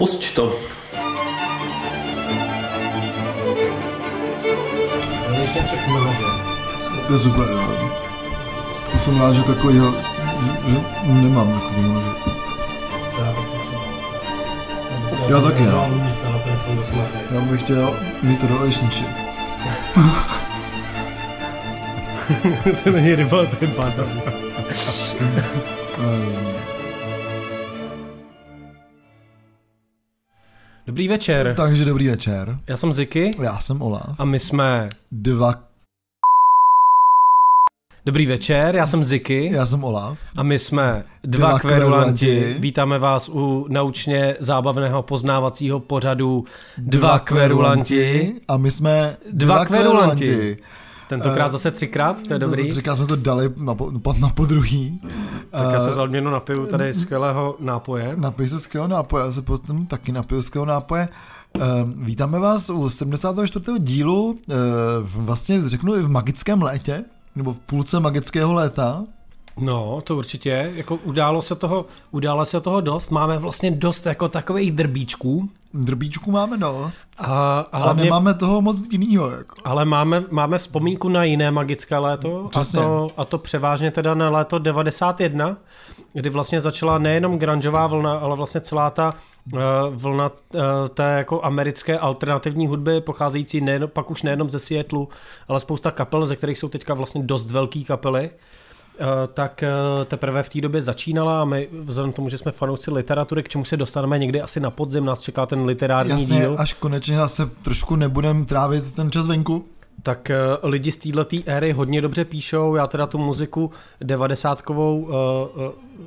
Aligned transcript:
Pusť 0.00 0.32
to. 0.32 0.48
To 7.06 7.12
je 7.12 7.18
super, 7.18 7.48
jo. 7.52 7.90
Já 8.92 8.98
jsem 8.98 9.20
rád, 9.20 9.32
že 9.32 9.42
takový, 9.42 9.74
že, 9.74 9.82
že 10.72 10.78
nemám 11.04 11.52
takový 11.52 11.80
manažer. 11.80 12.12
Já 15.28 15.40
taky, 15.40 15.62
no. 15.62 15.90
Já 17.30 17.40
bych 17.40 17.62
chtěl 17.62 17.94
mít 18.22 18.44
lešniči. 18.60 19.04
to 22.84 22.90
není 22.90 23.14
ryba, 23.14 23.46
to 23.46 23.56
je 23.60 23.66
banán. 23.66 24.22
Dobrý 31.00 31.08
večer. 31.08 31.54
takže 31.56 31.84
dobrý 31.84 32.08
večer. 32.08 32.58
Já 32.66 32.76
jsem 32.76 32.92
Ziky 32.92 33.30
Já 33.42 33.58
jsem 33.58 33.82
Olaf. 33.82 34.14
a 34.20 34.24
my 34.24 34.38
jsme... 34.38 34.86
Dva, 35.12 35.54
Dobrý 38.04 38.26
večer, 38.26 38.76
já 38.76 38.86
jsem 38.86 39.04
Ziky 39.04 39.50
já 39.52 39.66
jsem 39.66 39.84
Olaf. 39.84 40.18
a 40.36 40.42
my 40.42 40.58
jsme 40.58 41.04
dva, 41.24 41.48
Dva 41.48 41.58
kverulanti. 41.58 42.26
kverulanti. 42.26 42.60
Vítáme 42.60 42.98
vás 42.98 43.28
u 43.28 43.66
naučně 43.68 44.36
zábavného 44.40 45.02
poznávacího 45.02 45.80
pořadu 45.80 46.44
Dva 46.78 47.18
kverulanti. 47.18 48.34
A 48.48 48.56
my 48.56 48.70
jsme 48.70 49.16
Dva 49.32 49.54
dva, 49.54 49.64
kverulanti. 49.64 50.24
kverulanti. 50.24 50.56
Tentokrát 51.10 51.46
Eh, 51.46 51.50
zase 51.50 51.70
třikrát, 51.70 52.22
to 52.22 52.32
je 52.32 52.38
To 52.38 52.46
dobrý. 52.46 52.72
Říká, 52.72 52.96
jsme 52.96 53.06
to 53.06 53.16
dali 53.16 53.50
na, 53.56 53.74
po, 53.74 54.14
na 54.20 54.28
podruhý. 54.28 55.00
Tak 55.50 55.72
já 55.72 55.80
se 55.80 55.88
Eh, 55.88 55.92
za 55.92 56.02
odměnu 56.02 56.30
napiju 56.30 56.66
tady 56.66 56.94
skvělého 56.94 57.56
nápoje. 57.60 58.12
Napij 58.16 58.48
se 58.48 58.58
skvělého 58.58 58.88
nápoje, 58.88 59.24
já 59.24 59.32
se 59.32 59.42
potom 59.42 59.86
taky 59.86 60.12
napiju 60.12 60.42
skvělého 60.42 60.66
nápoje. 60.66 61.08
Uh, 61.56 61.62
vítáme 61.96 62.38
vás 62.38 62.70
u 62.70 62.90
74. 62.90 63.78
dílu, 63.78 64.30
uh, 64.30 64.36
vlastně 65.02 65.68
řeknu 65.68 65.94
i 65.96 66.02
v 66.02 66.08
magickém 66.08 66.62
létě, 66.62 67.04
nebo 67.36 67.52
v 67.52 67.60
půlce 67.60 68.00
magického 68.00 68.52
léta. 68.52 69.04
No, 69.60 70.00
to 70.04 70.16
určitě, 70.16 70.72
jako 70.74 70.96
událo 70.96 71.42
se 71.42 71.54
toho, 71.54 71.86
událo 72.10 72.44
se 72.44 72.60
toho 72.60 72.80
dost, 72.80 73.10
máme 73.10 73.38
vlastně 73.38 73.70
dost 73.70 74.06
jako 74.06 74.28
takových 74.28 74.72
drbíčků, 74.72 75.48
Drbíčků 75.74 76.30
máme 76.30 76.56
dost, 76.56 77.08
a, 77.18 77.60
ale 77.72 77.84
hlavně, 77.84 78.04
nemáme 78.04 78.34
toho 78.34 78.62
moc 78.62 78.92
jinýho. 78.92 79.30
Jako. 79.30 79.56
ale 79.64 79.84
máme, 79.84 80.24
máme 80.30 80.58
vzpomínku 80.58 81.08
na 81.08 81.24
jiné 81.24 81.50
magické 81.50 81.98
léto, 81.98 82.50
a 82.56 82.64
to, 82.72 83.08
a 83.16 83.24
to 83.24 83.38
převážně 83.38 83.90
teda 83.90 84.14
na 84.14 84.30
léto 84.30 84.58
91, 84.58 85.56
kdy 86.12 86.30
vlastně 86.30 86.60
začala 86.60 86.98
nejenom 86.98 87.38
grungeová 87.38 87.86
vlna, 87.86 88.18
ale 88.18 88.36
vlastně 88.36 88.60
celá 88.60 88.90
ta 88.90 89.14
uh, 89.52 89.60
vlna 89.94 90.30
uh, 90.30 90.60
té 90.94 91.14
jako 91.18 91.44
americké 91.44 91.98
alternativní 91.98 92.66
hudby, 92.66 93.00
pocházející 93.00 93.60
nejen, 93.60 93.88
pak 93.92 94.10
už 94.10 94.22
nejenom 94.22 94.50
ze 94.50 94.58
Seattleu, 94.58 95.08
ale 95.48 95.60
spousta 95.60 95.90
kapel, 95.90 96.26
ze 96.26 96.36
kterých 96.36 96.58
jsou 96.58 96.68
teďka 96.68 96.94
vlastně 96.94 97.22
dost 97.22 97.50
velký 97.50 97.84
kapely, 97.84 98.30
tak 99.34 99.64
uh, 99.98 100.04
teprve 100.04 100.42
v 100.42 100.48
té 100.48 100.60
době 100.60 100.82
začínala 100.82 101.42
a 101.42 101.44
my 101.44 101.68
vzhledem 101.84 102.12
k 102.12 102.16
tomu, 102.16 102.28
že 102.28 102.38
jsme 102.38 102.52
fanoušci 102.52 102.90
literatury, 102.90 103.42
k 103.42 103.48
čemu 103.48 103.64
se 103.64 103.76
dostaneme 103.76 104.18
někdy 104.18 104.40
asi 104.42 104.60
na 104.60 104.70
podzim, 104.70 105.04
nás 105.04 105.20
čeká 105.20 105.46
ten 105.46 105.64
literární 105.64 106.10
Jasně, 106.10 106.40
díl, 106.40 106.56
až 106.58 106.72
konečně 106.72 107.16
zase 107.16 107.46
trošku 107.62 107.96
nebudem 107.96 108.44
trávit 108.44 108.94
ten 108.94 109.10
čas 109.10 109.26
venku. 109.26 109.64
tak 110.02 110.30
uh, 110.62 110.70
lidi 110.70 110.92
z 110.92 110.96
této 110.96 111.36
éry 111.46 111.72
hodně 111.72 112.00
dobře 112.00 112.24
píšou, 112.24 112.74
já 112.74 112.86
teda 112.86 113.06
tu 113.06 113.18
muziku 113.18 113.70
90kovou, 114.02 115.02
uh, 115.02 115.12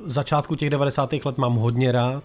začátku 0.06 0.54
těch 0.54 0.70
90. 0.70 1.12
let 1.12 1.38
mám 1.38 1.54
hodně 1.54 1.92
rád 1.92 2.22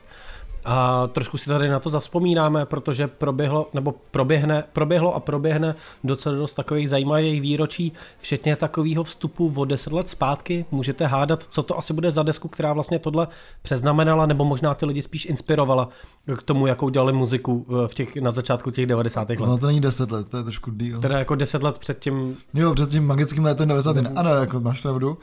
a 0.65 1.07
trošku 1.07 1.37
si 1.37 1.45
tady 1.45 1.69
na 1.69 1.79
to 1.79 1.89
zaspomínáme, 1.89 2.65
protože 2.65 3.07
proběhlo, 3.07 3.69
nebo 3.73 3.95
proběhne, 4.11 4.63
proběhlo 4.73 5.15
a 5.15 5.19
proběhne 5.19 5.75
docela 6.03 6.35
dost 6.35 6.53
takových 6.53 6.89
zajímavých 6.89 7.41
výročí, 7.41 7.91
včetně 8.17 8.55
takového 8.55 9.03
vstupu 9.03 9.53
o 9.55 9.65
10 9.65 9.93
let 9.93 10.07
zpátky. 10.07 10.65
Můžete 10.71 11.07
hádat, 11.07 11.43
co 11.43 11.63
to 11.63 11.77
asi 11.77 11.93
bude 11.93 12.11
za 12.11 12.23
desku, 12.23 12.47
která 12.47 12.73
vlastně 12.73 12.99
tohle 12.99 13.27
přeznamenala, 13.61 14.25
nebo 14.25 14.45
možná 14.45 14.73
ty 14.73 14.85
lidi 14.85 15.01
spíš 15.01 15.25
inspirovala 15.25 15.89
k 16.37 16.43
tomu, 16.43 16.67
jakou 16.67 16.89
dělali 16.89 17.13
muziku 17.13 17.65
eh, 17.69 17.87
v 17.87 17.93
těch, 17.93 18.15
na 18.15 18.31
začátku 18.31 18.71
těch 18.71 18.85
90. 18.85 19.29
let. 19.29 19.39
No 19.39 19.57
to 19.57 19.67
není 19.67 19.81
10 19.81 20.11
let, 20.11 20.27
to 20.29 20.37
je 20.37 20.43
trošku 20.43 20.71
díl. 20.71 20.99
Teda 20.99 21.19
jako 21.19 21.35
10 21.35 21.63
let 21.63 21.77
před 21.77 21.99
tím 21.99 22.37
Jo, 22.53 22.73
před 22.73 22.89
tím 22.89 23.07
magickým 23.07 23.45
létem 23.45 23.67
91. 23.67 24.11
Ano, 24.15 24.29
jako 24.29 24.59
máš 24.59 24.81
pravdu. 24.81 25.17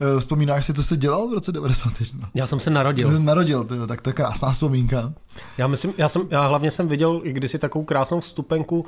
Eh, 0.00 0.20
Vzpomínáš 0.20 0.66
si, 0.66 0.74
co 0.74 0.82
jsi 0.82 0.96
dělal 0.96 1.28
v 1.28 1.34
roce 1.34 1.52
91? 1.52 2.30
Já 2.34 2.46
jsem 2.46 2.60
se 2.60 2.70
narodil. 2.70 3.12
jsi 3.12 3.22
narodil, 3.22 3.64
tyjo, 3.64 3.86
tak 3.86 4.00
to 4.00 4.10
je 4.10 4.14
krásná 4.14 4.52
vzpomínka. 4.52 4.79
Já 5.58 5.66
myslím, 5.66 5.94
já 5.98 6.08
jsem, 6.08 6.22
já 6.30 6.46
hlavně 6.46 6.70
jsem 6.70 6.88
viděl 6.88 7.20
kdysi 7.24 7.58
takovou 7.58 7.84
krásnou 7.84 8.20
vstupenku 8.20 8.80
uh, 8.80 8.86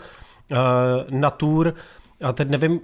na 1.10 1.30
tour, 1.30 1.74
a 2.24 2.32
teď 2.32 2.48
nevím, 2.48 2.72
uh, 2.72 2.80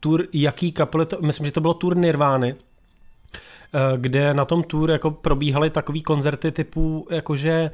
tour 0.00 0.24
jaký 0.32 0.72
kapely, 0.72 1.06
to, 1.06 1.18
myslím, 1.20 1.46
že 1.46 1.52
to 1.52 1.60
bylo 1.60 1.74
tour 1.74 1.96
Nirvány, 1.96 2.54
eh, 2.54 3.78
kde 3.96 4.34
na 4.34 4.44
tom 4.44 4.62
tour 4.62 4.90
jako 4.90 5.10
probíhaly 5.10 5.70
takový 5.70 6.02
koncerty 6.02 6.52
typu, 6.52 7.06
jakože 7.10 7.70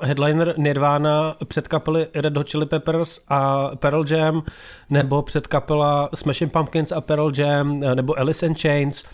headliner 0.00 0.54
Nirvana 0.58 1.36
před 1.44 1.68
kapely 1.68 2.06
Red 2.14 2.36
Hot 2.36 2.50
Chili 2.50 2.66
Peppers 2.66 3.24
a 3.28 3.70
Pearl 3.76 4.04
Jam, 4.10 4.42
nebo 4.90 5.22
před 5.22 5.46
kapela 5.46 6.08
Smashing 6.14 6.52
Pumpkins 6.52 6.92
a 6.92 7.00
Pearl 7.00 7.32
Jam, 7.36 7.80
nebo 7.80 8.18
Alice 8.18 8.46
in 8.46 8.54
Chains, 8.54 9.04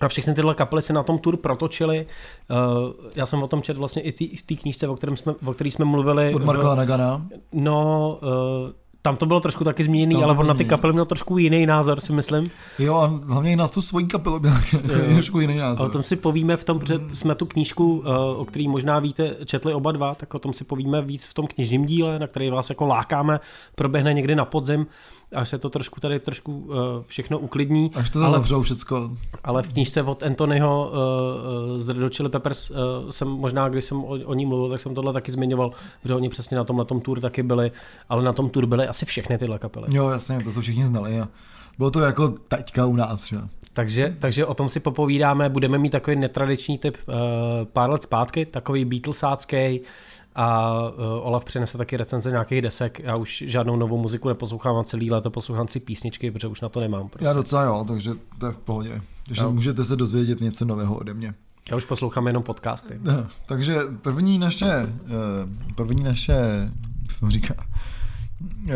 a 0.00 0.08
všechny 0.08 0.34
tyhle 0.34 0.54
kapely 0.54 0.82
se 0.82 0.92
na 0.92 1.02
tom 1.02 1.18
tour 1.18 1.36
protočily. 1.36 2.06
Uh, 2.50 2.92
já 3.14 3.26
jsem 3.26 3.42
o 3.42 3.48
tom 3.48 3.62
četl 3.62 3.78
vlastně 3.78 4.02
i 4.02 4.36
v 4.36 4.42
té 4.42 4.54
knížce, 4.54 4.88
o, 4.88 4.94
kterém 4.94 5.16
jsme, 5.16 5.34
o 5.46 5.54
který 5.54 5.70
jsme 5.70 5.84
mluvili. 5.84 6.34
Od 6.34 6.44
Marka 6.44 6.74
Nagana. 6.74 7.26
No, 7.52 8.18
uh, 8.22 8.70
tam 9.02 9.16
to 9.16 9.26
bylo 9.26 9.40
trošku 9.40 9.64
taky 9.64 9.84
Tam 9.84 10.10
to 10.10 10.22
ale 10.22 10.34
on 10.34 10.46
na 10.46 10.54
ty 10.54 10.64
kapely 10.64 10.92
měl 10.92 11.04
trošku 11.04 11.38
jiný 11.38 11.66
názor, 11.66 12.00
si 12.00 12.12
myslím. 12.12 12.46
Jo, 12.78 12.96
a 12.96 13.06
hlavně 13.06 13.52
i 13.52 13.56
na 13.56 13.68
tu 13.68 13.82
svoji 13.82 14.06
kapelu 14.06 14.40
měl 14.40 14.54
trošku 15.12 15.40
jiný 15.40 15.60
A 15.60 15.66
o 15.66 15.68
názor. 15.68 15.90
tom 15.90 16.02
si 16.02 16.16
povíme 16.16 16.56
v 16.56 16.64
tom, 16.64 16.78
protože 16.78 17.00
jsme 17.08 17.34
tu 17.34 17.46
knížku, 17.46 17.98
uh, 17.98 18.04
o 18.40 18.44
který 18.44 18.68
možná 18.68 18.98
víte, 18.98 19.36
četli 19.44 19.74
oba 19.74 19.92
dva, 19.92 20.14
tak 20.14 20.34
o 20.34 20.38
tom 20.38 20.52
si 20.52 20.64
povíme 20.64 21.02
víc 21.02 21.24
v 21.24 21.34
tom 21.34 21.46
knižním 21.46 21.86
díle, 21.86 22.18
na 22.18 22.26
který 22.26 22.50
vás 22.50 22.68
jako 22.68 22.86
lákáme, 22.86 23.40
proběhne 23.74 24.14
někdy 24.14 24.34
na 24.34 24.44
podzim, 24.44 24.86
až 25.34 25.48
se 25.48 25.58
to 25.58 25.70
trošku 25.70 26.00
tady 26.00 26.20
trošku 26.20 26.58
uh, 26.58 26.74
všechno 27.06 27.38
uklidní. 27.38 27.90
Až 27.94 28.10
to 28.10 28.20
ale, 28.20 28.30
zavřou 28.30 28.62
všecko. 28.62 29.10
ale 29.44 29.62
v 29.62 29.72
knížce 29.72 30.02
od 30.02 30.22
Anthonyho 30.22 30.90
uh, 30.92 31.74
uh, 31.74 31.78
z 31.78 31.88
Red 31.88 32.14
Chili 32.14 32.28
Peppers 32.28 32.70
uh, 32.70 32.76
jsem 33.10 33.28
možná, 33.28 33.68
když 33.68 33.84
jsem 33.84 34.04
o, 34.04 34.08
o 34.08 34.34
ní 34.34 34.46
mluvil, 34.46 34.70
tak 34.70 34.80
jsem 34.80 34.94
tohle 34.94 35.12
taky 35.12 35.32
zmiňoval, 35.32 35.72
že 36.04 36.14
oni 36.14 36.28
přesně 36.28 36.56
na 36.56 36.64
tom, 36.64 36.76
na 36.76 36.84
tom 36.84 37.00
tour 37.00 37.20
taky 37.20 37.42
byli, 37.42 37.72
ale 38.08 38.22
na 38.22 38.32
tom 38.32 38.50
tour 38.50 38.66
byly 38.66 38.88
asi 38.88 39.06
všechny 39.06 39.38
tyhle 39.38 39.58
kapely. 39.58 39.86
Jo, 39.90 40.08
jasně, 40.08 40.40
to 40.44 40.52
se 40.52 40.60
všichni 40.60 40.86
znali. 40.86 41.20
A 41.20 41.28
bylo 41.78 41.90
to 41.90 42.00
jako 42.00 42.28
teďka 42.28 42.86
u 42.86 42.96
nás, 42.96 43.26
že? 43.26 43.38
Takže, 43.72 44.16
takže 44.18 44.46
o 44.46 44.54
tom 44.54 44.68
si 44.68 44.80
popovídáme, 44.80 45.48
budeme 45.48 45.78
mít 45.78 45.90
takový 45.90 46.16
netradiční 46.16 46.78
typ 46.78 46.96
uh, 47.06 47.14
pár 47.72 47.90
let 47.90 48.02
zpátky, 48.02 48.46
takový 48.46 48.84
Beatlesácký 48.84 49.80
a 50.34 50.72
uh, 50.88 50.90
Olaf 51.26 51.44
přinese 51.44 51.78
taky 51.78 51.96
recenze 51.96 52.30
nějakých 52.30 52.62
desek. 52.62 52.98
Já 52.98 53.16
už 53.16 53.44
žádnou 53.46 53.76
novou 53.76 53.98
muziku 53.98 54.28
neposlouchám 54.28 54.76
a 54.76 54.84
celý 54.84 55.10
léto 55.10 55.30
poslouchám 55.30 55.66
tři 55.66 55.80
písničky, 55.80 56.30
protože 56.30 56.46
už 56.48 56.60
na 56.60 56.68
to 56.68 56.80
nemám. 56.80 57.08
Prostě. 57.08 57.26
Já 57.26 57.32
docela 57.32 57.62
jo, 57.62 57.84
takže 57.88 58.10
to 58.38 58.46
je 58.46 58.52
v 58.52 58.58
pohodě. 58.58 59.00
Takže 59.26 59.42
Jo. 59.42 59.52
můžete 59.52 59.84
se 59.84 59.96
dozvědět 59.96 60.40
něco 60.40 60.64
nového 60.64 60.96
ode 60.96 61.14
mě. 61.14 61.34
Já 61.70 61.76
už 61.76 61.84
poslouchám 61.84 62.26
jenom 62.26 62.42
podcasty. 62.42 63.00
Takže 63.46 63.78
první 64.02 64.38
naše, 64.38 64.66
eh, 64.66 64.88
první 65.74 66.02
naše, 66.02 66.32
jak 67.02 67.12
se 67.12 67.20
to 67.20 67.30
říká, 67.30 67.54
eh, 68.68 68.74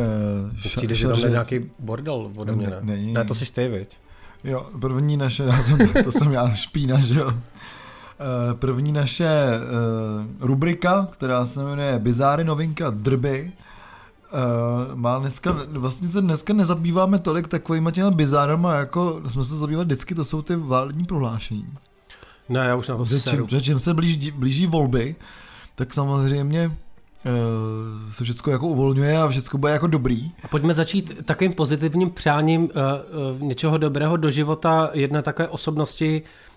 ša- 0.57 0.77
Přijde, 0.77 0.95
že 0.95 1.09
tam 1.09 1.19
je 1.19 1.31
nějaký 1.31 1.71
bordel 1.79 2.31
ode 2.37 2.53
mě, 2.53 2.67
ne? 2.67 2.79
Není. 2.81 3.13
Ne, 3.13 3.25
to 3.25 3.34
jsi 3.34 3.53
ty, 3.53 3.69
viď? 3.69 3.97
Jo, 4.45 4.67
první 4.81 5.17
naše, 5.17 5.43
já 5.43 5.63
jsem, 5.63 5.79
to 6.05 6.13
jsem 6.13 6.33
já 6.33 6.51
špína, 6.51 7.01
že 7.01 7.21
jo. 7.21 7.33
Eh, 8.22 8.55
První 8.55 8.93
naše 8.93 9.27
eh, 9.27 9.59
rubrika, 10.41 11.09
která 11.12 11.47
se 11.47 11.65
jmenuje 11.65 11.99
Bizáry 11.99 12.45
novinka 12.45 12.91
drby, 12.91 13.53
eh, 13.53 14.95
má 14.95 15.19
dneska, 15.19 15.57
vlastně 15.69 16.09
se 16.09 16.21
dneska 16.21 16.53
nezabýváme 16.53 17.19
tolik 17.19 17.48
takovýma 17.48 17.91
těma 17.91 18.10
bizárama, 18.10 18.74
jako 18.74 19.21
jsme 19.28 19.45
se 19.45 19.57
zabývali 19.57 19.84
vždycky, 19.84 20.15
to 20.15 20.24
jsou 20.24 20.42
ty 20.42 20.57
vládní 20.57 21.04
prohlášení. 21.04 21.66
Ne, 22.48 22.60
já 22.60 22.77
už 22.77 22.89
na 22.89 22.97
to 22.97 23.07
seru. 23.07 23.47
čím, 23.47 23.60
čím 23.60 23.78
se 23.78 23.95
blíží, 23.95 24.30
blíží 24.30 24.66
volby, 24.66 25.16
tak 25.74 25.95
samozřejmě 25.95 26.72
eh, 27.27 27.30
se 28.10 28.24
všechno 28.24 28.53
jako 28.53 28.69
uvolňuje 28.69 29.19
a 29.19 29.28
všechno 29.28 29.59
bude 29.59 29.72
jako 29.72 29.86
dobrý. 29.86 30.33
A 30.42 30.48
pojďme 30.48 30.74
začít 30.74 31.24
takovým 31.24 31.53
pozitivním 31.53 32.10
přáním 32.10 32.63
uh, 32.63 32.69
uh, 32.69 33.42
něčeho 33.42 33.78
dobrého 33.78 34.16
do 34.16 34.30
života 34.30 34.91
jedné 34.92 35.22
takové 35.22 35.48
osobnosti, 35.48 36.22
uh, 36.22 36.52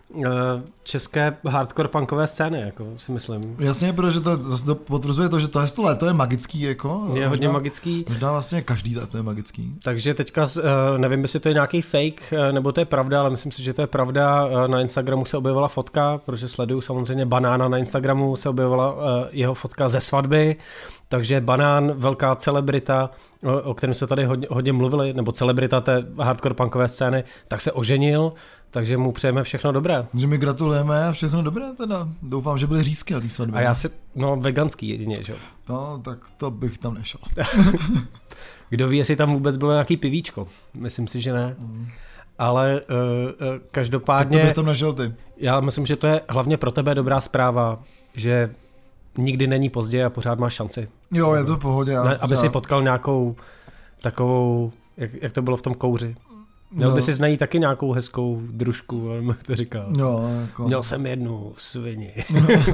české 0.83 1.37
hardcore 1.47 1.87
punkové 1.87 2.27
scény, 2.27 2.61
jako 2.61 2.87
si 2.97 3.11
myslím. 3.11 3.55
Jasně, 3.59 3.93
protože 3.93 4.19
to 4.21 4.35
zase 4.35 4.65
to 4.65 4.75
potvrzuje 4.75 5.29
to, 5.29 5.39
že 5.39 5.47
to 5.47 5.61
je 5.61 5.67
to 5.67 5.83
léto 5.83 6.05
je 6.05 6.13
magický, 6.13 6.61
jako. 6.61 6.89
Je 6.89 7.07
možná, 7.07 7.29
hodně 7.29 7.47
magický. 7.47 8.05
Možná 8.09 8.31
vlastně 8.31 8.61
každý 8.61 8.97
léto 8.97 9.17
je 9.17 9.23
magický. 9.23 9.79
Takže 9.83 10.13
teďka, 10.13 10.43
uh, 10.43 10.63
nevím, 10.97 11.21
jestli 11.21 11.39
to 11.39 11.49
je 11.49 11.53
nějaký 11.53 11.81
fake, 11.81 12.33
uh, 12.33 12.51
nebo 12.51 12.71
to 12.71 12.81
je 12.81 12.85
pravda, 12.85 13.19
ale 13.19 13.29
myslím 13.29 13.51
si, 13.51 13.63
že 13.63 13.73
to 13.73 13.81
je 13.81 13.87
pravda. 13.87 14.47
Na 14.67 14.81
Instagramu 14.81 15.25
se 15.25 15.37
objevila 15.37 15.67
fotka, 15.67 16.17
protože 16.25 16.47
sleduju 16.47 16.81
samozřejmě 16.81 17.25
Banána 17.25 17.67
na 17.67 17.77
Instagramu, 17.77 18.35
se 18.35 18.49
objevila 18.49 18.95
jeho 19.31 19.53
fotka 19.53 19.89
ze 19.89 20.01
svatby, 20.01 20.55
takže 21.07 21.41
Banán, 21.41 21.93
velká 21.95 22.35
celebrita, 22.35 23.09
o, 23.43 23.61
o 23.61 23.73
kterém 23.73 23.93
se 23.93 24.07
tady 24.07 24.25
hodně, 24.25 24.47
hodně 24.51 24.73
mluvili, 24.73 25.13
nebo 25.13 25.31
celebrita 25.31 25.81
té 25.81 26.03
hardcore 26.17 26.55
punkové 26.55 26.87
scény, 26.87 27.23
tak 27.47 27.61
se 27.61 27.71
oženil, 27.71 28.33
takže 28.75 28.97
mu 28.97 29.11
přejeme 29.11 29.43
všechno 29.43 29.71
dobré. 29.71 30.05
Že 30.13 30.27
my 30.27 30.37
gratulujeme 30.37 31.07
a 31.07 31.11
všechno 31.11 31.43
dobré 31.43 31.65
teda. 31.77 32.07
Doufám, 32.21 32.57
že 32.57 32.67
byly 32.67 32.83
řízky 32.83 33.13
na 33.13 33.19
té 33.19 33.29
svatbě. 33.29 33.59
A 33.59 33.61
já 33.61 33.75
si, 33.75 33.89
no 34.15 34.35
veganský 34.35 34.89
jedině, 34.89 35.15
že 35.23 35.33
jo. 35.33 35.37
No, 35.69 36.01
tak 36.03 36.17
to 36.37 36.51
bych 36.51 36.77
tam 36.77 36.93
nešel. 36.93 37.21
Kdo 38.69 38.87
ví, 38.87 38.97
jestli 38.97 39.15
tam 39.15 39.33
vůbec 39.33 39.57
bylo 39.57 39.71
nějaký 39.71 39.97
pivíčko. 39.97 40.47
Myslím 40.73 41.07
si, 41.07 41.21
že 41.21 41.33
ne. 41.33 41.55
Mm. 41.59 41.87
Ale 42.39 42.81
uh, 42.81 42.97
uh, 43.47 43.59
každopádně... 43.71 44.37
Tak 44.37 44.41
to 44.41 44.47
bys 44.47 44.53
tam 44.53 44.65
našel 44.65 44.93
ty. 44.93 45.13
Já 45.37 45.59
myslím, 45.59 45.85
že 45.85 45.95
to 45.95 46.07
je 46.07 46.21
hlavně 46.29 46.57
pro 46.57 46.71
tebe 46.71 46.95
dobrá 46.95 47.21
zpráva, 47.21 47.83
že 48.13 48.55
nikdy 49.17 49.47
není 49.47 49.69
pozdě 49.69 50.05
a 50.05 50.09
pořád 50.09 50.39
máš 50.39 50.53
šanci. 50.53 50.87
Jo, 51.11 51.33
je 51.33 51.43
to 51.43 51.55
v 51.55 51.59
pohodě. 51.59 51.99
Ne, 51.99 52.17
aby 52.17 52.35
si 52.35 52.49
potkal 52.49 52.83
nějakou 52.83 53.35
takovou, 54.01 54.71
jak, 54.97 55.11
jak 55.21 55.33
to 55.33 55.41
bylo 55.41 55.57
v 55.57 55.61
tom 55.61 55.73
kouři. 55.73 56.15
Měl 56.75 56.89
no. 56.89 56.95
by 56.95 57.01
si 57.01 57.13
znají 57.13 57.37
taky 57.37 57.59
nějakou 57.59 57.91
hezkou 57.91 58.41
družku, 58.49 59.09
jak 59.27 59.43
to 59.43 59.55
říkal. 59.55 59.89
Jo, 59.97 60.29
jako... 60.41 60.67
Měl 60.67 60.83
jsem 60.83 61.05
jednu 61.05 61.53
svini. 61.57 62.13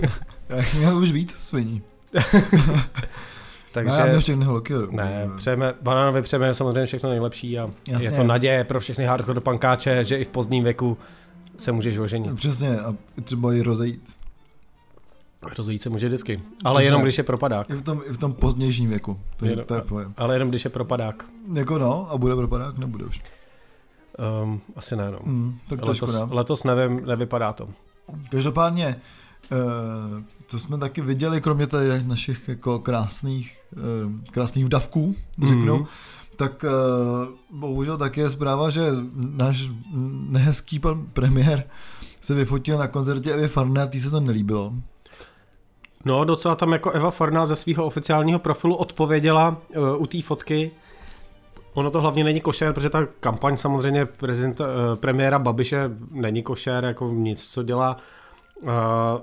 měl 0.77 0.97
už 0.97 1.11
víc 1.11 1.31
sviní. 1.31 1.81
Takže, 3.71 3.91
ne, 3.91 4.09
já 4.13 4.19
všechny 4.19 4.45
holky. 4.45 4.73
Ne, 4.91 5.29
přejeme, 5.37 5.73
banánovi 5.81 6.21
přejeme 6.21 6.53
samozřejmě 6.53 6.85
všechno 6.85 7.09
nejlepší 7.09 7.59
a 7.59 7.69
Jasně. 7.87 8.07
je 8.07 8.11
to 8.11 8.23
naděje 8.23 8.63
pro 8.63 8.79
všechny 8.79 9.05
hardcore 9.05 9.39
pankáče, 9.39 10.03
že 10.03 10.17
i 10.17 10.23
v 10.23 10.27
pozdním 10.27 10.63
věku 10.63 10.97
se 11.57 11.71
můžeš 11.71 11.97
oženit. 11.97 12.35
Přesně 12.35 12.79
a 12.79 12.95
třeba 13.23 13.53
i 13.53 13.61
rozejít. 13.61 14.15
Rozejít 15.57 15.81
se 15.81 15.89
může 15.89 16.07
vždycky, 16.07 16.41
ale 16.63 16.73
Přesně, 16.73 16.87
jenom 16.87 17.01
když 17.01 17.17
je 17.17 17.23
propadák. 17.23 17.69
I 17.69 17.73
v 17.73 17.81
tom, 17.81 18.01
i 18.09 18.13
v 18.13 18.17
tom 18.17 18.33
pozdnějším 18.33 18.89
věku, 18.89 19.19
takže 19.37 19.53
jenom, 19.53 19.65
to 19.65 19.75
je 19.75 19.81
pojem. 19.81 20.13
Ale 20.17 20.35
jenom 20.35 20.49
když 20.49 20.63
je 20.63 20.69
propadák. 20.69 21.25
Jako 21.53 21.77
no, 21.77 22.11
a 22.11 22.17
bude 22.17 22.35
propadák, 22.35 22.77
nebude 22.77 23.05
už. 23.05 23.21
Um, 24.43 24.61
asi 24.75 24.95
ne, 24.95 25.11
no. 25.11 25.19
Mm, 25.23 25.57
tak 25.69 25.79
to 25.79 25.85
letos, 25.85 26.21
letos 26.29 26.63
nevím, 26.63 27.05
nevypadá 27.05 27.53
to. 27.53 27.69
Každopádně, 28.31 28.95
uh, 29.51 30.23
co 30.47 30.59
jsme 30.59 30.77
taky 30.77 31.01
viděli, 31.01 31.41
kromě 31.41 31.67
tady 31.67 32.03
našich 32.03 32.47
jako 32.47 32.79
krásných, 32.79 33.57
uh, 33.77 34.11
krásných 34.31 34.65
vdavků, 34.65 35.15
řeknu, 35.47 35.77
mm-hmm. 35.77 35.87
tak 36.35 36.65
uh, 36.67 37.59
bohužel 37.59 37.97
taky 37.97 38.19
je 38.19 38.29
zpráva, 38.29 38.69
že 38.69 38.91
náš 39.13 39.69
nehezký 40.29 40.79
pan 40.79 41.05
premiér 41.13 41.63
se 42.21 42.33
vyfotil 42.33 42.77
na 42.77 42.87
koncertě 42.87 43.33
Evy 43.33 43.47
Farné 43.47 43.81
a 43.81 43.87
tý 43.87 43.99
se 43.99 44.09
to 44.09 44.19
nelíbilo. 44.19 44.73
No, 46.05 46.25
docela 46.25 46.55
tam 46.55 46.73
jako 46.73 46.91
Eva 46.91 47.11
Farná 47.11 47.45
ze 47.45 47.55
svého 47.55 47.85
oficiálního 47.85 48.39
profilu 48.39 48.75
odpověděla 48.75 49.61
uh, 49.75 50.01
u 50.01 50.07
té 50.07 50.21
fotky, 50.21 50.71
Ono 51.73 51.91
to 51.91 52.01
hlavně 52.01 52.23
není 52.23 52.41
košer, 52.41 52.73
protože 52.73 52.89
ta 52.89 53.05
kampaň 53.19 53.57
samozřejmě 53.57 54.05
prezident, 54.05 54.59
uh, 54.59 54.67
premiéra 54.95 55.39
Babiše 55.39 55.89
není 56.11 56.43
košer, 56.43 56.85
jako 56.85 57.09
nic, 57.09 57.47
co 57.47 57.63
dělá. 57.63 57.97
Uh, 58.61 58.69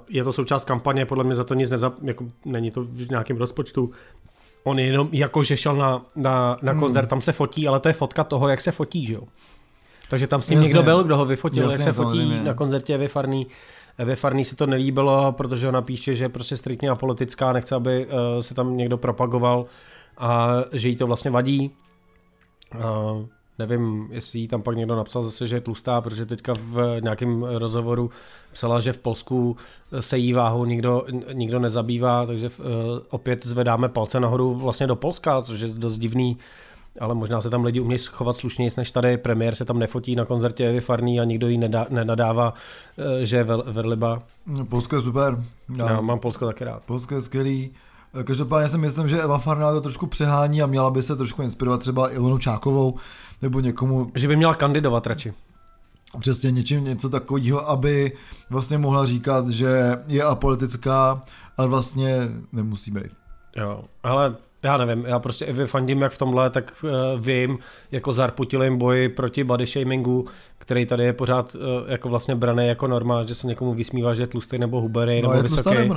je 0.09 0.25
to 0.25 0.33
součást 0.33 0.65
kampaně, 0.65 1.06
podle 1.06 1.25
mě 1.25 1.35
za 1.35 1.45
to 1.45 1.55
nic 1.55 1.71
neza, 1.71 1.93
jako 2.03 2.25
není 2.45 2.71
to 2.71 2.85
v 2.85 3.11
nějakém 3.11 3.37
rozpočtu. 3.37 3.91
On 4.65 4.79
jenom 4.79 5.09
jako, 5.12 5.43
že 5.43 5.56
šel 5.56 5.77
na, 5.77 6.03
na, 6.17 6.56
na 6.62 6.73
hmm. 6.73 6.81
koncert, 6.81 7.06
tam 7.06 7.21
se 7.21 7.33
fotí, 7.33 7.69
ale 7.69 7.81
to 7.81 7.89
je 7.89 7.95
fotka 7.95 8.25
toho, 8.25 8.49
jak 8.49 8.61
se 8.61 8.73
fotí, 8.73 9.06
že 9.06 9.15
jo. 9.15 9.23
Takže 10.11 10.27
tam 10.27 10.43
s 10.43 10.49
ním 10.49 10.59
Jasně. 10.59 10.69
někdo 10.69 10.83
byl, 10.83 11.05
kdo 11.05 11.17
ho 11.17 11.27
vyfotil, 11.27 11.65
Jasně, 11.65 11.85
jak 11.85 11.94
se 11.94 12.03
fotí 12.03 12.19
samozřejmě. 12.19 12.44
na 12.44 12.55
koncertě 12.55 12.94
Evy 12.94 13.09
Farný. 13.09 13.47
Evy 13.99 14.17
Farný 14.17 14.44
se 14.44 14.56
to 14.56 14.67
nelíbilo, 14.67 15.33
protože 15.33 15.69
ona 15.69 15.83
píše, 15.83 16.15
že 16.15 16.25
je 16.25 16.29
prostě 16.29 16.56
striktně 16.56 16.91
apolitická, 16.91 17.53
nechce, 17.53 17.75
aby 17.75 18.06
uh, 18.06 18.12
se 18.41 18.55
tam 18.55 18.77
někdo 18.77 18.99
propagoval 18.99 19.67
a 20.19 20.49
že 20.73 20.89
jí 20.89 20.97
to 20.97 21.06
vlastně 21.06 21.31
vadí. 21.31 21.71
Uh, 22.75 23.26
nevím, 23.59 24.09
jestli 24.11 24.38
jí 24.38 24.49
tam 24.49 24.62
pak 24.62 24.76
někdo 24.76 24.97
napsal 24.97 25.23
zase, 25.23 25.47
že 25.47 25.56
je 25.56 25.61
tlustá, 25.61 26.00
protože 26.00 26.26
teďka 26.26 26.55
v 26.61 27.00
nějakém 27.00 27.43
rozhovoru 27.43 28.11
psala, 28.53 28.81
že 28.81 28.93
v 28.93 28.99
Polsku 28.99 29.56
se 30.00 30.19
jí 30.19 30.32
váhou 30.32 30.65
nikdo, 30.65 31.06
nikdo 31.32 31.59
nezabývá, 31.59 32.26
takže 32.26 32.49
uh, 32.49 32.65
opět 33.11 33.47
zvedáme 33.47 33.88
palce 33.88 34.20
nahoru 34.20 34.55
vlastně 34.55 34.87
do 34.87 34.97
Polska, 34.97 35.43
což 35.43 35.61
je 35.61 35.69
dost 35.69 35.99
divný, 35.99 36.38
ale 37.00 37.15
možná 37.15 37.41
se 37.41 37.50
tam 37.50 37.65
lidi 37.65 37.81
umějí 37.81 37.99
schovat 37.99 38.37
slušněji 38.37 38.70
než 38.76 38.93
tady. 38.93 39.17
Premiér 39.17 39.55
se 39.55 39.65
tam 39.65 39.79
nefotí 39.79 40.17
na 40.17 40.25
koncertě 40.25 40.69
Evy 40.69 40.81
Farný 40.81 41.20
a 41.20 41.25
nikdo 41.25 41.49
jí 41.49 41.59
nedá, 41.59 41.87
nenadává, 41.91 42.55
uh, 42.97 43.05
že 43.23 43.37
je 43.37 43.44
verliba. 43.44 44.23
No, 44.47 44.65
Polsko 44.65 44.97
je 44.97 45.03
super. 45.03 45.38
Já, 45.79 45.91
Já 45.91 46.00
mám 46.00 46.19
Polsko 46.19 46.47
taky 46.47 46.65
rád. 46.65 46.82
Polsko 46.87 47.15
je 47.15 47.20
skvělý. 47.20 47.70
Každopádně 48.25 48.69
si 48.69 48.78
myslím, 48.78 49.08
že 49.08 49.22
Eva 49.22 49.38
Farná 49.38 49.72
to 49.72 49.81
trošku 49.81 50.06
přehání 50.06 50.62
a 50.62 50.66
měla 50.66 50.90
by 50.90 51.02
se 51.02 51.16
trošku 51.16 51.43
inspirovat 51.43 51.81
třeba 51.81 52.12
Ilonu 52.12 52.38
Čákovou 52.38 52.94
nebo 53.43 53.60
někomu. 53.60 54.10
Že 54.14 54.28
by 54.28 54.37
měla 54.37 54.55
kandidovat 54.55 55.06
radši. 55.06 55.32
Přesně 56.20 56.50
něčím, 56.50 56.84
něco 56.84 57.10
takového, 57.10 57.70
aby 57.70 58.12
vlastně 58.50 58.78
mohla 58.78 59.06
říkat, 59.06 59.49
že 59.49 59.96
je 60.06 60.22
apolitická, 60.22 61.20
ale 61.56 61.69
vlastně 61.69 62.28
nemusí 62.52 62.90
být. 62.90 63.12
Jo, 63.56 63.84
ale 64.02 64.37
já 64.62 64.76
nevím, 64.76 65.05
já 65.06 65.19
prostě 65.19 65.44
Evy 65.44 65.66
fandím 65.66 66.02
jak 66.02 66.12
v 66.12 66.19
tomhle, 66.19 66.50
tak 66.50 66.84
uh, 66.84 66.90
vím, 67.20 67.58
jako 67.90 68.12
zarputilým 68.12 68.78
boji 68.78 69.08
proti 69.08 69.44
body 69.44 69.66
shamingu, 69.66 70.26
který 70.58 70.87
tady 70.87 71.05
je 71.05 71.12
pořád 71.12 71.55
uh, 71.55 71.60
jako 71.90 72.08
vlastně 72.08 72.34
braný 72.34 72.66
jako 72.66 72.87
norma, 72.87 73.25
že 73.25 73.34
se 73.34 73.46
někomu 73.46 73.75
vysmívá, 73.75 74.14
že 74.14 74.22
je 74.22 74.26
tlustý 74.26 74.58
nebo 74.58 74.81
hubený 74.81 75.22
no, 75.22 75.28
nebo 75.28 75.34
je 75.34 75.43
vysoký. 75.43 75.75
nebo 75.75 75.94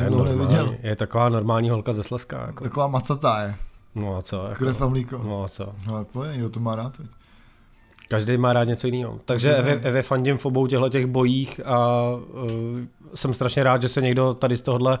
není? 0.00 0.16
je, 0.16 0.24
neviděl. 0.24 0.74
je 0.82 0.96
taková 0.96 1.28
normální 1.28 1.70
holka 1.70 1.92
ze 1.92 2.02
Slezska. 2.02 2.46
Jako. 2.46 2.64
Taková 2.64 2.86
macatá 2.86 3.42
je. 3.42 3.54
No 3.94 4.16
a 4.16 4.22
co? 4.22 4.44
Jako, 4.44 4.54
Krev 4.54 4.82
a 4.82 4.88
mlíko. 4.88 5.18
No 5.18 5.44
a 5.44 5.48
co? 5.48 5.72
No 5.88 5.94
ale 5.94 6.04
pojď, 6.04 6.36
kdo 6.36 6.50
to 6.50 6.60
má 6.60 6.76
rád 6.76 6.96
teď. 6.96 7.06
Každý 8.08 8.36
má 8.36 8.52
rád 8.52 8.64
něco 8.64 8.86
jiného. 8.86 9.20
Takže 9.24 9.54
Evě, 9.54 9.80
Evě 9.82 10.02
fandím 10.02 10.38
v 10.38 10.46
obou 10.46 10.66
těchto 10.66 10.88
těch 10.88 11.06
bojích 11.06 11.60
a 11.64 12.02
uh, 12.10 12.50
jsem 13.14 13.34
strašně 13.34 13.62
rád, 13.62 13.82
že 13.82 13.88
se 13.88 14.02
někdo 14.02 14.34
tady 14.34 14.56
z 14.56 14.62
tohohle 14.62 14.98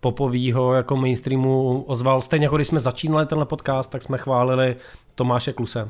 popovýho 0.00 0.74
jako 0.74 0.96
mainstreamu 0.96 1.82
ozval. 1.82 2.20
Stejně 2.20 2.46
jako 2.46 2.56
když 2.56 2.68
jsme 2.68 2.80
začínali 2.80 3.26
tenhle 3.26 3.46
podcast, 3.46 3.90
tak 3.90 4.02
jsme 4.02 4.18
chválili 4.18 4.76
Tomáše 5.14 5.52
Kluse. 5.52 5.88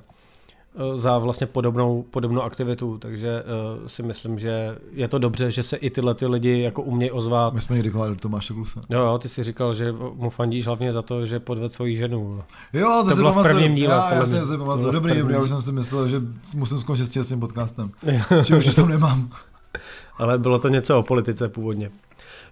Eh, 0.78 0.99
za 0.99 1.19
vlastně 1.19 1.46
podobnou, 1.46 2.02
podobnou 2.11 2.43
aktivitu, 2.43 2.99
takže 2.99 3.43
uh, 3.43 3.87
si 3.87 4.02
myslím, 4.02 4.38
že 4.38 4.76
je 4.93 5.08
to 5.08 5.19
dobře, 5.19 5.50
že 5.50 5.62
se 5.62 5.76
i 5.76 5.90
tyhle 5.90 6.14
ty 6.14 6.26
lidi 6.26 6.61
jako 6.61 6.82
umějí 6.82 7.11
ozvat. 7.11 7.55
My 7.55 7.61
jsme 7.61 7.76
někdy 7.76 7.90
do 7.90 8.17
Tomáše 8.20 8.55
Klusa. 8.55 8.82
Jo, 8.90 9.00
jo, 9.00 9.19
ty 9.19 9.28
si 9.28 9.43
říkal, 9.43 9.75
že 9.75 9.93
mu 9.93 10.31
fandíš 10.31 10.67
hlavně 10.67 10.93
za 10.93 11.02
to, 11.02 11.25
že 11.25 11.40
podved 11.40 11.73
svoji 11.73 11.97
ženu. 11.97 12.42
Jo, 12.73 13.02
to, 13.04 13.11
to 13.11 13.16
bylo 13.16 13.33
v 13.33 13.42
prvním 13.42 13.75
díle. 13.75 13.95
Já, 13.95 14.14
já 14.14 14.26
si 14.26 14.59
pamatuju. 14.59 14.90
Dobrý, 14.90 15.18
dobrý, 15.18 15.35
já 15.35 15.40
už 15.40 15.49
jsem 15.49 15.62
si 15.62 15.73
myslel, 15.73 16.09
že 16.09 16.21
musím 16.54 16.78
skončit 16.78 17.04
s 17.04 17.28
tím 17.28 17.40
podcastem. 17.40 17.90
že 18.42 18.56
už 18.56 18.75
to 18.75 18.87
nemám. 18.87 19.30
Ale 20.18 20.38
bylo 20.38 20.59
to 20.59 20.68
něco 20.68 20.99
o 20.99 21.02
politice 21.02 21.49
původně. 21.49 21.90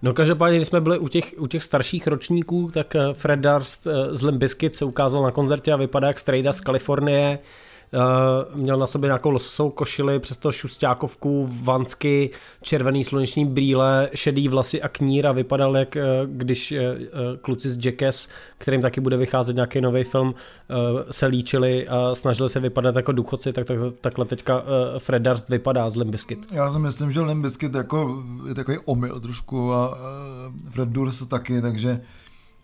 No 0.03 0.15
každopádně, 0.15 0.59
když 0.59 0.69
jsme 0.69 0.81
byli 0.81 0.99
u 0.99 1.09
těch, 1.09 1.35
u 1.39 1.47
těch 1.47 1.65
starších 1.65 2.07
ročníků, 2.07 2.71
tak 2.75 2.97
eh, 2.97 3.01
Fred 3.13 3.41
Durst 3.41 3.87
z 4.11 4.23
Limp 4.23 4.39
Bizkit 4.39 4.77
se 4.77 4.85
ukázal 4.85 5.23
na 5.23 5.31
koncertě 5.31 5.73
a 5.73 5.77
vypadá 5.77 6.09
jak 6.09 6.19
Strejda 6.19 6.53
z 6.53 6.61
Kalifornie. 6.61 7.39
Uh, 7.95 8.61
měl 8.61 8.79
na 8.79 8.87
sobě 8.87 9.09
nějakou 9.09 9.31
lososou 9.31 9.71
košili, 9.71 10.19
přesto 10.19 10.53
šustákovku, 10.53 11.49
vansky, 11.63 12.31
červený 12.63 13.05
sluneční 13.05 13.47
brýle, 13.47 14.11
šedý 14.15 14.49
vlasy 14.49 14.83
a 14.83 14.89
knír 14.89 15.27
a 15.27 15.33
vypadal 15.33 15.77
jak 15.77 15.97
uh, 15.97 16.31
když 16.31 16.73
uh, 16.73 16.79
kluci 17.41 17.71
z 17.71 17.85
Jackass, 17.85 18.29
kterým 18.59 18.83
taky 18.83 19.01
bude 19.01 19.17
vycházet 19.17 19.55
nějaký 19.55 19.81
nový 19.81 20.05
film, 20.05 20.35
se 21.11 21.27
líčili 21.27 21.89
a 21.89 22.15
snažili 22.15 22.49
se 22.49 22.61
vypadat 22.61 22.97
jako 22.97 23.13
důchodci, 23.13 23.53
tak, 23.53 23.65
tak 23.65 23.79
takhle 24.01 24.25
teďka 24.25 24.63
Fred 24.99 25.23
Durst 25.23 25.49
vypadá 25.49 25.91
z 25.91 25.97
Limbiskit. 25.97 26.47
Já 26.53 26.73
si 26.73 26.79
myslím, 26.79 27.11
že 27.13 27.21
Limbiskit 27.21 27.75
jako, 27.75 28.23
je 28.49 28.55
takový 28.55 28.79
omyl 28.85 29.21
trošku 29.21 29.73
a 29.73 29.99
Fred 30.71 30.89
Durst 30.89 31.29
taky, 31.29 31.63
takže 31.63 32.01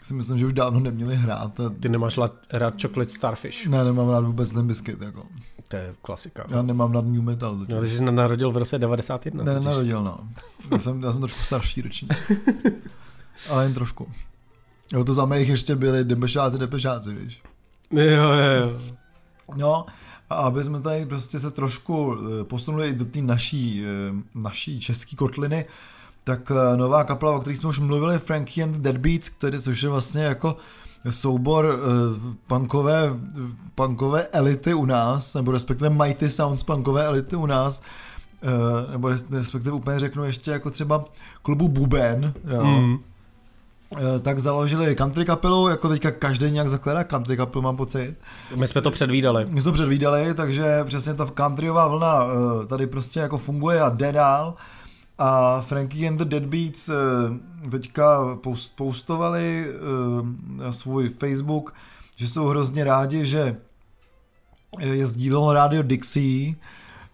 si 0.04 0.14
myslím, 0.14 0.38
že 0.38 0.46
už 0.46 0.52
dávno 0.52 0.80
neměli 0.80 1.16
hrát. 1.16 1.60
A... 1.60 1.70
Ty 1.80 1.88
nemáš 1.88 2.18
rád 2.52 2.82
Chocolate 2.82 3.10
Starfish? 3.10 3.66
Ne, 3.66 3.84
nemám 3.84 4.08
rád 4.08 4.24
vůbec 4.24 4.52
Limp 4.52 4.68
Bizkit, 4.68 5.00
jako. 5.00 5.26
To 5.68 5.76
je 5.76 5.94
klasika. 6.02 6.44
Já 6.48 6.62
nemám 6.62 6.92
rád 6.92 7.04
New 7.04 7.22
Metal. 7.22 7.56
No, 7.56 7.80
ty 7.80 7.88
jsi 7.88 8.04
narodil 8.04 8.52
v 8.52 8.56
roce 8.56 8.78
91. 8.78 9.44
Ne, 9.44 9.54
nenarodil, 9.54 10.02
no. 10.02 10.28
Já 10.72 10.78
jsem, 10.78 11.02
já 11.02 11.12
jsem 11.12 11.20
trošku 11.20 11.40
starší 11.40 11.82
ročník. 11.82 12.14
Ale 13.50 13.64
jen 13.64 13.74
trošku. 13.74 14.08
Jo, 14.92 15.04
to 15.04 15.14
za 15.14 15.24
mých 15.24 15.48
ještě 15.48 15.76
byli 15.76 16.04
debešáci, 16.04 16.58
depešáci, 16.58 17.14
víš. 17.14 17.42
Jo, 17.90 18.02
jo, 18.02 18.32
jo. 18.60 18.78
No, 19.56 19.86
A 20.30 20.34
aby 20.34 20.64
jsme 20.64 20.80
tady 20.80 21.06
prostě 21.06 21.38
se 21.38 21.50
trošku 21.50 22.16
eh, 22.40 22.44
posunuli 22.44 22.94
do 22.94 23.04
té 23.04 23.22
naší, 23.22 23.84
eh, 23.84 24.22
naší 24.34 24.80
české 24.80 25.16
kotliny, 25.16 25.64
tak 26.24 26.50
eh, 26.50 26.76
nová 26.76 27.04
kapela, 27.04 27.32
o 27.32 27.40
které 27.40 27.56
jsme 27.56 27.68
už 27.68 27.78
mluvili, 27.78 28.18
Frankie 28.18 28.64
and 28.64 28.72
the 28.72 28.78
Deadbeats, 28.78 29.28
který, 29.28 29.60
což 29.60 29.82
je 29.82 29.88
vlastně 29.88 30.22
jako 30.22 30.56
soubor 31.10 31.64
uh, 31.64 32.34
punkové, 32.46 33.14
punkové 33.74 34.26
elity 34.26 34.74
u 34.74 34.84
nás, 34.84 35.34
nebo 35.34 35.52
respektive 35.52 35.90
Mighty 35.90 36.28
Sounds 36.28 36.62
punkové 36.62 37.04
elity 37.04 37.36
u 37.36 37.46
nás, 37.46 37.82
uh, 38.42 38.92
nebo 38.92 39.08
respektive 39.30 39.76
úplně 39.76 40.00
řeknu 40.00 40.24
ještě 40.24 40.50
jako 40.50 40.70
třeba 40.70 41.04
klubu 41.42 41.68
Buben, 41.68 42.34
jo. 42.54 42.64
Mm. 42.64 42.98
Uh, 43.90 44.18
tak 44.22 44.40
založili 44.40 44.94
country 44.94 45.24
kapelu, 45.24 45.68
jako 45.68 45.88
teďka 45.88 46.10
každý 46.10 46.50
nějak 46.50 46.68
zakládá 46.68 47.04
country 47.04 47.36
kapelu, 47.36 47.62
mám 47.62 47.76
pocit. 47.76 48.14
My 48.56 48.68
jsme 48.68 48.80
to 48.80 48.90
předvídali. 48.90 49.46
My 49.50 49.60
jsme 49.60 49.70
to 49.70 49.74
předvídali, 49.74 50.34
takže 50.34 50.84
přesně 50.84 51.14
ta 51.14 51.26
countryová 51.26 51.88
vlna 51.88 52.24
uh, 52.24 52.30
tady 52.66 52.86
prostě 52.86 53.20
jako 53.20 53.38
funguje 53.38 53.80
a 53.80 53.88
jde 53.88 54.12
dál. 54.12 54.54
A 55.22 55.60
Frankie 55.60 56.08
and 56.08 56.16
the 56.16 56.24
Deadbeats 56.24 56.88
uh, 56.88 56.96
teďka 57.70 58.36
post, 58.36 58.76
postovali 58.76 59.66
uh, 59.68 60.26
na 60.56 60.72
svůj 60.72 61.08
Facebook, 61.08 61.74
že 62.16 62.28
jsou 62.28 62.46
hrozně 62.46 62.84
rádi, 62.84 63.26
že 63.26 63.56
je 64.78 65.06
sdílelo 65.06 65.52
rádio 65.52 65.82
Dixie 65.82 66.54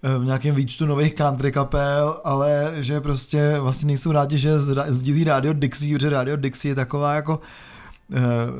v 0.02 0.24
nějakém 0.24 0.54
výčtu 0.54 0.86
nových 0.86 1.14
country 1.14 1.52
kapel, 1.52 2.20
ale 2.24 2.72
že 2.74 3.00
prostě 3.00 3.56
vlastně 3.60 3.86
nejsou 3.86 4.12
rádi, 4.12 4.38
že 4.38 4.50
sdílí 4.86 5.24
rádio 5.24 5.52
Dixie, 5.52 5.96
protože 5.96 6.10
rádio 6.10 6.36
Dixie 6.36 6.70
je 6.70 6.74
taková 6.74 7.14
jako 7.14 7.40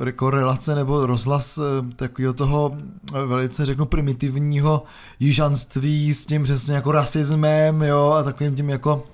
eh, 0.06 0.12
korelace 0.12 0.74
nebo 0.74 1.06
rozhlas 1.06 1.58
eh, 1.58 1.94
takového 1.96 2.32
toho 2.32 2.76
eh, 3.14 3.26
velice 3.26 3.66
řeknu 3.66 3.86
primitivního 3.86 4.82
jižanství 5.20 6.14
s 6.14 6.26
tím 6.26 6.42
přesně 6.42 6.74
jako 6.74 6.92
rasismem 6.92 7.82
jo 7.82 8.10
a 8.10 8.22
takovým 8.22 8.56
tím 8.56 8.70
jako 8.70 9.04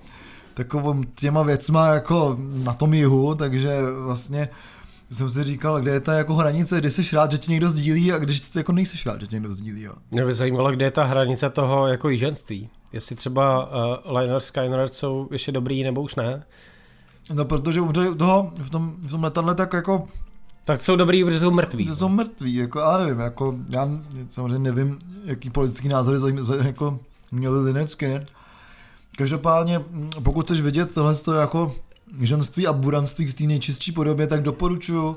takovým 0.54 1.04
těma 1.14 1.42
věcma 1.42 1.86
jako 1.86 2.36
na 2.38 2.72
tom 2.72 2.94
jihu, 2.94 3.34
takže 3.34 3.82
vlastně 4.04 4.48
jsem 5.10 5.30
si 5.30 5.42
říkal, 5.42 5.80
kde 5.80 5.90
je 5.90 6.00
ta 6.00 6.12
jako 6.14 6.34
hranice, 6.34 6.78
kdy 6.78 6.90
jsi 6.90 7.16
rád, 7.16 7.32
že 7.32 7.38
ti 7.38 7.50
někdo 7.50 7.68
sdílí 7.68 8.12
a 8.12 8.18
když 8.18 8.54
jako 8.56 8.72
nejsi 8.72 9.08
rád, 9.08 9.20
že 9.20 9.26
ti 9.26 9.36
někdo 9.36 9.52
sdílí. 9.52 9.82
Jo. 9.82 9.92
Mě 10.10 10.26
by 10.26 10.34
zajímalo, 10.34 10.70
kde 10.70 10.86
je 10.86 10.90
ta 10.90 11.04
hranice 11.04 11.50
toho 11.50 11.86
jako 11.86 12.08
jiženství. 12.08 12.68
Jestli 12.92 13.16
třeba 13.16 13.66
uh, 14.06 14.18
Liner 14.18 14.40
Skyner 14.40 14.88
jsou 14.88 15.28
ještě 15.30 15.52
dobrý 15.52 15.82
nebo 15.82 16.02
už 16.02 16.14
ne. 16.14 16.44
No 17.34 17.44
protože 17.44 17.80
u 17.80 17.92
toho, 18.14 18.52
v 18.56 18.70
tom, 18.70 18.94
v 18.98 19.10
tom 19.10 19.24
letadle 19.24 19.54
tak 19.54 19.72
jako 19.72 20.08
tak 20.64 20.82
jsou 20.82 20.96
dobrý, 20.96 21.24
protože 21.24 21.38
jsou 21.38 21.50
mrtví. 21.50 21.86
Jsou 21.86 22.08
mrtví, 22.08 22.54
jako 22.54 22.78
já 22.78 22.98
nevím, 22.98 23.20
jako 23.20 23.54
já 23.70 23.88
samozřejmě 24.28 24.58
nevím, 24.58 24.98
jaký 25.24 25.50
politický 25.50 25.88
názory 25.88 26.18
jako 26.64 26.98
měli 27.32 27.60
Linecky. 27.64 28.20
Každopádně, 29.18 29.80
pokud 30.22 30.44
chceš 30.44 30.60
vidět 30.60 30.94
tohle 30.94 31.14
jako 31.40 31.74
ženství 32.20 32.66
a 32.66 32.72
buranství 32.72 33.26
v 33.26 33.34
té 33.34 33.44
nejčistší 33.44 33.92
podobě, 33.92 34.26
tak 34.26 34.42
doporučuji 34.42 35.16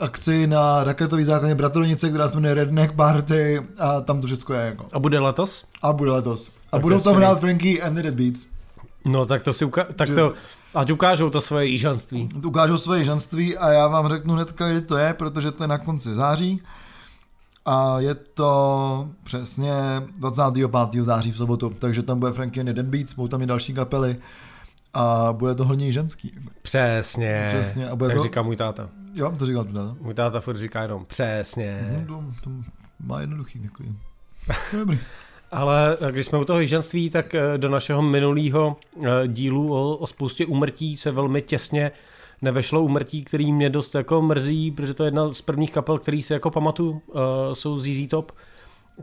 akci 0.00 0.46
na 0.46 0.84
raketový 0.84 1.24
základně 1.24 1.54
Bratronice, 1.54 2.08
která 2.08 2.28
se 2.28 2.34
jmenuje 2.34 2.54
Redneck 2.54 2.92
Party 2.92 3.62
a 3.78 4.00
tam 4.00 4.20
to 4.20 4.26
všechno 4.26 4.54
je 4.54 4.66
jako. 4.66 4.86
A 4.92 4.98
bude 4.98 5.18
letos? 5.18 5.64
A 5.82 5.92
bude 5.92 6.10
letos. 6.10 6.48
A 6.48 6.52
tak 6.70 6.80
budou 6.80 7.00
tam 7.00 7.14
hrát 7.16 7.40
Frankie 7.40 7.82
and 7.82 7.94
the 7.94 8.02
Dead 8.02 8.14
Beats. 8.14 8.46
No 9.04 9.24
tak 9.24 9.42
to 9.42 9.52
si 9.52 9.66
uka- 9.66 9.86
tak 9.96 10.08
to, 10.14 10.32
ať 10.74 10.90
ukážou 10.90 11.30
to 11.30 11.40
svoje 11.40 11.66
jižanství. 11.66 12.28
Ukážou 12.44 12.78
svoje 12.78 13.00
jižanství 13.00 13.56
a 13.56 13.70
já 13.72 13.88
vám 13.88 14.08
řeknu 14.08 14.34
hnedka, 14.34 14.68
kdy 14.68 14.80
to 14.80 14.96
je, 14.96 15.14
protože 15.14 15.50
to 15.50 15.64
je 15.64 15.68
na 15.68 15.78
konci 15.78 16.14
září. 16.14 16.62
A 17.64 18.00
je 18.00 18.14
to 18.14 19.08
přesně 19.24 19.72
25. 20.18 21.04
září 21.04 21.32
v 21.32 21.36
sobotu, 21.36 21.70
takže 21.70 22.02
tam 22.02 22.18
bude 22.18 22.32
Frankie 22.32 22.64
Dead 22.64 22.86
Beats, 22.86 23.14
budou 23.14 23.28
tam 23.28 23.42
i 23.42 23.46
další 23.46 23.74
kapely 23.74 24.16
a 24.94 25.32
bude 25.32 25.54
to 25.54 25.64
hodně 25.64 25.92
ženský. 25.92 26.32
Přesně. 26.62 27.44
Přesně. 27.46 27.88
A 27.88 27.96
bude 27.96 28.08
tak 28.08 28.16
to... 28.16 28.22
říká 28.22 28.42
můj 28.42 28.56
táta. 28.56 28.88
Jo, 29.14 29.34
to 29.38 29.46
říká 29.46 29.62
tvůj 29.64 29.74
táta. 29.74 29.96
Můj 30.00 30.14
táta 30.14 30.40
furt 30.40 30.56
říká 30.56 30.82
jenom 30.82 31.04
přesně. 31.04 31.96
Mm, 31.98 32.06
to, 32.06 32.24
to 32.44 32.50
má 33.00 33.20
jednoduchý 33.20 33.58
takový. 33.58 33.98
Dobrý. 34.78 34.98
Ale 35.50 35.96
eh, 36.00 36.12
když 36.12 36.26
jsme 36.26 36.38
u 36.38 36.44
toho 36.44 36.64
ženství, 36.64 37.10
tak 37.10 37.34
eh, 37.34 37.58
do 37.58 37.68
našeho 37.68 38.02
minulého 38.02 38.76
eh, 39.02 39.28
dílu 39.28 39.72
o, 39.72 39.96
o 39.96 40.06
spoustě 40.06 40.46
umrtí 40.46 40.96
se 40.96 41.10
velmi 41.10 41.42
těsně 41.42 41.90
nevešlo 42.42 42.82
umrtí, 42.82 43.24
který 43.24 43.52
mě 43.52 43.70
dost 43.70 43.94
jako 43.94 44.22
mrzí, 44.22 44.70
protože 44.70 44.94
to 44.94 45.04
je 45.04 45.06
jedna 45.06 45.32
z 45.32 45.42
prvních 45.42 45.72
kapel, 45.72 45.98
který 45.98 46.22
si 46.22 46.32
jako 46.32 46.50
pamatuju, 46.50 47.02
jsou 47.52 47.78
ZZ 47.78 48.08
Top 48.08 48.32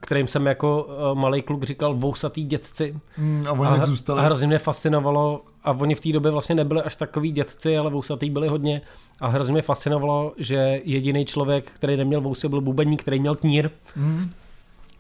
kterým 0.01 0.27
jsem 0.27 0.48
jako 0.48 0.84
uh, 0.84 1.20
malý 1.20 1.41
kluk 1.41 1.63
říkal 1.63 1.96
vousatý 1.96 2.44
dětci. 2.44 3.00
Mm, 3.17 3.44
a 3.48 3.51
oni 3.51 3.79
a, 3.79 3.86
zůstali. 3.86 4.20
A 4.20 4.24
hrozně 4.24 4.48
mě 4.48 4.60
fascinovalo, 4.60 5.41
a 5.63 5.72
oni 5.72 5.96
v 5.96 6.01
té 6.01 6.12
době 6.12 6.32
vlastně 6.32 6.56
nebyli 6.56 6.82
až 6.82 6.96
takový 6.96 7.32
dětci, 7.32 7.77
ale 7.77 7.91
vousatý 7.91 8.29
byli 8.29 8.48
hodně. 8.48 8.82
A 9.20 9.27
hrozně 9.27 9.53
mě 9.53 9.62
fascinovalo, 9.62 10.34
že 10.38 10.82
jediný 10.84 11.25
člověk, 11.25 11.72
který 11.72 11.98
neměl 11.98 12.22
vousy, 12.22 12.50
byl 12.50 12.62
bubeník, 12.62 13.01
který 13.01 13.20
měl 13.20 13.36
knír. 13.36 13.70
Mm. 13.96 14.32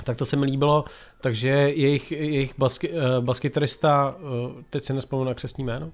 Tak 0.03 0.17
to 0.17 0.25
se 0.25 0.35
mi 0.35 0.45
líbilo, 0.45 0.85
takže 1.21 1.49
jejich, 1.49 2.11
jejich 2.11 2.53
basky, 2.57 2.89
uh, 2.89 3.25
baskytarista, 3.25 4.15
uh, 4.15 4.61
teď 4.69 4.83
si 4.83 4.93
nespomenu 4.93 5.27
na 5.27 5.33
křesní 5.33 5.63
jméno. 5.63 5.91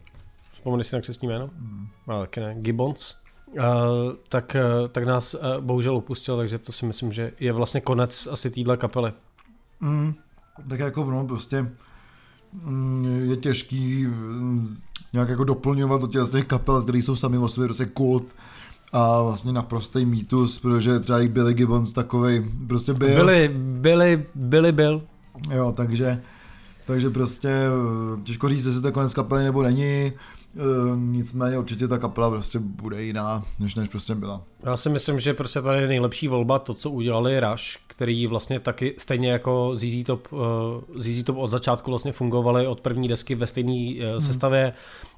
Vzpomeneš 0.64 0.88
si 0.88 0.96
na 0.96 1.02
křesní 1.02 1.28
jméno? 1.28 1.50
Mm. 1.60 1.88
Ale 2.08 2.22
taky 2.22 2.40
ne, 2.40 2.56
Gibbons 2.60 3.16
Uh, 3.58 4.14
tak, 4.30 4.56
uh, 4.56 4.88
tak 4.88 5.06
nás 5.06 5.34
uh, 5.34 5.42
bohužel 5.60 5.96
upustil, 5.96 6.38
takže 6.38 6.60
to 6.60 6.72
si 6.72 6.86
myslím, 6.86 7.12
že 7.12 7.32
je 7.40 7.54
vlastně 7.54 7.82
konec 7.82 8.28
asi 8.32 8.50
téhle 8.50 8.78
kapely. 8.78 9.12
Mm, 9.80 10.14
tak 10.70 10.80
jako 10.80 11.12
no, 11.12 11.28
prostě 11.28 11.72
mm, 12.54 13.30
je 13.30 13.36
těžký 13.36 14.06
mm, 14.06 14.68
nějak 15.14 15.30
jako 15.30 15.44
doplňovat 15.44 16.02
do 16.02 16.08
těch, 16.08 16.30
těch 16.32 16.46
kapel, 16.46 16.82
které 16.82 16.98
jsou 16.98 17.16
sami 17.16 17.38
o 17.38 17.48
sobě 17.48 17.68
prostě 17.68 17.86
kult 17.86 18.26
a 18.92 19.22
vlastně 19.22 19.54
naprostý 19.54 20.06
mýtus, 20.06 20.60
protože 20.60 21.00
třeba 21.00 21.20
i 21.20 21.28
Billy 21.28 21.54
Gibbons 21.54 21.94
takovej 21.94 22.46
prostě 22.68 22.94
byl. 22.94 23.16
Byli, 23.16 23.52
byli, 23.58 24.26
byli, 24.36 24.72
byl. 24.72 25.04
Jo, 25.52 25.74
takže, 25.78 26.22
takže 26.86 27.10
prostě 27.10 27.50
těžko 28.24 28.50
říct, 28.50 28.66
jestli 28.66 28.82
to 28.82 28.92
konec 28.92 29.14
kapely 29.14 29.44
nebo 29.44 29.64
není. 29.64 30.12
Uh, 30.56 31.00
nicméně 31.00 31.58
určitě 31.58 31.88
ta 31.88 31.98
kapela 31.98 32.30
prostě 32.30 32.60
bude 32.60 33.04
jiná, 33.04 33.44
než 33.60 33.76
než 33.76 33.90
prostě 33.90 34.16
byla. 34.16 34.42
Já 34.64 34.78
si 34.78 34.90
myslím, 34.90 35.20
že 35.20 35.34
prostě 35.34 35.62
tady 35.62 35.82
je 35.82 35.88
nejlepší 35.88 36.28
volba 36.28 36.60
to, 36.60 36.74
co 36.74 36.90
udělali 36.90 37.40
Rush, 37.40 37.64
který 37.88 38.28
vlastně 38.28 38.60
taky 38.60 38.96
stejně 38.98 39.32
jako 39.32 39.72
ZZ 39.74 40.04
Top, 40.06 40.34
uh, 40.34 40.40
ZZ 40.96 41.24
Top 41.24 41.38
od 41.38 41.48
začátku 41.48 41.92
vlastně 41.92 42.12
fungovali 42.12 42.68
od 42.68 42.82
první 42.82 43.08
desky 43.08 43.36
ve 43.36 43.48
stejné 43.48 44.06
uh, 44.06 44.12
hmm. 44.12 44.22
sestavě. 44.22 44.74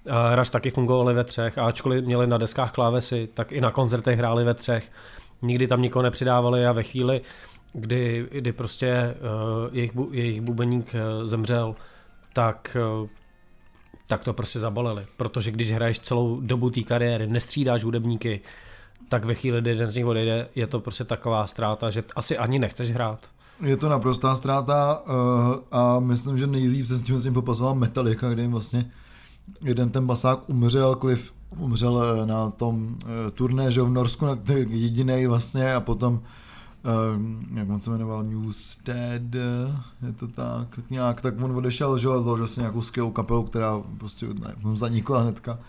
Uh, 0.10 0.36
Rush 0.36 0.52
taky 0.52 0.70
fungovali 0.70 1.14
ve 1.14 1.24
třech 1.24 1.58
a 1.58 1.66
ačkoliv 1.66 2.06
měli 2.06 2.28
na 2.28 2.38
deskách 2.38 2.72
klávesy, 2.72 3.30
tak 3.34 3.52
i 3.52 3.62
na 3.62 3.72
koncertech 3.72 4.18
hráli 4.18 4.44
ve 4.44 4.54
třech. 4.54 4.92
Nikdy 5.42 5.68
tam 5.68 5.82
nikoho 5.82 6.04
nepřidávali 6.04 6.66
a 6.66 6.72
ve 6.72 6.84
chvíli, 6.84 7.22
kdy, 7.74 8.28
kdy 8.32 8.52
prostě 8.52 9.16
uh, 9.16 9.76
jejich, 9.76 9.96
bu, 9.96 10.10
jejich 10.12 10.42
bubeník 10.42 10.94
uh, 10.94 11.26
zemřel, 11.26 11.76
tak 12.34 12.78
uh, 13.02 13.10
tak 14.08 14.24
to 14.24 14.34
prostě 14.34 14.60
zabalili. 14.60 15.06
Protože 15.18 15.52
když 15.52 15.72
hraješ 15.72 16.00
celou 16.00 16.40
dobu 16.42 16.70
té 16.70 16.82
kariéry, 16.82 17.28
nestřídáš 17.28 17.84
hudebníky, 17.84 18.42
tak 19.10 19.26
ve 19.26 19.36
chvíli, 19.36 19.62
kdy 19.62 19.70
jeden 19.70 19.88
z 19.88 19.96
nich 19.96 20.06
odejde, 20.06 20.48
je 20.56 20.68
to 20.68 20.80
prostě 20.80 21.04
taková 21.04 21.48
ztráta, 21.48 21.90
že 21.90 22.04
asi 22.16 22.38
ani 22.38 22.60
nechceš 22.60 22.92
hrát. 22.92 23.30
Je 23.62 23.78
to 23.78 23.90
naprostá 23.90 24.36
ztráta 24.36 25.02
uh, 25.08 25.56
a 25.72 26.00
myslím, 26.00 26.38
že 26.38 26.48
nejlíp 26.48 26.86
se 26.86 26.98
s 26.98 27.04
tím, 27.04 27.20
s 27.20 27.24
tím 27.24 27.34
popasoval 27.34 27.76
Metallica, 27.76 28.30
kde 28.30 28.42
jim 28.42 28.52
vlastně 28.52 28.92
jeden 29.62 29.90
ten 29.90 30.08
basák 30.08 30.50
umřel, 30.50 30.96
Cliff 30.96 31.34
umřel 31.58 32.04
eh, 32.04 32.26
na 32.26 32.52
tom 32.52 32.88
uh, 32.88 33.32
turné, 33.34 33.72
že 33.72 33.82
v 33.82 33.90
Norsku, 33.90 34.26
jediný 34.70 35.28
vlastně 35.28 35.74
a 35.74 35.80
potom 35.80 36.22
uh, 36.86 37.58
jak 37.58 37.70
on 37.70 37.82
se 37.82 37.90
jmenoval, 37.90 38.24
Newstead, 38.24 39.36
je 40.08 40.14
to 40.20 40.28
tak, 40.28 40.76
tak 40.76 40.90
nějak, 40.90 41.22
tak 41.22 41.42
on 41.42 41.58
odešel, 41.58 41.98
že 41.98 42.08
a 42.08 42.22
založil 42.22 42.48
si 42.48 42.60
nějakou 42.60 42.82
skvělou 42.82 43.12
kapelu, 43.12 43.44
která 43.44 43.82
prostě 43.98 44.26
ne, 44.26 44.56
zanikla 44.74 45.22
hnedka. 45.22 45.60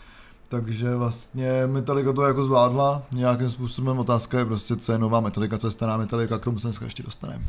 Takže 0.49 0.94
vlastně 0.94 1.66
Metallica 1.66 2.12
to 2.12 2.23
jako 2.23 2.44
zvládla 2.44 3.02
nějakým 3.14 3.49
způsobem. 3.49 3.99
Otázka 3.99 4.38
je 4.38 4.44
prostě, 4.44 4.76
co 4.76 4.92
je 4.92 4.99
nová 4.99 5.20
Metallica, 5.20 5.58
co 5.58 5.66
je 5.66 5.70
stará 5.70 5.96
Metallica, 5.96 6.38
k 6.38 6.44
tomu 6.44 6.58
se 6.58 6.66
dneska 6.66 6.85
ještě 6.85 7.02
dostaneme. 7.02 7.44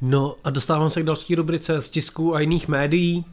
No 0.00 0.36
a 0.44 0.50
dostávám 0.50 0.90
se 0.90 1.02
k 1.02 1.06
další 1.06 1.34
rubrice 1.34 1.80
z 1.80 1.90
tisku 1.90 2.34
a 2.34 2.40
jiných 2.40 2.68
médií. 2.68 3.24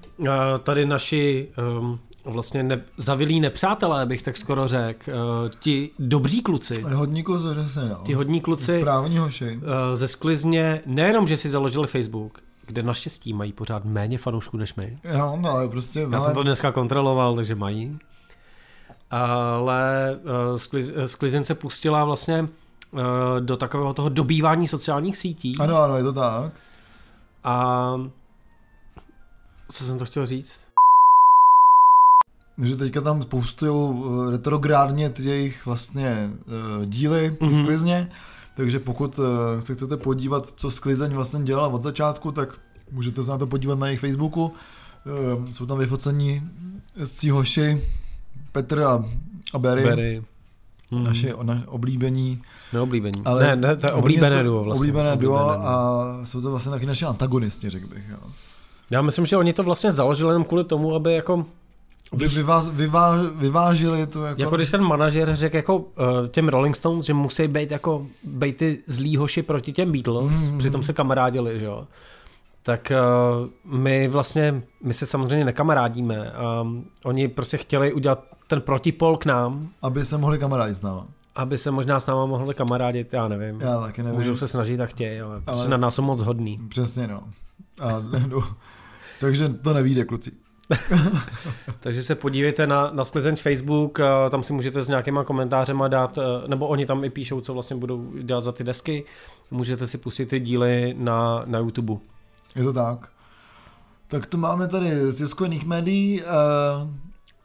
Tady 0.64 0.86
naši 0.86 1.48
um, 1.80 2.00
vlastně 2.28 2.64
ne, 2.64 2.82
zavilí 2.98 3.40
nepřátelé, 3.40 4.06
bych 4.06 4.22
tak 4.22 4.38
skoro 4.38 4.68
řekl. 4.68 5.12
Uh, 5.12 5.16
ti 5.60 5.92
dobří 6.00 6.42
kluci. 6.42 6.82
Hodní 6.82 7.24
kluci, 7.24 7.70
se 7.70 7.86
no. 7.86 8.00
Ti 8.04 8.14
hodní 8.14 8.42
kluci. 8.42 8.80
Správní 8.80 9.18
hoši. 9.18 9.58
Uh, 9.58 9.64
ze 9.94 10.08
sklizně, 10.08 10.82
nejenom, 10.86 11.28
že 11.28 11.38
si 11.38 11.50
založili 11.50 11.88
Facebook, 11.88 12.42
kde 12.66 12.84
naštěstí 12.84 13.34
mají 13.34 13.54
pořád 13.54 13.86
méně 13.86 14.18
fanoušků 14.18 14.58
než 14.58 14.76
my. 14.76 14.98
Jo, 15.04 15.38
no 15.42 15.50
ale 15.50 15.68
prostě... 15.68 16.00
Já 16.00 16.08
ale... 16.08 16.22
jsem 16.22 16.34
to 16.34 16.44
dneska 16.44 16.72
kontroloval, 16.72 17.36
takže 17.36 17.56
mají. 17.56 18.00
Ale 19.12 20.18
uh, 20.52 20.58
skliz, 20.58 20.92
sklizň 21.06 21.44
se 21.44 21.56
pustila 21.56 22.06
vlastně 22.06 22.42
uh, 22.42 23.00
do 23.40 23.58
takového 23.58 23.94
toho 23.94 24.10
dobývání 24.10 24.68
sociálních 24.68 25.18
sítí. 25.18 25.58
Ano, 25.60 25.82
ano, 25.82 25.98
je 25.98 26.04
to 26.04 26.14
tak 26.14 26.52
a 27.48 27.96
co 29.72 29.84
jsem 29.84 30.00
to 30.00 30.06
chtěl 30.06 30.26
říct? 30.26 30.67
Že 32.64 32.76
teďka 32.76 33.02
tam 33.02 33.22
spoustují 33.22 34.04
eh, 34.04 34.32
retrográdně 34.32 35.10
ty 35.10 35.24
jejich 35.24 35.66
vlastně 35.66 36.30
uh, 36.80 36.86
díly 36.86 37.32
mm-hmm. 37.32 37.64
sklizně, 37.64 38.10
takže 38.56 38.80
pokud 38.80 39.20
uh, 39.20 39.26
se 39.60 39.74
chcete 39.74 39.98
podívat, 39.98 40.54
co 40.56 40.72
sklizeň 40.72 41.14
vlastně 41.14 41.44
dělala 41.44 41.68
od 41.68 41.84
začátku, 41.84 42.32
tak 42.32 42.60
můžete 42.92 43.24
se 43.24 43.32
na 43.32 43.38
to 43.38 43.48
podívat 43.48 43.80
na 43.80 43.88
jejich 43.88 44.00
Facebooku. 44.00 44.54
Jsou 45.52 45.66
tam 45.66 45.78
vyfocení 45.78 46.42
z 46.96 47.24
hoši 47.24 47.82
Petr 48.52 48.80
a, 48.80 49.06
a 49.54 49.60
Berry. 49.60 49.84
Berry. 49.84 50.24
Hmm. 50.92 51.04
Naše 51.04 51.34
na, 51.44 51.64
oblíbení. 51.68 52.42
Neoblíbení. 52.74 53.22
Ale 53.26 53.44
ne, 53.44 53.56
ne, 53.56 53.76
to 53.76 53.88
je 53.88 53.92
oblíbené 53.92 54.44
duo 54.44 54.64
vlastně. 54.64 54.80
Oblíbené, 54.80 55.16
duo 55.16 55.40
a 55.50 56.06
jsou 56.24 56.42
to 56.42 56.52
vlastně 56.52 56.72
taky 56.72 56.86
naše 56.86 57.06
antagonisti, 57.06 57.70
řekl 57.70 57.88
bych. 57.88 58.10
Jo. 58.10 58.18
Já 58.92 59.02
myslím, 59.02 59.26
že 59.26 59.38
oni 59.38 59.54
to 59.54 59.64
vlastně 59.64 59.92
založili 59.92 60.30
jenom 60.30 60.44
kvůli 60.44 60.64
tomu, 60.64 60.96
aby 60.96 61.14
jako 61.14 61.46
Víš, 62.14 62.38
vyváž, 62.38 62.66
vyváž, 62.68 63.20
vyvážili 63.36 64.08
to 64.08 64.26
jako... 64.26 64.42
Jako 64.42 64.56
když 64.56 64.72
ten 64.72 64.82
manažer 64.82 65.36
řekl 65.36 65.56
jako 65.56 65.78
uh, 65.78 65.86
těm 66.28 66.50
Rolling 66.50 66.76
Stones, 66.76 67.06
že 67.06 67.14
musí 67.14 67.48
být 67.48 67.72
jako 67.72 68.08
být 68.24 68.58
ty 68.58 68.84
zlý 68.88 69.18
hoši 69.18 69.44
proti 69.44 69.74
těm 69.74 69.92
Beatles, 69.92 70.34
mm-hmm. 70.34 70.58
přitom 70.58 70.84
se 70.84 70.94
kamarádili, 70.94 71.60
že 71.60 71.66
jo. 71.66 71.88
Tak 72.64 72.92
uh, 72.92 73.50
my 73.78 74.08
vlastně, 74.08 74.64
my 74.84 74.94
se 74.94 75.06
samozřejmě 75.06 75.46
nekamarádíme 75.46 76.32
a 76.32 76.62
um, 76.62 76.86
oni 77.06 77.28
prostě 77.28 77.58
chtěli 77.58 77.94
udělat 77.94 78.24
ten 78.48 78.62
protipol 78.62 79.18
k 79.18 79.26
nám. 79.26 79.70
Aby 79.82 80.06
se 80.06 80.18
mohli 80.18 80.38
kamarádit 80.38 80.76
s 80.76 80.82
náma. 80.82 81.08
Aby 81.36 81.58
se 81.58 81.72
možná 81.72 82.00
s 82.00 82.06
náma 82.06 82.26
mohli 82.26 82.56
kamarádit, 82.56 83.14
já 83.14 83.28
nevím. 83.28 83.62
Já 83.62 83.80
taky 83.80 84.04
nevím. 84.04 84.18
Můžou 84.18 84.36
se 84.36 84.48
snažit 84.48 84.82
a 84.82 84.86
chtějí, 84.86 85.22
ale, 85.22 85.32
ale... 85.32 85.42
prostě 85.42 85.70
na 85.70 85.78
nás 85.78 85.96
jsou 85.96 86.02
moc 86.02 86.22
hodný. 86.22 86.58
Přesně 86.70 87.08
no. 87.08 87.24
A, 87.82 88.04
no. 88.28 88.44
Takže 89.20 89.50
to 89.50 89.74
nevíde, 89.74 90.06
kluci. 90.06 90.32
Takže 91.80 92.04
se 92.04 92.16
podívejte 92.16 92.68
na, 92.68 92.92
na 92.92 93.06
Sklizeň 93.06 93.36
Facebook, 93.36 94.00
tam 94.30 94.44
si 94.44 94.54
můžete 94.54 94.82
s 94.82 94.88
nějakýma 94.88 95.24
komentářema 95.24 95.88
dát, 95.88 96.18
e, 96.18 96.22
nebo 96.48 96.68
oni 96.68 96.86
tam 96.86 97.04
i 97.04 97.10
píšou, 97.10 97.42
co 97.42 97.54
vlastně 97.54 97.76
budou 97.76 98.12
dělat 98.22 98.44
za 98.44 98.52
ty 98.52 98.64
desky. 98.64 99.04
Můžete 99.52 99.88
si 99.88 99.98
pustit 99.98 100.26
ty 100.26 100.40
díly 100.40 100.96
na, 100.98 101.44
na 101.46 101.60
YouTube. 101.60 101.94
Je 102.56 102.64
to 102.64 102.74
tak. 102.74 103.10
Tak 104.08 104.26
to 104.26 104.38
máme 104.38 104.68
tady 104.68 105.12
z 105.12 105.28
spojených 105.28 105.66
médií 105.66 106.22
uh, 106.22 106.28
e, 106.28 106.40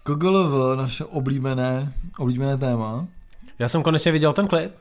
KGLV, 0.03 0.79
naše 0.79 1.05
oblíbené, 1.05 1.93
oblíbené 2.19 2.57
téma. 2.57 3.07
Já 3.59 3.69
jsem 3.69 3.83
konečně 3.83 4.13
viděl 4.13 4.33
ten 4.33 4.49
klip. 4.49 4.73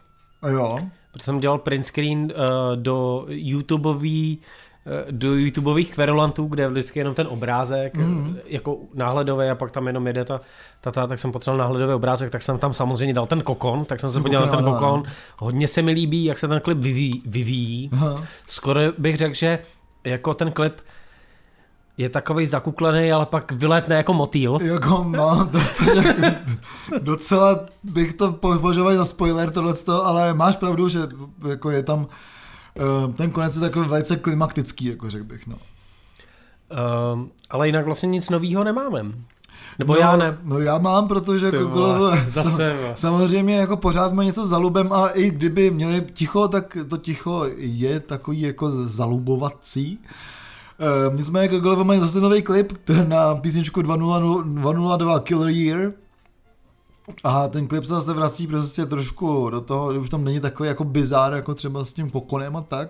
A 0.42 0.50
jo? 0.50 0.80
Protože 1.12 1.26
jsem 1.26 1.40
dělal 1.40 1.58
print 1.58 1.86
screen 1.86 2.20
uh, 2.24 2.76
do 2.76 3.26
YouTubeový 3.28 4.40
Eh, 4.40 4.71
do 5.12 5.36
YouTubeových 5.36 5.94
kverulantů, 5.94 6.46
kde 6.46 6.64
je 6.64 6.70
vždycky 6.70 7.00
jenom 7.00 7.14
ten 7.14 7.28
obrázek, 7.28 7.96
mm. 7.96 8.38
jako 8.46 8.78
náhledový 8.94 9.50
a 9.50 9.56
pak 9.56 9.72
tam 9.72 9.88
jenom 9.88 10.08
jede 10.08 10.26
ta, 10.26 10.42
ta, 10.82 10.92
ta 10.92 11.08
tak 11.08 11.20
jsem 11.20 11.32
potřeboval 11.32 11.58
náhledový 11.58 11.94
obrázek, 11.94 12.30
tak 12.32 12.42
jsem 12.42 12.58
tam 12.58 12.74
samozřejmě 12.74 13.14
dal 13.14 13.26
ten 13.26 13.42
kokon, 13.42 13.86
tak 13.86 14.00
jsem 14.00 14.12
se 14.12 14.22
podíval 14.22 14.46
na 14.46 14.52
ten 14.52 14.66
kokon. 14.66 15.04
Hodně 15.42 15.68
se 15.68 15.82
mi 15.82 15.92
líbí, 15.92 16.26
jak 16.26 16.38
se 16.38 16.48
ten 16.48 16.60
klip 16.60 16.78
vyvíjí. 16.78 17.22
vyvíjí. 17.26 17.90
Skoro 18.48 18.82
bych 18.98 19.18
řekl, 19.18 19.36
že 19.36 19.60
jako 20.04 20.34
ten 20.34 20.52
klip 20.52 20.74
je 21.98 22.10
takový 22.10 22.46
zakuklený, 22.46 23.12
ale 23.12 23.26
pak 23.26 23.52
vyletne 23.52 23.96
jako 23.96 24.14
motýl. 24.14 24.60
Jako, 24.62 25.06
no, 25.08 25.50
dostane, 25.52 26.46
docela 27.00 27.66
bych 27.84 28.14
to 28.14 28.32
považoval 28.32 28.96
za 28.96 29.06
spoiler 29.06 29.52
tohleto, 29.52 30.06
ale 30.06 30.34
máš 30.34 30.56
pravdu, 30.56 30.90
že 30.90 31.00
jako 31.50 31.72
je 31.72 31.84
tam 31.84 32.08
Eh, 32.08 32.10
ten 33.16 33.32
konec 33.32 33.56
je 33.56 33.62
takový 33.62 33.88
velice 33.88 34.16
klimaktický, 34.16 34.86
jako 34.86 35.10
řekl 35.10 35.26
bych, 35.26 35.48
no. 35.48 35.56
Uh, 35.56 37.22
ale 37.50 37.68
jinak 37.68 37.86
vlastně 37.86 38.10
nic 38.10 38.30
nového 38.30 38.64
nemáme. 38.64 39.06
Nebo 39.80 39.94
no, 39.94 40.00
já 40.00 40.18
ne. 40.18 40.38
No 40.44 40.60
já 40.60 40.78
mám, 40.78 41.08
protože 41.08 41.46
jako 41.46 41.68
vole, 41.68 42.24
zase, 42.28 42.50
sam, 42.50 42.96
samozřejmě 42.96 43.56
jako 43.56 43.78
pořád 43.78 44.14
má 44.14 44.24
něco 44.24 44.46
zalubem 44.46 44.94
a 44.94 45.08
i 45.08 45.30
kdyby 45.30 45.72
měli 45.72 46.02
ticho, 46.14 46.48
tak 46.48 46.78
to 46.90 46.98
ticho 46.98 47.46
je 47.58 48.00
takový 48.00 48.42
jako 48.42 48.88
zalubovací. 48.88 50.00
Uh, 51.10 51.16
nicméně 51.16 51.48
Gogolové 51.48 51.84
mají 51.84 52.00
zase 52.00 52.22
nový 52.22 52.42
klip 52.42 52.74
na 53.08 53.36
písničku 53.36 53.82
202 53.82 55.20
Killer 55.20 55.50
Year, 55.50 55.92
a 57.24 57.48
ten 57.48 57.68
klip 57.68 57.84
se 57.84 57.94
zase 57.94 58.14
vrací 58.14 58.48
prostě 58.48 58.86
trošku 58.86 59.50
do 59.50 59.62
toho, 59.62 59.94
že 59.94 60.00
už 60.00 60.10
tam 60.10 60.24
není 60.24 60.40
takový 60.40 60.68
jako 60.68 60.84
bizár, 60.84 61.34
jako 61.34 61.54
třeba 61.54 61.84
s 61.84 61.94
tím 61.94 62.10
kokonem 62.10 62.56
a 62.56 62.62
tak. 62.62 62.90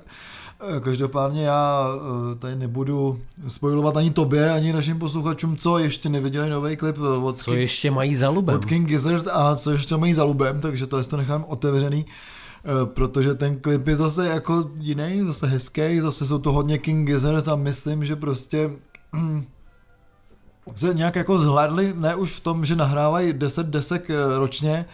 Eh, 0.78 0.80
každopádně 0.80 1.44
já 1.44 1.88
eh, 2.32 2.36
tady 2.36 2.56
nebudu 2.56 3.20
spojovat 3.48 3.98
ani 3.98 4.12
tobě, 4.12 4.52
ani 4.52 4.74
našim 4.74 5.00
posluchačům, 5.00 5.58
co 5.58 5.78
ještě 5.78 6.10
neviděli 6.10 6.50
nový 6.50 6.76
klip 6.76 6.98
od 7.24 7.38
Co 7.38 7.46
King, 7.46 7.58
ještě 7.58 7.92
mají 7.92 8.16
za 8.16 8.30
lubem. 8.30 8.56
Od 8.56 8.66
King 8.66 8.88
Gizzard 8.88 9.28
a 9.32 9.56
co 9.56 9.72
ještě 9.72 9.98
mají 9.98 10.14
za 10.14 10.24
lubem, 10.24 10.62
takže 10.62 10.88
to, 10.88 11.04
to 11.04 11.18
nechám 11.18 11.46
otevřený 11.48 12.06
eh, 12.06 12.86
protože 12.86 13.36
ten 13.36 13.60
klip 13.60 13.88
je 13.88 13.96
zase 13.96 14.28
jako 14.28 14.70
jiný, 14.80 15.22
zase 15.22 15.48
hezký, 15.48 16.00
zase 16.00 16.26
jsou 16.26 16.40
to 16.40 16.52
hodně 16.52 16.78
King 16.78 17.08
Gizzard 17.08 17.48
a 17.48 17.56
myslím, 17.56 18.06
že 18.06 18.16
prostě 18.16 18.70
hm, 19.16 19.46
se 20.76 20.94
nějak 20.94 21.16
jako 21.16 21.40
zhlédli, 21.40 21.94
ne 21.98 22.16
už 22.16 22.32
v 22.32 22.40
tom, 22.40 22.66
že 22.66 22.76
nahrávají 22.76 23.34
10 23.34 23.68
desek 23.68 24.10
eh, 24.10 24.16
ročně, 24.38 24.86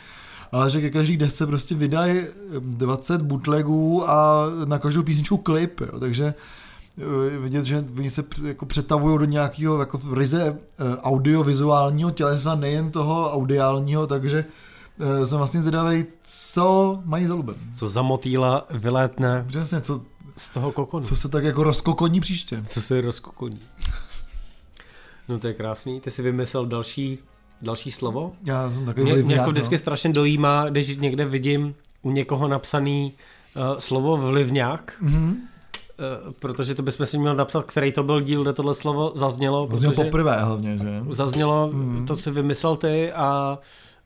ale 0.51 0.69
že 0.69 0.81
ke 0.81 0.89
každý 0.89 1.17
desce 1.17 1.47
prostě 1.47 1.75
vydají 1.75 2.23
20 2.59 3.21
bootlegů 3.21 4.09
a 4.09 4.45
na 4.65 4.79
každou 4.79 5.03
písničku 5.03 5.37
klip, 5.37 5.81
jo. 5.81 5.99
takže 5.99 6.33
eh, 6.97 7.37
vidět, 7.37 7.65
že 7.65 7.85
oni 7.97 8.09
se 8.09 8.23
jako 8.43 8.65
přetavují 8.65 9.19
do 9.19 9.25
nějakého 9.25 9.79
jako 9.79 9.99
ryze 10.13 10.43
eh, 10.47 10.97
audiovizuálního 10.97 12.11
tělesa, 12.11 12.55
nejen 12.55 12.91
toho 12.91 13.31
audiálního, 13.31 14.07
takže 14.07 14.45
jsem 15.23 15.37
vlastně 15.37 15.61
zvědavý, 15.61 16.05
co 16.23 16.99
mají 17.05 17.25
za 17.25 17.33
lubem. 17.33 17.55
Co 17.73 17.87
za 17.87 18.01
motýla 18.01 18.65
vylétne 18.69 19.45
Přesně, 19.47 19.81
co, 19.81 20.01
z 20.37 20.49
toho 20.49 20.71
kokonu. 20.71 21.03
Co 21.03 21.15
se 21.15 21.29
tak 21.29 21.43
jako 21.43 21.63
rozkokoní 21.63 22.19
příště. 22.19 22.63
Co 22.67 22.81
se 22.81 23.01
rozkokoní. 23.01 23.59
No 25.29 25.39
to 25.39 25.47
je 25.47 25.53
krásný. 25.53 26.01
Ty 26.01 26.11
si 26.11 26.21
vymyslel 26.21 26.65
další, 26.65 27.19
další 27.61 27.91
slovo? 27.91 28.33
Já 28.45 28.71
jsem 28.71 28.85
takový 28.85 29.11
mě, 29.11 29.23
mě 29.23 29.35
jako 29.35 29.51
vždycky 29.51 29.75
no. 29.75 29.79
strašně 29.79 30.09
dojímá, 30.09 30.69
když 30.69 30.97
někde 30.97 31.25
vidím 31.25 31.75
u 32.01 32.11
někoho 32.11 32.47
napsaný 32.47 33.13
uh, 33.55 33.79
slovo 33.79 34.17
vlivňák, 34.17 34.93
mm-hmm. 35.03 35.35
Uh, 36.25 36.33
protože 36.39 36.75
to 36.75 36.83
bychom 36.83 37.05
si 37.05 37.17
měl 37.17 37.35
napsat, 37.35 37.65
který 37.65 37.91
to 37.91 38.03
byl 38.03 38.21
díl, 38.21 38.43
kde 38.43 38.53
tohle 38.53 38.75
slovo 38.75 39.11
zaznělo. 39.15 39.67
Zaznělo 39.71 39.93
poprvé 39.93 40.43
hlavně, 40.43 40.77
že? 40.77 41.03
Zaznělo, 41.09 41.69
mm-hmm. 41.73 42.05
to 42.05 42.15
si 42.15 42.31
vymyslel 42.31 42.75
ty 42.75 43.11
a 43.11 43.57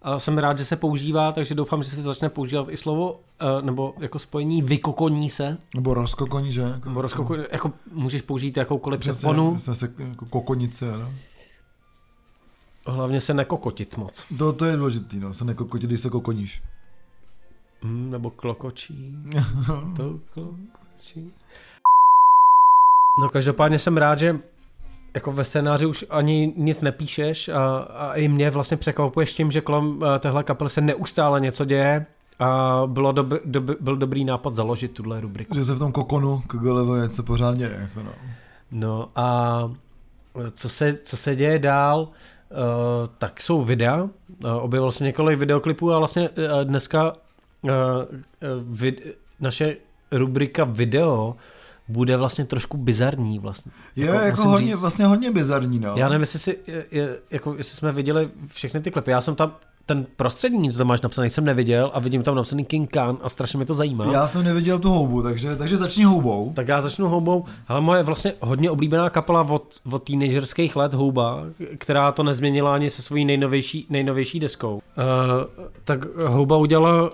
a 0.02 0.20
jsem 0.20 0.38
rád, 0.38 0.58
že 0.58 0.66
se 0.66 0.76
používá, 0.76 1.32
takže 1.32 1.56
doufám, 1.56 1.84
že 1.84 1.90
se 1.90 2.02
začne 2.02 2.30
používat 2.30 2.68
i 2.70 2.78
slovo, 2.78 3.12
uh, 3.12 3.62
nebo 3.62 3.94
jako 4.00 4.20
spojení 4.20 4.62
vykokoní 4.62 5.30
se. 5.30 5.58
Nebo 5.76 5.94
rozkokoní, 5.94 6.52
že? 6.52 6.62
Jako, 6.62 6.90
nebo 6.90 7.02
rozkokoní, 7.02 7.44
jako 7.52 7.74
můžeš 7.92 8.22
použít 8.22 8.58
jakoukoliv 8.58 9.00
přeponu. 9.00 9.56
Přesně, 9.56 9.76
se 9.76 9.94
jako 10.00 10.26
kokonice, 10.26 10.92
no. 10.92 11.14
Hlavně 12.88 13.22
se 13.22 13.34
nekokotit 13.34 13.98
moc. 13.98 14.26
To, 14.38 14.54
to 14.54 14.66
je 14.66 14.78
důležitý, 14.78 15.20
no, 15.20 15.34
se 15.34 15.46
nekokotit, 15.46 15.90
když 15.90 16.02
se 16.02 16.10
kokoníš. 16.10 16.64
Mm, 17.84 18.10
nebo 18.10 18.30
klokočí. 18.30 19.16
to 19.96 20.20
klokočí. 20.34 21.34
No 23.22 23.30
každopádně 23.30 23.80
jsem 23.80 23.98
rád, 23.98 24.20
že 24.20 24.40
jako 25.13 25.32
ve 25.32 25.45
scénáři 25.45 25.86
už 25.86 26.06
ani 26.10 26.54
nic 26.58 26.82
nepíšeš 26.82 27.50
a, 27.50 27.78
a 27.78 28.13
i 28.13 28.28
mě 28.28 28.50
vlastně 28.50 28.78
překvapuješ 28.78 29.34
tím, 29.34 29.52
že 29.52 29.62
kolem 29.62 30.00
eh, 30.15 30.19
téhle 30.19 30.43
kapely 30.43 30.69
se 30.69 30.82
neustále 30.82 31.41
něco 31.41 31.65
děje 31.65 32.06
a 32.39 32.82
bylo 32.86 33.12
dob, 33.12 33.28
dob, 33.45 33.63
byl 33.82 33.95
dobrý 33.95 34.26
nápad 34.26 34.56
založit 34.56 34.91
tuhle 34.91 35.21
rubriku. 35.21 35.56
Že 35.56 35.65
se 35.65 35.74
v 35.74 35.80
tom 35.80 35.91
kokonu 35.91 36.41
KGLV 36.47 37.02
něco 37.02 37.24
pořádně 37.24 37.65
je. 37.65 37.78
Jako 37.82 38.04
no. 38.04 38.12
no 38.71 39.10
a 39.15 39.69
co 40.52 40.69
se, 40.69 40.97
co 41.04 41.17
se 41.17 41.36
děje 41.36 41.60
dál, 41.60 42.00
uh, 42.02 42.08
tak 43.17 43.41
jsou 43.41 43.62
videa. 43.62 44.04
Uh, 44.04 44.10
objevilo 44.43 44.91
se 44.91 45.04
několik 45.04 45.39
videoklipů 45.39 45.93
a 45.93 46.00
vlastně 46.00 46.30
uh, 46.30 46.36
dneska 46.63 47.13
uh, 47.62 47.71
vid, 48.63 49.17
naše 49.39 49.76
rubrika 50.12 50.63
video 50.63 51.36
bude 51.91 52.17
vlastně 52.17 52.45
trošku 52.45 52.77
bizarní 52.77 53.39
vlastně. 53.39 53.71
Je 53.95 54.06
jako, 54.06 54.17
jako 54.17 54.43
hodně, 54.47 54.67
říct, 54.67 54.80
vlastně 54.80 55.06
hodně 55.06 55.32
bizarní, 55.32 55.80
no. 55.80 55.93
Já 55.95 56.10
nevím, 56.10 56.21
jestli, 56.21 56.39
si, 56.39 56.58
je, 56.91 57.17
jako, 57.32 57.56
jestli 57.58 57.77
jsme 57.77 57.91
viděli 57.91 58.30
všechny 58.47 58.82
ty 58.82 58.91
klipy. 58.91 59.12
Já 59.12 59.21
jsem 59.21 59.36
tam 59.36 59.51
ten 59.86 60.06
prostřední, 60.15 60.71
co 60.71 60.77
tam 60.77 60.88
máš 60.88 61.01
napsaný, 61.01 61.30
jsem 61.30 61.45
neviděl 61.45 61.91
a 61.93 61.99
vidím 61.99 62.23
tam 62.23 62.36
napsaný 62.36 62.65
King 62.65 62.91
Khan 62.91 63.17
a 63.21 63.30
strašně 63.30 63.58
mě 63.58 63.65
to 63.65 63.73
zajímá. 63.73 64.12
Já 64.12 64.27
jsem 64.27 64.43
neviděl 64.43 64.80
tu 64.80 64.89
houbu, 64.89 65.23
takže, 65.23 65.56
takže 65.56 65.77
začni 65.77 66.04
houbou. 66.04 66.51
Tak 66.56 66.67
já 66.67 66.82
začnu 66.82 67.08
houbou. 67.10 67.45
Ale 67.67 67.82
moje 67.82 68.04
vlastně 68.04 68.34
hodně 68.39 68.71
oblíbená 68.71 69.10
kapela 69.10 69.41
od, 69.41 69.63
od 69.91 70.04
teenagerských 70.04 70.75
let 70.75 70.93
Houba, 70.93 71.43
která 71.77 72.12
to 72.12 72.23
nezměnila 72.23 72.75
ani 72.75 72.89
se 72.89 73.01
svojí 73.01 73.25
nejnovější, 73.25 73.86
nejnovější 73.89 74.39
deskou. 74.39 74.75
Uh, 74.75 74.82
tak 75.84 76.15
Houba 76.15 76.58
udělala 76.58 77.12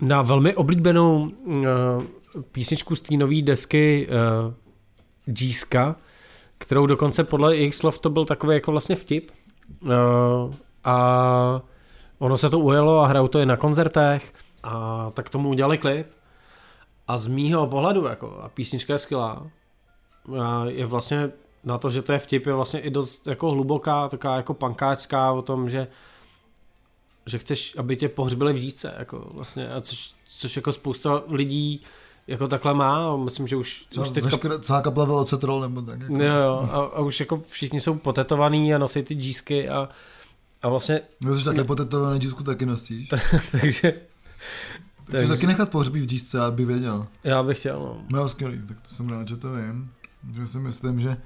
na 0.00 0.22
velmi 0.22 0.54
oblíbenou 0.54 1.30
uh, 1.46 1.64
písničku 2.52 2.96
z 2.96 3.02
té 3.02 3.16
nové 3.16 3.42
desky 3.42 4.08
uh, 4.08 4.54
džíska, 5.34 5.96
kterou 6.58 6.86
dokonce 6.86 7.24
podle 7.24 7.56
jejich 7.56 7.74
slov 7.74 7.98
to 7.98 8.10
byl 8.10 8.24
takový 8.24 8.54
jako 8.54 8.70
vlastně 8.70 8.96
vtip. 8.96 9.30
Uh, 9.80 9.90
a 10.84 11.62
ono 12.18 12.36
se 12.36 12.50
to 12.50 12.58
ujelo 12.58 13.00
a 13.00 13.06
hrajou 13.06 13.28
to 13.28 13.38
i 13.38 13.46
na 13.46 13.56
koncertech 13.56 14.34
a 14.62 15.06
tak 15.10 15.30
tomu 15.30 15.48
udělali 15.48 15.78
klip. 15.78 16.06
A 17.08 17.16
z 17.16 17.26
mýho 17.26 17.66
pohledu, 17.66 18.04
jako, 18.04 18.40
a 18.42 18.48
písnička 18.48 18.92
je 18.92 18.98
skvělá, 18.98 19.50
je 20.68 20.86
vlastně 20.86 21.30
na 21.64 21.78
to, 21.78 21.90
že 21.90 22.02
to 22.02 22.12
je 22.12 22.18
vtip, 22.18 22.46
je 22.46 22.52
vlastně 22.52 22.80
i 22.80 22.90
dost 22.90 23.26
jako 23.26 23.50
hluboká, 23.50 24.08
taková 24.08 24.36
jako 24.36 24.54
pankáčská 24.54 25.32
o 25.32 25.42
tom, 25.42 25.68
že 25.68 25.86
že 27.26 27.38
chceš, 27.38 27.76
aby 27.78 27.96
tě 27.96 28.08
pohřbili 28.08 28.52
v 28.52 28.60
říce, 28.60 28.94
jako 28.98 29.30
vlastně, 29.34 29.72
a 29.72 29.80
což, 29.80 30.14
což 30.38 30.56
jako 30.56 30.72
spousta 30.72 31.22
lidí 31.28 31.82
jako 32.26 32.48
takhle 32.48 32.74
má, 32.74 33.16
myslím, 33.16 33.46
že 33.46 33.56
už, 33.56 33.86
Třeba 33.88 34.06
už 34.06 34.12
teďka... 34.12 34.30
Veškeré, 34.30 34.58
celá 34.58 34.80
kapela 34.80 35.06
Velocitrol 35.06 35.60
nebo 35.60 35.82
tak. 35.82 36.00
Jako. 36.00 36.14
Jo, 36.14 36.34
jo, 36.34 36.68
a, 36.72 36.76
a, 36.76 37.00
už 37.00 37.20
jako 37.20 37.38
všichni 37.38 37.80
jsou 37.80 37.94
potetovaný 37.94 38.74
a 38.74 38.78
nosí 38.78 39.02
ty 39.02 39.14
džísky 39.14 39.68
a, 39.68 39.88
a 40.62 40.68
vlastně... 40.68 41.00
No 41.20 41.34
jsi 41.34 41.44
taky 41.44 41.64
potetovaný 41.64 42.20
džísku 42.20 42.42
taky 42.42 42.66
nosíš. 42.66 43.08
takže... 43.60 43.94
Chceš 45.08 45.28
taky 45.28 45.46
nechat 45.46 45.70
pohřbít 45.70 46.02
v 46.02 46.06
džísce, 46.06 46.40
aby 46.40 46.64
věděl. 46.64 47.06
Já 47.24 47.42
bych 47.42 47.58
chtěl, 47.58 47.80
no. 47.80 48.04
No 48.10 48.28
skvělý, 48.28 48.60
tak 48.68 48.80
to 48.80 48.88
jsem 48.88 49.08
rád, 49.08 49.28
že 49.28 49.36
to 49.36 49.52
vím. 49.52 49.90
Že 50.36 50.46
si 50.46 50.58
myslím, 50.58 51.00
že 51.00 51.16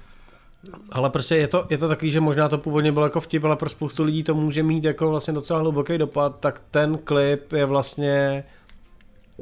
ale 0.89 1.09
prostě 1.09 1.35
je 1.35 1.47
to, 1.47 1.67
je 1.69 1.77
to 1.77 1.87
takový, 1.87 2.11
že 2.11 2.21
možná 2.21 2.49
to 2.49 2.57
původně 2.57 2.91
bylo 2.91 3.05
jako 3.05 3.19
vtip, 3.19 3.43
ale 3.43 3.55
pro 3.55 3.69
spoustu 3.69 4.03
lidí 4.03 4.23
to 4.23 4.35
může 4.35 4.63
mít 4.63 4.83
jako 4.83 5.09
vlastně 5.09 5.33
docela 5.33 5.59
hluboký 5.59 5.97
dopad, 5.97 6.39
tak 6.39 6.61
ten 6.71 6.97
klip 6.97 7.53
je 7.53 7.65
vlastně 7.65 8.43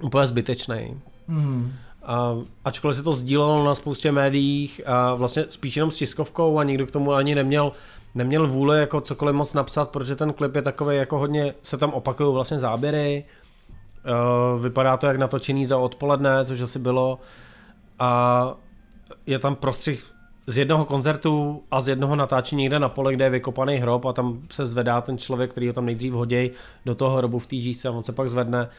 úplně 0.02 0.28
zbytečný. 0.28 1.02
Mm. 1.28 1.74
A, 2.06 2.36
ačkoliv 2.66 2.98
se 2.98 3.04
to 3.04 3.14
sdílelo 3.14 3.66
na 3.66 3.76
spoustě 3.76 4.12
médiích 4.12 4.82
a 4.86 5.16
vlastně 5.16 5.46
spíš 5.50 5.76
jenom 5.76 5.92
s 5.92 5.98
tiskovkou 5.98 6.60
a 6.60 6.64
nikdo 6.64 6.86
k 6.86 6.92
tomu 6.92 7.14
ani 7.14 7.36
neměl, 7.36 7.72
neměl 8.16 8.48
vůli 8.48 8.80
jako 8.80 9.02
cokoliv 9.02 9.36
moc 9.36 9.54
napsat, 9.54 9.90
protože 9.90 10.16
ten 10.16 10.34
klip 10.34 10.56
je 10.56 10.62
takový 10.62 10.98
jako 10.98 11.18
hodně, 11.18 11.54
se 11.62 11.78
tam 11.78 11.94
opakují 11.94 12.34
vlastně 12.34 12.60
záběry, 12.60 13.26
uh, 14.56 14.62
vypadá 14.62 14.98
to 14.98 15.08
jak 15.08 15.18
natočený 15.18 15.66
za 15.66 15.78
odpoledne, 15.78 16.46
což 16.46 16.62
asi 16.62 16.80
bylo. 16.80 17.20
A 18.00 18.54
je 19.26 19.40
tam 19.40 19.56
prostřih 19.56 20.16
z 20.48 20.58
jednoho 20.58 20.86
koncertu 20.86 21.64
a 21.72 21.82
z 21.82 21.88
jednoho 21.88 22.16
natáčení 22.16 22.62
někde 22.62 22.80
na 22.80 22.90
pole, 22.90 23.14
kde 23.14 23.26
je 23.26 23.30
vykopaný 23.30 23.76
hrob 23.76 24.06
a 24.06 24.14
tam 24.14 24.42
se 24.52 24.66
zvedá 24.66 25.02
ten 25.02 25.18
člověk, 25.18 25.52
který 25.52 25.68
ho 25.68 25.74
tam 25.74 25.86
nejdřív 25.86 26.14
hodí 26.14 26.52
do 26.86 26.96
toho 26.96 27.18
hrobu 27.18 27.40
v 27.40 27.48
té 27.48 27.90
a 27.90 27.92
on 27.92 28.04
se 28.04 28.12
pak 28.12 28.30
zvedne, 28.30 28.70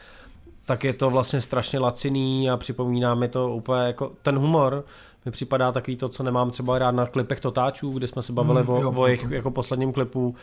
tak 0.67 0.83
je 0.83 0.93
to 0.93 1.09
vlastně 1.09 1.41
strašně 1.41 1.79
laciný 1.79 2.49
a 2.49 2.57
připomíná 2.57 3.15
mi 3.15 3.27
to 3.27 3.49
úplně 3.49 3.81
jako 3.81 4.11
ten 4.21 4.37
humor, 4.37 4.85
mi 5.25 5.31
připadá 5.31 5.71
takový 5.71 5.97
to, 5.97 6.09
co 6.09 6.23
nemám 6.23 6.51
třeba 6.51 6.79
rád 6.79 6.91
na 6.91 7.05
klipech 7.05 7.39
Totáčů, 7.39 7.91
kde 7.91 8.07
jsme 8.07 8.21
se 8.21 8.33
bavili 8.33 8.63
mm, 8.63 8.69
o, 8.69 8.81
jo, 8.81 8.93
o 8.95 9.07
jejich 9.07 9.25
jako 9.29 9.51
posledním 9.51 9.93
klipu. 9.93 10.35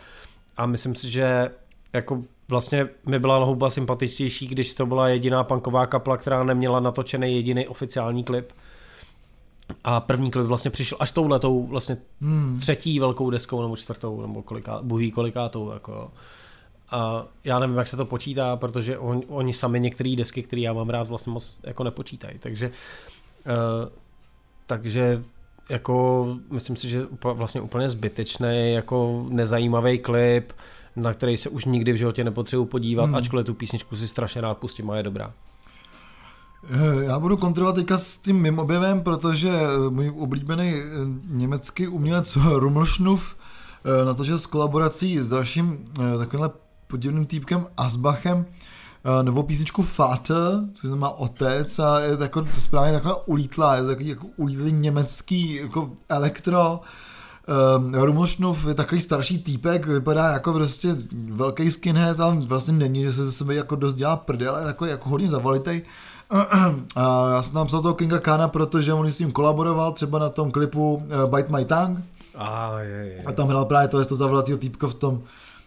A 0.57 0.65
myslím 0.65 0.95
si, 0.95 1.09
že 1.09 1.51
jako 1.93 2.23
vlastně 2.49 2.87
mi 3.05 3.19
byla 3.19 3.45
houba 3.45 3.69
sympatičtější, 3.69 4.47
když 4.47 4.73
to 4.73 4.85
byla 4.85 5.07
jediná 5.07 5.43
punková 5.43 5.87
kapla, 5.87 6.17
která 6.17 6.43
neměla 6.43 6.79
natočený 6.79 7.35
jediný 7.35 7.67
oficiální 7.67 8.23
klip. 8.23 8.51
A 9.83 9.99
první 9.99 10.31
klip 10.31 10.47
vlastně 10.47 10.71
přišel 10.71 10.97
až 11.01 11.11
touhletou 11.11 11.67
vlastně 11.67 11.97
hmm. 12.21 12.59
třetí 12.61 12.99
velkou 12.99 13.29
deskou 13.29 13.61
nebo 13.61 13.75
čtvrtou 13.75 14.21
nebo 14.21 14.43
koliká, 14.43 14.79
buví 14.83 15.11
kolikátou 15.11 15.71
jako 15.71 16.11
a 16.95 17.25
já 17.43 17.59
nevím, 17.59 17.77
jak 17.77 17.87
se 17.87 17.97
to 17.97 18.05
počítá, 18.05 18.55
protože 18.55 18.97
on, 18.97 19.21
oni 19.27 19.53
sami 19.53 19.79
některé 19.79 20.15
desky, 20.15 20.43
které 20.43 20.61
já 20.61 20.73
mám 20.73 20.89
rád, 20.89 21.07
vlastně 21.07 21.33
moc 21.33 21.57
jako 21.63 21.83
nepočítají. 21.83 22.39
Takže, 22.39 22.71
uh, 23.45 23.89
takže 24.67 25.23
jako 25.69 26.27
myslím 26.51 26.75
si, 26.75 26.89
že 26.89 27.07
vlastně 27.23 27.61
úplně 27.61 27.89
zbytečný, 27.89 28.73
jako 28.73 29.25
nezajímavý 29.29 29.99
klip, 29.99 30.53
na 30.95 31.13
který 31.13 31.37
se 31.37 31.49
už 31.49 31.65
nikdy 31.65 31.91
v 31.91 31.95
životě 31.95 32.23
nepotřebuji 32.23 32.65
podívat, 32.65 33.05
hmm. 33.05 33.15
ačkoliv 33.15 33.45
tu 33.45 33.53
písničku 33.53 33.95
si 33.95 34.07
strašně 34.07 34.41
rád 34.41 34.57
pustím 34.57 34.89
a 34.89 34.97
je 34.97 35.03
dobrá. 35.03 35.33
Eh, 36.69 37.03
já 37.03 37.19
budu 37.19 37.37
kontrolovat 37.37 37.75
teďka 37.75 37.97
s 37.97 38.17
tím 38.17 38.41
mým 38.41 38.59
objevem, 38.59 39.01
protože 39.01 39.49
eh, 39.49 39.89
můj 39.89 40.13
oblíbený 40.17 40.73
německý 41.27 41.87
umělec 41.87 42.35
Rumlšnuf 42.35 43.37
natočil 44.05 44.37
s 44.37 44.45
kolaborací 44.45 45.19
s 45.19 45.29
dalším 45.29 45.85
takovýmhle 46.19 46.49
podivným 46.87 47.25
týpkem 47.25 47.67
Asbachem 47.77 48.45
novou 49.21 49.43
písničku 49.43 49.85
Vater, 49.97 50.59
což 50.73 50.87
znamená 50.87 51.09
otec 51.09 51.79
a 51.79 51.99
je 51.99 52.17
jako 52.21 52.45
správně 52.53 52.93
taková 52.93 53.27
ulítlá, 53.27 53.75
je 53.75 53.81
to 53.81 53.87
takový 53.87 54.07
jako 54.07 54.27
ulítlý 54.37 54.71
německý 54.71 55.55
jako 55.55 55.91
elektro. 56.09 56.81
Um, 57.77 57.93
Rumlšnuf 57.93 58.67
je 58.67 58.73
takový 58.73 59.01
starší 59.01 59.37
týpek, 59.37 59.87
vypadá 59.87 60.29
jako 60.29 60.53
prostě 60.53 60.97
velký 61.31 61.71
skinhead, 61.71 62.17
tam 62.17 62.41
vlastně 62.41 62.73
není, 62.73 63.03
že 63.03 63.13
se 63.13 63.25
ze 63.25 63.31
sebe 63.31 63.55
jako 63.55 63.75
dost 63.75 63.93
dělá 63.93 64.17
prdel, 64.17 64.57
je 64.57 64.65
takový 64.65 64.89
jako 64.89 65.09
hodně 65.09 65.29
zavalitej. 65.29 65.81
A 66.95 67.31
já 67.31 67.41
jsem 67.41 67.53
tam 67.53 67.67
psal 67.67 67.81
toho 67.81 67.93
Kinga 67.93 68.19
Kana, 68.19 68.47
protože 68.47 68.93
on 68.93 69.11
s 69.11 69.19
ním 69.19 69.31
kolaboroval 69.31 69.91
třeba 69.91 70.19
na 70.19 70.29
tom 70.29 70.51
klipu 70.51 70.95
uh, 70.95 71.35
Bite 71.35 71.57
My 71.57 71.65
Tongue. 71.65 72.03
A, 72.35 72.79
je, 72.79 73.13
je. 73.13 73.23
a 73.25 73.31
tam 73.31 73.47
hrál 73.47 73.65
právě 73.65 73.87
to, 73.87 74.05
to 74.05 74.15
zavlatýho 74.15 74.57
týpka 74.57 74.87
v 74.87 74.93
tom, 74.93 75.21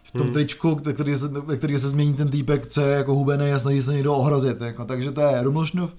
v 0.09 0.11
tom 0.11 0.21
hmm. 0.21 0.33
tričku, 0.33 0.75
který 0.75 1.17
se, 1.17 1.29
který 1.57 1.79
se 1.79 1.89
změní 1.89 2.13
ten 2.13 2.29
týpek, 2.29 2.67
co 2.67 2.81
je 2.81 2.95
jako 2.95 3.15
hubený 3.15 3.51
a 3.51 3.59
snaží 3.59 3.81
se 3.81 3.93
někdo 3.93 4.15
ohrozit. 4.15 4.61
Jako. 4.61 4.85
Takže 4.85 5.11
to 5.11 5.21
je 5.21 5.43
Rumlšnov, 5.43 5.93
uh, 5.93 5.97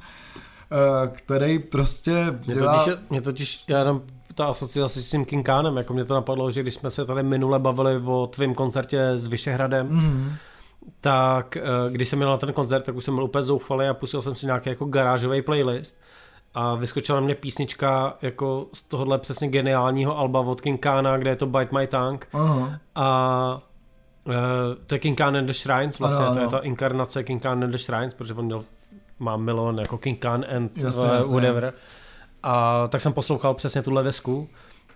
který 1.13 1.59
prostě 1.59 2.39
dělá... 2.41 2.73
Mě 2.73 2.85
totiž, 2.85 3.09
mě 3.11 3.21
totiž 3.21 3.65
já 3.69 3.85
dám 3.85 4.03
ta 4.35 4.47
asociace 4.47 5.03
s 5.03 5.11
tím 5.11 5.25
King 5.25 5.47
Kanem, 5.47 5.77
jako 5.77 5.95
mě 5.95 6.05
to 6.05 6.15
napadlo, 6.15 6.51
že 6.51 6.63
když 6.63 6.75
jsme 6.75 6.91
se 6.91 7.05
tady 7.05 7.23
minule 7.23 7.59
bavili 7.59 8.03
o 8.05 8.27
tvém 8.27 8.55
koncertě 8.55 9.01
s 9.17 9.27
Vyšehradem, 9.27 9.89
mm-hmm 9.89 10.33
tak 11.01 11.57
eh, 11.57 11.63
když 11.91 12.09
jsem 12.09 12.19
měl 12.19 12.31
na 12.31 12.37
ten 12.37 12.53
koncert, 12.53 12.83
tak 12.83 12.97
už 12.97 13.05
jsem 13.05 13.15
byl 13.15 13.25
úplně 13.25 13.43
zoufalý 13.43 13.87
a 13.87 13.95
pustil 13.95 14.23
jsem 14.23 14.35
si 14.35 14.47
nějaký 14.47 14.69
jako 14.69 14.85
garážový 14.85 15.43
playlist 15.43 16.01
a 16.55 16.75
vyskočila 16.75 17.21
na 17.21 17.25
mě 17.25 17.35
písnička 17.35 18.17
jako 18.23 18.67
z 18.73 18.83
tohohle 18.83 19.19
přesně 19.19 19.49
geniálního 19.49 20.19
alba 20.19 20.41
od 20.41 20.61
King 20.61 20.81
Kana, 20.81 21.19
kde 21.19 21.31
je 21.31 21.37
to 21.37 21.47
Bite 21.47 21.79
My 21.79 21.87
Tongue 21.87 22.27
uh-huh. 22.33 22.79
a 22.95 23.59
uh, 24.27 24.35
to 24.87 24.95
je 24.95 24.99
King 24.99 25.19
Khan 25.19 25.37
and 25.37 25.47
the 25.47 25.53
Shrines 25.53 25.99
vlastně, 25.99 26.27
ano, 26.27 26.27
ano. 26.27 26.35
to 26.35 26.41
je 26.41 26.49
ta 26.49 26.59
inkarnace 26.59 27.25
King 27.25 27.43
Khan 27.43 27.65
and 27.65 27.71
the 27.71 27.79
Shrines, 27.79 28.15
protože 28.15 28.35
on 28.35 28.45
měl, 28.45 28.65
má 29.19 29.37
milion 29.37 29.79
jako 29.79 29.99
King 29.99 30.19
Khan 30.19 30.45
and 30.57 30.79
jasně, 30.79 31.11
uh, 31.11 31.33
whatever. 31.33 31.75
A 32.43 32.89
tak 32.89 33.01
jsem 33.01 33.13
poslouchal 33.13 33.55
přesně 33.55 33.83
tuhle 33.83 34.03
desku 34.03 34.49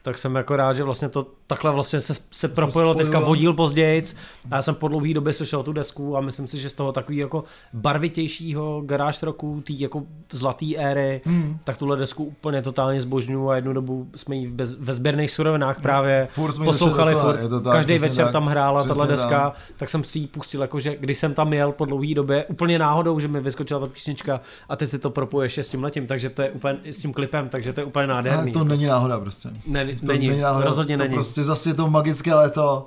tak 0.04 0.18
jsem 0.18 0.34
jako 0.34 0.56
rád, 0.56 0.72
že 0.72 0.84
vlastně 0.84 1.08
to 1.08 1.26
takhle 1.46 1.72
vlastně 1.72 2.00
se, 2.00 2.14
se 2.30 2.48
propojilo 2.48 2.94
teďka 2.94 3.20
vodil 3.20 3.52
později 3.52 4.04
a 4.50 4.56
já 4.56 4.62
jsem 4.62 4.74
po 4.74 4.88
dlouhé 4.88 5.14
době 5.14 5.32
slyšel 5.32 5.62
tu 5.62 5.72
desku 5.72 6.16
a 6.16 6.20
myslím 6.20 6.48
si, 6.48 6.58
že 6.58 6.70
z 6.70 6.72
toho 6.72 6.92
takový 6.92 7.16
jako 7.18 7.44
barvitějšího 7.72 8.82
garáž 8.86 9.22
roku, 9.22 9.62
tý 9.66 9.80
jako 9.80 10.02
zlatý 10.32 10.78
éry, 10.78 11.20
hmm. 11.24 11.58
tak 11.64 11.78
tuhle 11.78 11.96
desku 11.96 12.24
úplně 12.24 12.62
totálně 12.62 13.02
zbožňuju 13.02 13.48
a 13.48 13.56
jednu 13.56 13.72
dobu 13.72 14.08
jsme 14.16 14.36
ji 14.36 14.48
bez, 14.48 14.78
ve 14.80 14.94
sběrných 14.94 15.30
surovinách 15.30 15.80
právě 15.80 16.26
furt 16.30 16.58
poslouchali, 16.64 17.14
furt, 17.14 17.62
tak, 17.62 17.72
každý 17.72 17.98
večer 17.98 18.24
tak, 18.24 18.32
tam 18.32 18.46
hrála 18.46 18.84
tahle 18.84 19.06
deska, 19.06 19.50
tak. 19.50 19.58
tak 19.76 19.90
jsem 19.90 20.04
si 20.04 20.18
ji 20.18 20.26
pustil, 20.26 20.60
jakože 20.60 20.96
když 21.00 21.18
jsem 21.18 21.34
tam 21.34 21.52
jel 21.52 21.72
po 21.72 21.84
dlouhé 21.84 22.14
době, 22.14 22.44
úplně 22.44 22.78
náhodou, 22.78 23.20
že 23.20 23.28
mi 23.28 23.40
vyskočila 23.40 23.80
ta 23.80 23.86
písnička 23.86 24.40
a 24.68 24.76
teď 24.76 24.90
si 24.90 24.98
to 24.98 25.10
propoješ 25.10 25.58
s 25.58 25.68
tím 25.68 25.84
letím, 25.84 26.06
takže 26.06 26.30
to 26.30 26.42
je 26.42 26.50
úplně 26.50 26.78
s 26.84 26.96
tím 26.96 27.12
klipem, 27.12 27.48
takže 27.48 27.72
to 27.72 27.80
je 27.80 27.84
úplně 27.84 28.06
nádherný. 28.06 28.50
A 28.50 28.54
to 28.54 28.64
není 28.64 28.86
náhoda 28.86 29.20
prostě. 29.20 29.48
Ne, 29.66 29.93
to 30.00 30.06
není, 30.06 30.28
není 30.28 30.40
náhoda, 30.40 30.66
rozhodně 30.66 30.96
to 30.96 31.02
není. 31.02 31.14
prostě 31.14 31.44
zase 31.44 31.74
to 31.74 31.90
magické 31.90 32.34
léto 32.34 32.86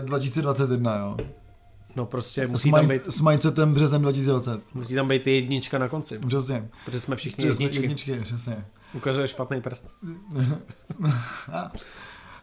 2021, 0.00 0.94
eh, 0.94 1.00
jo. 1.00 1.16
No 1.96 2.06
prostě 2.06 2.46
musí 2.46 2.68
s, 2.68 2.72
tam 2.72 2.88
být... 2.88 3.02
S 3.08 3.20
mindsetem 3.20 3.74
březen 3.74 4.02
2020. 4.02 4.60
Musí 4.74 4.94
tam 4.94 5.08
být 5.08 5.26
jednička 5.26 5.78
na 5.78 5.88
konci. 5.88 6.18
Přesně. 6.28 6.68
Protože 6.84 7.00
jsme 7.00 7.16
všichni 7.16 7.44
Protože 7.44 7.64
jedničky. 7.64 7.82
Jedničky, 7.82 8.20
přesně. 8.22 8.64
Ukazuje 8.94 9.28
špatný 9.28 9.60
prst. 9.60 9.86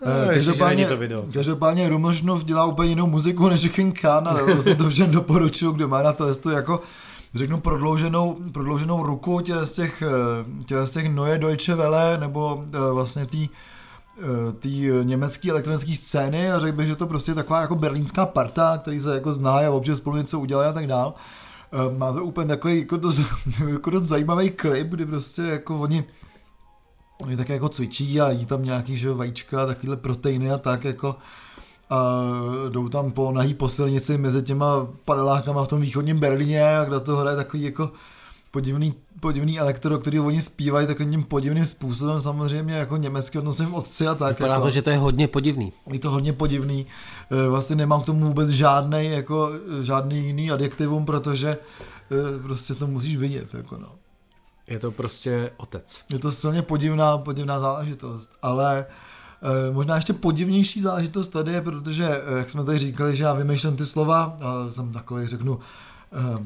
No, 0.05 0.11
každopádně, 0.33 0.87
to 0.87 0.97
video, 0.97 1.25
každopádně 1.33 1.89
Rumožnov 1.89 2.43
dělá 2.43 2.65
úplně 2.65 2.89
jinou 2.89 3.07
muziku 3.07 3.49
než 3.49 3.69
King 3.69 3.99
Khan, 3.99 4.27
ale 4.27 4.55
to 4.77 4.89
všem 4.89 5.11
doporučuju, 5.11 5.71
kdo 5.71 5.87
má 5.87 6.01
na 6.01 6.13
to, 6.13 6.35
to 6.35 6.49
jako 6.49 6.81
řeknu 7.35 7.59
prodlouženou, 7.59 8.37
prodlouženou 8.51 9.03
ruku 9.03 9.41
těch 9.41 9.63
z 9.63 9.73
těch, 9.73 10.03
těch, 10.65 10.77
z 10.83 10.91
těch 10.91 11.09
Neue 11.09 11.37
Deutsche 11.37 11.75
Welle, 11.75 12.17
nebo 12.17 12.65
vlastně 12.93 13.25
tý 13.25 13.49
Eh, 14.21 14.51
té 14.51 14.69
německé 15.03 15.49
elektronické 15.49 15.95
scény 15.95 16.51
a 16.51 16.59
řekl 16.59 16.77
bych, 16.77 16.87
že 16.87 16.95
to 16.95 17.07
prostě 17.07 17.31
je 17.31 17.35
taková 17.35 17.61
jako 17.61 17.75
berlínská 17.75 18.25
parta, 18.25 18.77
který 18.77 18.99
se 18.99 19.13
jako 19.13 19.33
zná 19.33 19.51
a 19.51 19.69
občas 19.69 19.97
spolu 19.97 20.17
něco 20.17 20.39
udělá 20.39 20.69
a 20.69 20.73
tak 20.73 20.87
dál. 20.87 21.13
Eh, 21.71 21.97
má 21.97 22.13
to 22.13 22.23
úplně 22.23 22.47
takový 22.47 22.79
jako 22.79 22.97
to, 22.97 23.11
jako 23.67 23.91
to 23.91 23.99
zajímavý 23.99 24.49
klip, 24.49 24.87
kdy 24.87 25.05
prostě 25.05 25.41
jako 25.41 25.79
oni 25.79 26.03
oni 27.23 27.37
tak 27.37 27.49
jako 27.49 27.69
cvičí 27.69 28.21
a 28.21 28.29
jí 28.29 28.45
tam 28.45 28.63
nějaký 28.63 28.97
že, 28.97 29.13
vajíčka, 29.13 29.65
takovýhle 29.65 29.97
proteiny 29.97 30.51
a 30.51 30.57
tak 30.57 30.83
jako 30.83 31.15
a 31.89 32.23
jdou 32.69 32.89
tam 32.89 33.11
po 33.11 33.31
nahý 33.31 33.53
posilnici 33.53 34.17
mezi 34.17 34.41
těma 34.41 34.87
panelákama 35.05 35.63
v 35.63 35.67
tom 35.67 35.81
východním 35.81 36.19
Berlíně 36.19 36.77
a 36.77 36.85
kde 36.85 36.99
to 36.99 37.17
hraje 37.17 37.35
takový 37.35 37.63
jako 37.63 37.91
podivný, 38.51 38.93
podivný 39.19 39.59
elektro, 39.59 39.97
který 39.97 40.19
oni 40.19 40.41
zpívají 40.41 40.87
takovým 40.87 41.23
podivným 41.23 41.65
způsobem, 41.65 42.21
samozřejmě 42.21 42.73
jako 42.73 42.97
německy 42.97 43.39
od 43.39 43.51
svým 43.51 43.73
otci 43.73 44.07
a 44.07 44.15
tak. 44.15 44.29
Vypadá 44.37 44.53
jako, 44.53 44.63
to, 44.65 44.69
že 44.69 44.81
to 44.81 44.89
je 44.89 44.97
hodně 44.97 45.27
podivný. 45.27 45.73
Je 45.91 45.99
to 45.99 46.11
hodně 46.11 46.33
podivný. 46.33 46.85
Eh, 47.31 47.49
Vlastně 47.49 47.75
nemám 47.75 48.01
k 48.01 48.05
tomu 48.05 48.25
vůbec 48.25 48.49
žádný, 48.49 49.05
jako, 49.05 49.51
eh, 49.79 49.83
žádný 49.83 50.25
jiný 50.25 50.51
adjektivum, 50.51 51.05
protože 51.05 51.57
eh, 52.11 52.43
prostě 52.43 52.75
to 52.75 52.87
musíš 52.87 53.17
vidět. 53.17 53.53
Jako 53.53 53.77
no. 53.77 53.91
Je 54.67 54.79
to 54.79 54.91
prostě 54.91 55.51
otec. 55.57 56.03
Je 56.11 56.19
to 56.19 56.31
silně 56.31 56.61
podivná, 56.61 57.17
podivná 57.17 57.59
záležitost, 57.59 58.29
ale 58.41 58.85
eh, 58.89 59.18
možná 59.71 59.95
ještě 59.95 60.13
podivnější 60.13 60.81
záležitost 60.81 61.27
tady 61.27 61.53
je, 61.53 61.61
protože, 61.61 62.21
eh, 62.25 62.37
jak 62.37 62.49
jsme 62.49 62.63
tady 62.63 62.77
říkali, 62.77 63.15
že 63.15 63.23
já 63.23 63.33
vymýšlím 63.33 63.75
ty 63.75 63.85
slova, 63.85 64.37
a 64.41 64.71
jsem 64.71 64.91
takový, 64.91 65.27
řeknu, 65.27 65.59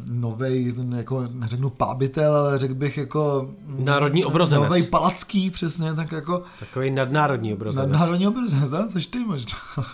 novej, 0.09 0.75
jako 0.95 1.27
neřeknu 1.31 1.69
pábitel, 1.69 2.35
ale 2.35 2.57
řekl 2.57 2.73
bych 2.73 2.97
jako... 2.97 3.49
Národní 3.67 4.25
obrozenec. 4.25 4.63
Novej 4.63 4.83
palacký, 4.83 5.49
přesně, 5.49 5.93
tak 5.93 6.11
jako... 6.11 6.43
Takový 6.59 6.91
nadnárodní 6.91 7.53
obrozenec. 7.53 7.91
Nadnárodní 7.91 8.27
obrozenec, 8.27 8.71
ne? 8.71 8.87
což 8.87 9.05
ty 9.05 9.19
možná. 9.19 9.57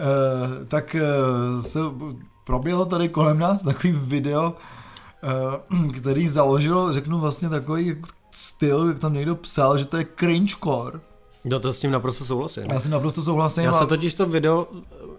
Eh, 0.00 0.64
tak 0.64 0.94
eh, 0.94 1.62
se 1.62 1.78
proběhlo 2.44 2.86
tady 2.86 3.08
kolem 3.08 3.38
nás 3.38 3.62
takový 3.62 3.92
video, 3.92 4.56
eh, 5.22 5.92
který 5.92 6.28
založil, 6.28 6.92
řeknu 6.92 7.18
vlastně 7.18 7.48
takový 7.48 8.02
styl, 8.30 8.88
jak 8.88 8.98
tam 8.98 9.14
někdo 9.14 9.34
psal, 9.34 9.78
že 9.78 9.84
to 9.84 9.96
je 9.96 10.06
cringecore. 10.18 11.00
No 11.44 11.60
to 11.60 11.72
s 11.72 11.80
tím 11.80 11.90
naprosto 11.90 12.24
souhlasím. 12.24 12.62
Já 12.72 12.80
si 12.80 12.88
naprosto 12.88 13.22
souhlasím. 13.22 13.64
Já 13.64 13.70
a- 13.70 13.78
se 13.78 13.86
totiž 13.86 14.14
to 14.14 14.26
video, 14.26 14.66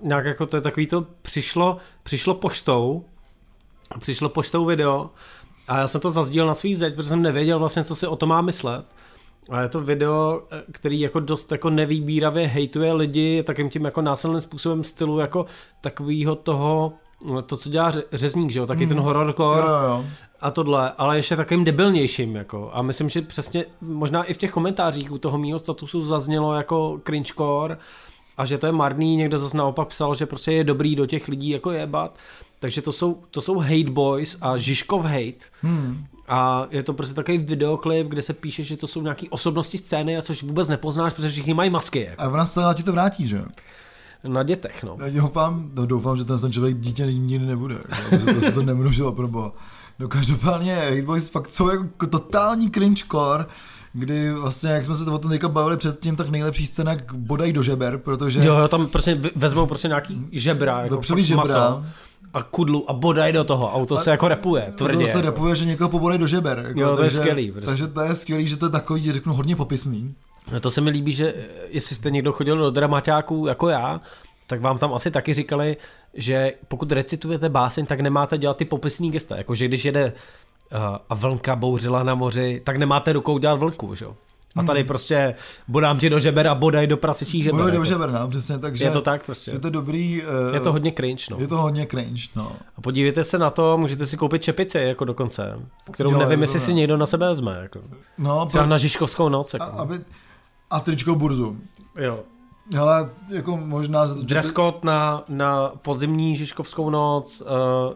nějak 0.02 0.26
jako 0.26 0.46
to 0.46 0.58
je 0.58 0.62
takový 0.62 0.88
to, 0.88 1.06
přišlo, 1.22 1.78
přišlo 2.04 2.34
poštou, 2.36 3.06
přišlo 4.00 4.30
poštou 4.30 4.66
video 4.66 5.10
a 5.68 5.78
já 5.78 5.88
jsem 5.88 6.02
to 6.02 6.12
zazdíl 6.12 6.46
na 6.48 6.54
svý 6.54 6.76
zeď, 6.76 6.96
protože 6.96 7.10
jsem 7.10 7.22
nevěděl 7.22 7.60
vlastně, 7.60 7.84
co 7.84 7.96
si 7.96 8.08
o 8.08 8.16
to 8.16 8.26
má 8.26 8.42
myslet. 8.42 8.86
A 9.50 9.62
je 9.62 9.70
to 9.70 9.82
video, 9.82 10.42
který 10.72 11.00
jako 11.00 11.20
dost 11.20 11.52
jako 11.52 11.70
nevýbíravě 11.70 12.48
hejtuje 12.48 12.94
lidi 12.94 13.44
takým 13.44 13.70
tím 13.70 13.86
jako 13.86 14.02
násilným 14.02 14.40
způsobem 14.40 14.84
stylu 14.84 15.20
jako 15.20 15.46
takovýho 15.82 16.36
toho, 16.36 16.94
to, 17.46 17.58
co 17.58 17.70
dělá 17.70 17.92
ře- 17.92 18.04
řezník, 18.14 18.52
že 18.52 18.60
jo, 18.60 18.66
taky 18.66 18.88
ten 18.88 19.00
horrorcore 19.00 19.62
Jo, 19.62 19.68
jo, 19.68 19.84
jo. 19.88 20.06
A 20.42 20.52
tohle, 20.52 20.92
ale 20.98 21.18
ještě 21.18 21.36
takovým 21.36 21.66
debilnějším, 21.66 22.36
jako. 22.36 22.72
A 22.74 22.82
myslím, 22.82 23.10
že 23.10 23.22
přesně, 23.22 23.66
možná 23.82 24.24
i 24.24 24.34
v 24.34 24.38
těch 24.38 24.52
komentářích 24.52 25.12
u 25.12 25.18
toho 25.18 25.38
mýho 25.38 25.60
statusu 25.60 26.06
zaznělo 26.06 26.54
jako 26.54 27.02
cringecore 27.06 27.78
a 28.38 28.46
že 28.46 28.58
to 28.58 28.66
je 28.66 28.72
marný, 28.72 29.16
někdo 29.16 29.40
zase 29.40 29.58
naopak 29.58 29.88
psal, 29.88 30.16
že 30.16 30.26
prostě 30.26 30.52
je 30.52 30.64
dobrý 30.64 30.96
do 30.96 31.06
těch 31.06 31.28
lidí 31.28 31.50
jako 31.50 31.72
jebat. 31.72 32.18
Takže 32.60 32.82
to 32.82 32.92
jsou, 32.92 33.24
to 33.32 33.42
jsou 33.42 33.60
hate 33.60 33.92
boys 33.92 34.38
a 34.42 34.58
Žižkov 34.58 35.02
hate. 35.02 35.46
Hmm. 35.62 36.06
A 36.28 36.68
je 36.70 36.84
to 36.84 36.94
prostě 36.94 37.16
takový 37.16 37.38
videoklip, 37.38 38.08
kde 38.08 38.22
se 38.22 38.34
píše, 38.34 38.64
že 38.64 38.78
to 38.78 38.88
jsou 38.88 39.02
nějaký 39.02 39.30
osobnosti 39.30 39.78
scény, 39.78 40.18
a 40.18 40.22
což 40.22 40.44
vůbec 40.44 40.70
nepoznáš, 40.70 41.14
protože 41.14 41.30
všichni 41.30 41.54
mají 41.54 41.70
masky. 41.70 42.02
Jako. 42.02 42.22
A 42.22 42.28
ona 42.28 42.46
se 42.46 42.62
ti 42.74 42.84
to 42.84 42.92
vrátí, 42.92 43.28
že? 43.28 43.44
Na 44.28 44.44
dětech, 44.44 44.84
no. 44.84 44.98
Já 45.06 45.22
doufám, 45.22 45.72
no 45.74 45.86
doufám, 45.86 46.18
že 46.18 46.26
ten, 46.26 46.40
ten 46.40 46.52
člověk 46.52 46.80
dítě 46.80 47.06
nikdy 47.06 47.46
nebude, 47.46 47.76
jako, 47.76 48.10
protože 48.10 48.34
to 48.34 48.42
se 48.42 48.52
to 48.52 48.64
nemnožilo 48.64 49.12
pro 49.16 49.28
boha. 49.28 49.54
No 50.00 50.08
každopádně 50.08 50.76
Hate 50.76 51.02
Boys 51.02 51.30
fakt 51.30 51.50
jsou 51.50 51.70
jako 51.70 52.08
totální 52.10 52.72
cringecore, 52.72 53.46
kdy 53.94 54.32
vlastně, 54.32 54.70
jak 54.72 54.86
jsme 54.86 54.96
se 54.96 55.06
to 55.06 55.14
o 55.14 55.18
tom 55.18 55.32
teďka 55.32 55.48
bavili 55.50 55.78
předtím, 55.78 56.16
tak 56.16 56.30
nejlepší 56.30 56.66
scéna 56.66 56.96
bodají 57.14 57.54
do 57.54 57.64
žeber, 57.64 57.98
protože 57.98 58.46
Jo, 58.46 58.56
jo, 58.56 58.68
tam 58.68 58.88
prostě 58.88 59.22
vezmou 59.36 59.66
prostě 59.66 59.88
nějaký 59.88 60.28
žebra, 60.32 60.82
jako 60.84 61.02
žebra. 61.16 61.44
maso 61.44 61.84
a 62.34 62.44
kudlu 62.44 62.90
a 62.90 62.94
bodají 62.94 63.34
do 63.34 63.44
toho. 63.44 63.74
Auto 63.74 63.98
se 63.98 64.12
jako 64.12 64.28
repuje, 64.28 64.74
to 64.78 64.86
tvrdě. 64.88 65.06
se 65.08 65.18
jako. 65.18 65.22
repuje, 65.22 65.56
že 65.56 65.66
někoho 65.66 65.90
pobodají 65.90 66.20
do 66.20 66.28
žeber. 66.28 66.64
Jako, 66.68 66.80
Jo, 66.80 66.88
to 66.88 66.94
je 66.94 66.98
takže, 67.10 67.18
skvělý, 67.18 67.52
prostě. 67.52 67.66
Takže 67.68 67.88
to 67.88 68.02
je 68.02 68.16
skvělý, 68.16 68.48
že 68.48 68.58
to 68.58 68.66
je 68.66 68.70
takový, 68.70 69.12
řeknu, 69.12 69.34
hodně 69.34 69.56
popisný. 69.56 70.16
No 70.54 70.60
To 70.60 70.72
se 70.72 70.82
mi 70.82 70.90
líbí, 70.90 71.14
že 71.14 71.34
jestli 71.70 71.96
jste 71.96 72.12
někdo 72.12 72.32
chodil 72.32 72.58
do 72.58 72.72
dramaťáků 72.72 73.48
jako 73.48 73.70
já, 73.70 74.02
tak 74.50 74.62
vám 74.62 74.78
tam 74.78 74.94
asi 74.94 75.12
taky 75.12 75.34
říkali, 75.34 75.78
že 76.14 76.54
pokud 76.68 76.92
recitujete 76.92 77.50
báseň, 77.50 77.86
tak 77.86 78.00
nemáte 78.00 78.38
dělat 78.38 78.58
ty 78.58 78.66
popisný 78.66 79.12
gesta. 79.12 79.38
Jakože 79.38 79.68
když 79.68 79.86
jede 79.86 80.06
uh, 80.06 80.80
a 81.10 81.16
vlnka 81.16 81.56
bouřila 81.56 82.04
na 82.04 82.16
moři, 82.16 82.62
tak 82.66 82.78
nemáte 82.78 83.14
rukou 83.14 83.38
dělat 83.38 83.60
vlnku, 83.60 83.96
že? 83.96 84.06
jo? 84.06 84.16
A 84.56 84.64
tady 84.64 84.84
prostě 84.84 85.36
bodám 85.68 86.00
ti 86.00 86.10
do 86.10 86.20
žeber 86.20 86.48
a 86.48 86.56
bodaj 86.56 86.88
do 86.88 86.98
prasečí 86.98 87.44
žeber. 87.44 87.56
Bodají 87.60 87.72
do 87.72 87.78
jako. 87.78 87.86
žeber, 87.86 88.12
no, 88.12 88.28
přesně, 88.28 88.58
takže 88.60 88.86
Je 88.86 88.92
to 88.92 89.02
tak 89.02 89.26
prostě. 89.26 89.52
je 89.52 89.60
to 89.60 89.70
dobrý. 89.70 90.24
eh, 90.24 90.54
Je 90.56 90.60
to 90.60 90.72
hodně 90.72 90.92
cringe, 90.92 91.26
no. 91.32 91.38
Je 91.40 91.48
to 91.48 91.58
hodně 91.58 91.86
cringe, 91.92 92.22
no. 92.36 92.52
A 92.78 92.82
podívejte 92.82 93.24
se 93.24 93.38
na 93.38 93.50
to, 93.50 93.78
můžete 93.78 94.06
si 94.06 94.18
koupit 94.18 94.44
čepici 94.44 94.78
jako 94.78 95.06
dokonce, 95.06 95.60
kterou 95.92 96.12
Jo, 96.12 96.18
nevím, 96.20 96.42
jestli 96.42 96.60
si 96.60 96.74
někdo 96.74 96.98
na 96.98 97.06
sebe 97.06 97.28
vezme. 97.28 97.60
Jako. 97.62 97.80
No, 98.18 98.46
Třeba 98.46 98.64
pro, 98.64 98.70
na 98.70 98.78
Žižkovskou 98.78 99.30
noc. 99.30 99.54
a, 99.54 99.58
Jako. 99.58 99.80
aby, 99.80 100.00
a 100.70 100.80
tričko 100.80 101.16
burzu. 101.16 101.58
Jo. 102.00 102.20
Hele, 102.76 103.10
jako 103.30 103.58
možná... 103.58 104.06
Dress 104.06 104.52
code 104.52 104.78
na, 104.84 105.24
na 105.30 105.72
podzimní 105.82 106.36
Žižkovskou 106.36 106.90
noc, 106.90 107.42
uh, 107.42 107.48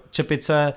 čepice 0.10 0.74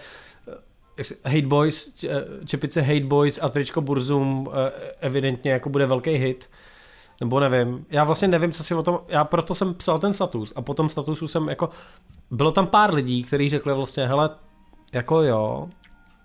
eh, 0.99 1.31
Hate 1.31 1.47
Boys, 1.47 2.05
eh, 2.05 2.25
čepice 2.47 2.81
Hate 2.81 3.07
Boys 3.07 3.39
a 3.43 3.49
tričko 3.49 3.81
Burzum 3.81 4.49
evidentně 5.01 5.51
jako 5.51 5.69
bude 5.69 5.87
velký 5.87 6.11
hit. 6.11 6.51
Nebo 7.21 7.41
nevím. 7.41 7.87
Já 7.91 8.05
vlastně 8.05 8.29
nevím, 8.29 8.53
co 8.53 8.65
si 8.65 8.75
o 8.75 8.83
tom... 8.83 9.01
Já 9.09 9.25
proto 9.25 9.55
jsem 9.55 9.75
psal 9.75 9.99
ten 9.99 10.13
status 10.13 10.53
a 10.57 10.63
po 10.63 10.75
tom 10.75 10.89
statusu 10.89 11.29
jsem 11.29 11.49
jako... 11.49 11.71
Bylo 12.31 12.53
tam 12.53 12.67
pár 12.67 12.95
lidí, 12.95 13.23
kteří 13.23 13.49
řekli 13.49 13.75
vlastně, 13.75 14.07
hele, 14.07 14.31
jako 14.93 15.23
jo, 15.23 15.69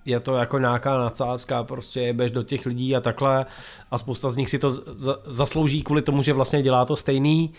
je 0.06 0.20
to 0.20 0.36
jako 0.36 0.60
nějaká 0.60 0.98
nadsázka, 0.98 1.64
prostě 1.64 2.02
jebeš 2.02 2.32
do 2.32 2.44
těch 2.44 2.66
lidí 2.66 2.96
a 2.96 3.02
takhle 3.02 3.46
a 3.92 3.98
spousta 3.98 4.30
z 4.30 4.36
nich 4.36 4.50
si 4.50 4.60
to 4.60 4.70
za- 4.72 5.18
zaslouží 5.26 5.84
kvůli 5.84 6.02
tomu, 6.02 6.22
že 6.22 6.34
vlastně 6.34 6.62
dělá 6.62 6.86
to 6.86 6.96
stejný 6.96 7.54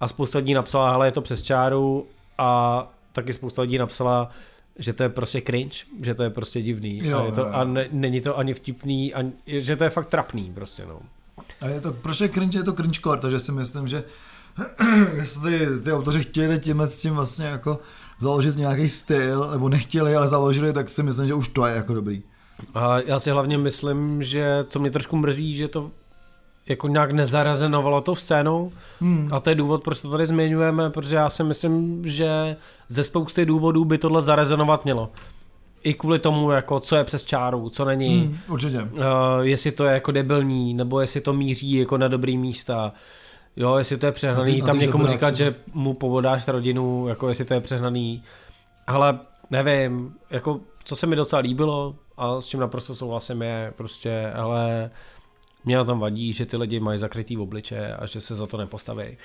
a 0.00 0.08
spousta 0.08 0.38
lidí 0.38 0.54
napsala, 0.54 0.90
hele, 0.90 1.06
je 1.06 1.12
to 1.12 1.20
přes 1.20 1.42
čáru 1.42 2.06
a 2.38 2.82
taky 3.12 3.32
spousta 3.32 3.62
lidí 3.62 3.78
napsala, 3.78 4.30
že 4.78 4.92
to 4.92 5.02
je 5.02 5.08
prostě 5.08 5.40
cringe, 5.40 5.76
že 6.02 6.14
to 6.14 6.22
je 6.22 6.30
prostě 6.30 6.62
divný 6.62 7.00
Jo, 7.04 7.18
a, 7.18 7.24
je 7.24 7.32
to, 7.32 7.40
jo, 7.40 7.46
jo. 7.46 7.52
a 7.52 7.64
ne, 7.64 7.88
není 7.92 8.20
to 8.20 8.38
ani 8.38 8.54
vtipný, 8.54 9.14
ani, 9.14 9.32
že 9.46 9.76
to 9.76 9.84
je 9.84 9.90
fakt 9.90 10.06
trapný 10.06 10.52
prostě, 10.54 10.86
no. 10.86 11.00
A 11.60 11.66
je 11.66 11.80
to, 11.80 11.92
proč 11.92 12.20
je 12.20 12.28
cringe, 12.28 12.58
je 12.58 12.62
to 12.62 12.72
cringecore, 12.72 13.20
takže 13.20 13.40
si 13.40 13.52
myslím, 13.52 13.86
že 13.86 14.04
jestli 15.16 15.80
ty 15.84 15.92
autoři 15.92 16.22
chtěli 16.22 16.58
tímhle 16.60 16.88
s 16.88 17.00
tím 17.00 17.14
vlastně 17.14 17.46
jako 17.46 17.78
založit 18.20 18.56
nějaký 18.56 18.88
styl, 18.88 19.48
nebo 19.50 19.68
nechtěli, 19.68 20.16
ale 20.16 20.28
založili, 20.28 20.72
tak 20.72 20.88
si 20.88 21.02
myslím, 21.02 21.26
že 21.26 21.34
už 21.34 21.48
to 21.48 21.66
je 21.66 21.74
jako 21.74 21.94
dobrý. 21.94 22.22
A 22.74 22.98
já 23.00 23.18
si 23.18 23.30
hlavně 23.30 23.58
myslím, 23.58 24.22
že 24.22 24.64
co 24.68 24.78
mě 24.78 24.90
trošku 24.90 25.16
mrzí, 25.16 25.56
že 25.56 25.68
to 25.68 25.90
jako 26.68 26.88
nějak 26.88 27.10
nezarezenovalo 27.12 28.00
tou 28.00 28.14
scénou 28.14 28.72
Hmm. 29.00 29.28
a 29.32 29.40
to 29.40 29.50
je 29.50 29.56
důvod, 29.56 29.82
proč 29.84 30.00
to 30.00 30.10
tady 30.10 30.26
zmiňujeme, 30.26 30.90
protože 30.90 31.14
já 31.16 31.30
si 31.30 31.44
myslím, 31.44 32.02
že 32.08 32.56
ze 32.88 33.04
spousty 33.04 33.46
důvodů 33.46 33.84
by 33.84 33.98
tohle 33.98 34.22
zarezenovat 34.22 34.84
mělo. 34.84 35.10
I 35.82 35.94
kvůli 35.94 36.18
tomu, 36.18 36.50
jako 36.50 36.80
co 36.80 36.96
je 36.96 37.04
přes 37.04 37.24
čáru, 37.24 37.68
co 37.70 37.84
není, 37.84 38.20
Hmm, 38.20 38.36
určitě. 38.50 38.78
uh, 38.82 38.90
jestli 39.40 39.72
to 39.72 39.84
je 39.84 39.92
jako 39.92 40.12
debilní, 40.12 40.74
nebo 40.74 41.00
jestli 41.00 41.20
to 41.20 41.32
míří 41.32 41.72
jako 41.72 41.98
na 41.98 42.08
dobrý 42.08 42.36
místa. 42.38 42.92
Jo, 43.56 43.76
jestli 43.76 43.96
to 43.96 44.06
je 44.06 44.12
přehnaný, 44.12 44.62
tam 44.62 44.78
někomu 44.78 45.06
říkat, 45.06 45.36
že 45.36 45.54
mu 45.72 45.94
povodáš 45.94 46.48
rodinu, 46.48 47.08
jako 47.08 47.28
jestli 47.28 47.44
to 47.44 47.54
je 47.54 47.60
přehnaný. 47.60 48.22
Ale 48.86 49.18
nevím, 49.50 50.14
jako 50.30 50.60
co 50.84 50.96
se 50.96 51.06
mi 51.06 51.16
docela 51.16 51.40
líbilo 51.40 51.96
a 52.16 52.40
s 52.40 52.46
čím 52.46 52.60
naprosto 52.60 52.94
souhlasím 52.94 53.42
je 53.42 53.72
prostě, 53.76 54.32
ale 54.34 54.90
mě 55.64 55.76
na 55.76 55.84
tom 55.84 55.98
vadí, 56.00 56.32
že 56.32 56.46
ty 56.46 56.56
lidi 56.56 56.80
mají 56.80 56.98
zakrytý 56.98 57.38
obliče 57.38 57.94
a 57.94 58.06
že 58.06 58.20
se 58.20 58.34
za 58.34 58.46
to 58.46 58.56
nepostaví. 58.56 59.16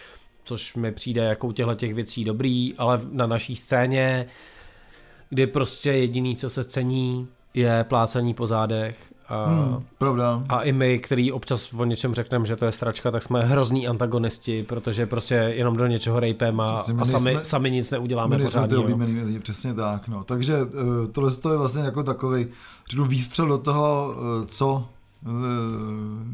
Což 0.43 0.75
mi 0.75 0.91
přijde 0.91 1.23
jako 1.23 1.47
u 1.47 1.51
těchto 1.51 1.75
těch 1.75 1.93
věcí 1.93 2.23
dobrý, 2.23 2.73
ale 2.77 3.01
na 3.11 3.27
naší 3.27 3.55
scéně, 3.55 4.25
kdy 5.29 5.47
prostě 5.47 5.91
jediný, 5.91 6.35
co 6.35 6.49
se 6.49 6.63
cení, 6.63 7.27
je 7.53 7.83
plácení 7.83 8.33
po 8.33 8.47
zádech 8.47 9.13
a, 9.29 9.45
Hmm, 9.49 9.83
pravda. 9.97 10.43
a 10.49 10.61
i 10.61 10.71
my, 10.71 10.99
který 10.99 11.31
občas 11.31 11.73
o 11.73 11.85
něčem 11.85 12.13
řekneme, 12.13 12.45
že 12.45 12.55
to 12.55 12.65
je 12.65 12.71
stračka, 12.71 13.11
tak 13.11 13.23
jsme 13.23 13.43
hrozní 13.45 13.87
antagonisti, 13.87 14.63
protože 14.63 15.05
prostě 15.05 15.33
jenom 15.35 15.75
do 15.75 15.87
něčeho 15.87 16.19
rejpem 16.19 16.59
a, 16.61 16.73
Přesně, 16.73 16.93
a 17.01 17.05
sami, 17.05 17.23
nejsme- 17.35 17.41
sami 17.43 17.71
nic 17.71 17.91
neuděláme 17.91 18.37
My 18.37 18.43
nejsme 18.43 18.67
ty 18.67 18.75
oblíbený 18.75 19.21
lidi, 19.21 19.39
přesně 19.39 19.73
tak. 19.73 20.07
No. 20.07 20.23
Takže 20.23 20.53
eh, 20.55 21.07
tohle 21.11 21.31
to 21.31 21.51
je 21.51 21.57
vlastně 21.57 21.81
jako 21.81 22.03
takový 22.03 22.47
řeknu, 22.89 23.05
výstřel 23.05 23.47
do 23.47 23.57
toho, 23.57 24.15
eh, 24.43 24.45
co 24.47 24.85
eh, 25.25 25.29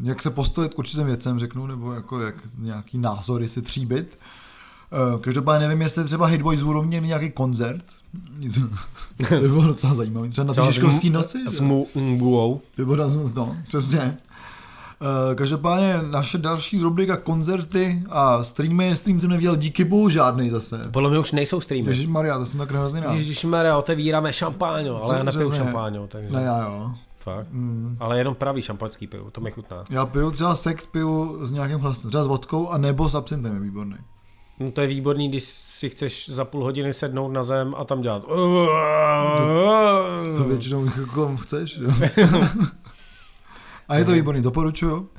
jak 0.04 0.22
se 0.22 0.30
postavit 0.30 0.74
k 0.74 0.80
určitým 0.80 1.06
věcem, 1.06 1.40
řeknu, 1.40 1.68
nebo 1.68 1.94
jako 1.94 2.20
jak 2.22 2.36
nějaký 2.58 2.98
názory 2.98 3.48
si 3.48 3.62
tříbit. 3.62 4.18
Eh, 4.92 5.20
Každopádně 5.22 5.68
nevím, 5.68 5.82
jestli 5.82 6.04
třeba 6.04 6.26
Hitboys 6.26 6.64
budou 6.64 6.84
mít 6.84 7.02
nějaký 7.02 7.30
koncert. 7.32 7.84
to 9.30 9.36
by 9.40 9.50
bylo 9.50 9.68
docela 9.68 9.94
zajímavý. 9.94 10.30
Třeba 10.30 10.48
na 10.48 10.54
té 10.54 10.74
školské 10.74 11.10
noci. 11.10 11.38
S 11.48 11.60
Mu- 11.60 11.88
Nguou. 11.96 12.62
To 12.76 12.86
bylo 12.86 13.10
no, 13.36 13.58
přesně. 13.68 14.18
Eh, 15.02 15.36
Každopádně 15.36 16.00
naše 16.10 16.38
další 16.38 16.80
rubrika 16.82 17.18
koncerty 17.18 18.04
a 18.10 18.44
streamy, 18.44 18.96
stream 18.96 19.20
jsem 19.20 19.30
neviděl 19.30 19.56
díky 19.56 19.84
bohu 19.84 20.10
žádný 20.10 20.50
zase. 20.50 20.90
Podle 20.92 21.10
mě 21.10 21.20
už 21.20 21.32
nejsou 21.32 21.62
streamy. 21.62 21.88
Ježíš 21.88 22.08
Maria, 22.08 22.38
to 22.38 22.46
jsem 22.46 22.60
tak 22.60 22.72
hrozně 22.72 23.02
rád. 23.02 23.14
Ježíš 23.14 23.44
ale 23.46 23.76
otevíráme 23.76 24.34
šampáňo, 24.34 25.04
ale 25.04 25.18
já 25.18 25.24
nepiju 25.24 25.52
šampáňo, 25.52 26.08
takže 26.08 26.30
Ne, 26.30 26.42
já 26.42 26.64
jo. 26.64 26.92
Fakt? 27.20 27.48
Mm. 27.52 27.98
Ale 28.00 28.18
jenom 28.18 28.36
pravý 28.36 28.62
šampaňský 28.62 29.08
piju, 29.08 29.30
to 29.32 29.42
mi 29.42 29.52
chutná. 29.52 29.84
Já 29.90 30.06
piju 30.06 30.32
třeba 30.32 30.56
sekt 30.56 30.88
piju 30.92 31.46
s 31.46 31.52
nějakým 31.52 31.80
chlastem, 31.80 32.10
třeba 32.10 32.24
s 32.24 32.28
vodkou 32.28 32.70
a 32.70 32.78
nebo 32.78 33.10
s 33.10 33.16
absintem 33.16 33.54
je 33.54 33.60
výborný. 33.60 33.98
No 34.60 34.72
to 34.72 34.82
je 34.82 34.88
výborný, 34.88 35.30
když 35.30 35.44
si 35.44 35.90
chceš 35.90 36.30
za 36.30 36.46
půl 36.46 36.64
hodiny 36.64 36.94
sednout 36.94 37.30
na 37.32 37.44
zem 37.44 37.76
a 37.78 37.84
tam 37.84 38.02
dělat. 38.02 38.24
Co 40.38 40.44
většinou 40.44 40.86
jako 40.86 41.38
chceš. 41.38 41.80
a 43.88 43.98
je 43.98 44.06
to 44.06 44.12
výborný, 44.12 44.42
doporučuju. 44.42 45.10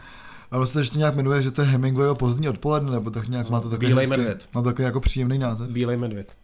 A 0.51 0.57
vlastně 0.57 0.81
ještě 0.81 0.99
nějak 0.99 1.17
jmenuje, 1.17 1.43
že 1.43 1.51
to 1.51 1.61
je 1.63 1.69
Hemingwayho 1.69 2.15
pozdní 2.15 2.49
odpoledne, 2.49 2.91
nebo 2.91 3.11
tak 3.11 3.29
nějak 3.29 3.51
má 3.51 3.61
to 3.61 3.71
takový, 3.71 3.87
Bílej 3.87 4.05
hezký, 4.07 4.19
medvěd. 4.19 4.49
má 4.55 4.63
takový 4.63 4.85
jako 4.85 5.01
příjemný 5.01 5.39
název. 5.39 5.71
Bílej 5.71 5.97
medvěd. 5.97 6.37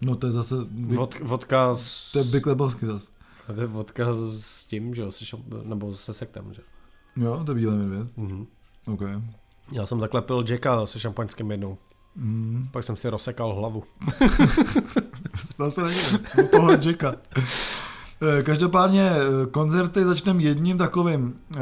No 0.00 0.16
to 0.16 0.26
je 0.26 0.32
zase, 0.32 0.54
Big, 0.70 0.98
Vod, 0.98 1.20
vodka 1.20 1.74
s... 1.74 2.12
to 2.12 2.18
je 2.18 2.24
Big 2.24 2.46
Lebowski 2.46 2.86
zase. 2.86 3.10
To 3.54 3.60
je 3.60 3.66
vodka 3.66 4.04
s 4.28 4.66
tím, 4.66 4.94
že 4.94 5.02
jo, 5.02 5.12
se 5.12 5.24
šamp- 5.24 5.62
nebo 5.64 5.94
se 5.94 6.12
sektem, 6.12 6.54
že? 6.54 6.62
Jo, 7.16 7.42
to 7.46 7.52
je 7.52 7.56
Bílej 7.56 7.76
medvěd. 7.78 8.16
Mhm. 8.16 8.46
OK. 8.88 9.00
Já 9.72 9.86
jsem 9.86 10.00
takhle 10.00 10.22
pil 10.22 10.44
Jacka 10.48 10.86
se 10.86 11.00
šampaňským 11.00 11.50
jednou. 11.50 11.78
Mm. 12.16 12.68
Pak 12.70 12.84
jsem 12.84 12.96
si 12.96 13.08
rozsekal 13.08 13.54
hlavu. 13.54 13.84
Stal 15.34 15.70
se 15.70 15.82
není, 15.82 15.98
u 16.44 16.48
toho 16.48 16.70
Jacka. 16.70 17.14
Eh, 18.22 18.42
Každopádně 18.42 19.10
eh, 19.10 19.46
koncerty 19.46 20.04
začneme 20.04 20.42
jedním 20.42 20.78
takovým, 20.78 21.34
eh, 21.56 21.60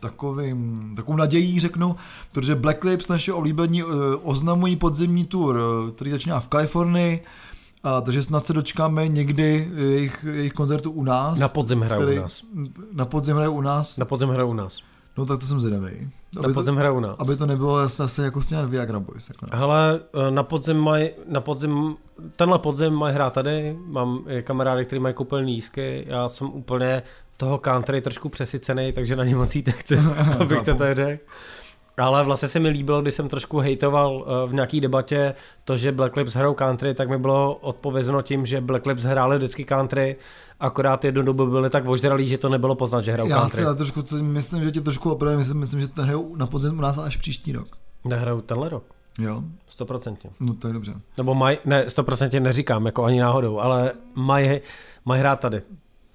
takovým, 0.00 0.92
takovou 0.96 1.16
nadějí 1.16 1.60
řeknu, 1.60 1.96
protože 2.32 2.54
Black 2.54 2.84
Lips, 2.84 3.08
naše 3.08 3.32
oblíbení, 3.32 3.82
oznamují 4.22 4.76
podzimní 4.76 5.24
tour, 5.24 5.60
který 5.94 6.10
začíná 6.10 6.40
v 6.40 6.48
Kalifornii, 6.48 7.24
a 7.84 8.00
takže 8.00 8.22
snad 8.22 8.46
se 8.46 8.52
dočkáme 8.52 9.08
někdy 9.08 9.70
jejich, 9.76 10.24
jejich 10.32 10.52
koncertu 10.52 10.90
u 10.90 11.04
nás. 11.04 11.38
Na 11.38 11.48
podzim 11.48 11.80
hrajou 11.80 12.02
u 12.12 12.20
nás. 12.20 12.44
Na 12.92 13.04
podzim 13.04 13.36
hraje 13.36 13.48
u 13.48 13.60
nás. 13.60 13.96
Na 13.96 14.04
podzim 14.04 14.28
hrajou 14.28 14.50
u 14.50 14.54
nás. 14.54 14.78
No 15.18 15.26
tak 15.26 15.40
to 15.40 15.46
jsem 15.46 15.60
zvědavý. 15.60 16.10
Na 16.34 16.38
Aby 16.38 16.48
to, 16.48 16.54
podzim 16.54 16.76
hrajou 16.76 17.00
nás. 17.00 17.16
aby 17.18 17.36
to 17.36 17.46
nebylo 17.46 17.88
zase 17.88 18.24
jako 18.24 18.42
sněhat 18.42 18.70
Viagra 18.70 19.00
Boys. 19.00 19.28
Jako, 19.28 19.46
no. 19.52 19.58
Hele, 19.58 20.00
eh, 20.14 20.30
na 20.30 20.42
podzim 20.42 20.76
mají, 20.76 21.10
na 21.28 21.40
podzim, 21.40 21.96
tenhle 22.36 22.58
podzim 22.58 22.92
mají 22.94 23.14
hrát 23.14 23.32
tady, 23.32 23.76
mám 23.86 24.24
kamarády, 24.42 24.84
kteří 24.84 25.00
mají 25.00 25.14
koupený 25.14 25.54
lísky, 25.54 26.04
já 26.08 26.28
jsem 26.28 26.46
úplně 26.46 27.02
toho 27.36 27.58
country 27.58 28.00
trošku 28.00 28.28
přesycený, 28.28 28.92
takže 28.92 29.16
na 29.16 29.24
ně 29.24 29.36
moc 29.36 29.54
jít 29.56 29.66
nechci, 29.66 29.96
abych 30.40 30.62
to 30.62 30.74
tady 30.74 30.94
řekl. 30.94 31.24
Ale 31.98 32.24
vlastně 32.24 32.48
se 32.48 32.58
mi 32.58 32.68
líbilo, 32.68 33.02
když 33.02 33.14
jsem 33.14 33.28
trošku 33.28 33.58
hejtoval 33.58 34.24
eh, 34.26 34.48
v 34.48 34.54
nějaký 34.54 34.80
debatě 34.80 35.34
to, 35.64 35.76
že 35.76 35.92
Black 35.92 36.16
Lips 36.16 36.34
hrajou 36.34 36.54
country, 36.54 36.94
tak 36.94 37.08
mi 37.08 37.18
bylo 37.18 37.54
odpovězeno 37.54 38.22
tím, 38.22 38.46
že 38.46 38.60
Black 38.60 38.86
Lips 38.86 39.02
hráli 39.02 39.36
vždycky 39.38 39.64
country, 39.64 40.16
akorát 40.60 41.04
jednu 41.04 41.22
dobu 41.22 41.46
byli 41.46 41.70
tak 41.70 41.84
voždralí, 41.84 42.26
že 42.28 42.38
to 42.38 42.48
nebylo 42.48 42.74
poznat, 42.74 43.00
že 43.00 43.12
hrajou 43.12 43.28
Já 43.28 43.36
country. 43.40 43.56
si 43.56 43.64
ale 43.64 43.74
trošku 43.74 44.02
myslím, 44.22 44.64
že 44.64 44.70
tě 44.70 44.80
trošku 44.80 45.12
opravím, 45.12 45.38
myslím, 45.38 45.58
myslím, 45.58 45.80
že 45.80 45.88
to 45.88 46.02
hrajou 46.02 46.36
na 46.36 46.46
podzim 46.46 46.78
u 46.78 46.82
nás 46.82 46.98
až 46.98 47.16
příští 47.16 47.52
rok. 47.52 47.68
Nehrajou 48.04 48.40
tenhle 48.40 48.68
rok, 48.68 48.84
Jo, 49.18 49.42
100%. 49.78 50.16
no 50.40 50.54
to 50.54 50.66
je 50.66 50.72
dobře. 50.72 50.92
Nebo 51.18 51.34
mají, 51.34 51.58
ne, 51.64 51.86
100% 51.88 52.40
neříkám, 52.42 52.86
jako 52.86 53.04
ani 53.04 53.20
náhodou, 53.20 53.58
ale 53.58 53.92
mají 54.14 54.60
maj 55.04 55.18
hrát 55.20 55.40
tady. 55.40 55.62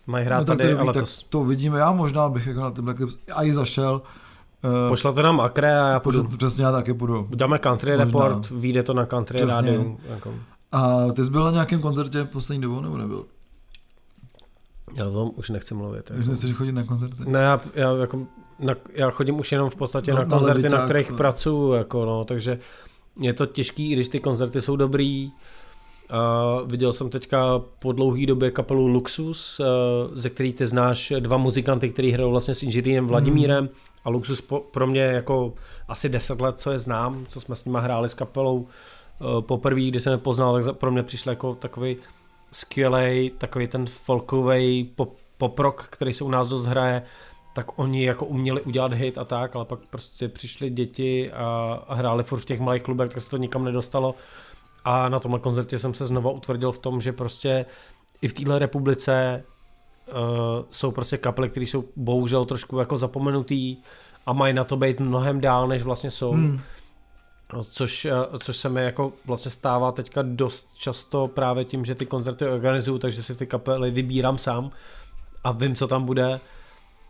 Mají 0.07 0.25
hrát 0.25 0.37
no, 0.37 0.45
tak 0.45 0.57
to, 0.57 0.57
tady 0.57 0.69
je 0.69 0.75
a 0.75 0.77
dobrý, 0.77 0.87
tak 0.87 0.95
letos. 0.95 1.23
to 1.29 1.39
uvidíme, 1.39 1.79
já 1.79 1.91
možná 1.91 2.29
bych 2.29 2.47
jako 2.47 2.59
na 2.59 2.71
ty 2.71 2.81
Black 2.81 2.99
Lips 2.99 3.17
i 3.43 3.53
zašel. 3.53 4.01
Uh, 4.63 4.89
Pošlete 4.89 5.23
nám 5.23 5.41
akre 5.41 5.79
a 5.81 5.87
já 5.87 5.99
půjdu. 5.99 6.23
přesně 6.23 6.65
já 6.65 6.71
taky 6.71 6.93
půjdu. 6.93 7.27
Uděláme 7.31 7.59
country 7.59 7.91
Možná. 7.91 8.05
report, 8.05 8.49
vyjde 8.49 8.83
to 8.83 8.93
na 8.93 9.05
country 9.05 9.35
Přesně. 9.35 9.53
rádiu. 9.53 9.99
Jako. 10.09 10.33
A 10.71 11.11
ty 11.15 11.25
jsi 11.25 11.31
byl 11.31 11.43
na 11.43 11.51
nějakém 11.51 11.81
koncertě 11.81 12.23
poslední 12.23 12.61
dobou, 12.61 12.81
nebo 12.81 12.97
nebyl? 12.97 13.25
Já 14.95 15.07
o 15.07 15.11
tom 15.11 15.31
už 15.35 15.49
nechci 15.49 15.73
mluvit. 15.73 16.11
Už 16.11 16.17
Jako. 16.17 16.29
nechceš 16.29 16.51
chodit 16.53 16.71
na 16.71 16.83
koncerty? 16.83 17.15
Ne, 17.27 17.39
já, 17.39 17.61
já, 17.73 17.91
jako, 17.91 18.19
na, 18.59 18.73
já 18.93 19.09
chodím 19.11 19.39
už 19.39 19.51
jenom 19.51 19.69
v 19.69 19.75
podstatě 19.75 20.11
No, 20.11 20.17
na 20.17 20.23
na 20.23 20.29
koncerty, 20.29 20.69
na 20.69 20.85
kterých 20.85 21.11
no. 21.11 21.17
pracuju, 21.17 21.73
jako, 21.73 22.05
no, 22.05 22.25
takže 22.25 22.59
je 23.19 23.33
to 23.33 23.45
těžký, 23.45 23.91
i 23.91 23.93
když 23.93 24.09
ty 24.09 24.19
koncerty 24.19 24.61
jsou 24.61 24.75
dobrý. 24.75 25.31
A 26.09 26.43
viděl 26.65 26.93
jsem 26.93 27.09
teďka 27.09 27.59
po 27.79 27.91
dlouhé 27.91 28.25
době 28.25 28.51
kapelu 28.51 28.87
Luxus, 28.87 29.59
eh, 29.59 29.63
ze 30.13 30.29
který 30.29 30.53
ty 30.53 30.67
znáš 30.67 31.13
dva 31.19 31.37
muzikanty, 31.37 31.89
který 31.89 32.11
hrajou 32.11 32.31
vlastně 32.31 32.55
s 32.55 32.63
inženýrem 32.63 33.07
Vladimírem 33.07 33.69
a 34.07 34.09
Luxus 34.09 34.41
po, 34.41 34.59
pro 34.59 34.87
mě 34.87 35.01
jako 35.01 35.53
asi 35.87 36.09
10 36.09 36.41
let, 36.41 36.59
co 36.59 36.71
je 36.71 36.79
znám, 36.79 37.25
co 37.29 37.39
jsme 37.41 37.55
s 37.55 37.65
nima 37.65 37.79
hráli 37.79 38.09
s 38.09 38.13
kapelou. 38.13 38.67
Eh, 39.21 39.41
Poprvé, 39.41 39.81
když 39.81 40.03
jsem 40.03 40.11
je 40.11 40.17
poznal, 40.17 40.63
tak 40.63 40.77
pro 40.77 40.91
mě 40.91 41.03
přišel 41.03 41.31
jako 41.31 41.55
takový 41.55 41.97
skvělej, 42.51 43.29
takový 43.37 43.67
ten 43.67 43.85
folkový 43.85 44.83
pop, 44.95 45.15
pop 45.37 45.59
rock, 45.59 45.87
který 45.89 46.13
se 46.13 46.23
u 46.23 46.29
nás 46.29 46.47
dost 46.47 46.65
hraje, 46.65 47.03
tak 47.53 47.79
oni 47.79 48.05
jako 48.05 48.25
uměli 48.25 48.61
udělat 48.61 48.93
hit 48.93 49.17
a 49.17 49.25
tak, 49.25 49.55
ale 49.55 49.65
pak 49.65 49.79
prostě 49.89 50.27
přišli 50.27 50.69
děti 50.69 51.31
a, 51.31 51.45
a 51.87 51.95
hráli 51.95 52.23
furt 52.23 52.39
v 52.39 52.45
těch 52.45 52.59
malých 52.59 52.83
klubech, 52.83 53.09
tak 53.09 53.23
se 53.23 53.29
to 53.29 53.37
nikam 53.37 53.63
nedostalo. 53.63 54.15
A 54.85 55.09
na 55.09 55.19
tomhle 55.19 55.39
koncertě 55.39 55.79
jsem 55.79 55.93
se 55.93 56.05
znova 56.05 56.31
utvrdil 56.31 56.71
v 56.71 56.79
tom, 56.79 57.01
že 57.01 57.13
prostě 57.13 57.65
i 58.21 58.27
v 58.27 58.33
téhle 58.33 58.59
republice 58.59 59.43
uh, 60.07 60.15
jsou 60.71 60.91
prostě 60.91 61.17
kapely, 61.17 61.49
které 61.49 61.65
jsou 61.65 61.83
bohužel 61.95 62.45
trošku 62.45 62.79
jako 62.79 62.97
zapomenutý 62.97 63.77
a 64.25 64.33
mají 64.33 64.53
na 64.53 64.63
to 64.63 64.77
být 64.77 64.99
mnohem 64.99 65.41
dál, 65.41 65.67
než 65.67 65.83
vlastně 65.83 66.11
jsou. 66.11 66.31
Hmm. 66.31 66.59
No, 67.53 67.63
Což, 67.63 68.05
eh, 68.05 68.11
což 68.39 68.57
se 68.57 68.69
mi 68.69 68.83
jako 68.83 69.13
vlastně 69.25 69.51
stává 69.51 69.91
teďka 69.91 70.21
dost 70.21 70.73
často 70.77 71.27
právě 71.27 71.65
tím, 71.65 71.85
že 71.85 71.95
ty 71.95 72.05
koncerty 72.05 72.45
organizuju, 72.47 72.97
takže 72.99 73.23
si 73.23 73.35
ty 73.35 73.47
kapely 73.47 73.91
vybírám 73.91 74.37
sám 74.37 74.71
a 75.43 75.51
vím, 75.51 75.75
co 75.75 75.87
tam 75.87 76.05
bude, 76.05 76.39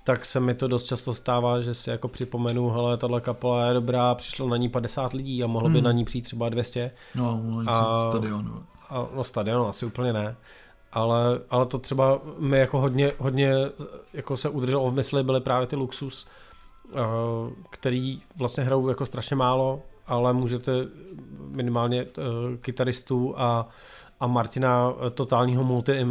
tak 0.04 0.26
se 0.26 0.40
mi 0.40 0.54
to 0.54 0.68
dost 0.68 0.84
často 0.84 1.14
stává, 1.14 1.62
že 1.62 1.74
si 1.74 1.90
jako 1.90 2.08
připomenu, 2.08 2.70
hele, 2.70 2.98
tahle 2.98 3.22
kapela 3.22 3.68
je 3.68 3.74
dobrá, 3.74 4.16
přišlo 4.16 4.50
na 4.50 4.58
ní 4.58 4.70
50 4.70 5.14
lidí 5.14 5.44
a 5.44 5.48
mohlo 5.48 5.70
by 5.70 5.76
Hmm. 5.78 5.84
na 5.86 5.92
ní 5.92 6.06
přijít 6.06 6.22
třeba 6.22 6.50
200. 6.50 6.92
No, 7.16 7.42
no 7.44 7.72
A- 7.72 8.12
no. 8.44 8.64
A, 8.90 9.08
no 9.16 9.24
stadion 9.24 9.68
asi 9.70 9.86
úplně 9.86 10.14
ne. 10.14 10.36
Ale, 10.98 11.40
ale 11.50 11.66
to 11.66 11.78
třeba 11.78 12.22
mi 12.40 12.60
jako 12.60 12.80
hodně, 12.80 13.12
hodně 13.18 13.54
jako 14.14 14.38
se 14.38 14.50
udrželo 14.50 14.92
v 14.92 14.94
mysli, 14.94 15.24
byly 15.24 15.42
právě 15.42 15.68
ty 15.68 15.76
Luxus, 15.76 16.28
eh, 16.90 17.00
který 17.70 18.22
vlastně 18.36 18.64
hrajou 18.64 18.90
jako 18.90 19.06
strašně 19.06 19.36
málo, 19.36 19.82
ale 20.08 20.34
můžete 20.34 20.72
minimálně 21.50 22.04
uh, 22.04 22.56
kytaristu 22.62 23.40
a, 23.40 23.70
a 24.20 24.28
Martina, 24.28 24.94
eh, 25.06 25.10
totálního 25.10 25.64
multi, 25.64 26.08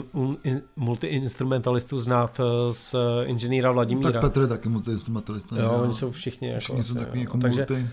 multi-instrumentalistu 0.77 2.01
znát 2.01 2.41
eh, 2.41 2.73
z 2.75 2.95
inženýra 3.25 3.73
Vladimíra. 3.73 4.13
Tak 4.13 4.21
Petr 4.21 4.41
je 4.41 4.47
taky 4.47 4.69
multiinstrumentalista. 4.69 5.63
jo, 5.63 5.71
oni 5.83 5.95
jsou 5.95 6.11
všichni. 6.11 6.49
Jako, 6.49 6.61
Všichni 6.61 6.83
jsou 6.83 6.95
takový 6.95 7.19
jo. 7.19 7.23
jako 7.25 7.37
multi. 7.37 7.57
takže 7.57 7.89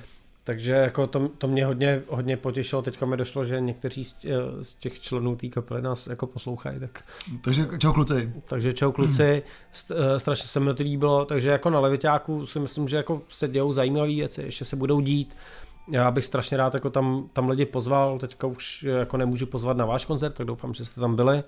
jako 0.65 1.07
to, 1.07 1.27
to 1.37 1.47
mě 1.47 1.65
hodně, 1.65 2.03
hodně 2.07 2.37
potěšilo. 2.37 2.81
Teďka 2.81 3.05
mi 3.05 3.17
došlo, 3.17 3.45
že 3.45 3.61
někteří 3.61 4.05
z, 4.05 4.25
z 4.61 4.73
těch 4.73 4.99
členů 4.99 5.35
té 5.35 5.47
kapely 5.47 5.81
nás 5.81 6.07
jako 6.07 6.27
poslouchají. 6.27 6.79
Tak, 6.79 7.03
Takže 7.41 7.67
čau 7.77 7.93
kluci. 7.93 8.33
takže 8.45 8.73
čau 8.73 8.91
kluci, 8.91 9.43
eh, 9.91 10.19
strašně 10.19 10.47
se 10.47 10.59
mi 10.59 10.73
to 10.73 10.83
líbilo. 10.83 11.25
Takže 11.25 11.49
jako 11.49 11.69
na 11.69 11.79
Leviťáku 11.79 12.45
si 12.45 12.59
myslím, 12.59 12.87
že 12.87 12.97
jako 12.97 13.21
se 13.29 13.47
dějou 13.47 13.73
zajímavé 13.73 14.07
věci, 14.07 14.41
ještě 14.41 14.65
se 14.65 14.75
budou 14.75 15.01
dít. 15.01 15.35
Já 15.91 16.11
bych 16.11 16.25
strašně 16.25 16.57
rád 16.57 16.73
jako 16.73 16.89
tam, 16.89 17.29
tam 17.33 17.49
lidi 17.49 17.65
pozval, 17.65 18.19
teďka 18.19 18.47
už 18.47 18.83
jako 18.83 19.17
nemůžu 19.17 19.45
pozvat 19.45 19.77
na 19.77 19.85
váš 19.85 20.05
koncert, 20.05 20.33
tak 20.33 20.47
doufám, 20.47 20.73
že 20.73 20.85
jste 20.85 21.01
tam 21.01 21.15
byli. 21.15 21.43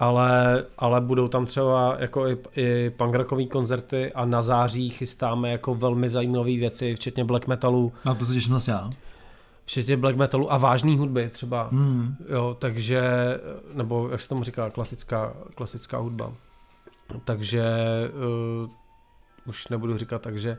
Ale, 0.00 0.64
ale 0.78 1.00
budou 1.00 1.28
tam 1.28 1.46
třeba 1.46 1.96
jako 1.98 2.28
i, 2.28 2.38
i 2.56 2.90
punkrockový 2.90 3.46
koncerty 3.46 4.12
a 4.12 4.24
na 4.24 4.42
září 4.42 4.88
chystáme 4.90 5.50
jako 5.50 5.74
velmi 5.74 6.10
zajímavé 6.10 6.56
věci, 6.56 6.94
včetně 6.94 7.24
black 7.24 7.46
metalu, 7.46 7.92
Na 8.06 8.14
to 8.14 8.24
se 8.24 8.32
těším 8.34 8.52
zase 8.54 8.70
já. 8.70 8.90
včetně 9.64 9.96
black 9.96 10.16
metalu 10.16 10.52
a 10.52 10.58
vážné 10.58 10.96
hudby 10.96 11.28
třeba. 11.32 11.68
Hmm. 11.72 12.16
Jo, 12.28 12.56
takže, 12.58 13.02
nebo 13.74 14.08
jak 14.08 14.20
se 14.20 14.28
tomu 14.28 14.44
říká, 14.44 14.70
klasická, 14.70 15.32
klasická 15.54 15.98
hudba. 15.98 16.32
Takže 17.24 17.64
uh, 18.64 18.70
už 19.46 19.68
nebudu 19.68 19.98
říkat, 19.98 20.22
takže 20.22 20.58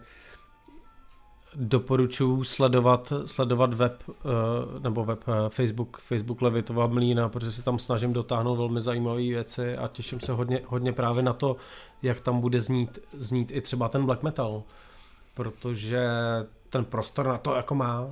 doporučuji 1.55 2.43
sledovat, 2.43 3.13
sledovat 3.25 3.73
web, 3.73 4.03
uh, 4.07 4.81
nebo 4.81 5.05
web 5.05 5.27
uh, 5.27 5.33
Facebook, 5.49 5.97
Facebook 5.97 6.41
Levitova 6.41 6.87
Mlína, 6.87 7.29
protože 7.29 7.51
se 7.51 7.63
tam 7.63 7.79
snažím 7.79 8.13
dotáhnout 8.13 8.55
velmi 8.55 8.81
zajímavé 8.81 9.21
věci 9.21 9.77
a 9.77 9.87
těším 9.87 10.19
se 10.19 10.31
hodně, 10.31 10.61
hodně 10.65 10.93
právě 10.93 11.23
na 11.23 11.33
to, 11.33 11.55
jak 12.01 12.21
tam 12.21 12.41
bude 12.41 12.61
znít, 12.61 12.99
znít 13.17 13.51
i 13.51 13.61
třeba 13.61 13.89
ten 13.89 14.05
black 14.05 14.23
metal, 14.23 14.63
protože 15.33 16.07
ten 16.69 16.85
prostor 16.85 17.27
na 17.27 17.37
to 17.37 17.55
jako 17.55 17.75
má, 17.75 18.07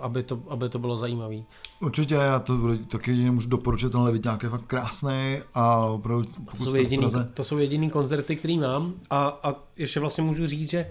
aby 0.00 0.22
to, 0.22 0.42
aby 0.48 0.68
to 0.68 0.78
bylo 0.78 0.96
zajímavý. 0.96 1.44
Určitě, 1.80 2.14
já 2.14 2.38
to 2.38 2.54
taky 2.90 3.10
jedině 3.10 3.30
můžu 3.30 3.48
doporučit, 3.48 3.92
tenhle 3.92 4.12
Vitňák 4.12 4.42
je 4.42 4.48
fakt 4.48 4.64
krásný 4.66 5.38
a 5.54 5.76
opravdu 5.76 6.24
To 6.58 6.64
jsou, 6.64 6.74
jediný, 6.74 6.98
Praze, 6.98 7.30
to 7.34 7.44
jsou 7.44 7.58
jediný 7.58 7.90
koncerty, 7.90 8.36
který 8.36 8.58
mám 8.58 8.92
a, 9.10 9.40
a 9.42 9.54
ještě 9.76 10.00
vlastně 10.00 10.24
můžu 10.24 10.46
říct, 10.46 10.70
že 10.70 10.86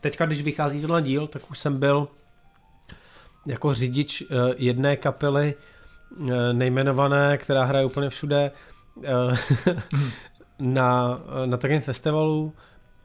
teďka, 0.00 0.26
když 0.26 0.42
vychází 0.42 0.80
tenhle 0.80 1.02
díl, 1.02 1.26
tak 1.26 1.50
už 1.50 1.58
jsem 1.58 1.78
byl 1.78 2.08
jako 3.46 3.74
řidič 3.74 4.22
eh, 4.22 4.34
jedné 4.56 4.96
kapely 4.96 5.54
eh, 5.54 6.52
nejmenované, 6.52 7.38
která 7.38 7.64
hraje 7.64 7.84
úplně 7.84 8.10
všude. 8.10 8.50
Eh, 9.04 9.76
na, 10.58 11.20
na 11.46 11.56
takovém 11.56 11.80
festivalu 11.80 12.52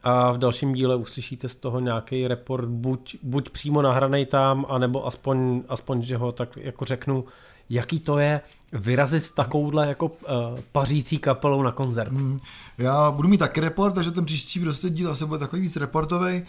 a 0.04 0.32
v 0.32 0.38
dalším 0.38 0.72
díle 0.72 0.96
uslyšíte 0.96 1.48
z 1.48 1.56
toho 1.56 1.80
nějaký 1.80 2.28
report, 2.28 2.68
buď, 2.68 3.16
buď 3.22 3.50
přímo 3.50 3.82
nahranej 3.82 4.26
tam, 4.26 4.66
anebo 4.68 5.06
aspoň, 5.06 5.62
aspoň, 5.68 6.02
že 6.02 6.16
ho 6.16 6.32
tak 6.32 6.56
jako 6.56 6.84
řeknu, 6.84 7.24
jaký 7.70 8.00
to 8.00 8.18
je 8.18 8.40
vyrazit 8.72 9.22
s 9.22 9.30
takovouhle 9.30 9.88
jako 9.88 10.06
uh, 10.06 10.14
pařící 10.72 11.18
kapelou 11.18 11.62
na 11.62 11.72
koncert. 11.72 12.12
Mm, 12.12 12.38
já 12.78 13.10
budu 13.10 13.28
mít 13.28 13.38
taky 13.38 13.60
report, 13.60 13.94
takže 13.94 14.10
ten 14.10 14.24
příští 14.24 14.60
prostě 14.60 14.90
díl 14.90 15.10
asi 15.10 15.26
bude 15.26 15.38
takový 15.38 15.62
víc 15.62 15.76
reportový. 15.76 16.42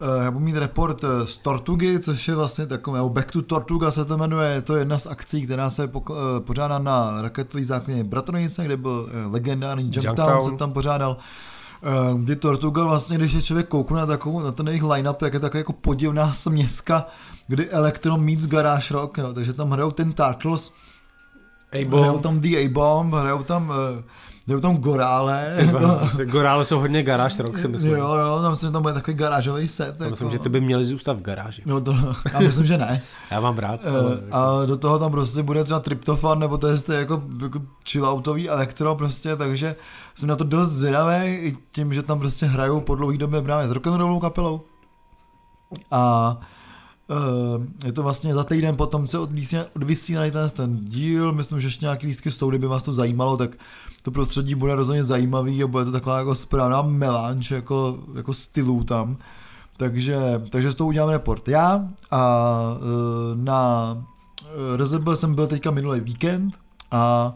Uh, 0.00 0.24
já 0.24 0.30
budu 0.30 0.44
mít 0.44 0.56
report 0.56 1.04
eh, 1.04 1.26
z 1.26 1.36
Tortugy, 1.36 1.98
což 1.98 2.28
je 2.28 2.34
vlastně 2.34 2.66
takové, 2.66 3.00
Back 3.08 3.30
to 3.32 3.42
Tortuga 3.42 3.90
se 3.90 4.04
to 4.04 4.18
jmenuje, 4.18 4.50
je 4.50 4.62
to 4.62 4.76
jedna 4.76 4.98
z 4.98 5.06
akcí, 5.06 5.42
která 5.42 5.70
se 5.70 5.86
pokl- 5.92 6.12
uh, 6.12 6.40
pořádá 6.40 6.78
na 6.78 7.22
raketové 7.22 7.64
základně 7.64 8.04
Bratronice, 8.04 8.64
kde 8.64 8.76
byl 8.76 9.08
legendární 9.30 9.90
Jumptown, 9.94 10.42
se 10.42 10.56
tam 10.56 10.72
pořádal. 10.72 11.16
Kdy 12.16 12.36
Tortuga 12.36 12.84
vlastně, 12.84 13.18
když 13.18 13.32
je 13.32 13.42
člověk 13.42 13.68
koukne 13.68 13.96
na, 14.00 14.06
takovou, 14.06 14.40
na 14.40 14.52
ten 14.52 14.68
jejich 14.68 14.82
line-up, 14.82 15.22
jak 15.22 15.34
je 15.34 15.40
taková 15.40 15.58
jako 15.58 15.72
podivná 15.72 16.32
směska, 16.32 17.06
kdy 17.48 17.70
Electro 17.70 18.16
meets 18.16 18.46
Garage 18.46 18.94
Rock, 18.94 19.18
jo, 19.18 19.32
takže 19.32 19.52
tam 19.52 19.70
hrajou 19.70 19.90
ten 19.90 20.12
Turtles, 20.12 20.72
hrajou 22.00 22.18
tam 22.18 22.40
The 22.40 22.48
A-Bomb, 22.48 23.14
hrajou 23.14 23.42
tam 23.42 23.68
uh, 23.70 23.76
hrajou 24.46 24.60
tam 24.60 24.76
Gorále. 24.76 25.54
gorále 26.24 26.64
jsou 26.64 26.78
hodně 26.78 27.02
garáž 27.02 27.38
rock, 27.38 27.58
si 27.58 27.68
myslím. 27.68 27.92
Jo, 27.92 28.14
jo, 28.14 28.42
tam 28.42 28.50
myslím, 28.50 28.68
že 28.68 28.72
tam 28.72 28.82
bude 28.82 28.94
takový 28.94 29.16
garážový 29.16 29.68
set. 29.68 29.96
Já 29.98 30.04
jako. 30.04 30.10
myslím, 30.10 30.30
že 30.30 30.38
ty 30.38 30.48
by 30.48 30.60
měli 30.60 30.84
zůstat 30.84 31.12
v 31.12 31.22
garáži. 31.22 31.62
No 31.66 31.80
to, 31.80 31.96
já 32.32 32.40
myslím, 32.40 32.66
že 32.66 32.78
ne. 32.78 33.02
já 33.30 33.40
mám 33.40 33.58
rád. 33.58 33.80
Uh, 33.84 34.36
a 34.36 34.66
do 34.66 34.76
toho 34.76 34.98
tam 34.98 35.10
prostě 35.10 35.42
bude 35.42 35.64
třeba 35.64 35.80
tryptofan, 35.80 36.38
nebo 36.38 36.58
to 36.58 36.68
je 36.68 36.76
jako, 36.90 37.22
jako 37.42 37.60
chilloutový 37.90 38.48
elektro 38.48 38.94
prostě, 38.94 39.36
takže 39.36 39.76
jsem 40.14 40.28
na 40.28 40.36
to 40.36 40.44
dost 40.44 40.70
zvědavý, 40.70 41.26
i 41.26 41.56
tím, 41.72 41.92
že 41.92 42.02
tam 42.02 42.18
prostě 42.18 42.46
hrajou 42.46 42.80
po 42.80 42.94
dlouhý 42.94 43.18
době 43.18 43.42
právě 43.42 43.68
s 43.68 43.70
rock'n'rollovou 43.70 44.20
kapelou. 44.20 44.60
A 45.90 46.36
je 47.84 47.92
to 47.92 48.02
vlastně 48.02 48.34
za 48.34 48.44
týden 48.44 48.76
potom, 48.76 49.06
co 49.06 49.28
odvysílaný 49.76 50.30
ten, 50.30 50.50
ten 50.50 50.84
díl, 50.84 51.32
myslím, 51.32 51.60
že 51.60 51.66
ještě 51.66 51.84
nějaký 51.84 52.06
lístky 52.06 52.30
jsou, 52.30 52.50
kdyby 52.50 52.66
vás 52.66 52.82
to 52.82 52.92
zajímalo, 52.92 53.36
tak 53.36 53.56
to 54.02 54.10
prostředí 54.10 54.54
bude 54.54 54.74
rozhodně 54.74 55.04
zajímavý 55.04 55.62
a 55.62 55.66
bude 55.66 55.84
to 55.84 55.92
taková 55.92 56.18
jako 56.18 56.34
správná 56.34 56.82
melanč 56.82 57.50
jako, 57.50 57.98
jako 58.16 58.34
stylů 58.34 58.84
tam. 58.84 59.16
Takže, 59.76 60.42
takže 60.50 60.72
s 60.72 60.74
tou 60.74 60.86
udělám 60.86 61.10
report. 61.10 61.48
Já 61.48 61.88
a 62.10 62.60
uh, 62.74 63.44
na 63.44 63.96
RZB 64.76 65.08
jsem 65.14 65.34
byl 65.34 65.46
teďka 65.46 65.70
minulý 65.70 66.00
víkend 66.00 66.58
a 66.90 67.34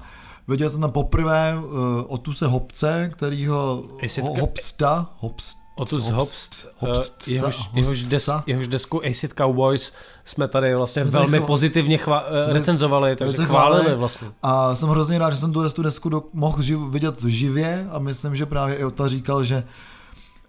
viděl 0.48 0.70
jsem 0.70 0.80
tam 0.80 0.92
poprvé 0.92 1.56
uh, 1.58 1.64
Otuse 2.06 2.46
Hopce, 2.46 3.10
kterýho 3.12 3.84
ho, 4.22 4.34
Hopsta, 4.40 5.10
Hopsta, 5.18 5.63
Otus 5.76 6.10
Hopst, 6.10 6.66
Hopst, 6.78 7.28
jehož, 7.28 7.70
jehož, 7.72 8.02
des, 8.02 8.30
jehož 8.46 8.68
desku 8.68 9.04
Acid 9.04 9.32
Cowboys 9.32 9.92
jsme 10.24 10.48
tady 10.48 10.74
vlastně 10.74 11.04
velmi 11.04 11.40
pozitivně 11.40 11.98
chva, 11.98 12.24
recenzovali, 12.46 13.16
takže 13.16 13.44
chválili 13.44 13.94
vlastně. 13.94 14.28
A 14.42 14.74
jsem 14.74 14.88
hrozně 14.88 15.18
rád, 15.18 15.30
že 15.30 15.36
jsem 15.36 15.52
tu 15.52 15.82
desku 15.82 16.08
do, 16.08 16.22
mohl 16.32 16.62
živ, 16.62 16.78
vidět 16.78 17.22
živě 17.22 17.88
a 17.90 17.98
myslím, 17.98 18.36
že 18.36 18.46
právě 18.46 18.76
i 18.76 18.84
Ota 18.84 19.08
říkal, 19.08 19.44
že 19.44 19.64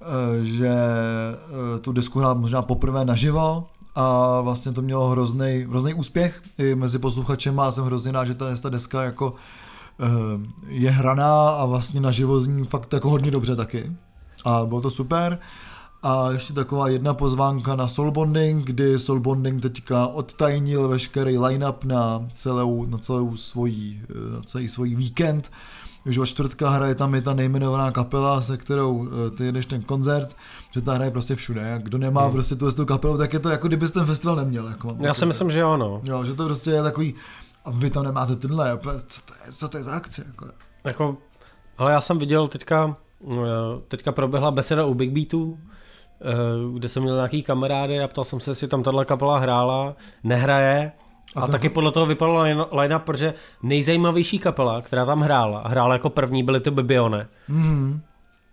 eh, 0.02 0.44
že 0.44 0.68
eh, 0.68 1.80
tu 1.80 1.92
desku 1.92 2.20
hrál 2.20 2.36
možná 2.36 2.62
poprvé 2.62 3.06
naživo 3.06 3.68
a 3.96 4.42
vlastně 4.42 4.72
to 4.72 4.82
mělo 4.82 5.10
hrozný, 5.10 5.66
hrozný 5.70 5.94
úspěch 5.94 6.42
i 6.58 6.76
mezi 6.76 7.00
posluchačem 7.00 7.60
a 7.60 7.72
jsem 7.72 7.86
hrozně 7.86 8.12
rád, 8.12 8.26
že 8.26 8.34
ta, 8.34 8.56
ta 8.56 8.70
deska 8.70 9.04
jako 9.04 9.34
eh, 10.00 10.06
je 10.68 10.92
hraná 10.92 11.50
a 11.50 11.66
vlastně 11.66 12.02
naživo 12.02 12.40
zní 12.40 12.66
fakt 12.66 12.94
jako 12.94 13.10
hodně 13.10 13.32
dobře 13.32 13.56
taky 13.56 13.92
a 14.46 14.66
bylo 14.66 14.82
to 14.82 14.90
super. 14.90 15.40
A 16.04 16.32
ještě 16.32 16.54
taková 16.54 16.88
jedna 16.88 17.14
pozvánka 17.14 17.76
na 17.76 17.88
Soulbonding, 17.88 18.66
kdy 18.66 19.00
Soulbonding 19.00 19.62
teďka 19.62 20.08
odtajnil 20.08 20.88
veškerý 20.88 21.38
line-up 21.38 21.84
na 21.84 22.28
celou, 22.34 22.86
na 22.86 22.98
celou 22.98 23.36
svojí, 23.36 24.02
na 24.34 24.42
celý 24.42 24.68
svůj 24.68 24.96
víkend. 24.96 25.52
Už 26.06 26.18
od 26.18 26.26
čtvrtka 26.26 26.70
hraje 26.70 26.96
tam 26.96 27.16
je 27.16 27.22
ta 27.22 27.34
nejmenovaná 27.34 27.92
kapela, 27.92 28.42
se 28.42 28.58
kterou 28.58 29.08
eh, 29.08 29.32
ty 29.32 29.46
jedeš 29.46 29.66
ten 29.66 29.82
koncert, 29.82 30.36
že 30.72 30.82
ta 30.82 30.94
hraje 30.94 31.12
prostě 31.12 31.36
všude. 31.36 31.80
Kdo 31.84 31.98
nemá 31.98 32.24
hmm. 32.24 32.32
prostě 32.32 32.56
tu, 32.56 32.72
tu 32.72 32.86
kapelu, 32.86 33.18
tak 33.18 33.34
je 33.34 33.40
to 33.40 33.50
jako 33.50 33.68
kdyby 33.68 33.88
ten 33.88 34.06
festival 34.06 34.36
neměl. 34.36 34.68
Jako 34.68 34.98
Já 35.00 35.14
si 35.14 35.26
myslím, 35.26 35.52
že 35.52 35.64
ano. 35.64 36.02
Jo, 36.08 36.26
že 36.26 36.34
to 36.34 36.46
prostě 36.46 36.72
je 36.72 36.84
takový, 36.84 37.14
a 37.66 37.72
vy 37.72 37.90
tam 37.90 38.04
nemáte 38.04 38.36
tenhle, 38.36 38.80
co 39.08 39.22
to 39.26 39.34
je, 39.46 39.52
co 39.52 39.68
to 39.68 39.78
je 39.78 39.84
za 39.84 39.92
akce? 39.92 40.24
Jako, 40.28 40.48
jako 40.84 41.18
ale 41.78 41.92
já 41.92 42.02
jsem 42.02 42.18
viděl 42.18 42.48
teďka 42.48 42.98
teďka 43.88 44.12
proběhla 44.12 44.52
beseda 44.52 44.86
u 44.86 44.94
Big 44.94 45.12
Beatů, 45.12 45.60
eh, 46.22 46.26
kde 46.74 46.90
jsem 46.90 47.04
měl 47.04 47.16
nějaký 47.16 47.44
kamarády 47.44 48.00
a 48.00 48.08
ptal 48.08 48.24
jsem 48.24 48.40
se, 48.40 48.52
jestli 48.52 48.68
tam 48.68 48.84
tahle 48.84 49.06
kapela 49.06 49.40
hrála, 49.40 49.96
nehraje. 50.24 50.92
A, 51.36 51.42
a 51.42 51.48
taky 51.48 51.70
podle 51.70 51.92
toho 51.92 52.06
vypadala 52.06 52.44
line 52.72 53.00
protože 53.00 53.34
nejzajímavější 53.64 54.40
kapela, 54.40 54.82
která 54.82 55.06
tam 55.06 55.22
hrála, 55.22 55.64
hrála 55.68 55.94
jako 55.94 56.10
první, 56.10 56.44
byly 56.44 56.60
ty 56.60 56.72
Bibione. 56.72 57.28
Mm-hmm. 57.50 58.00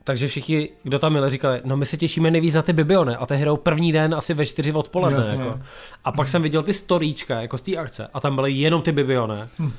Takže 0.05 0.29
všichni, 0.29 0.69
kdo 0.83 0.99
tam 0.99 1.13
měli, 1.13 1.31
říkali, 1.31 1.61
no 1.65 1.77
my 1.77 1.87
se 1.87 1.97
těšíme 1.97 2.31
nejvíc 2.31 2.55
na 2.55 2.63
ty 2.63 2.73
Bibione 2.73 3.17
a 3.17 3.27
ty 3.27 3.37
hrajou 3.37 3.57
první 3.57 3.93
den 3.93 4.15
asi 4.15 4.35
ve 4.35 4.47
čtyři 4.47 4.73
odpoledne. 4.73 5.39
Jako. 5.39 5.61
A 6.05 6.13
pak 6.13 6.29
jsem 6.29 6.43
viděl 6.43 6.63
ty 6.63 6.75
storíčka 6.75 7.41
jako 7.41 7.59
z 7.59 7.63
té 7.63 7.77
akce 7.77 8.09
a 8.15 8.21
tam 8.21 8.35
byly 8.35 8.53
jenom 8.53 8.83
ty 8.83 8.93
Bibione. 8.93 9.49
Hm. 9.59 9.73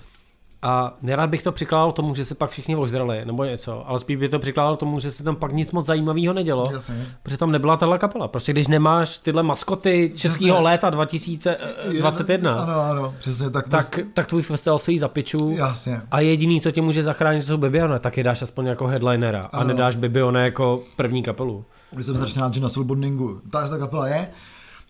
A 0.64 0.94
nerad 1.02 1.30
bych 1.30 1.44
to 1.44 1.52
přikládal 1.52 1.92
tomu, 1.92 2.16
že 2.16 2.26
se 2.26 2.36
pak 2.36 2.50
všichni 2.50 2.76
ožrali 2.76 3.26
nebo 3.26 3.44
něco, 3.44 3.90
ale 3.90 4.00
spíš 4.00 4.18
by 4.18 4.30
to 4.30 4.40
přikládal 4.40 4.76
tomu, 4.76 5.00
že 5.00 5.12
se 5.12 5.24
tam 5.24 5.36
pak 5.36 5.54
nic 5.54 5.72
moc 5.72 5.86
zajímavého 5.86 6.34
nedělo, 6.34 6.64
Jasně. 6.72 7.06
protože 7.24 7.38
tam 7.38 7.52
nebyla 7.52 7.78
tahle 7.78 8.00
kapela. 8.00 8.28
Prostě 8.28 8.52
když 8.52 8.68
nemáš 8.68 9.18
tyhle 9.18 9.44
maskoty 9.44 10.12
českého 10.16 10.62
léta 10.62 10.90
2021, 10.90 12.56
ano, 12.56 12.74
ano, 12.82 13.14
přesně, 13.18 13.50
tak, 13.50 13.70
tak, 13.70 14.00
tak 14.14 14.28
tvůj 14.28 14.42
festival 14.42 14.80
stojí 14.80 15.00
za 15.00 15.08
piču 15.08 15.52
Jasně. 15.58 16.02
a 16.12 16.20
jediný, 16.20 16.62
co 16.62 16.72
tě 16.72 16.82
může 16.82 17.04
zachránit, 17.04 17.42
jsou 17.42 17.58
Bibione, 17.58 18.00
tak 18.00 18.18
je 18.18 18.24
dáš 18.24 18.42
aspoň 18.42 18.66
jako 18.66 18.88
headlinera 18.88 19.40
ano. 19.40 19.62
a 19.62 19.64
nedáš 19.64 19.96
Bibione 19.96 20.44
jako 20.44 20.82
první 20.96 21.24
kapelu. 21.24 21.66
Když 21.92 22.06
jsem 22.06 22.18
začal 22.18 22.54
že 22.54 22.62
na 22.62 22.70
Soulbondingu, 22.70 23.42
ta 23.52 23.78
kapela 23.80 24.08
je, 24.08 24.30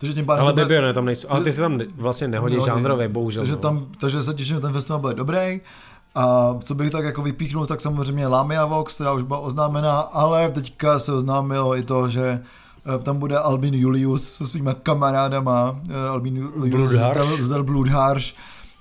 takže 0.04 0.14
tím 0.14 0.26
pádem 0.26 0.44
ale 0.44 0.54
tebe, 0.54 0.82
ne, 0.82 0.94
tam 0.94 1.06
nejsou. 1.06 1.28
Ale 1.32 1.44
ty 1.44 1.52
si 1.52 1.62
tam 1.62 1.80
vlastně 1.96 2.28
nehodíš 2.28 2.56
nehodí, 2.56 2.72
žánrově, 2.72 3.08
bohužel. 3.08 3.42
Takže, 3.42 3.54
no. 3.54 3.60
tam, 3.60 3.86
takže 4.00 4.24
se 4.24 4.34
těším, 4.34 4.56
že 4.56 4.62
ten 4.62 4.74
festival 4.74 5.00
bude 5.00 5.14
dobrý. 5.14 5.62
A 6.16 6.56
co 6.64 6.76
bych 6.76 6.92
tak 6.92 7.06
jako 7.06 7.22
vypíchnul, 7.22 7.66
tak 7.66 7.82
samozřejmě 7.82 8.28
Lamia 8.28 8.66
Vox, 8.66 8.96
která 8.96 9.14
už 9.14 9.24
byla 9.24 9.40
oznámená, 9.40 10.00
ale 10.00 10.50
teďka 10.50 11.00
se 11.00 11.14
oznámilo 11.14 11.78
i 11.78 11.84
to, 11.84 12.10
že 12.10 12.40
eh, 12.96 13.00
tam 13.00 13.18
bude 13.18 13.38
Albin 13.38 13.74
Julius 13.74 14.32
se 14.32 14.48
svýma 14.48 14.74
kamarádama, 14.74 15.80
eh, 15.90 16.08
Albin 16.08 16.38
Julius 16.38 16.92
z 17.40 17.50
Del 17.50 17.64
Bloodharsh, 17.64 18.34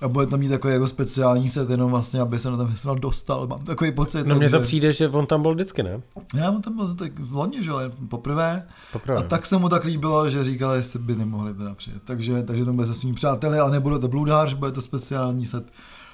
a 0.03 0.09
bude 0.09 0.27
tam 0.27 0.41
mít 0.41 0.49
takový 0.49 0.73
jako 0.73 0.87
speciální 0.87 1.49
set, 1.49 1.71
jenom 1.71 1.91
vlastně, 1.91 2.21
aby 2.21 2.39
se 2.39 2.51
na 2.51 2.57
ten 2.57 2.67
festival 2.67 2.97
dostal. 2.97 3.47
Mám 3.47 3.65
takový 3.65 3.93
pocit. 3.93 4.27
No 4.27 4.35
mně 4.35 4.51
to 4.51 4.59
že... 4.59 4.63
přijde, 4.63 4.93
že 4.93 5.09
on 5.09 5.27
tam 5.27 5.43
byl 5.43 5.55
vždycky, 5.55 5.83
ne? 5.83 6.01
Já, 6.35 6.51
on 6.51 6.63
tam 6.63 6.77
byl 6.77 6.95
tak 6.95 7.19
v 7.19 7.35
loni, 7.35 7.63
že 7.63 7.73
poprvé. 8.09 8.67
poprvé. 8.93 9.19
A 9.19 9.23
tak 9.23 9.47
se 9.47 9.57
mu 9.57 9.69
tak 9.69 9.85
líbilo, 9.85 10.29
že 10.29 10.45
říkal, 10.45 10.75
jestli 10.75 10.99
by 10.99 11.17
nemohli 11.17 11.55
teda 11.55 11.75
přijet. 11.75 12.03
Takže, 12.05 12.43
takže 12.43 12.65
to 12.65 12.73
bude 12.73 12.87
se 12.87 12.95
svými 12.95 13.15
přáteli, 13.15 13.59
ale 13.59 13.71
nebude 13.71 13.99
to 13.99 14.09
Bloodharsh, 14.09 14.55
bude 14.55 14.73
to 14.73 14.81
speciální 14.81 15.47
set 15.47 15.65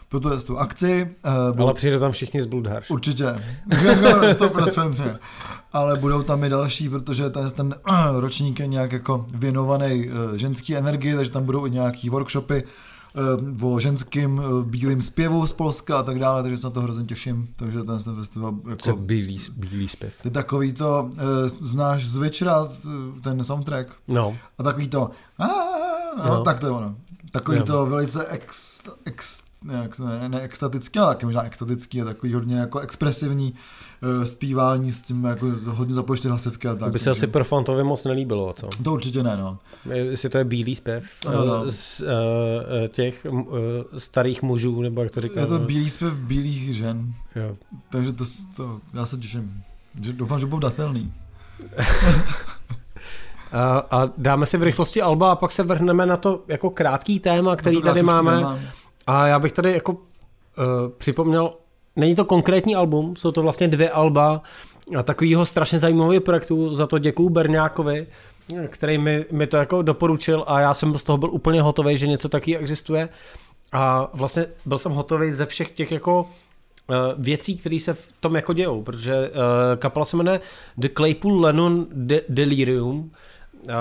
pro 0.09 0.21
tu, 0.21 0.41
tu 0.41 0.59
akci. 0.59 1.11
Uh, 1.55 1.63
ale 1.63 1.75
přijde 1.75 1.99
tam 1.99 2.13
všichni 2.13 2.43
z 2.43 2.47
Bloodharsh. 2.47 2.91
Určitě, 2.91 3.25
100%. 3.69 5.19
ale 5.73 5.97
budou 5.97 6.23
tam 6.23 6.45
i 6.45 6.49
další, 6.49 6.89
protože 6.89 7.31
ten, 7.31 7.51
ten 7.51 7.75
ročník 8.13 8.61
je 8.61 8.67
nějak 8.67 8.93
jako 8.93 9.27
věnovaný 9.35 10.09
uh, 10.09 10.35
ženský 10.35 10.77
energii, 10.77 11.15
takže 11.15 11.31
tam 11.31 11.45
budou 11.45 11.67
i 11.67 11.71
nějaký 11.71 12.11
workshopy, 12.11 12.65
o 13.63 13.81
ženským 13.81 14.39
uh, 14.39 14.65
bílým 14.65 15.03
zpěvu 15.03 15.47
z 15.47 15.53
Polska 15.53 15.99
a 15.99 16.03
tak 16.03 16.19
dále, 16.19 16.43
takže 16.43 16.57
se 16.57 16.67
na 16.67 16.71
to 16.71 16.81
hrozně 16.81 17.05
těším. 17.05 17.49
Takže 17.57 17.83
ten, 17.83 17.99
festival 17.99 18.55
jako... 18.71 18.83
Co 18.83 18.97
bílý, 18.97 19.41
bílý 19.57 19.89
zpěv? 19.89 20.13
Ty 20.23 20.31
takový 20.31 20.73
to, 20.73 21.11
uh, 21.13 21.19
znáš 21.61 22.09
z 22.09 22.17
večera 22.17 22.69
ten 23.21 23.45
soundtrack? 23.45 23.89
No. 24.09 24.37
A 24.59 24.63
takový 24.63 24.89
to, 24.89 25.11
a, 25.39 25.47
no. 26.19 26.25
no. 26.29 26.43
tak 26.43 26.61
to 26.61 26.67
je 26.67 26.73
ono. 26.73 26.97
Takový 27.31 27.59
no. 27.59 27.65
to 27.65 27.87
velice 27.87 28.27
ex, 28.27 28.83
ex, 29.05 29.43
nějak, 29.65 29.99
ne, 29.99 30.29
ne 30.29 30.41
extatický, 30.41 30.99
ale 30.99 31.15
taky 31.15 31.27
možná 31.27 31.43
extatický, 31.43 31.99
je 31.99 32.05
takový 32.05 32.35
hodně 32.35 32.57
jako 32.57 32.81
expresivní 32.81 33.55
zpívání 34.25 34.91
s 34.91 35.03
tím 35.03 35.25
jako 35.25 35.47
hodně 35.67 35.95
započty 35.95 36.29
hlasivky 36.29 36.69
a 36.69 36.75
tak. 36.75 36.89
To 36.89 36.91
by 36.91 36.99
se 36.99 37.11
asi 37.11 37.27
Perfantovi 37.27 37.85
moc 37.85 38.05
nelíbilo, 38.05 38.53
co? 38.53 38.69
To 38.85 38.93
určitě 38.93 39.23
ne, 39.23 39.37
no. 39.37 39.59
Jestli 39.95 40.29
to 40.29 40.39
je 40.39 40.45
bílý 40.45 40.75
zpěv 40.75 41.05
no, 41.27 41.45
no. 41.45 41.71
z 41.71 42.01
uh, 42.01 42.07
těch 42.89 43.27
uh, 43.31 43.59
starých 43.99 44.43
mužů, 44.43 44.83
nebo 44.83 45.03
jak 45.03 45.11
to 45.11 45.21
říká? 45.21 45.41
Je 45.41 45.47
to 45.47 45.59
bílý 45.59 45.91
zpěv 45.91 46.15
bílých 46.15 46.77
žen. 46.77 47.15
Jo. 47.37 47.57
Takže 47.91 48.13
to, 48.13 48.25
to 48.57 48.81
já 48.95 49.07
se 49.07 49.17
těším. 49.17 49.63
Že, 50.03 50.13
doufám, 50.13 50.39
že 50.39 50.47
budou 50.47 50.61
datelný. 50.61 51.13
A, 53.53 53.79
a 53.91 54.11
dáme 54.19 54.47
si 54.47 54.57
v 54.57 54.63
rychlosti 54.63 55.03
Alba 55.03 55.33
a 55.33 55.37
pak 55.37 55.53
se 55.53 55.63
vrhneme 55.63 56.07
na 56.07 56.17
to 56.17 56.45
jako 56.49 56.71
krátký 56.71 57.21
téma, 57.21 57.57
který 57.57 57.83
tady 57.83 58.03
máme. 58.03 58.33
Téma. 58.33 58.59
A 59.07 59.27
já 59.27 59.39
bych 59.39 59.53
tady 59.53 59.73
jako 59.73 59.93
uh, 59.93 59.99
připomněl 60.99 61.53
není 61.99 62.15
to 62.15 62.25
konkrétní 62.25 62.77
album, 62.77 63.17
jsou 63.17 63.33
to 63.33 63.43
vlastně 63.43 63.69
dvě 63.69 63.91
alba 63.91 64.43
takového 65.03 65.45
strašně 65.45 65.79
zajímavého 65.79 66.21
projektu, 66.21 66.75
za 66.75 66.87
to 66.87 66.99
děkuju 66.99 67.29
Berňákovi, 67.29 68.07
který 68.69 68.99
mi, 68.99 69.25
mi 69.33 69.47
to 69.47 69.57
jako 69.57 69.83
doporučil 69.83 70.45
a 70.47 70.61
já 70.61 70.75
jsem 70.75 70.99
z 70.99 71.05
toho 71.05 71.19
byl 71.19 71.31
úplně 71.31 71.63
hotový, 71.63 71.99
že 71.99 72.07
něco 72.07 72.29
taky 72.29 72.57
existuje. 72.57 73.09
A 73.73 74.11
vlastně 74.13 74.47
byl 74.67 74.79
jsem 74.79 74.93
hotový 74.93 75.33
ze 75.33 75.47
všech 75.47 75.71
těch 75.71 75.93
jako 75.93 76.21
uh, 76.21 76.97
věcí, 77.19 77.57
které 77.57 77.81
se 77.81 77.95
v 77.95 78.13
tom 78.21 78.37
jako 78.37 78.53
dějou, 78.53 78.83
protože 78.83 79.29
uh, 79.29 79.35
kapela 79.77 80.05
se 80.05 80.17
jmenuje 80.17 80.41
The 80.77 80.89
Claypool 80.97 81.41
Lennon 81.41 81.87
De- 81.93 82.21
Delirium. 82.29 83.11
Uh, 83.69 83.75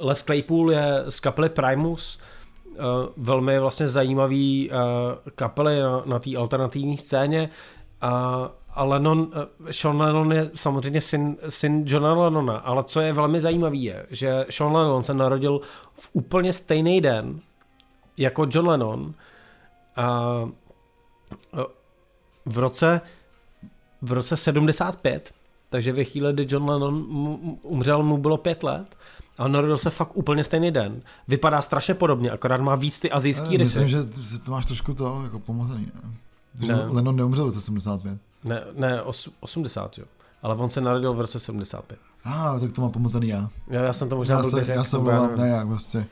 Les 0.00 0.22
Claypool 0.22 0.72
je 0.72 1.04
z 1.08 1.20
kapely 1.20 1.48
Primus, 1.48 2.18
velmi 3.16 3.58
vlastně 3.58 3.88
zajímavý 3.88 4.70
uh, 4.70 4.76
kapely 5.34 5.80
na, 5.80 6.02
na 6.06 6.18
té 6.18 6.36
alternativní 6.36 6.98
scéně. 6.98 7.50
A 8.00 8.50
a 8.76 8.84
Lennon, 8.84 9.30
Sean 9.70 10.00
Lennon 10.00 10.32
je 10.32 10.50
samozřejmě 10.54 11.00
syn, 11.00 11.36
syn 11.48 11.84
Johna 11.86 12.14
Lennona, 12.14 12.56
ale 12.56 12.84
co 12.84 13.00
je 13.00 13.12
velmi 13.12 13.40
zajímavé 13.40 13.76
je, 13.76 14.06
že 14.10 14.46
Sean 14.50 14.72
Lennon 14.72 15.02
se 15.02 15.14
narodil 15.14 15.60
v 15.94 16.10
úplně 16.12 16.52
stejný 16.52 17.00
den 17.00 17.40
jako 18.16 18.46
John 18.50 18.68
Lennon 18.68 19.14
a 19.96 20.48
v 22.46 22.58
roce 22.58 23.00
v 24.02 24.12
roce 24.12 24.36
75, 24.36 25.34
takže 25.70 25.92
ve 25.92 26.04
chvíli, 26.04 26.32
kdy 26.32 26.46
John 26.48 26.70
Lennon 26.70 27.06
umřel, 27.62 28.02
mu 28.02 28.18
bylo 28.18 28.36
pět 28.36 28.62
let 28.62 28.96
a 29.38 29.48
narodil 29.48 29.76
se 29.76 29.90
fakt 29.90 30.10
úplně 30.16 30.44
stejný 30.44 30.70
den. 30.70 31.02
Vypadá 31.28 31.62
strašně 31.62 31.94
podobně, 31.94 32.30
akorát 32.30 32.60
má 32.60 32.74
víc 32.74 32.98
ty 32.98 33.10
azijský 33.10 33.56
rysy. 33.56 33.82
Myslím, 33.82 33.88
že 33.88 34.38
to 34.38 34.50
máš 34.50 34.66
trošku 34.66 34.94
to 34.94 35.20
jako 35.24 35.40
pomozený, 35.40 35.88
ne? 35.94 36.10
ne. 36.66 36.84
Lennon 36.86 37.16
neumřel 37.16 37.44
v 37.44 37.48
roce 37.48 37.60
75. 37.60 38.18
Ne, 38.44 38.62
ne, 38.76 39.02
os, 39.02 39.28
80, 39.40 39.98
jo. 39.98 40.04
Ale 40.42 40.54
on 40.54 40.70
se 40.70 40.80
narodil 40.80 41.14
v 41.14 41.20
roce 41.20 41.40
75. 41.40 41.98
A, 42.24 42.48
ah, 42.48 42.60
tak 42.60 42.72
to 42.72 42.82
mám 42.82 42.90
pomotaný 42.90 43.28
já. 43.28 43.48
Já, 43.68 43.82
já 43.82 43.92
jsem 43.92 44.08
to 44.08 44.16
možná 44.16 44.36
já 44.36 44.42
jsem, 44.42 44.58
já 44.58 44.84
jsem 44.84 45.00
mluvám, 45.00 45.36
ne, 45.36 45.48
jak 45.48 45.66
vlastně. 45.66 46.06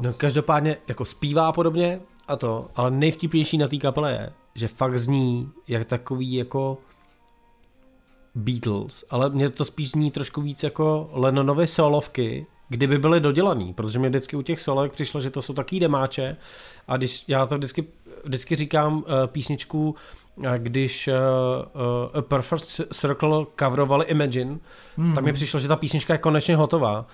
No 0.00 0.12
každopádně 0.16 0.76
jako 0.88 1.04
zpívá 1.04 1.52
podobně 1.52 2.00
a 2.28 2.36
to, 2.36 2.68
ale 2.76 2.90
nejvtipnější 2.90 3.58
na 3.58 3.68
té 3.68 3.76
kapele 3.76 4.12
je, 4.12 4.32
že 4.54 4.68
fakt 4.68 4.98
zní 4.98 5.52
jak 5.68 5.84
takový 5.84 6.34
jako 6.34 6.78
Beatles, 8.34 9.04
ale 9.10 9.30
mě 9.30 9.50
to 9.50 9.64
spíš 9.64 9.90
zní 9.90 10.10
trošku 10.10 10.42
víc 10.42 10.62
jako 10.62 11.10
Lennonovy 11.12 11.66
solovky, 11.66 12.46
kdyby 12.68 12.98
byly 12.98 13.20
dodělaný, 13.20 13.74
protože 13.74 13.98
mě 13.98 14.08
vždycky 14.08 14.36
u 14.36 14.42
těch 14.42 14.60
solovek 14.60 14.92
přišlo, 14.92 15.20
že 15.20 15.30
to 15.30 15.42
jsou 15.42 15.54
taky 15.54 15.80
demáče 15.80 16.36
a 16.88 16.96
když 16.96 17.24
já 17.28 17.46
to 17.46 17.58
vždycky 17.58 17.86
vždycky 18.24 18.56
říkám 18.56 18.96
uh, 18.96 19.02
písničku, 19.26 19.94
uh, 20.36 20.46
když 20.56 21.08
uh, 21.08 21.14
uh, 21.14 22.18
A 22.18 22.22
Perfect 22.22 22.80
Circle 22.92 23.46
coverovali 23.60 24.04
Imagine, 24.04 24.58
mm. 24.96 25.14
tak 25.14 25.24
mi 25.24 25.32
přišlo, 25.32 25.60
že 25.60 25.68
ta 25.68 25.76
písnička 25.76 26.14
je 26.14 26.18
konečně 26.18 26.56
hotová. 26.56 27.06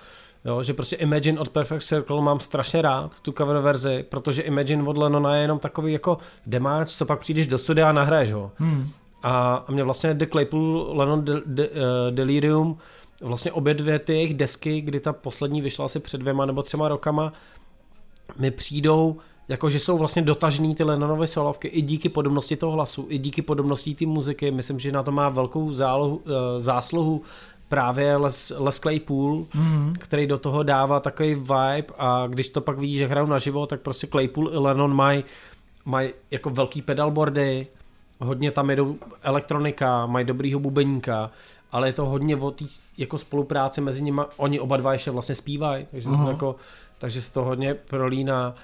Jo, 0.45 0.63
že 0.63 0.73
prostě 0.73 0.95
Imagine 0.95 1.39
od 1.39 1.49
Perfect 1.49 1.83
Circle 1.83 2.21
mám 2.21 2.39
strašně 2.39 2.81
rád, 2.81 3.19
tu 3.21 3.31
cover 3.31 3.57
verzi, 3.57 4.05
protože 4.09 4.41
Imagine 4.41 4.83
od 4.83 4.97
Lennona 4.97 5.35
je 5.35 5.41
jenom 5.41 5.59
takový 5.59 5.93
jako 5.93 6.17
demáč, 6.45 6.91
co 6.91 7.05
pak 7.05 7.19
přijdeš 7.19 7.47
do 7.47 7.57
studia 7.57 7.89
a 7.89 7.91
nahraješ 7.91 8.31
ho. 8.31 8.51
Hmm. 8.55 8.89
A, 9.23 9.63
a 9.67 9.71
mě 9.71 9.83
vlastně 9.83 10.13
The 10.13 10.25
Claypool 10.25 10.87
Lennon 10.97 11.25
de, 11.25 11.33
de, 11.45 11.69
uh, 11.69 11.75
Delirium, 12.09 12.77
vlastně 13.21 13.51
obě 13.51 13.73
dvě 13.73 13.99
ty 13.99 14.13
jejich 14.13 14.33
desky, 14.33 14.81
kdy 14.81 14.99
ta 14.99 15.13
poslední 15.13 15.61
vyšla 15.61 15.85
asi 15.85 15.99
před 15.99 16.17
dvěma 16.17 16.45
nebo 16.45 16.63
třema 16.63 16.87
rokama, 16.87 17.33
mi 18.39 18.51
přijdou 18.51 19.17
jako 19.51 19.69
že 19.69 19.79
jsou 19.79 19.97
vlastně 19.97 20.21
dotažný 20.21 20.75
ty 20.75 20.83
Lennonovy 20.83 21.27
solovky 21.27 21.67
i 21.67 21.81
díky 21.81 22.09
podobnosti 22.09 22.55
toho 22.55 22.71
hlasu, 22.71 23.05
i 23.09 23.17
díky 23.17 23.41
podobnosti 23.41 23.95
té 23.95 24.05
muziky. 24.05 24.51
Myslím, 24.51 24.79
že 24.79 24.91
na 24.91 25.03
to 25.03 25.11
má 25.11 25.29
velkou 25.29 25.71
zálohu, 25.71 26.21
eh, 26.25 26.61
zásluhu 26.61 27.21
právě 27.67 28.15
Les, 28.15 28.53
Les 28.57 28.79
Claypool, 28.79 29.45
mm-hmm. 29.55 29.93
který 29.99 30.27
do 30.27 30.37
toho 30.37 30.63
dává 30.63 30.99
takový 30.99 31.35
vibe 31.35 31.93
a 31.97 32.27
když 32.27 32.49
to 32.49 32.61
pak 32.61 32.79
vidíš, 32.79 32.97
že 32.97 33.07
hrajou 33.07 33.27
naživo, 33.27 33.65
tak 33.65 33.81
prostě 33.81 34.07
Claypool 34.07 34.49
i 34.53 34.57
Lennon 34.57 34.95
mají 34.95 35.23
maj 35.85 36.13
jako 36.31 36.49
velký 36.49 36.81
pedalboardy, 36.81 37.67
hodně 38.21 38.51
tam 38.51 38.69
jedou 38.69 38.95
elektronika, 39.21 40.05
mají 40.05 40.25
dobrýho 40.25 40.59
bubeníka, 40.59 41.31
ale 41.71 41.89
je 41.89 41.93
to 41.93 42.05
hodně 42.05 42.35
o 42.35 42.51
té 42.51 42.65
jako 42.97 43.17
spolupráci 43.17 43.81
mezi 43.81 44.01
nimi, 44.01 44.21
oni 44.37 44.59
oba 44.59 44.77
dva 44.77 44.93
ještě 44.93 45.11
vlastně 45.11 45.35
zpívají, 45.35 45.85
takže, 45.91 46.09
uh-huh. 46.09 46.25
se, 46.25 46.31
jako, 46.31 46.55
takže 46.99 47.21
se 47.21 47.33
to 47.33 47.43
hodně 47.43 47.73
prolíná 47.73 48.55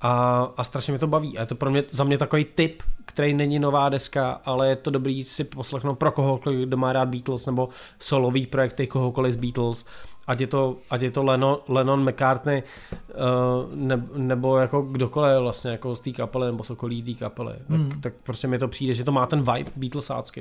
a, 0.00 0.42
a 0.56 0.64
strašně 0.64 0.92
mi 0.92 0.98
to 0.98 1.06
baví. 1.06 1.38
A 1.38 1.40
je 1.40 1.46
to 1.46 1.54
pro 1.54 1.70
mě, 1.70 1.84
za 1.90 2.04
mě 2.04 2.18
takový 2.18 2.44
tip, 2.44 2.82
který 3.04 3.34
není 3.34 3.58
nová 3.58 3.88
deska, 3.88 4.40
ale 4.44 4.68
je 4.68 4.76
to 4.76 4.90
dobrý 4.90 5.24
si 5.24 5.44
poslechnout 5.44 5.94
pro 5.94 6.12
kohokoliv, 6.12 6.68
kdo 6.68 6.76
má 6.76 6.92
rád 6.92 7.08
Beatles 7.08 7.46
nebo 7.46 7.68
solový 7.98 8.46
projekty 8.46 8.86
kohokoliv 8.86 9.34
z 9.34 9.36
Beatles. 9.36 9.86
Ať 10.26 10.40
je 10.40 10.46
to, 10.46 10.76
ať 10.90 11.02
je 11.02 11.10
to 11.10 11.22
Lennon, 11.22 11.58
Lennon 11.68 12.10
McCartney 12.10 12.62
uh, 12.62 13.74
ne, 13.74 14.06
nebo 14.16 14.58
jako 14.58 14.82
kdokoliv 14.82 15.40
vlastně 15.40 15.70
jako 15.70 15.94
z 15.94 16.00
té 16.00 16.12
kapely 16.12 16.46
nebo 16.46 16.64
sokolí 16.64 17.02
té 17.02 17.14
kapely. 17.14 17.54
Hmm. 17.68 17.88
Tak, 17.88 18.00
tak, 18.00 18.12
prostě 18.22 18.48
mi 18.48 18.58
to 18.58 18.68
přijde, 18.68 18.94
že 18.94 19.04
to 19.04 19.12
má 19.12 19.26
ten 19.26 19.38
vibe 19.38 19.70
Beatlesácký. 19.76 20.40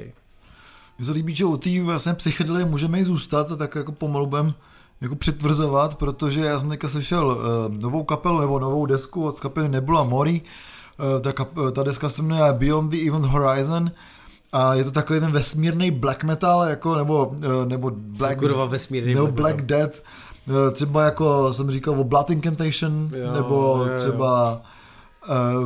Mně 0.97 1.05
se 1.05 1.11
líbí, 1.11 1.35
že 1.35 1.45
u 1.45 1.57
té 1.57 1.83
vlastně 1.83 2.13
psychedelie 2.13 2.65
můžeme 2.65 2.99
i 2.99 3.05
zůstat 3.05 3.51
a 3.51 3.55
tak 3.55 3.75
jako 3.75 3.91
pomalu 3.91 4.25
budeme 4.25 4.53
jako 5.01 5.15
přitvrzovat, 5.15 5.95
protože 5.95 6.39
já 6.39 6.59
jsem 6.59 6.69
teďka 6.69 6.87
slyšel 6.87 7.27
uh, 7.27 7.75
novou 7.81 8.03
kapelu 8.03 8.39
nebo 8.39 8.59
novou 8.59 8.85
desku 8.85 9.27
od 9.27 9.39
kapely 9.39 9.69
Nebula 9.69 10.03
Mori, 10.03 10.41
uh, 11.15 11.21
ta, 11.21 11.33
kap, 11.33 11.49
ta 11.71 11.83
deska 11.83 12.09
se 12.09 12.21
jmenuje 12.21 12.53
Beyond 12.53 12.91
the 12.91 13.07
Event 13.07 13.25
Horizon 13.25 13.91
a 14.55 14.73
je 14.73 14.83
to 14.83 14.91
takový 14.91 15.19
ten 15.19 15.31
vesmírný 15.31 15.91
black 15.91 16.23
metal, 16.23 16.63
jako, 16.63 16.95
nebo, 16.95 17.25
uh, 17.25 17.65
nebo 17.65 17.91
black, 17.95 18.41
vesmírný 18.67 19.13
nebo 19.13 19.27
black, 19.27 19.55
black 19.55 19.61
death, 19.61 20.03
uh, 20.47 20.55
třeba 20.73 21.03
jako 21.03 21.53
jsem 21.53 21.71
říkal 21.71 21.99
o 21.99 22.03
Blood 22.03 22.29
Incantation, 22.29 23.09
jo, 23.15 23.31
nebo 23.33 23.55
jo, 23.55 23.85
jo. 23.93 23.99
třeba 23.99 24.61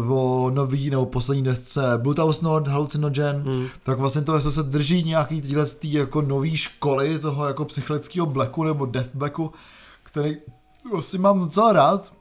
uh, 0.02 0.12
o 0.12 0.50
nový 0.50 0.90
nebo 0.90 1.06
poslední 1.06 1.44
desce 1.44 1.82
Bluetooth 1.98 2.42
Node, 2.42 2.72
Hallucinogen, 2.72 3.44
hmm. 3.46 3.68
tak 3.84 4.00
vlastně 4.00 4.22
to, 4.22 4.36
jestli 4.36 4.52
se 4.52 4.64
drží 4.64 5.04
nějaký 5.04 5.42
tyhle 5.42 5.66
tý 5.66 5.94
jako 5.94 6.22
nový 6.22 6.58
školy 6.58 7.20
toho 7.20 7.48
jako 7.48 7.66
psychologického 7.66 8.26
blacku 8.26 8.64
nebo 8.64 8.86
death 8.86 9.16
blacku, 9.16 9.52
který 10.04 10.38
vlastně 10.92 11.20
mám 11.20 11.40
docela 11.40 11.74
rád. 11.74 12.14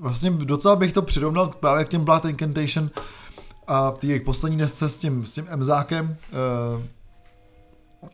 Vlastně 0.00 0.30
docela 0.30 0.76
bych 0.76 0.92
to 0.92 1.02
přirovnal 1.02 1.50
právě 1.60 1.84
k 1.84 1.88
těm 1.88 2.04
Blood 2.04 2.24
Incantation 2.24 2.90
a 3.70 3.90
ty 3.90 4.06
jejich 4.06 4.22
poslední 4.22 4.58
desce 4.58 4.88
s 4.88 4.98
tím, 4.98 5.26
s 5.26 5.32
tím 5.32 5.46
Mzákem. 5.56 6.16
Uh, 6.76 6.82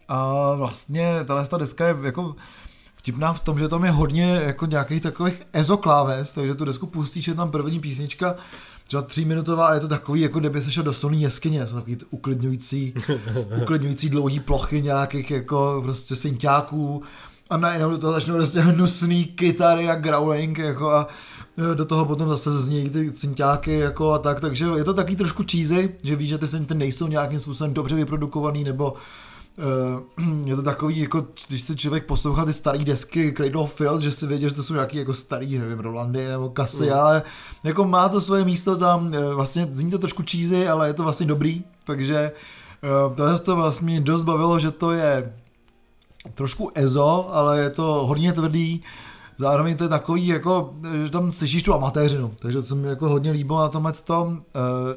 a 0.09 0.53
vlastně 0.55 1.25
tahle 1.25 1.47
ta 1.47 1.59
deska 1.59 1.87
je 1.87 1.97
jako 2.03 2.37
vtipná 2.97 3.33
v 3.33 3.41
tom, 3.41 3.59
že 3.59 3.69
tam 3.69 3.85
je 3.85 3.91
hodně 3.91 4.41
jako 4.45 4.67
nějakých 4.67 5.03
takových 5.03 5.43
ezokláves, 5.53 6.33
takže 6.33 6.55
tu 6.55 6.65
desku 6.65 6.87
pustíš, 6.87 7.29
je 7.29 7.35
tam 7.35 7.51
první 7.51 7.81
písnička, 7.81 8.35
třeba 8.85 9.03
tříminutová 9.03 9.67
a 9.67 9.75
je 9.75 9.81
to 9.81 9.89
takový, 9.89 10.21
jako 10.21 10.41
kdyby 10.41 10.63
se 10.63 10.71
šel 10.71 10.83
do 10.83 10.95
solní 10.95 11.23
jeskyně, 11.23 11.67
jsou 11.67 11.75
takový 11.75 11.97
uklidňující, 12.11 12.95
uklidňující 13.63 14.11
dlouhý 14.11 14.41
plochy 14.41 14.83
nějakých 14.83 15.31
jako 15.31 15.81
prostě 15.85 16.17
synťáků 16.17 17.03
a 17.51 17.57
najednou 17.57 17.91
do 17.91 17.99
toho 17.99 18.13
začnou 18.13 18.35
prostě 18.35 18.61
hnusný 18.61 19.25
kytary 19.25 19.91
a 19.91 19.95
growling 19.95 20.59
jako 20.59 20.91
a 20.91 21.09
do 21.75 21.85
toho 21.85 22.05
potom 22.05 22.29
zase 22.29 22.51
zní 22.51 22.91
ty 22.91 23.13
synťáky 23.17 23.79
jako 23.79 24.13
a 24.13 24.19
tak, 24.19 24.41
takže 24.41 24.67
je 24.77 24.85
to 24.85 24.95
taky 24.95 25.17
trošku 25.17 25.43
cheesy, 25.51 25.95
že 26.03 26.17
víš, 26.17 26.29
že 26.29 26.39
ty 26.39 26.47
synty 26.47 26.75
nejsou 26.75 27.07
nějakým 27.07 27.39
způsobem 27.39 27.75
dobře 27.75 27.97
vyprodukovaný 27.97 28.65
nebo 28.65 28.95
Uh, 30.19 30.45
je 30.49 30.57
to 30.57 30.63
takový, 30.63 30.99
jako 30.99 31.27
když 31.49 31.61
se 31.61 31.77
člověk 31.77 32.07
poslouchá 32.07 32.45
ty 32.45 32.53
staré 32.53 32.79
desky 32.79 33.33
Cradle 33.37 33.63
of 33.63 33.75
Filth, 33.75 34.03
že 34.03 34.11
si 34.11 34.27
věděl, 34.27 34.49
že 34.49 34.55
to 34.55 34.63
jsou 34.63 34.75
nějaký 34.75 34.97
jako 34.97 35.15
starý, 35.15 35.59
nevím, 35.59 35.79
Rolandy 35.79 36.29
nebo 36.29 36.49
Kasy, 36.49 36.87
mm. 36.87 36.93
ale 36.93 37.23
jako 37.65 37.85
má 37.85 38.09
to 38.09 38.21
svoje 38.21 38.45
místo 38.45 38.77
tam, 38.77 39.15
eh, 39.15 39.35
vlastně 39.35 39.69
zní 39.73 39.91
to 39.91 39.99
trošku 39.99 40.23
cheesy, 40.31 40.69
ale 40.69 40.89
je 40.89 40.95
to 40.95 41.03
vlastně 41.03 41.27
dobrý, 41.27 41.65
takže 41.85 42.33
uh, 43.09 43.17
tohle 43.17 43.39
to 43.39 43.57
vlastně 43.57 44.01
dost 44.01 44.23
bavilo, 44.23 44.59
že 44.59 44.71
to 44.71 44.93
je 44.93 45.35
trošku 46.35 46.71
ezo, 46.75 47.29
ale 47.33 47.61
je 47.61 47.71
to 47.71 47.83
hodně 47.83 48.33
tvrdý, 48.33 48.83
zároveň 49.39 49.77
to 49.77 49.85
je 49.85 49.89
takový, 49.89 50.27
jako, 50.27 50.75
že 51.05 51.11
tam 51.11 51.33
slyšíš 51.33 51.63
tu 51.63 51.75
amatéřinu, 51.75 52.35
takže 52.39 52.59
to 52.59 52.65
se 52.65 52.75
mi 52.75 52.89
jako 52.89 53.09
hodně 53.09 53.31
líbilo 53.31 53.61
na 53.61 53.69
tomhle 53.69 53.93
tom, 53.93 54.29
uh, 54.29 54.41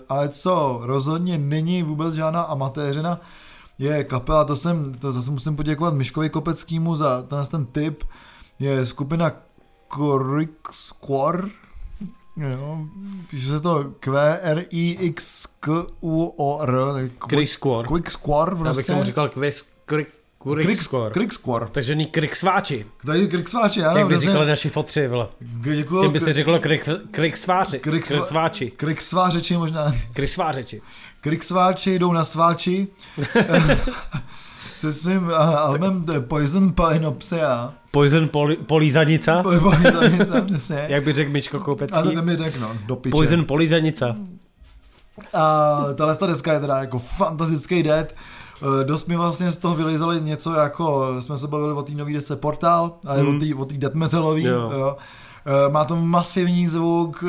ale 0.09 0.29
co 0.29 0.79
rozhodně 0.83 1.37
není 1.37 1.83
vůbec 1.83 2.13
žádná 2.13 2.41
amatéřina, 2.41 3.21
je 3.79 4.03
kapela, 4.03 4.43
to 4.43 4.55
jsem, 4.55 4.93
to 4.93 5.11
zase 5.11 5.31
musím 5.31 5.55
poděkovat 5.55 5.93
Miškovi 5.93 6.29
Kopeckýmu 6.29 6.95
za 6.95 7.21
ten, 7.21 7.45
ten 7.45 7.65
tip, 7.65 8.03
je 8.59 8.85
skupina 8.85 9.31
Quick 9.87 10.53
Square, 10.71 11.49
Jo, 12.37 12.85
píše 13.29 13.49
se 13.49 13.61
to 13.61 13.93
Q-R-I-X-K-U-O-R. 13.99 15.09
Quick 17.17 17.49
Square. 17.49 17.87
Quick 17.87 18.11
Square, 18.11 18.55
prostě. 18.55 18.65
Já 18.65 18.73
bych 18.73 18.75
prostě. 18.75 18.91
tomu 18.91 19.03
říkal 19.03 19.29
Quick, 19.85 20.09
quick 20.43 20.61
Kriksquor. 20.65 21.11
Kriksquor. 21.11 21.69
Takže 21.71 21.95
ní 21.95 22.05
kriksváči. 22.05 22.85
Tady 23.05 23.27
kriksváči, 23.27 23.83
ano. 23.83 23.97
Jak 23.97 24.07
by 24.07 24.13
přesně. 24.13 24.31
říkali 24.31 24.47
naši 24.49 24.69
fotři, 24.69 25.07
vole. 25.07 25.27
Děkuju. 25.39 26.01
Ty 26.01 26.09
by 26.09 26.19
si 26.19 26.33
řekl 26.33 26.59
krik, 26.59 26.89
kriksváči. 27.11 27.77
Kriksva- 27.77 27.81
Kriksváči. 27.81 28.71
Kriksvářeči 28.71 29.57
možná. 29.57 29.93
Krisvářeči. 30.13 30.81
Kriksváči 31.21 31.99
jdou 31.99 32.11
na 32.13 32.23
sváči. 32.23 32.87
Se 34.75 34.93
svým 34.93 35.23
uh, 35.27 35.33
albumem 35.33 36.05
The 36.05 36.19
Poison 36.19 36.73
Palinopsia. 36.73 37.73
Poison 37.91 38.29
poli, 38.29 38.55
polízanica. 38.55 39.43
Poison 39.43 39.73
Jak 40.87 41.03
by 41.03 41.13
řekl 41.13 41.31
Mičko 41.31 41.57
A 41.57 41.59
to 41.59 41.65
Koupecký. 41.65 42.15
ten 42.15 42.25
mi 42.25 42.35
řekl, 42.35 42.59
no, 42.59 42.71
do 42.85 42.95
piče. 42.95 43.11
Poison 43.11 43.45
polízanica. 43.45 44.15
A 45.33 45.77
tahle 45.95 46.15
ta 46.15 46.27
deska 46.27 46.53
je 46.53 46.59
teda 46.59 46.77
jako 46.77 46.97
fantastický 46.97 47.83
dead. 47.83 48.13
Eh, 48.61 48.83
Dost 48.83 49.07
mi 49.07 49.15
vlastně 49.15 49.51
z 49.51 49.57
toho 49.57 49.75
vylizali 49.75 50.21
něco 50.21 50.53
jako, 50.53 51.07
jsme 51.21 51.37
se 51.37 51.47
bavili 51.47 51.73
o 51.73 51.83
té 51.83 51.91
nový 51.91 52.13
desce 52.13 52.35
Portal, 52.35 52.91
a 53.07 53.13
Hmm. 53.13 53.25
mm. 53.25 53.35
o 53.35 53.39
té 53.39 53.55
o 53.55 53.65
té 53.65 53.77
death 53.77 53.95
metalový, 53.95 54.43
Jo. 54.43 54.71
jo. 54.73 54.97
Eh, 55.45 55.71
Má 55.71 55.85
to 55.85 55.95
masivní 55.95 56.67
zvuk, 56.67 57.23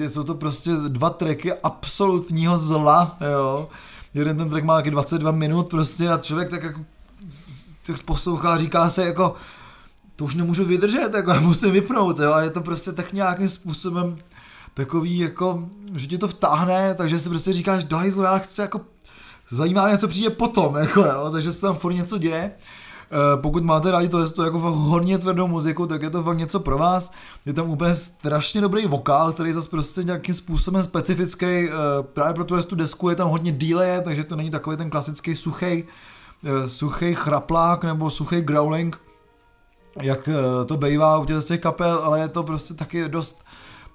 eh, 0.00 0.08
jsou 0.10 0.22
to 0.24 0.34
prostě 0.34 0.70
dva 0.88 1.10
tracky 1.10 1.52
absolutního 1.52 2.58
zla, 2.58 3.16
jo. 3.32 3.68
Jeden 4.14 4.36
ten 4.38 4.50
track 4.50 4.64
má 4.64 4.74
taky 4.76 4.90
22 4.90 5.30
minut 5.32 5.68
prostě 5.68 6.08
a 6.08 6.18
člověk 6.18 6.50
tak 6.50 6.62
jako 6.62 6.80
tak 7.86 8.02
poslouchá 8.02 8.52
a 8.54 8.58
říká 8.58 8.90
se 8.90 9.04
jako 9.06 9.34
to 10.16 10.24
už 10.24 10.34
nemůžu 10.34 10.64
vydržet, 10.64 11.14
jako 11.14 11.30
já 11.34 11.40
musím 11.40 11.70
vypnout, 11.70 12.18
jo, 12.18 12.32
a 12.32 12.40
je 12.42 12.50
to 12.50 12.60
prostě 12.60 12.92
tak 12.92 13.12
nějakým 13.12 13.48
způsobem 13.48 14.18
takový 14.74 15.18
jako, 15.18 15.64
že 15.94 16.06
tě 16.06 16.18
to 16.18 16.28
vtáhne, 16.28 16.94
takže 16.94 17.18
si 17.18 17.28
prostě 17.28 17.52
říkáš, 17.52 17.84
zlo, 18.08 18.22
já 18.24 18.38
chci 18.38 18.60
jako, 18.60 18.80
zajímá 19.50 19.86
mě, 19.86 19.98
co 19.98 20.08
přijde 20.08 20.30
potom, 20.30 20.76
jako 20.76 21.00
jo, 21.00 21.30
takže 21.32 21.52
se 21.52 21.60
tam 21.60 21.74
furt 21.74 21.92
něco 21.94 22.18
děje. 22.18 22.50
Eh, 23.10 23.36
Pokud 23.40 23.64
máte 23.64 23.90
rádi 23.90 24.08
to, 24.08 24.30
to 24.30 24.44
jako 24.44 24.58
hodně 24.58 25.18
tvrdou 25.18 25.46
muziku, 25.46 25.86
tak 25.86 26.02
je 26.02 26.10
to 26.10 26.22
fakt 26.22 26.38
něco 26.38 26.60
pro 26.60 26.78
vás. 26.78 27.12
Je 27.46 27.52
tam 27.52 27.70
úplně 27.70 27.94
strašně 27.94 28.60
dobrý 28.60 28.86
vokál, 28.86 29.32
který 29.32 29.52
zase 29.52 29.68
prostě 29.68 30.04
nějakým 30.04 30.34
způsobem 30.34 30.82
specifický. 30.82 31.46
eh, 31.46 31.70
Právě 32.02 32.34
pro 32.34 32.44
tu 32.44 32.74
desku 32.74 33.08
je 33.08 33.16
tam 33.16 33.28
hodně 33.28 33.52
díle, 33.52 34.00
takže 34.04 34.24
to 34.24 34.36
není 34.36 34.50
takový 34.50 34.76
ten 34.76 34.90
klasický 34.90 35.36
suchý, 35.36 35.84
suchý 36.66 37.14
chraplák 37.14 37.84
nebo 37.84 38.10
suchý 38.10 38.40
growling, 38.40 39.00
jak 40.02 40.28
eh, 40.28 40.64
to 40.64 40.76
bývá 40.76 41.18
u 41.18 41.24
těch 41.24 41.60
kapel, 41.60 42.00
ale 42.04 42.20
je 42.20 42.28
to 42.28 42.42
prostě 42.42 42.74
taky 42.74 43.08
dost, 43.08 43.44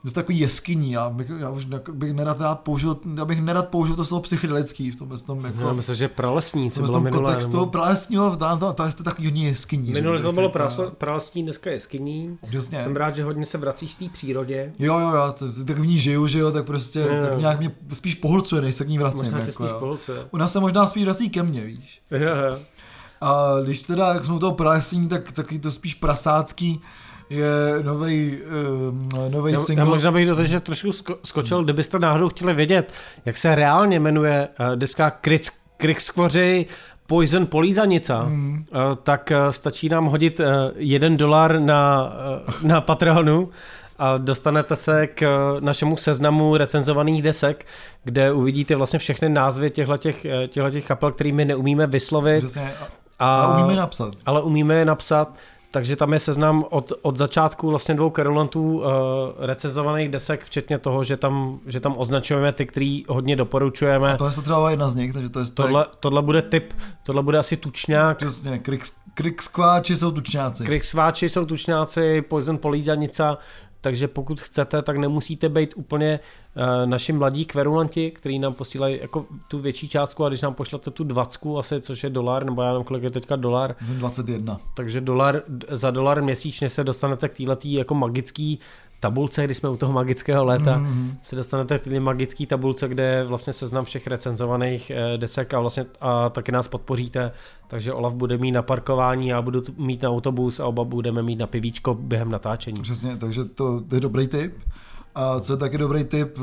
dost 0.04 0.14
takový 0.14 0.40
jeskyní. 0.40 0.92
Já 0.92 1.10
bych, 1.10 1.32
já 1.40 1.50
už 1.50 1.68
bych 1.92 2.14
nerad 2.14 2.42
rád 2.42 2.60
použil, 2.60 2.98
já 3.18 3.26
bych 3.26 3.42
nerad 3.42 3.68
použil 3.70 3.96
to 3.96 4.06
slovo 4.06 4.22
psychedelický 4.22 4.92
v 4.92 4.96
tom, 4.96 5.10
v 5.18 5.22
tom 5.22 5.46
jako, 5.46 5.62
Já 5.62 5.74
myslím, 5.74 5.96
že 5.96 6.08
pralesní, 6.08 6.72
co 6.72 6.80
v 6.80 6.84
bylo 6.84 6.94
tom 6.94 7.04
minulé. 7.04 7.24
kontextu 7.24 7.52
nebo- 7.52 7.66
pralesního, 7.66 8.36
to, 8.38 8.58
to, 8.58 8.74
to 8.74 8.84
je 8.84 8.92
takový 9.04 9.28
hodně 9.28 9.48
jeskyní. 9.48 9.92
Minule 9.92 10.22
to 10.22 10.32
bylo 10.32 10.46
jako, 10.48 10.60
prasle- 10.60 10.92
pralesní, 10.92 11.44
dneska 11.44 11.70
jeskyní. 11.70 12.38
Přesně. 12.50 12.84
Jsem 12.84 12.96
rád, 12.96 13.16
že 13.16 13.24
hodně 13.24 13.46
se 13.46 13.58
vracíš 13.58 13.96
té 13.96 14.06
přírodě. 14.10 14.72
Jo, 14.80 15.00
jo, 15.00 15.10
jo, 15.16 15.34
to- 15.40 15.66
tak 15.66 15.78
v 15.80 15.86
ní 15.86 16.00
žiju, 16.00 16.28
že 16.28 16.40
jo, 16.40 16.52
tak 16.52 16.66
prostě, 16.66 17.00
Jo. 17.00 17.22
tak 17.30 17.38
nějak 17.40 17.60
mě 17.60 17.72
spíš 17.94 18.16
pohlcuje, 18.16 18.62
než 18.62 18.76
se 18.76 18.86
k 18.86 18.88
ní 18.88 18.98
vracím. 18.98 19.24
Možná 19.24 19.40
Jako, 19.40 19.52
spíš 19.52 19.70
pohlcuje. 19.80 20.18
Ona 20.32 20.48
se 20.48 20.60
možná 20.60 20.88
spíš 20.88 21.04
vrací 21.04 21.30
ke 21.30 21.44
mně, 21.44 21.62
víš. 21.66 22.02
Jo, 22.12 22.20
jo. 22.52 22.58
A 23.22 23.44
když 23.64 23.84
teda, 23.84 24.14
jak 24.14 24.26
jsme 24.26 24.34
u 24.36 24.40
toho 24.40 24.52
pralesní, 24.52 25.08
tak 25.08 25.32
taky 25.32 25.60
to 25.60 25.72
spíš 25.72 25.94
prasácký 25.94 26.82
je 27.32 27.84
nový 27.84 28.38
uh, 29.18 29.32
nový 29.32 29.54
Já, 29.54 29.60
já 29.60 29.66
single. 29.66 29.86
možná 29.86 30.12
bych 30.12 30.28
do 30.28 30.36
toho 30.36 30.48
že 30.48 30.60
trošku 30.60 30.90
sko- 30.90 31.18
skočil, 31.26 31.64
kdybyste 31.64 32.00
náhodou 32.00 32.30
chtěli 32.30 32.54
vědět, 32.54 32.94
jak 33.26 33.38
se 33.38 33.56
reálně 33.56 34.00
jmenuje 34.00 34.48
uh, 34.60 34.76
deska 34.76 35.12
Krix, 35.12 35.52
Krixkvoři 35.78 36.66
Poison 37.08 37.46
Polízanica, 37.46 38.24
mm. 38.24 38.66
uh, 38.74 38.96
tak 39.04 39.32
uh, 39.32 39.52
stačí 39.52 39.90
nám 39.90 40.06
hodit 40.06 40.40
uh, 40.40 40.46
jeden 40.76 41.18
dolar 41.18 41.60
na, 41.60 42.14
uh, 42.62 42.68
na 42.68 42.82
Patreonu 42.82 43.50
a 44.00 44.18
dostanete 44.18 44.76
se 44.76 45.08
k 45.08 45.56
našemu 45.60 45.98
seznamu 45.98 46.58
recenzovaných 46.58 47.22
desek, 47.22 47.66
kde 48.04 48.32
uvidíte 48.32 48.76
vlastně 48.76 49.00
všechny 49.00 49.30
názvy 49.30 49.70
těchto 49.70 49.98
těch 49.98 50.86
kapel, 50.88 51.12
který 51.12 51.32
my 51.32 51.46
neumíme 51.46 51.88
vyslovit. 51.88 52.38
Přesně, 52.38 52.74
a, 53.20 53.42
a 53.42 53.58
umíme 53.58 53.76
napsat. 53.76 54.14
Ale 54.26 54.42
umíme 54.42 54.76
je 54.76 54.86
napsat, 54.86 55.36
takže 55.72 55.96
tam 55.96 56.14
je 56.14 56.20
seznam 56.20 56.66
od, 56.70 56.92
od 57.02 57.18
začátku 57.18 57.70
vlastně 57.70 57.96
dvou 57.96 58.10
kerulantů 58.10 58.78
uh, 58.78 58.86
recenzovaných 59.38 60.10
desek, 60.10 60.44
včetně 60.44 60.78
toho, 60.78 61.04
že 61.04 61.18
tam, 61.18 61.60
že 61.66 61.80
tam 61.80 61.94
označujeme 61.98 62.52
ty, 62.54 62.66
který 62.66 63.04
hodně 63.08 63.36
doporučujeme. 63.36 64.14
A 64.14 64.18
to 64.18 64.28
je 64.28 64.32
to 64.32 64.42
třeba 64.42 64.70
jedna 64.70 64.88
z 64.88 64.96
nich, 64.96 65.14
takže 65.14 65.30
to 65.30 65.40
je 65.40 65.46
to 65.46 65.64
Tohle, 65.64 65.86
tohle 66.00 66.22
bude 66.22 66.42
typ, 66.42 66.74
tohle 67.04 67.24
bude 67.24 67.38
asi 67.38 67.58
tučňák. 67.58 68.18
přesně, 68.18 68.60
krik, 68.60 68.84
krik 69.14 69.42
skváči 69.42 69.98
jsou 69.98 70.12
tučňáci. 70.12 70.66
Kriksváči 70.66 71.30
jsou 71.30 71.46
tučňáci, 71.46 72.22
Poison 72.22 72.58
Polízanica, 72.58 73.38
takže 73.82 74.08
pokud 74.08 74.42
chcete, 74.42 74.82
tak 74.82 74.98
nemusíte 74.98 75.50
být 75.50 75.74
úplně 75.78 76.20
uh, 76.56 76.90
naši 76.90 77.14
mladí 77.14 77.46
kverulanti, 77.46 78.12
kteří 78.12 78.40
nám 78.40 78.54
posílají 78.54 79.00
jako 79.02 79.26
tu 79.48 79.60
větší 79.60 79.90
částku 79.90 80.26
a 80.26 80.30
když 80.30 80.42
nám 80.42 80.54
pošlete 80.54 80.92
tu 80.92 81.04
dvacku 81.04 81.60
asi, 81.60 81.82
což 81.82 82.04
je 82.04 82.10
dolar, 82.10 82.46
nebo 82.46 82.62
já 82.62 82.72
nevím, 82.72 82.86
kolik 82.86 83.04
je 83.04 83.12
teďka 83.12 83.36
dolar, 83.36 83.76
Jsem 83.86 83.98
21. 83.98 84.58
takže 84.76 85.02
dolar, 85.02 85.42
za 85.70 85.92
dolar 85.92 86.24
měsíčně 86.24 86.70
se 86.70 86.84
dostanete 86.84 87.30
k 87.30 87.34
této 87.34 87.68
jako 87.68 87.96
magický 87.96 88.60
tabulce, 89.02 89.44
když 89.46 89.58
jsme 89.58 89.70
u 89.70 89.78
toho 89.78 89.94
magického 89.94 90.46
léta, 90.46 90.78
Mhm. 90.78 90.86
mm-hmm. 91.12 91.18
se 91.22 91.36
dostanete 91.36 91.78
k 91.80 92.00
magické 92.00 92.46
tabulce, 92.46 92.88
kde 92.88 93.04
je 93.04 93.24
vlastně 93.24 93.54
seznam 93.54 93.86
všech 93.86 94.08
recenzovaných 94.08 94.90
eh, 94.92 95.18
desek 95.18 95.54
a 95.54 95.60
vlastně 95.60 95.86
a 96.02 96.30
taky 96.30 96.52
nás 96.52 96.68
podpoříte, 96.68 97.32
takže 97.68 97.94
Olaf 97.94 98.14
bude 98.14 98.38
mít 98.38 98.52
na 98.52 98.62
parkování, 98.62 99.28
já 99.28 99.42
budu 99.42 99.64
mít 99.78 100.02
na 100.02 100.10
autobus 100.10 100.60
a 100.60 100.66
oba 100.68 100.84
budeme 100.84 101.24
mít 101.24 101.36
na 101.36 101.48
pivíčko 101.48 101.94
během 101.94 102.32
natáčení. 102.32 102.82
Přesně, 102.82 103.18
takže 103.18 103.46
to, 103.46 103.82
to 103.82 103.96
je 103.96 104.02
dobrý 104.02 104.28
tip. 104.28 104.58
A 105.16 105.40
co 105.40 105.54
je 105.54 105.58
taky 105.58 105.78
dobrý 105.78 106.04
tip, 106.04 106.38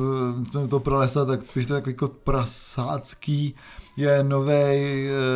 eh, 0.65 0.69
toho 0.69 0.81
pralesa, 0.81 1.25
tak 1.25 1.41
když 1.55 1.67
to 1.67 1.75
je 1.75 1.81
takový 1.81 1.93
jako 1.93 2.09
prasácký, 2.09 3.55
je 3.97 4.23
nový 4.23 4.55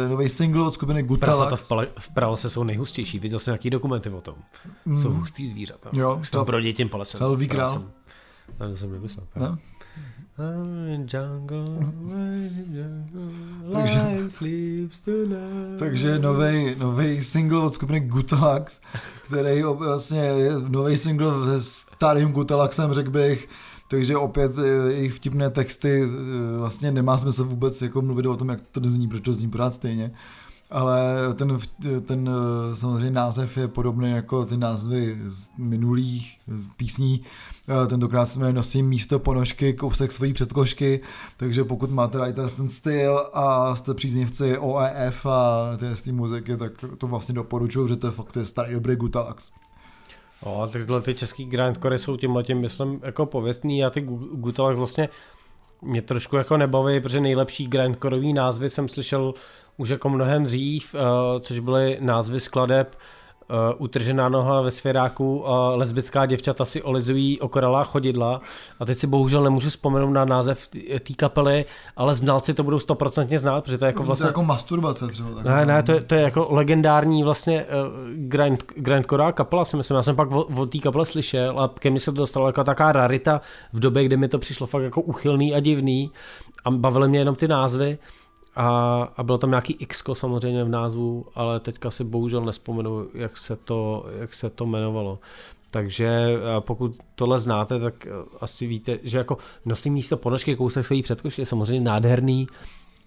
nový 0.08 0.28
single 0.28 0.66
od 0.66 0.74
skupiny 0.74 1.02
Prasata 1.20 1.44
v, 1.44 1.48
Gutalax. 1.48 1.68
pale, 1.68 1.86
v 1.98 2.10
pralese 2.14 2.50
jsou 2.50 2.64
nejhustější, 2.64 3.18
viděl 3.18 3.38
jsem 3.38 3.52
nějaký 3.52 3.70
dokumenty 3.70 4.10
o 4.10 4.20
tom. 4.20 4.34
Mm. 4.86 4.98
Jsou 4.98 5.10
hustý 5.12 5.48
zvířata. 5.48 5.90
Jo, 5.92 6.14
Jak 6.16 6.26
se 6.26 6.32
tam 6.32 6.40
to- 6.40 6.44
brodí 6.44 6.72
tím 6.74 6.88
palesem. 6.88 7.18
třeba 7.18 7.30
Lví 7.30 7.48
král. 7.48 7.68
Pralesem. 7.68 7.92
Ne, 8.60 8.68
to 8.68 8.76
jsem 8.76 8.92
nemyslel. 8.92 9.26
Ne? 9.36 9.56
Jungle, 10.42 10.94
in 10.94 11.06
jungle, 12.66 13.32
Takže-. 13.72 14.28
Takže 15.78 16.18
nový 16.18 16.74
nový 16.78 17.22
single 17.22 17.58
od 17.58 17.74
skupiny 17.74 18.00
Gutalax, 18.00 18.80
který 19.24 19.62
vlastně 19.62 20.20
je 20.20 20.52
nový 20.68 20.96
single 20.96 21.44
se 21.44 21.60
starým 21.94 22.32
Gutalaxem, 22.32 22.92
řekl 22.92 23.10
bych. 23.10 23.48
Takže 23.88 24.16
opět 24.16 24.52
eh, 24.58 24.92
jejich 24.92 25.12
vtipné 25.12 25.50
texty 25.50 26.02
eh, 26.02 26.58
vlastně 26.58 26.92
nemá 26.92 27.18
smysl 27.18 27.44
vůbec 27.44 27.82
jako 27.82 28.02
mluvit 28.02 28.26
o 28.26 28.36
tom, 28.36 28.48
jak 28.48 28.62
to 28.62 28.80
zní, 28.84 29.08
protože 29.08 29.22
to 29.22 29.32
zní 29.32 29.50
pořád 29.50 29.74
stejně. 29.74 30.12
Ale 30.72 31.04
ten, 31.34 31.58
ten 32.06 32.30
eh, 32.72 32.76
samozřejmě 32.76 33.10
název 33.10 33.56
je 33.58 33.68
podobný 33.68 34.10
jako 34.10 34.44
ty 34.44 34.56
názvy 34.56 35.16
z 35.26 35.50
minulých 35.58 36.38
eh, 36.48 36.52
písní. 36.76 37.24
Eh, 37.84 37.86
Tentokrát 37.86 38.26
se 38.26 38.38
jmenuje 38.38 38.52
Nosím 38.52 38.88
místo 38.88 39.18
ponožky, 39.18 39.72
kousek 39.74 40.12
svojí 40.12 40.32
předkošky, 40.32 41.00
takže 41.36 41.64
pokud 41.64 41.90
máte 41.90 42.18
rádi 42.18 42.32
ten- 42.32 42.68
styl 42.68 43.26
a 43.34 43.74
jste 43.74 43.94
příznivci 43.94 44.58
OEF 44.58 45.26
a 45.26 45.68
té 45.76 45.96
z 45.96 46.02
té 46.02 46.12
muziky, 46.12 46.56
tak 46.56 46.72
to 46.98 47.06
vlastně 47.06 47.34
doporučuju, 47.34 47.88
že 47.88 47.96
to 47.96 48.06
je 48.06 48.10
fakt 48.10 48.36
je 48.36 48.44
starý 48.46 48.74
dobrý 48.74 48.96
Gutalax. 48.96 49.52
No, 50.46 50.66
tyhle 50.66 51.00
ty 51.00 51.14
český 51.14 51.44
grindcore 51.44 51.98
jsou 51.98 52.16
tím 52.16 52.36
letím, 52.36 52.60
myslím, 52.60 53.00
jako 53.02 53.26
pověstný. 53.26 53.78
Já 53.78 53.90
ty 53.90 54.00
Gu- 54.00 54.28
Gutalax 54.32 54.78
vlastně 54.78 55.08
mě 55.82 56.02
trošku 56.02 56.36
jako 56.36 56.56
nebaví, 56.56 57.00
protože 57.00 57.20
nejlepší 57.20 57.66
grindcoreový 57.66 58.32
názvy 58.32 58.70
jsem 58.70 58.88
slyšel 58.88 59.34
už 59.76 59.88
jako 59.88 60.08
mnohem 60.08 60.44
dřív, 60.44 60.94
uh, 60.94 61.00
což 61.40 61.58
byly 61.58 61.98
názvy 62.00 62.40
skladeb 62.40 62.96
uh, 63.50 63.56
Utržená 63.78 64.28
noha 64.28 64.60
ve 64.60 64.70
svěráku 64.70 65.48
a 65.48 65.74
lesbická 65.74 66.26
děvčata 66.26 66.64
si 66.64 66.82
olizují 66.82 67.40
okoralá 67.40 67.84
chodidla 67.84 68.40
a 68.80 68.84
teď 68.84 68.98
si 68.98 69.06
bohužel 69.06 69.42
nemůžu 69.42 69.70
vzpomenout 69.70 70.10
na 70.10 70.24
název 70.24 70.68
té 71.02 71.14
kapely, 71.16 71.64
ale 71.96 72.14
znalci 72.14 72.54
to 72.54 72.62
budou 72.62 72.78
stoprocentně 72.78 73.38
znát, 73.38 73.64
protože 73.64 73.78
to 73.78 73.84
je 73.84 73.86
jako 73.86 74.00
Jako, 74.02 74.06
vlastně... 74.06 74.24
to 74.24 74.28
jako 74.28 74.44
masturbace 74.44 75.08
třeba. 75.08 75.30
Tak 75.34 75.44
Ne, 75.44 75.66
ne, 75.66 75.82
to 75.82 75.92
je, 75.92 76.00
to 76.00 76.14
je 76.14 76.20
jako 76.20 76.46
legendární 76.50 77.24
vlastně 77.24 77.64
uh, 77.64 77.68
grind, 78.14 78.64
grindcore 78.76 79.32
kapela, 79.32 79.64
si 79.64 79.76
myslím. 79.76 79.96
Já 79.96 80.02
jsem 80.02 80.16
pak 80.16 80.30
o, 80.30 80.42
o 80.42 80.66
té 80.66 80.78
kapele 80.78 81.04
slyšel 81.04 81.60
a 81.60 81.68
ke 81.68 81.90
mně 81.90 82.00
se 82.00 82.12
to 82.12 82.18
dostalo 82.18 82.46
jako 82.46 82.64
taková 82.64 82.92
rarita 82.92 83.40
v 83.72 83.80
době, 83.80 84.04
kdy 84.04 84.16
mi 84.16 84.28
to 84.28 84.38
přišlo 84.38 84.66
fakt 84.66 84.82
jako 84.82 85.00
uchylný 85.00 85.54
a 85.54 85.60
divný 85.60 86.10
a 86.64 86.70
bavily 86.70 87.08
mě 87.08 87.18
jenom 87.18 87.34
ty 87.34 87.48
názvy 87.48 87.98
a, 88.54 89.02
a 89.16 89.22
bylo 89.22 89.38
tam 89.38 89.50
nějaký 89.50 89.72
x 89.72 90.02
samozřejmě 90.12 90.64
v 90.64 90.68
názvu, 90.68 91.26
ale 91.34 91.60
teďka 91.60 91.90
si 91.90 92.04
bohužel 92.04 92.44
nespomenu, 92.44 93.06
jak 93.14 93.36
se 93.36 93.56
to, 93.56 94.06
jak 94.18 94.34
se 94.34 94.50
to 94.50 94.64
jmenovalo. 94.64 95.18
Takže 95.70 96.06
eh, 96.06 96.60
pokud 96.60 96.96
tohle 97.14 97.40
znáte, 97.40 97.78
tak 97.78 98.06
eh, 98.06 98.10
asi 98.40 98.66
víte, 98.66 98.98
že 99.02 99.18
jako 99.18 99.38
nosím 99.64 99.92
místo 99.94 100.16
ponožky 100.16 100.56
kousek 100.56 100.86
svojí 100.86 101.02
předkošky 101.02 101.42
je 101.42 101.46
samozřejmě 101.46 101.80
nádherný, 101.80 102.46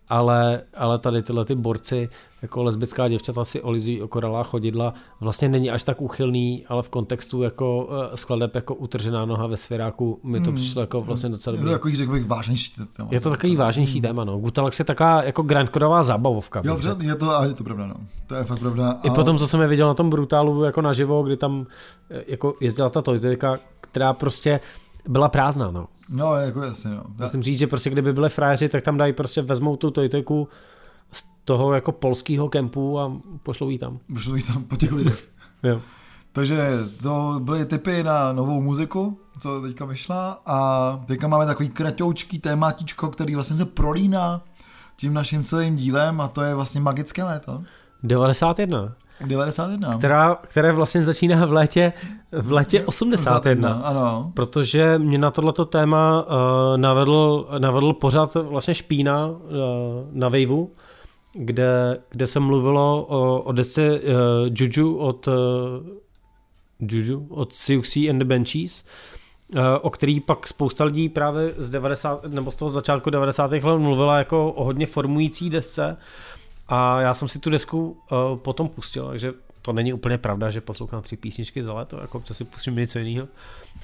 ale, 0.09 0.61
ale 0.77 0.99
tady 0.99 1.23
tyhle 1.23 1.45
ty 1.45 1.55
borci, 1.55 2.09
jako 2.41 2.63
lesbická 2.63 3.07
děvčata 3.07 3.45
si 3.45 3.61
olizují 3.61 4.01
o 4.01 4.07
koralá 4.07 4.43
chodidla, 4.43 4.93
vlastně 5.19 5.49
není 5.49 5.71
až 5.71 5.83
tak 5.83 6.01
úchylný, 6.01 6.65
ale 6.67 6.83
v 6.83 6.89
kontextu 6.89 7.43
jako 7.43 7.85
uh, 7.85 8.15
skladeb 8.15 8.55
jako 8.55 8.75
utržená 8.75 9.25
noha 9.25 9.47
ve 9.47 9.57
svěráku 9.57 10.19
mi 10.23 10.39
to 10.39 10.49
hmm. 10.49 10.55
přišlo 10.55 10.81
jako 10.81 11.01
vlastně 11.01 11.29
docela 11.29 11.55
dobrý. 11.55 11.69
Je 11.69 11.73
to 11.73 11.79
takový, 11.79 11.95
řekl 11.95 12.11
bych, 12.11 12.25
vážnější 12.25 12.71
téma. 12.97 13.09
Je 13.11 13.19
to 13.19 13.29
takový 13.29 13.55
vážnější 13.55 13.93
hmm. 13.93 14.01
téma, 14.01 14.23
no. 14.23 14.37
Gutalex 14.37 14.79
je 14.79 14.85
taková 14.85 15.23
jako 15.23 15.41
grandcoreová 15.41 16.03
zábavovka. 16.03 16.61
Jo, 16.65 16.73
dobře, 16.73 16.95
je 17.01 17.15
to, 17.15 17.37
a 17.37 17.45
je 17.45 17.53
to 17.53 17.63
pravda, 17.63 17.87
no. 17.87 17.95
To 18.27 18.35
je 18.35 18.43
fakt 18.43 18.59
pravda. 18.59 18.91
A... 18.91 19.07
I 19.07 19.09
potom, 19.09 19.37
co 19.37 19.47
jsem 19.47 19.61
je 19.61 19.67
viděl 19.67 19.87
na 19.87 19.93
tom 19.93 20.09
Brutálu 20.09 20.63
jako 20.63 20.81
naživo, 20.81 21.23
kdy 21.23 21.37
tam 21.37 21.65
eh, 22.09 22.23
jako 22.27 22.53
jezdila 22.61 22.89
ta 22.89 23.01
Toyota, 23.01 23.57
která 23.81 24.13
prostě 24.13 24.59
byla 25.07 25.29
prázdná, 25.29 25.71
no. 25.71 25.87
No, 26.09 26.35
jako 26.35 26.61
jasně, 26.61 26.91
no. 26.91 27.03
Musím 27.19 27.43
říct, 27.43 27.59
že 27.59 27.67
prostě 27.67 27.89
kdyby 27.89 28.13
byli 28.13 28.29
frajeři, 28.29 28.69
tak 28.69 28.83
tam 28.83 28.97
dají 28.97 29.13
prostě 29.13 29.41
vezmou 29.41 29.75
tu 29.75 29.91
Toyteku 29.91 30.47
z 31.11 31.25
toho 31.45 31.73
jako 31.73 31.91
polského 31.91 32.49
kempu 32.49 32.99
a 32.99 33.11
pošlou 33.43 33.69
ji 33.69 33.77
tam. 33.77 33.99
Pošlou 34.13 34.35
ji 34.35 34.43
tam 34.43 34.63
po 34.63 34.75
těch 34.75 34.91
lidech. 34.91 35.27
jo. 35.63 35.81
Takže 36.31 36.69
to 37.03 37.39
byly 37.43 37.65
typy 37.65 38.03
na 38.03 38.33
novou 38.33 38.61
muziku, 38.61 39.19
co 39.39 39.61
teďka 39.61 39.85
vyšla 39.85 40.41
a 40.45 40.99
teďka 41.05 41.27
máme 41.27 41.45
takový 41.45 41.69
kratoučký 41.69 42.39
tématičko, 42.39 43.09
který 43.09 43.35
vlastně 43.35 43.55
se 43.55 43.65
prolíná 43.65 44.41
tím 44.95 45.13
naším 45.13 45.43
celým 45.43 45.75
dílem 45.75 46.21
a 46.21 46.27
to 46.27 46.41
je 46.41 46.55
vlastně 46.55 46.81
magické 46.81 47.23
léto. 47.23 47.63
91. 48.03 48.95
91. 49.25 49.97
Která, 49.97 50.35
které 50.35 50.71
vlastně 50.71 51.05
začíná 51.05 51.45
v 51.45 51.51
létě, 51.51 51.93
v 52.31 52.51
létě 52.51 52.83
81. 52.85 53.69
ano. 53.69 54.31
Protože 54.33 54.99
mě 54.99 55.17
na 55.17 55.31
tohleto 55.31 55.65
téma 55.65 56.25
uh, 56.27 56.77
navedl, 56.77 57.47
navedl 57.57 57.93
pořád 57.93 58.35
vlastně 58.35 58.75
Špína 58.75 59.27
uh, 59.27 59.37
na 60.11 60.29
Vejvu, 60.29 60.71
kde, 61.33 61.97
kde 62.09 62.27
se 62.27 62.39
mluvilo 62.39 63.05
o, 63.09 63.41
o 63.41 63.51
desce 63.51 63.91
uh, 63.91 63.99
Juju 64.53 64.97
od 64.97 65.27
uh, 65.27 65.33
Juju 66.79 67.27
od 67.29 67.53
Siouxsie 67.53 68.09
and 68.09 68.19
the 68.19 68.25
Benchies, 68.25 68.85
uh, 69.55 69.61
o 69.81 69.89
který 69.89 70.19
pak 70.19 70.47
spousta 70.47 70.83
lidí 70.83 71.09
právě 71.09 71.53
z 71.57 71.69
90, 71.69 72.25
nebo 72.25 72.51
z 72.51 72.55
toho 72.55 72.69
začátku 72.69 73.09
90. 73.09 73.51
let 73.51 73.63
mluvila 73.63 74.17
jako 74.17 74.51
o 74.51 74.63
hodně 74.63 74.85
formující 74.85 75.49
desce. 75.49 75.97
A 76.67 77.01
já 77.01 77.13
jsem 77.13 77.27
si 77.27 77.39
tu 77.39 77.49
desku 77.49 77.97
uh, 78.11 78.37
potom 78.37 78.69
pustil, 78.69 79.07
takže 79.07 79.33
to 79.65 79.73
není 79.73 79.93
úplně 79.93 80.17
pravda, 80.17 80.49
že 80.49 80.61
poslouchám 80.61 81.01
tři 81.01 81.17
písničky 81.17 81.63
za 81.63 81.73
léto, 81.73 81.97
jako 82.01 82.17
občas 82.17 82.37
si 82.37 82.43
pustím 82.43 82.75
něco 82.75 82.99
jiného, 82.99 83.27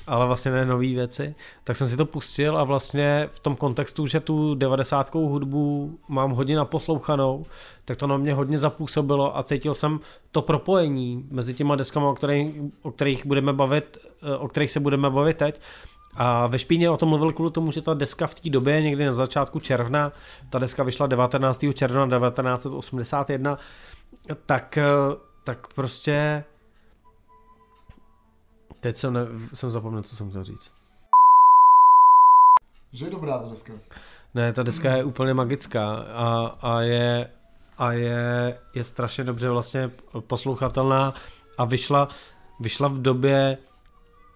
ale 0.07 0.25
vlastně 0.25 0.51
ne 0.51 0.65
nové 0.65 0.87
věci. 0.87 1.35
Tak 1.63 1.75
jsem 1.75 1.87
si 1.87 1.97
to 1.97 2.05
pustil 2.05 2.57
a 2.57 2.63
vlastně 2.63 3.29
v 3.31 3.39
tom 3.39 3.55
kontextu, 3.55 4.07
že 4.07 4.19
tu 4.19 4.55
devadesátkou 4.55 5.29
hudbu 5.29 5.97
mám 6.07 6.31
hodně 6.31 6.55
naposlouchanou, 6.55 7.45
tak 7.85 7.97
to 7.97 8.07
na 8.07 8.17
mě 8.17 8.33
hodně 8.33 8.57
zapůsobilo 8.57 9.37
a 9.37 9.43
cítil 9.43 9.73
jsem 9.73 9.99
to 10.31 10.41
propojení 10.41 11.25
mezi 11.31 11.53
těma 11.53 11.75
deskama, 11.75 12.09
o 12.09 12.13
kterých, 12.13 12.55
o 12.81 12.91
kterých 12.91 13.25
budeme 13.25 13.53
bavit, 13.53 13.97
eh, 14.21 14.37
o 14.37 14.47
kterých 14.47 14.71
se 14.71 14.79
budeme 14.79 15.09
bavit 15.09 15.37
teď, 15.37 15.61
a 16.13 16.47
ve 16.47 16.59
Špíně 16.59 16.89
o 16.89 16.97
tom 16.97 17.09
mluvil 17.09 17.33
kvůli 17.33 17.51
tomu, 17.51 17.71
že 17.71 17.81
ta 17.81 17.93
deska 17.93 18.27
v 18.27 18.35
té 18.35 18.49
době, 18.49 18.81
někdy 18.81 19.05
na 19.05 19.11
začátku 19.11 19.59
června, 19.59 20.11
ta 20.49 20.59
deska 20.59 20.83
vyšla 20.83 21.07
19. 21.07 21.65
června 21.73 22.07
1981, 22.19 23.57
tak, 24.45 24.77
eh, 24.77 24.83
tak 25.43 25.73
prostě 25.73 26.43
teď 28.79 28.97
jsem, 28.97 29.13
ne, 29.13 29.21
jsem 29.53 29.71
zapomněl, 29.71 30.03
co 30.03 30.15
jsem 30.15 30.29
chtěl 30.29 30.43
říct. 30.43 30.73
Že 32.93 33.05
je 33.05 33.11
dobrá 33.11 33.39
ta 33.39 33.49
deska. 33.49 33.73
Ne, 34.33 34.53
ta 34.53 34.63
deska 34.63 34.95
je 34.95 35.03
úplně 35.03 35.33
magická 35.33 35.95
a, 35.95 36.57
a 36.61 36.81
je, 36.81 37.29
a 37.77 37.91
je, 37.91 38.59
je 38.75 38.83
strašně 38.83 39.23
dobře 39.23 39.49
vlastně 39.49 39.91
poslouchatelná 40.19 41.13
a 41.57 41.65
vyšla, 41.65 42.07
vyšla 42.59 42.87
v 42.87 43.01
době, 43.01 43.57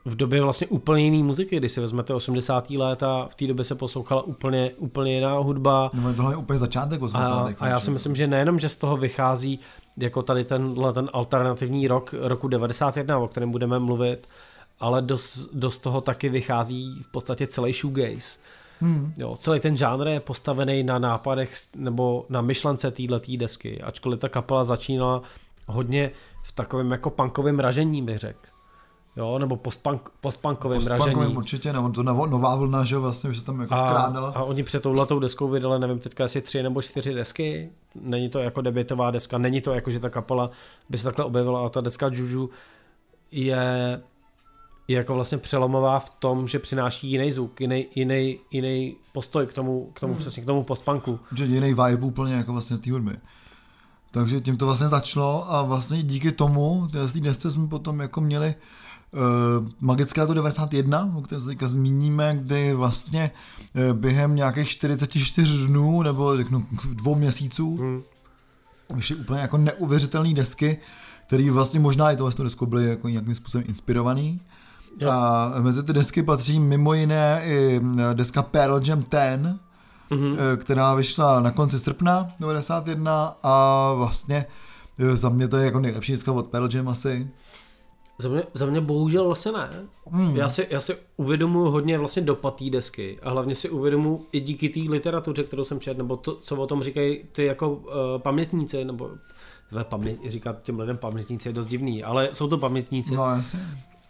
v 0.06 0.16
době 0.16 0.42
vlastně 0.42 0.68
úplně 0.68 1.04
jiný 1.04 1.24
muziky, 1.24 1.58
když 1.58 1.72
si 1.72 1.82
vezmete 1.82 2.14
80. 2.14 2.70
léta, 2.70 3.28
v 3.32 3.36
té 3.36 3.48
době 3.48 3.66
se 3.66 3.76
poslouchala 3.76 4.22
úplně, 4.22 4.72
úplně 4.78 5.14
jiná 5.14 5.38
hudba. 5.38 5.90
No 5.94 6.14
tohle 6.14 6.34
je 6.34 6.38
úplně 6.38 6.60
začátek 6.60 7.02
80. 7.02 7.34
A, 7.34 7.54
a 7.60 7.68
já 7.68 7.80
si 7.80 7.92
myslím, 7.92 8.16
že 8.16 8.28
nejenom, 8.28 8.60
že 8.60 8.70
z 8.70 8.76
toho 8.76 8.98
vychází 8.98 9.60
jako 9.98 10.22
tady 10.22 10.44
tenhle 10.44 10.94
ten 10.94 11.10
alternativní 11.14 11.88
rok, 11.88 12.16
roku 12.20 12.48
91, 12.48 13.18
o 13.18 13.28
kterém 13.28 13.52
budeme 13.52 13.80
mluvit, 13.80 14.28
ale 14.80 15.02
dost, 15.02 15.50
dost 15.54 15.80
toho 15.80 16.02
taky 16.02 16.30
vychází 16.30 17.04
v 17.04 17.12
podstatě 17.12 17.48
celý 17.48 17.74
shoegaze. 17.74 18.38
Hmm. 18.82 19.14
Jo, 19.18 19.36
celý 19.36 19.60
ten 19.60 19.78
žánr 19.78 20.08
je 20.08 20.20
postavený 20.20 20.84
na 20.84 21.00
nápadech 21.00 21.54
nebo 21.76 22.26
na 22.30 22.42
myšlence 22.42 22.92
této 22.92 23.20
desky, 23.38 23.82
ačkoliv 23.82 24.20
ta 24.20 24.30
kapela 24.30 24.64
začínala 24.64 25.22
hodně 25.68 26.12
v 26.44 26.52
takovém 26.52 26.92
jako 26.92 27.10
punkovém 27.10 27.60
ražení, 27.60 28.02
bych 28.02 28.18
řekl. 28.18 28.55
Jo, 29.18 29.40
nebo 29.40 29.56
postpunk, 29.56 30.10
postpunkovým 30.22 30.78
Postpunkovým 30.78 31.18
ražení. 31.18 31.38
určitě, 31.38 31.74
nebo 31.74 31.90
to 31.90 32.04
nová 32.04 32.56
vlna, 32.56 32.84
že 32.84 32.98
vlastně 32.98 33.30
už 33.30 33.38
se 33.38 33.44
tam 33.44 33.60
jako 33.60 33.74
a, 33.74 33.86
vkrádala. 33.86 34.30
A 34.36 34.44
oni 34.44 34.64
před 34.64 34.84
touhletou 34.84 35.20
deskou 35.20 35.48
vydali, 35.48 35.80
nevím, 35.80 36.00
teďka 36.00 36.26
asi 36.26 36.42
tři 36.42 36.64
nebo 36.64 36.82
čtyři 36.82 37.14
desky. 37.14 37.70
Není 37.96 38.30
to 38.30 38.40
jako 38.40 38.62
debitová 38.62 39.12
deska, 39.12 39.38
není 39.38 39.62
to 39.62 39.74
jako, 39.74 39.92
že 39.92 40.00
ta 40.00 40.10
kapela 40.10 40.50
by 40.90 40.98
se 40.98 41.04
takhle 41.04 41.26
objevila, 41.26 41.66
a 41.66 41.70
ta 41.70 41.82
deska 41.82 42.10
Juju 42.14 42.50
je, 43.32 44.02
je 44.88 44.98
jako 44.98 45.14
vlastně 45.14 45.38
přelomová 45.38 46.00
v 46.00 46.10
tom, 46.10 46.48
že 46.48 46.60
přináší 46.60 47.12
jiný 47.12 47.32
zvuk, 47.32 47.62
jiný, 47.62 47.88
jiný, 47.96 48.40
jiný 48.52 48.96
postoj 49.14 49.48
k 49.48 49.54
tomu, 49.54 49.92
k 49.94 50.00
tomu 50.00 50.14
hmm. 50.14 50.22
přesně 50.22 50.44
k 50.44 50.46
tomu 50.46 50.64
postpunku. 50.64 51.20
Že 51.36 51.46
jiný 51.46 51.68
vibe 51.68 52.06
úplně 52.06 52.34
jako 52.34 52.52
vlastně 52.52 52.78
té 52.78 52.92
hudby. 52.92 53.18
Takže 54.12 54.42
tím 54.42 54.58
to 54.58 54.66
vlastně 54.66 54.88
začalo 54.88 55.54
a 55.54 55.62
vlastně 55.62 56.04
díky 56.04 56.32
tomu, 56.32 56.88
té 56.88 57.20
desce 57.20 57.52
jsme 57.52 57.68
potom 57.68 58.00
jako 58.00 58.22
měli 58.22 58.56
Uh, 59.16 59.68
Magické 59.80 60.28
to 60.28 60.34
91, 60.34 61.14
o 61.16 61.22
kterém 61.22 61.42
se 61.42 61.48
teďka 61.48 61.68
zmíníme, 61.68 62.38
kdy 62.42 62.74
vlastně 62.74 63.32
uh, 63.74 63.94
během 63.94 64.36
nějakých 64.36 64.70
44 64.70 65.68
dnů 65.68 66.02
nebo 66.02 66.38
řeknu 66.38 66.66
dvou 66.94 67.16
měsíců 67.16 67.78
hmm. 67.78 68.02
vyšly 68.96 69.16
úplně 69.16 69.42
jako 69.42 69.58
neuvěřitelné 69.58 70.34
desky, 70.34 70.78
které 71.28 71.52
vlastně 71.52 71.80
možná 71.80 72.12
i 72.12 72.16
tohle 72.16 72.34
desku 72.44 72.66
byly 72.66 72.90
jako 72.90 73.10
nějakým 73.10 73.36
způsobem 73.36 73.66
inspirovaný. 73.68 74.42
Jo. 75.00 75.12
A 75.12 75.54
mezi 75.60 75.84
ty 75.84 75.94
desky 75.94 76.24
patří 76.24 76.60
mimo 76.60 76.94
jiné 76.94 77.42
i 77.46 77.82
eh, 78.00 78.14
deska 78.14 78.42
Pearl 78.42 78.80
Jam 78.88 79.04
10, 79.12 79.40
mm-hmm. 80.12 80.58
která 80.58 80.96
vyšla 80.96 81.40
na 81.40 81.52
konci 81.52 81.80
srpna 81.80 82.28
91 82.40 83.38
a 83.44 83.94
vlastně 83.94 84.46
za 85.14 85.30
mě 85.30 85.48
to 85.48 85.58
je 85.58 85.66
jako 85.66 85.80
nejlepší 85.80 86.12
deska 86.12 86.32
od 86.32 86.48
Pearl 86.48 86.70
Jam 86.74 86.88
asi. 86.88 87.30
Za 88.18 88.30
mě, 88.30 88.44
za 88.54 88.66
mě 88.66 88.82
bohužel 88.82 89.26
vlastně 89.26 89.52
ne. 89.52 89.70
Hmm. 90.12 90.36
Já, 90.38 90.50
si, 90.50 90.68
já 90.70 90.80
si 90.80 90.96
uvědomuji 91.18 91.72
hodně 91.72 91.98
vlastně 91.98 92.22
dopad 92.22 92.56
té 92.56 92.70
desky 92.70 93.20
a 93.24 93.30
hlavně 93.30 93.56
si 93.56 93.70
uvědomuji 93.70 94.26
i 94.32 94.40
díky 94.40 94.70
té 94.70 94.80
literatuře, 94.80 95.44
kterou 95.44 95.64
jsem 95.64 95.80
četl, 95.80 95.98
nebo 95.98 96.16
to, 96.16 96.36
co 96.36 96.56
o 96.56 96.68
tom 96.68 96.84
říkají 96.84 97.24
ty 97.32 97.46
jako 97.46 97.70
uh, 97.70 97.84
pamětníci, 98.18 98.86
nebo 98.86 99.10
tvé 99.70 99.84
paměť, 99.84 100.30
říkat 100.30 100.64
těm 100.64 100.80
lidem 100.80 100.98
pamětníci 100.98 101.50
je 101.50 101.54
dost 101.54 101.68
divný, 101.68 102.04
ale 102.04 102.30
jsou 102.34 102.48
to 102.48 102.58
pamětníci. 102.58 103.16
No 103.16 103.36
jasně. 103.36 103.60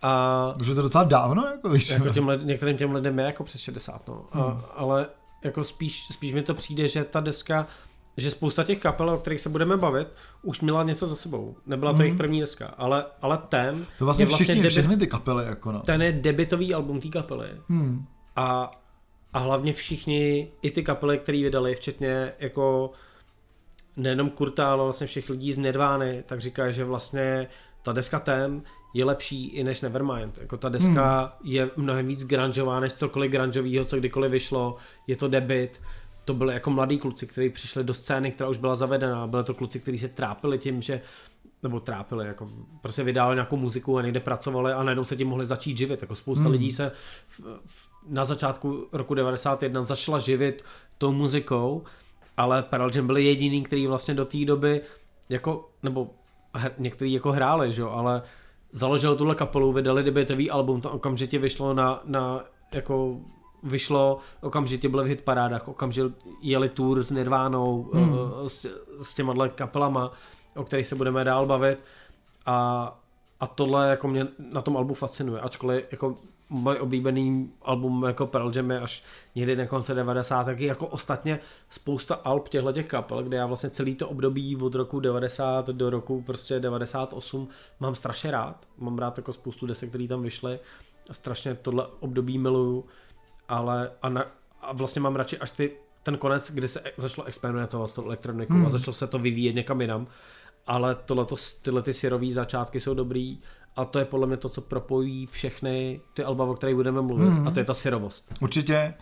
A, 0.01 0.53
je 0.69 0.75
to 0.75 0.81
docela 0.81 1.03
dávno, 1.03 1.45
jako 1.45 1.69
víš. 1.69 1.89
Jako 1.89 2.09
těm 2.09 2.27
lid, 2.27 2.41
některým 2.43 2.77
těm 2.77 2.91
lidem 2.91 3.19
je 3.19 3.25
jako 3.25 3.43
přes 3.43 3.61
60, 3.61 4.07
no. 4.07 4.25
A, 4.31 4.41
hmm. 4.41 4.61
Ale 4.75 5.07
jako 5.43 5.63
spíš, 5.63 6.07
spíš 6.11 6.33
mi 6.33 6.43
to 6.43 6.53
přijde, 6.53 6.87
že 6.87 7.03
ta 7.03 7.19
deska 7.19 7.67
že 8.17 8.31
spousta 8.31 8.63
těch 8.63 8.79
kapel, 8.79 9.09
o 9.09 9.17
kterých 9.17 9.41
se 9.41 9.49
budeme 9.49 9.77
bavit, 9.77 10.07
už 10.41 10.61
měla 10.61 10.83
něco 10.83 11.07
za 11.07 11.15
sebou. 11.15 11.55
Nebyla 11.65 11.91
to 11.91 11.95
mm. 11.95 12.01
jejich 12.01 12.17
první 12.17 12.39
deska, 12.39 12.67
ale, 12.67 13.05
ale 13.21 13.37
ten 13.37 13.85
to 13.97 14.05
vlastně 14.05 14.23
je 14.23 14.27
vlastně 14.27 14.45
všichni, 14.45 14.55
debit, 14.55 14.69
všechny 14.69 14.97
ty 14.97 15.07
kapely. 15.07 15.45
Jako 15.45 15.71
no. 15.71 15.79
Ten 15.79 16.01
je 16.01 16.11
debitový 16.11 16.73
album 16.73 16.99
té 16.99 17.07
kapely. 17.07 17.47
Mm. 17.69 18.05
A, 18.35 18.71
a 19.33 19.39
hlavně 19.39 19.73
všichni, 19.73 20.51
i 20.61 20.71
ty 20.71 20.83
kapely, 20.83 21.17
které 21.17 21.43
vydali, 21.43 21.75
včetně 21.75 22.33
jako 22.39 22.91
nejenom 23.95 24.29
Kurta, 24.29 24.71
ale 24.71 24.83
vlastně 24.83 25.07
všech 25.07 25.29
lidí 25.29 25.53
z 25.53 25.57
Nirvány, 25.57 26.23
tak 26.25 26.41
říkají, 26.41 26.73
že 26.73 26.85
vlastně 26.85 27.47
ta 27.81 27.91
deska 27.91 28.19
ten 28.19 28.61
je 28.93 29.05
lepší 29.05 29.47
i 29.47 29.63
než 29.63 29.81
Nevermind. 29.81 30.37
Jako 30.37 30.57
ta 30.57 30.69
deska 30.69 31.19
hmm. 31.19 31.51
je 31.51 31.69
mnohem 31.75 32.07
víc 32.07 32.25
granžová 32.25 32.79
než 32.79 32.93
cokoliv 32.93 33.31
granžového, 33.31 33.85
co 33.85 33.97
kdykoliv 33.97 34.31
vyšlo. 34.31 34.75
Je 35.07 35.15
to 35.15 35.27
debit 35.27 35.81
to 36.25 36.33
byly 36.33 36.53
jako 36.53 36.69
mladí 36.69 36.97
kluci, 36.97 37.27
kteří 37.27 37.49
přišli 37.49 37.83
do 37.83 37.93
scény, 37.93 38.31
která 38.31 38.49
už 38.49 38.57
byla 38.57 38.75
zavedená. 38.75 39.27
Byly 39.27 39.43
to 39.43 39.53
kluci, 39.53 39.79
kteří 39.79 39.99
se 39.99 40.09
trápili 40.09 40.57
tím, 40.57 40.81
že 40.81 41.01
nebo 41.63 41.79
trápili, 41.79 42.27
jako 42.27 42.49
prostě 42.81 43.03
vydávali 43.03 43.35
nějakou 43.35 43.57
muziku 43.57 43.97
a 43.97 44.01
někde 44.01 44.19
pracovali 44.19 44.73
a 44.73 44.83
najednou 44.83 45.03
se 45.03 45.15
tím 45.15 45.27
mohli 45.27 45.45
začít 45.45 45.77
živit. 45.77 46.01
Jako 46.01 46.15
spousta 46.15 46.43
hmm. 46.43 46.51
lidí 46.51 46.71
se 46.71 46.91
v, 47.27 47.39
v, 47.65 47.89
na 48.07 48.25
začátku 48.25 48.87
roku 48.91 49.13
91 49.13 49.81
začala 49.81 50.19
živit 50.19 50.65
tou 50.97 51.11
muzikou, 51.11 51.83
ale 52.37 52.63
Pearl 52.63 52.91
Jam 52.95 53.07
byli 53.07 53.23
jediný, 53.23 53.63
který 53.63 53.87
vlastně 53.87 54.13
do 54.13 54.25
té 54.25 54.45
doby 54.45 54.81
jako, 55.29 55.69
nebo 55.83 56.09
her, 56.53 56.73
některý 56.77 57.13
jako 57.13 57.31
hráli, 57.31 57.73
že? 57.73 57.83
ale 57.83 58.21
založil 58.71 59.15
tuhle 59.15 59.35
kapelu, 59.35 59.73
vydali 59.73 60.03
debitový 60.03 60.51
album, 60.51 60.81
to 60.81 60.91
okamžitě 60.91 61.39
vyšlo 61.39 61.73
na, 61.73 62.01
na 62.05 62.43
jako 62.71 63.19
vyšlo, 63.65 64.19
okamžitě 64.41 64.89
byly 64.89 65.03
v 65.03 65.07
hitparádách, 65.07 65.67
okamžitě 65.67 66.09
jeli 66.41 66.69
tour 66.69 67.03
s 67.03 67.11
Nirvánou, 67.11 67.89
hmm. 67.93 68.17
s, 68.47 68.65
s 69.01 69.13
těma 69.13 69.47
kapelama, 69.49 70.11
o 70.55 70.63
kterých 70.63 70.87
se 70.87 70.95
budeme 70.95 71.23
dál 71.23 71.45
bavit 71.45 71.83
a, 72.45 72.99
a 73.39 73.47
tohle 73.47 73.89
jako 73.89 74.07
mě 74.07 74.27
na 74.51 74.61
tom 74.61 74.77
albu 74.77 74.93
fascinuje, 74.93 75.41
ačkoliv 75.41 75.85
jako 75.91 76.15
můj 76.49 76.77
oblíbený 76.79 77.51
album 77.61 78.03
jako 78.03 78.27
Pearl 78.27 78.51
Jam 78.55 78.71
je 78.71 78.79
až 78.79 79.03
někdy 79.35 79.55
na 79.55 79.65
konce 79.65 79.93
90. 79.93 80.43
taky 80.43 80.65
jako 80.65 80.87
ostatně 80.87 81.39
spousta 81.69 82.15
alb 82.15 82.49
těchto 82.49 82.71
těch 82.71 82.87
kapel, 82.87 83.23
kde 83.23 83.37
já 83.37 83.45
vlastně 83.45 83.69
celý 83.69 83.95
to 83.95 84.09
období 84.09 84.55
od 84.55 84.75
roku 84.75 84.99
90 84.99 85.67
do 85.67 85.89
roku 85.89 86.21
prostě 86.21 86.59
98 86.59 87.47
mám 87.79 87.95
strašně 87.95 88.31
rád. 88.31 88.67
Mám 88.77 88.97
rád 88.97 89.17
jako 89.17 89.33
spoustu 89.33 89.65
desek, 89.65 89.89
které 89.89 90.07
tam 90.07 90.23
vyšly. 90.23 90.59
A 91.09 91.13
strašně 91.13 91.55
tohle 91.55 91.87
období 91.99 92.37
miluju, 92.37 92.85
ale 93.49 93.91
a, 94.01 94.09
na, 94.09 94.25
a 94.61 94.73
vlastně 94.73 95.01
mám 95.01 95.15
radši 95.15 95.37
až 95.37 95.51
ty, 95.51 95.71
ten 96.03 96.17
konec, 96.17 96.51
kdy 96.51 96.67
se 96.67 96.81
začalo 96.97 97.27
experimentovat 97.27 97.89
s 97.89 97.93
tou 97.93 98.05
elektronikou 98.05 98.53
hmm. 98.53 98.65
a 98.65 98.69
začalo 98.69 98.93
se 98.93 99.07
to 99.07 99.19
vyvíjet 99.19 99.53
někam 99.53 99.81
jinam. 99.81 100.07
Ale 100.67 100.95
tohleto, 100.95 101.35
tyhle 101.61 101.81
ty 101.81 101.93
syrový 101.93 102.33
začátky 102.33 102.79
jsou 102.79 102.93
dobrý 102.93 103.39
a 103.75 103.85
to 103.85 103.99
je 103.99 104.05
podle 104.05 104.27
mě 104.27 104.37
to, 104.37 104.49
co 104.49 104.61
propojí 104.61 105.27
všechny 105.27 106.01
ty 106.13 106.23
alba, 106.23 106.45
o 106.45 106.53
kterých 106.53 106.75
budeme 106.75 107.01
mluvit 107.01 107.29
hmm. 107.29 107.47
a 107.47 107.51
to 107.51 107.59
je 107.59 107.65
ta 107.65 107.73
syrovost. 107.73 108.33
Určitě. 108.41 108.93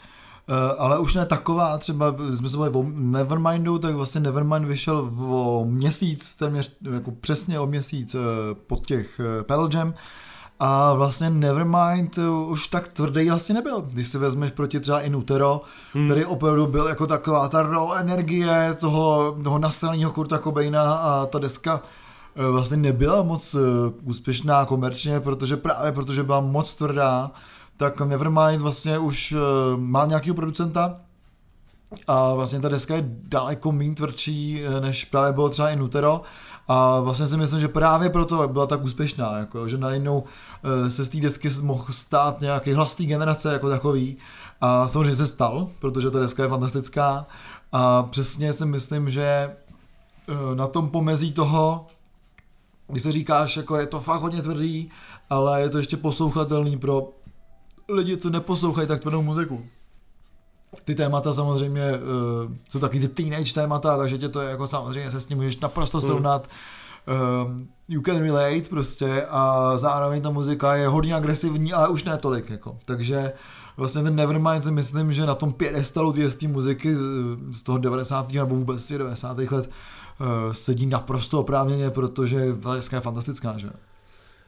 Uh, 0.49 0.55
ale 0.77 0.99
už 0.99 1.15
ne 1.15 1.25
taková, 1.25 1.77
třeba 1.77 2.15
jsme 2.35 2.49
se 2.49 2.57
bavili 2.57 2.75
o 2.75 2.85
Nevermindu, 2.93 3.79
tak 3.79 3.95
vlastně 3.95 4.21
Nevermind 4.21 4.65
vyšel 4.65 5.11
o 5.19 5.65
měsíc, 5.65 6.35
téměř 6.35 6.77
jako 6.93 7.11
přesně 7.11 7.59
o 7.59 7.67
měsíc 7.67 8.15
uh, 8.15 8.21
pod 8.67 8.85
těch 8.85 9.21
Pearl 9.41 9.69
Jam 9.73 9.93
a 10.65 10.93
vlastně 10.93 11.29
Nevermind 11.29 12.17
už 12.47 12.67
tak 12.67 12.87
tvrdý 12.87 13.29
vlastně 13.29 13.55
nebyl. 13.55 13.81
Když 13.81 14.07
si 14.07 14.17
vezmeš 14.17 14.51
proti 14.51 14.79
třeba 14.79 15.01
Inutero, 15.01 15.61
hmm. 15.93 16.05
který 16.05 16.25
opravdu 16.25 16.67
byl 16.67 16.87
jako 16.87 17.07
taková 17.07 17.47
ta 17.47 17.63
raw 17.63 17.89
energie 17.97 18.75
toho, 18.79 19.35
toho 19.43 19.59
nastraného 19.59 20.11
Kurta 20.11 20.39
Cobaina 20.39 20.93
a 20.93 21.25
ta 21.25 21.39
deska 21.39 21.81
Eh, 22.35 22.51
vlastně 22.51 22.77
nebyla 22.77 23.23
moc 23.23 23.55
eh, 23.55 23.59
úspěšná 24.03 24.65
komerčně, 24.65 25.19
protože 25.19 25.57
právě 25.57 25.91
protože 25.91 26.23
byla 26.23 26.39
moc 26.41 26.75
tvrdá, 26.75 27.31
tak 27.77 28.01
Nevermind 28.01 28.61
vlastně 28.61 28.97
už 28.97 29.31
eh, 29.31 29.37
má 29.77 30.05
nějakého 30.05 30.35
producenta 30.35 30.99
a 32.07 32.33
vlastně 32.33 32.59
ta 32.59 32.69
deska 32.69 32.95
je 32.95 33.03
daleko 33.07 33.71
méně 33.71 33.95
tvrdší, 33.95 34.63
než 34.79 35.05
právě 35.05 35.33
bylo 35.33 35.49
třeba 35.49 35.69
i 35.69 35.75
Nutero 35.75 36.21
a 36.67 36.99
vlastně 36.99 37.27
si 37.27 37.37
myslím, 37.37 37.59
že 37.59 37.67
právě 37.67 38.09
proto 38.09 38.47
byla 38.47 38.67
tak 38.67 38.83
úspěšná, 38.83 39.37
jako, 39.37 39.69
že 39.69 39.77
najednou 39.77 40.23
se 40.89 41.03
z 41.03 41.09
té 41.09 41.19
desky 41.19 41.49
mohl 41.61 41.85
stát 41.89 42.41
nějaký 42.41 42.73
hlas 42.73 42.95
té 42.95 43.03
generace 43.03 43.53
jako 43.53 43.69
takový 43.69 44.17
a 44.61 44.87
samozřejmě 44.87 45.15
se 45.15 45.27
stal, 45.27 45.69
protože 45.79 46.11
ta 46.11 46.19
deska 46.19 46.43
je 46.43 46.49
fantastická 46.49 47.25
a 47.71 48.03
přesně 48.03 48.53
si 48.53 48.65
myslím, 48.65 49.09
že 49.09 49.55
na 50.55 50.67
tom 50.67 50.89
pomezí 50.89 51.31
toho, 51.31 51.87
když 52.87 53.03
se 53.03 53.11
říkáš, 53.11 53.57
jako 53.57 53.75
je 53.75 53.85
to 53.85 53.99
fakt 53.99 54.21
hodně 54.21 54.41
tvrdý, 54.41 54.89
ale 55.29 55.61
je 55.61 55.69
to 55.69 55.77
ještě 55.77 55.97
poslouchatelný 55.97 56.77
pro 56.77 57.09
lidi, 57.89 58.17
co 58.17 58.29
neposlouchají 58.29 58.87
tak 58.87 58.99
tvrdou 58.99 59.21
muziku. 59.21 59.65
Ty 60.85 60.95
témata 60.95 61.33
samozřejmě 61.33 61.91
uh, 61.91 62.53
jsou 62.69 62.79
taky 62.79 62.99
ty 62.99 63.07
teenage 63.07 63.53
témata, 63.53 63.97
takže 63.97 64.17
tě 64.17 64.29
to 64.29 64.41
je 64.41 64.49
jako 64.49 64.67
samozřejmě 64.67 65.11
se 65.11 65.21
s 65.21 65.25
tím 65.25 65.37
můžeš 65.37 65.59
naprosto 65.59 65.99
hmm. 65.99 66.07
srovnat. 66.07 66.47
Uh, 67.07 67.57
you 67.87 68.01
can 68.01 68.23
relate 68.23 68.69
prostě 68.69 69.25
a 69.29 69.71
zároveň 69.77 70.21
ta 70.21 70.29
muzika 70.29 70.75
je 70.75 70.87
hodně 70.87 71.15
agresivní, 71.15 71.73
ale 71.73 71.87
už 71.87 72.03
ne 72.03 72.17
tolik 72.17 72.49
jako. 72.49 72.77
Takže 72.85 73.33
vlastně 73.77 74.03
ten 74.03 74.15
Nevermind 74.15 74.63
si 74.63 74.71
myslím, 74.71 75.11
že 75.11 75.25
na 75.25 75.35
tom 75.35 75.53
pědestalu 75.53 76.13
té 76.13 76.47
muziky 76.47 76.95
z, 77.51 77.63
toho 77.63 77.77
90. 77.77 78.31
nebo 78.31 78.55
vůbec 78.55 78.91
90. 78.91 79.37
let 79.37 79.51
uh, 79.51 80.51
sedí 80.51 80.85
naprosto 80.85 81.39
oprávněně, 81.39 81.89
protože 81.89 82.37
je 82.37 83.01
fantastická, 83.01 83.57
že? 83.57 83.69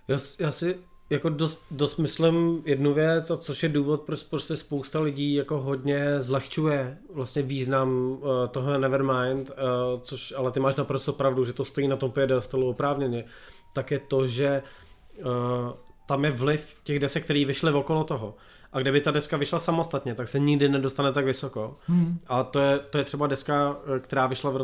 Já, 0.08 0.18
já 0.40 0.52
si 0.52 0.76
jako 1.10 1.30
dost, 1.30 1.64
dost 1.72 1.98
myslím 1.98 2.62
jednu 2.66 2.94
věc, 2.94 3.32
a 3.32 3.38
což 3.38 3.64
je 3.64 3.70
důvod, 3.70 4.02
proč 4.02 4.24
prostě 4.24 4.58
spousta 4.58 5.00
lidí 5.00 5.34
jako 5.34 5.60
hodně 5.60 6.22
zlehčuje 6.22 6.98
vlastně 7.14 7.42
význam 7.42 7.90
uh, 7.90 8.20
toho 8.52 8.78
Nevermind, 8.78 9.50
uh, 9.50 10.02
což 10.02 10.34
ale 10.38 10.52
ty 10.52 10.60
máš 10.60 10.76
naprosto 10.76 11.14
pravdu, 11.14 11.46
že 11.46 11.54
to 11.54 11.66
stojí 11.66 11.88
na 11.88 11.96
tom 11.96 12.12
pědestalu 12.12 12.70
oprávněně, 12.70 13.24
tak 13.74 13.92
je 13.92 14.00
to, 14.00 14.28
že 14.28 14.64
uh, 15.18 15.26
tam 16.08 16.26
je 16.26 16.32
vliv 16.32 16.80
těch 16.84 17.00
desek, 17.00 17.24
který 17.24 17.46
vyšly 17.46 17.74
okolo 17.74 18.04
toho. 18.04 18.36
A 18.74 18.80
kdyby 18.80 19.02
ta 19.02 19.12
deska 19.12 19.38
vyšla 19.38 19.60
samostatně, 19.60 20.16
tak 20.16 20.28
se 20.28 20.40
nikdy 20.40 20.70
nedostane 20.70 21.14
tak 21.14 21.26
vysoko. 21.26 21.78
Hmm. 21.88 22.20
A 22.28 22.44
to 22.44 22.60
je, 22.60 22.80
to 22.80 22.98
je 22.98 23.04
třeba 23.04 23.28
deska, 23.28 23.78
která 24.00 24.28
vyšla 24.28 24.52
v, 24.52 24.58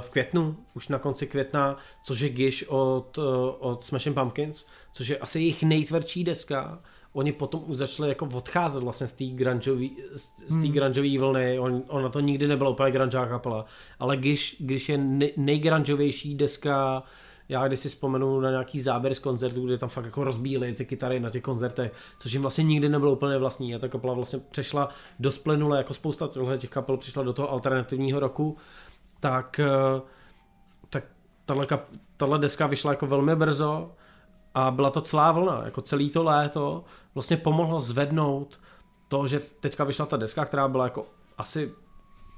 v 0.00 0.10
květnu, 0.10 0.56
už 0.74 0.88
na 0.88 0.98
konci 0.98 1.26
května, 1.26 1.76
což 2.04 2.20
je 2.20 2.28
Gish 2.28 2.64
od, 2.68 3.18
od 3.58 3.84
Smashing 3.84 4.16
Pumpkins, 4.16 4.66
což 4.92 5.08
je 5.08 5.18
asi 5.18 5.40
jejich 5.40 5.62
nejtvrdší 5.62 6.24
deska. 6.24 6.82
Oni 7.12 7.32
potom 7.32 7.62
už 7.66 7.76
začali 7.76 8.08
jako 8.08 8.28
odcházet 8.32 8.82
vlastně 8.82 9.08
z 9.08 9.12
té 9.12 9.24
grungeový, 9.24 9.96
z, 10.12 10.52
hmm. 10.52 10.72
grungeový 10.72 11.18
vlny, 11.18 11.58
On, 11.58 11.82
ona 11.88 12.08
to 12.08 12.20
nikdy 12.20 12.48
nebyla 12.48 12.70
úplně 12.70 12.90
grungeová 12.90 13.26
kapela, 13.26 13.64
ale 13.98 14.16
Gish, 14.16 14.62
Gish 14.62 14.88
je 14.88 14.98
nej, 14.98 15.32
nejgrungeovější 15.36 16.34
deska 16.34 17.02
já 17.48 17.68
když 17.68 17.80
si 17.80 17.88
vzpomenu 17.88 18.40
na 18.40 18.50
nějaký 18.50 18.80
záběr 18.80 19.14
z 19.14 19.18
koncertu, 19.18 19.66
kde 19.66 19.78
tam 19.78 19.88
fakt 19.88 20.04
jako 20.04 20.24
rozbíjeli 20.24 20.72
ty 20.72 20.84
kytary 20.84 21.20
na 21.20 21.30
těch 21.30 21.42
koncertech, 21.42 21.92
což 22.18 22.32
jim 22.32 22.42
vlastně 22.42 22.64
nikdy 22.64 22.88
nebylo 22.88 23.12
úplně 23.12 23.38
vlastní. 23.38 23.74
A 23.74 23.78
ta 23.78 23.88
kapela 23.88 24.14
vlastně 24.14 24.38
přešla 24.38 24.88
do 25.18 25.30
splynule, 25.30 25.78
jako 25.78 25.94
spousta 25.94 26.28
těch 26.58 26.70
kapel 26.70 26.96
přišla 26.96 27.22
do 27.22 27.32
toho 27.32 27.50
alternativního 27.50 28.20
roku, 28.20 28.56
tak, 29.20 29.60
eh, 29.60 30.00
tak 30.90 31.04
tahle, 31.44 31.66
kap, 31.66 31.84
tahle 32.16 32.38
deska 32.38 32.66
vyšla 32.66 32.92
jako 32.92 33.06
velmi 33.06 33.36
brzo 33.36 33.92
a 34.54 34.70
byla 34.70 34.90
to 34.90 35.00
celá 35.00 35.32
vlna, 35.32 35.62
jako 35.64 35.82
celý 35.82 36.10
to 36.10 36.22
léto 36.22 36.84
vlastně 37.14 37.36
pomohlo 37.36 37.80
zvednout 37.80 38.60
to, 39.08 39.26
že 39.26 39.40
teďka 39.60 39.84
vyšla 39.84 40.06
ta 40.06 40.16
deska, 40.16 40.44
která 40.44 40.68
byla 40.68 40.84
jako 40.84 41.06
asi 41.38 41.72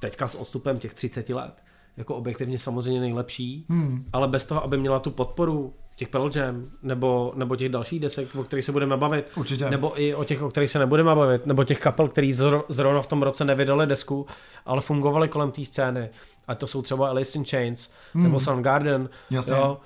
teďka 0.00 0.28
s 0.28 0.34
odstupem 0.34 0.78
těch 0.78 0.94
30 0.94 1.28
let, 1.28 1.62
jako 1.96 2.14
objektivně 2.14 2.58
samozřejmě 2.58 3.00
nejlepší, 3.00 3.66
hmm. 3.68 4.04
ale 4.12 4.28
bez 4.28 4.44
toho, 4.44 4.64
aby 4.64 4.78
měla 4.78 4.98
tu 4.98 5.10
podporu 5.10 5.74
těch 5.96 6.08
Pearl 6.08 6.30
Jam, 6.34 6.66
nebo, 6.82 7.32
nebo 7.36 7.56
těch 7.56 7.68
dalších 7.68 8.00
desek, 8.00 8.36
o 8.36 8.44
kterých 8.44 8.64
se 8.64 8.72
budeme 8.72 8.96
bavit, 8.96 9.32
Určitě. 9.36 9.70
nebo 9.70 10.00
i 10.00 10.14
o 10.14 10.24
těch, 10.24 10.42
o 10.42 10.50
kterých 10.50 10.70
se 10.70 10.78
nebudeme 10.78 11.14
bavit, 11.14 11.46
nebo 11.46 11.64
těch 11.64 11.80
kapel, 11.80 12.08
který 12.08 12.34
zrovna 12.68 13.02
v 13.02 13.06
tom 13.06 13.22
roce 13.22 13.44
nevydali 13.44 13.86
desku, 13.86 14.26
ale 14.66 14.80
fungovali 14.80 15.28
kolem 15.28 15.50
té 15.50 15.64
scény. 15.64 16.10
A 16.48 16.54
to 16.54 16.66
jsou 16.66 16.82
třeba 16.82 17.08
Alice 17.08 17.38
in 17.38 17.44
Chains, 17.44 17.90
hmm. 18.12 18.24
nebo 18.24 18.40
Soundgarden, 18.40 19.08
Jasně. 19.30 19.56
jo, 19.56 19.80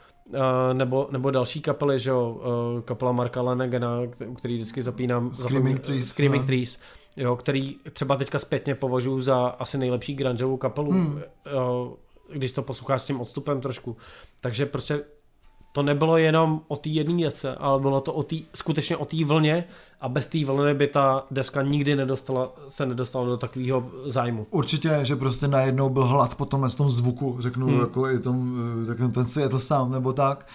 nebo, 0.73 1.09
nebo 1.11 1.31
další 1.31 1.61
kapely, 1.61 1.99
že 1.99 2.11
jo, 2.11 2.31
uh, 2.75 2.81
kapela 2.81 3.13
Marka 3.13 3.43
Lenegena, 3.43 3.99
který 4.37 4.57
vždycky 4.57 4.83
zapínám. 4.83 5.35
Screaming 5.35 5.77
zapomín, 5.77 5.79
Trees. 5.79 6.09
Screaming 6.09 6.43
no. 6.43 6.47
Trees, 6.47 6.81
jo, 7.17 7.37
který 7.37 7.77
třeba 7.93 8.17
teďka 8.17 8.39
zpětně 8.39 8.75
považuji 8.75 9.21
za 9.21 9.47
asi 9.47 9.79
nejlepší 9.79 10.15
grungeovou 10.15 10.57
kapelu. 10.57 10.91
Hmm. 10.91 11.15
Uh, 11.15 11.93
když 12.33 12.53
to 12.53 12.63
posloucháš 12.63 13.03
s 13.03 13.07
tím 13.07 13.21
odstupem 13.21 13.61
trošku. 13.61 13.97
Takže 14.41 14.67
prostě 14.67 15.05
to 15.75 15.83
nebylo 15.83 16.17
jenom 16.17 16.61
o 16.69 16.77
té 16.77 16.89
jedné 16.89 17.17
věce, 17.17 17.55
ale 17.55 17.81
bylo 17.81 18.01
to 18.01 18.13
o 18.13 18.23
tý, 18.23 18.45
skutečně 18.55 18.97
o 18.97 19.05
té 19.05 19.25
vlně 19.25 19.65
a 20.01 20.09
bez 20.09 20.27
té 20.27 20.45
vlny 20.45 20.75
by 20.75 20.87
ta 20.87 21.27
deska 21.31 21.63
nikdy 21.63 21.97
nedostala, 21.97 22.53
se 22.69 22.87
nedostala 22.87 23.27
do 23.27 23.37
takového 23.37 23.91
zájmu. 24.07 24.47
Určitě, 24.51 25.01
že 25.03 25.17
prostě 25.17 25.49
najednou 25.49 25.89
byl 25.89 26.05
hlad 26.05 26.35
po 26.35 26.45
tomhle 26.45 26.71
tom 26.71 26.89
zvuku, 26.89 27.37
řeknu, 27.41 27.67
hmm. 27.67 27.81
jako 27.81 28.11
i 28.11 28.19
tom, 28.19 28.57
eh, 28.83 28.87
tak 28.87 29.15
ten 29.15 29.27
Seattle 29.27 29.59
Sound 29.59 29.93
nebo 29.93 30.13
tak. 30.13 30.47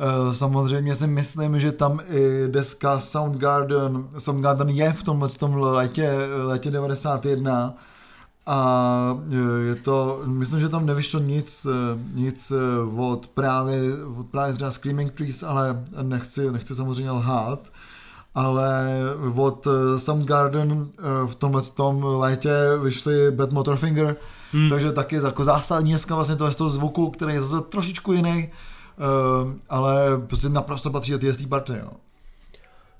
Eh, 0.00 0.34
samozřejmě 0.34 0.94
si 0.94 1.06
myslím, 1.06 1.60
že 1.60 1.72
tam 1.72 2.00
i 2.10 2.48
deska 2.48 3.00
Soundgarden, 3.00 4.08
Soundgarden 4.18 4.68
je 4.68 4.92
v 4.92 5.02
tomhle 5.02 5.28
tom 5.28 5.54
letě, 5.54 6.10
letě 6.44 6.70
91, 6.70 7.74
a 8.46 9.18
e, 9.32 9.66
je 9.68 9.74
to, 9.74 10.22
myslím, 10.24 10.60
že 10.60 10.68
tam 10.68 10.86
nevyšlo 10.86 11.20
nic, 11.20 11.66
e, 11.66 11.98
nic 12.14 12.50
e, 12.50 12.54
od 12.96 13.26
právě, 13.26 13.80
od 14.16 14.26
právě 14.26 14.54
třeba 14.54 14.70
Screaming 14.70 15.12
Trees, 15.12 15.42
ale 15.42 15.84
nechci, 16.02 16.52
nechci 16.52 16.74
samozřejmě 16.74 17.10
lhát, 17.10 17.60
ale 18.34 19.00
od 19.34 19.66
Soundgarden 19.96 20.86
v 21.26 21.34
tomhle 21.34 21.62
tom 21.62 22.04
létě 22.04 22.52
vyšly 22.82 23.30
Bad 23.30 23.52
Motorfinger, 23.52 24.16
hmm. 24.52 24.70
takže 24.70 24.92
taky 24.92 25.16
jako 25.16 25.44
zásadní 25.44 25.90
dneska 25.90 26.14
vlastně 26.14 26.36
to 26.36 26.46
je 26.46 26.52
z 26.52 26.56
toho 26.56 26.70
zvuku, 26.70 27.10
který 27.10 27.34
je 27.34 27.40
zase 27.40 27.64
trošičku 27.68 28.12
jiný, 28.12 28.48
ale 29.68 30.20
prostě 30.26 30.48
naprosto 30.48 30.90
patří 30.90 31.12
do 31.12 31.18
té 31.18 31.46
party. 31.48 31.72
Jo. 31.72 31.90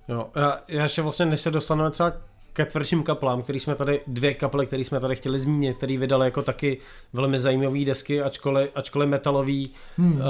Jo, 0.09 0.26
já, 0.34 0.59
já 0.68 0.82
ještě 0.82 1.03
vlastně, 1.03 1.26
než 1.26 1.40
se 1.40 1.51
dostaneme 1.51 1.90
třeba 1.90 2.12
ke 2.53 2.64
tvrdším 2.64 3.03
kaplám, 3.03 3.42
který 3.42 3.61
jsme 3.61 3.74
tady, 3.74 4.00
dvě 4.07 4.34
kaple, 4.34 4.66
které 4.66 4.84
jsme 4.84 5.00
tady 5.00 5.16
chtěli 5.16 5.40
zmínit, 5.40 5.76
který 5.76 5.96
vydali 5.96 6.26
jako 6.26 6.42
taky 6.42 6.78
velmi 7.12 7.40
zajímavé 7.40 7.84
desky, 7.84 8.22
ačkoliv, 8.22 8.70
ačkoliv 8.74 9.09
metalový, 9.09 9.74
hmm. 9.98 10.12
uh, 10.12 10.20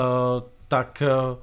tak 0.69 1.03
uh, 1.31 1.39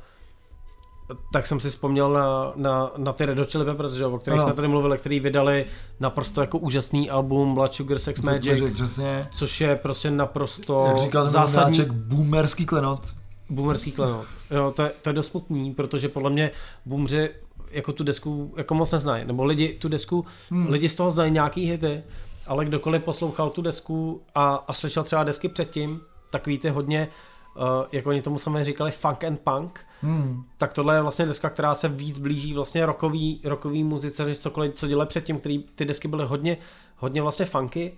tak 1.33 1.47
jsem 1.47 1.59
si 1.59 1.69
vzpomněl 1.69 2.13
na, 2.13 2.51
na, 2.55 2.91
na 2.97 3.13
ty 3.13 3.25
Red 3.25 3.39
Hot 3.39 3.51
Chili 3.51 3.65
Peppers, 3.65 3.93
že, 3.93 4.05
o 4.05 4.19
kterých 4.19 4.39
Ano. 4.39 4.47
jsme 4.47 4.55
tady 4.55 4.67
mluvili, 4.67 4.97
který 4.97 5.19
vydali 5.19 5.65
naprosto 5.99 6.41
jako 6.41 6.57
úžasný 6.57 7.09
album 7.09 7.53
Blood 7.53 7.73
Sugar 7.73 7.99
Sex 7.99 8.21
Magic, 8.21 8.61
Magic, 8.61 8.73
přesně. 8.75 9.27
což 9.31 9.61
je 9.61 9.75
prostě 9.75 10.11
naprosto 10.11 10.85
Jak 10.87 10.97
říkal 10.97 11.25
zásadní 11.29 11.77
zásadní... 11.77 11.99
boomerský 11.99 12.65
klenot. 12.65 13.01
boomerský 13.49 13.91
klenot. 13.91 14.25
Jo, 14.51 14.71
to 14.75 14.83
je, 14.83 14.91
to 15.01 15.09
je 15.09 15.13
dost 15.13 15.27
smutný, 15.27 15.73
protože 15.73 16.09
podle 16.09 16.29
mě 16.29 16.51
boomři 16.85 17.29
jako 17.71 17.93
tu 17.93 18.03
desku 18.03 18.53
jako 18.57 18.73
moc 18.73 18.91
neznají, 18.91 19.25
nebo 19.25 19.45
lidi 19.45 19.73
tu 19.73 19.89
desku, 19.89 20.25
hmm. 20.49 20.69
lidi 20.69 20.89
z 20.89 20.95
toho 20.95 21.11
znají 21.11 21.31
nějaký 21.31 21.65
hity, 21.65 22.03
ale 22.47 22.65
kdokoliv 22.65 23.03
poslouchal 23.03 23.49
tu 23.49 23.61
desku 23.61 24.21
a, 24.35 24.55
a 24.67 24.73
slyšel 24.73 25.03
třeba 25.03 25.23
desky 25.23 25.49
předtím, 25.49 26.01
tak 26.29 26.47
víte 26.47 26.71
hodně, 26.71 27.07
uh, 27.55 27.63
jak 27.91 28.07
oni 28.07 28.21
tomu 28.21 28.39
samozřejmě 28.39 28.65
říkali, 28.65 28.91
funk 28.91 29.23
and 29.23 29.39
punk, 29.39 29.79
Hmm. 30.01 30.43
tak 30.57 30.73
tohle 30.73 30.95
je 30.95 31.01
vlastně 31.01 31.25
deska, 31.25 31.49
která 31.49 31.75
se 31.75 31.87
víc 31.87 32.19
blíží 32.19 32.53
vlastně 32.53 32.85
rokový, 32.85 33.41
rokový 33.43 33.83
muzice, 33.83 34.25
než 34.25 34.39
cokoliv, 34.39 34.73
co 34.73 34.87
dělali 34.87 35.07
předtím, 35.07 35.39
který 35.39 35.63
ty 35.75 35.85
desky 35.85 36.07
byly 36.07 36.25
hodně, 36.25 36.57
hodně 36.97 37.21
vlastně 37.21 37.45
funky, 37.45 37.91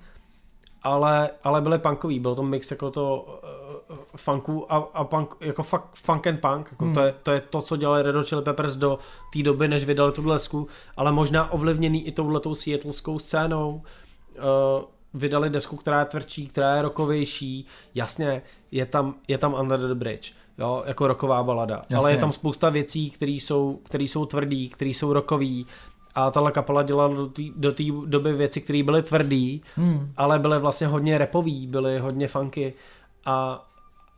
ale, 0.83 1.29
ale 1.43 1.61
byly 1.61 1.79
punkový, 1.79 2.19
byl 2.19 2.35
to 2.35 2.43
mix 2.43 2.71
jako 2.71 2.91
to 2.91 3.39
uh, 3.89 3.97
funku 4.15 4.73
a, 4.73 4.89
a 4.93 5.03
punk, 5.03 5.35
jako 5.39 5.63
fakt 5.63 5.87
funk 5.93 6.27
and 6.27 6.39
punk, 6.39 6.67
jako 6.71 6.85
hmm. 6.85 6.93
to, 6.93 7.01
je, 7.01 7.15
to 7.23 7.31
je 7.31 7.41
to, 7.41 7.61
co 7.61 7.77
dělali 7.77 8.03
Red 8.03 8.15
Hot 8.15 8.27
Chili 8.27 8.41
Peppers 8.41 8.75
do 8.75 8.99
té 9.33 9.43
doby, 9.43 9.67
než 9.67 9.85
vydali 9.85 10.11
tu 10.11 10.29
desku, 10.29 10.67
ale 10.97 11.11
možná 11.11 11.51
ovlivněný 11.51 12.07
i 12.07 12.11
touhletou 12.11 12.55
seattleskou 12.55 13.19
scénou, 13.19 13.81
uh, 14.37 14.83
vydali 15.13 15.49
desku, 15.49 15.75
která 15.75 15.99
je 15.99 16.05
tvrdší, 16.05 16.47
která 16.47 16.75
je 16.75 16.81
rokovější, 16.81 17.65
jasně, 17.95 18.41
je 18.71 18.85
tam, 18.85 19.15
je 19.27 19.37
tam 19.37 19.53
Under 19.53 19.79
the 19.79 19.95
Bridge, 19.95 20.33
jo, 20.57 20.83
jako 20.85 21.07
roková 21.07 21.43
balada, 21.43 21.75
Jasně. 21.75 21.95
ale 21.95 22.11
je 22.11 22.17
tam 22.17 22.31
spousta 22.31 22.69
věcí, 22.69 23.09
které 23.09 23.31
jsou, 23.31 23.79
které 23.83 24.03
jsou 24.03 24.25
tvrdý, 24.25 24.69
které 24.69 24.89
jsou 24.89 25.13
rokový, 25.13 25.65
a 26.15 26.31
tahle 26.31 26.51
kapela 26.51 26.83
dělala 26.83 27.13
do 27.13 27.27
té 27.27 27.43
do 27.55 28.05
doby 28.05 28.33
věci, 28.33 28.61
které 28.61 28.83
byly 28.83 29.03
tvrdý, 29.03 29.61
Hmm. 29.75 30.13
ale 30.17 30.39
byly 30.39 30.59
vlastně 30.59 30.87
hodně 30.87 31.17
repový, 31.17 31.67
byly 31.67 31.99
hodně 31.99 32.27
funky 32.27 32.73
a, 33.25 33.67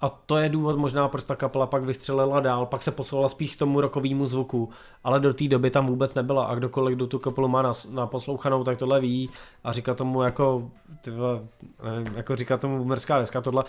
a 0.01 0.09
to 0.09 0.37
je 0.37 0.49
důvod 0.49 0.77
možná, 0.77 1.07
proč 1.07 1.23
ta 1.23 1.35
kapela 1.35 1.67
pak 1.67 1.83
vystřelila 1.83 2.39
dál, 2.39 2.65
pak 2.65 2.83
se 2.83 2.91
posoula 2.91 3.29
spíš 3.29 3.55
k 3.55 3.59
tomu 3.59 3.81
rokovému 3.81 4.25
zvuku, 4.25 4.69
ale 5.03 5.19
do 5.19 5.33
té 5.33 5.47
doby 5.47 5.69
tam 5.69 5.87
vůbec 5.87 6.15
nebyla 6.15 6.45
a 6.45 6.55
kdokoliv, 6.55 6.95
kdo 6.95 7.07
tu 7.07 7.19
kapelu 7.19 7.47
má 7.47 7.61
na, 7.61 7.71
na 7.91 8.07
poslouchanou, 8.07 8.63
tak 8.63 8.77
tohle 8.77 8.99
ví 8.99 9.29
a 9.63 9.71
říká 9.71 9.93
tomu 9.93 10.21
jako, 10.21 10.71
ty 11.01 11.11
vole, 11.11 11.39
nevím, 11.83 12.15
jako 12.15 12.35
říká 12.35 12.57
tomu 12.57 12.77
boomerská 12.77 13.19
deska, 13.19 13.41
tohle, 13.41 13.63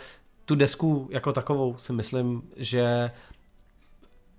tu 0.44 0.54
desku 0.54 1.08
jako 1.10 1.32
takovou 1.32 1.74
si 1.78 1.92
myslím, 1.92 2.42
že 2.56 3.10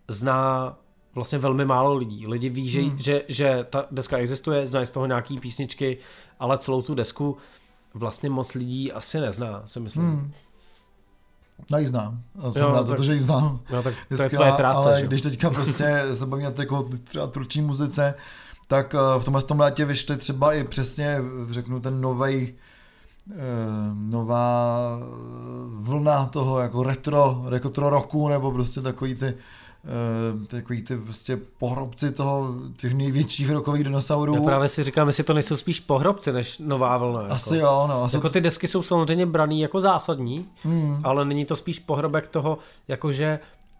zná 0.07 0.77
vlastně 1.15 1.37
velmi 1.37 1.65
málo 1.65 1.93
lidí. 1.95 2.27
Lidi 2.27 2.49
ví, 2.49 2.69
že, 2.69 2.81
Hmm. 2.81 2.97
že, 2.99 3.21
že 3.27 3.65
ta 3.69 3.85
deska 3.91 4.17
existuje, 4.17 4.67
znají 4.67 4.85
z 4.87 4.91
toho 4.91 5.05
nějaký 5.05 5.39
písničky, 5.39 5.97
ale 6.39 6.57
celou 6.57 6.81
tu 6.81 6.95
desku 6.95 7.37
vlastně 7.93 8.29
moc 8.29 8.53
lidí 8.53 8.91
asi 8.91 9.19
nezná, 9.19 9.61
si 9.65 9.79
myslím. 9.79 10.05
Hmm. 10.05 10.31
No 11.71 11.77
ji 11.77 11.87
znám. 11.87 12.21
Jsem 12.51 12.61
Jo, 12.61 12.71
rád 12.71 12.77
za 12.87 12.91
tak- 12.93 12.97
to, 12.97 13.03
že 13.03 13.13
ji 13.13 13.19
znám. 13.19 13.59
No 13.71 13.83
tak 13.83 13.93
to 13.93 13.99
je 14.13 14.17
Dneska, 14.17 14.29
tvoje 14.29 14.51
práce, 14.51 14.87
ale 14.89 14.99
že? 15.01 15.07
když 15.07 15.21
teďka 15.21 15.49
prostě 15.49 16.01
se 16.13 16.25
bavíme 16.25 16.53
jako 16.59 16.89
třeba 17.03 17.27
tvrdší 17.27 17.61
muzice, 17.61 18.13
tak 18.67 18.95
eh, 18.95 19.19
v 19.19 19.25
tomhle 19.25 19.41
tom 19.43 19.59
létě 19.59 19.85
vyšly 19.85 20.17
třeba 20.17 20.53
i 20.53 20.63
přesně, 20.63 21.17
řeknu, 21.51 21.79
ten 21.79 22.01
novej 22.01 22.53
eh, 23.31 23.35
nová 23.93 24.79
vlna 25.69 26.25
toho 26.25 26.59
jako 26.59 26.83
retro, 26.83 27.43
retro 27.45 27.89
roku, 27.89 28.29
nebo 28.29 28.51
prostě 28.51 28.81
takový 28.81 29.15
ty 29.15 29.33
takový 30.47 30.81
ty 30.81 30.97
prostě 30.97 31.37
pohrobci 31.59 32.11
toho, 32.11 32.53
těch 32.77 32.93
největších 32.93 33.49
rokových 33.49 33.83
dinosaurů. 33.83 34.35
Já 34.35 34.41
právě 34.41 34.69
si 34.69 34.83
říkám, 34.83 35.07
jestli 35.07 35.23
to 35.23 35.33
nejsou 35.33 35.57
spíš 35.57 35.79
pohrobci 35.79 36.31
než 36.33 36.59
nová 36.59 36.97
vlna. 36.97 37.21
Jako. 37.21 37.33
Asi 37.33 37.57
jo, 37.57 37.85
no. 37.89 38.03
Asi 38.03 38.17
Jako 38.17 38.29
ty 38.29 38.41
desky 38.41 38.67
jsou 38.67 38.83
samozřejmě 38.83 39.25
braný 39.25 39.61
jako 39.61 39.81
zásadní, 39.81 40.49
Hmm. 40.63 41.01
ale 41.03 41.25
není 41.25 41.45
to 41.45 41.55
spíš 41.55 41.79
pohrobek 41.79 42.27
toho, 42.27 42.57
jakože 42.87 43.39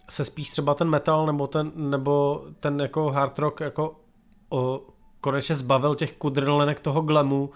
se 0.09 0.25
spíš 0.25 0.49
třeba 0.49 0.73
ten 0.73 0.89
metal 0.89 1.25
nebo 1.25 1.47
ten, 1.47 1.71
nebo 1.75 2.43
ten 2.59 2.79
jako 2.81 3.11
hard 3.11 3.39
rock 3.39 3.59
jako 3.59 3.95
o, 4.49 4.81
konečně 5.21 5.55
zbavil 5.55 5.95
těch 5.95 6.11
kudrlenek 6.13 6.79
toho 6.79 7.01
glamu 7.01 7.49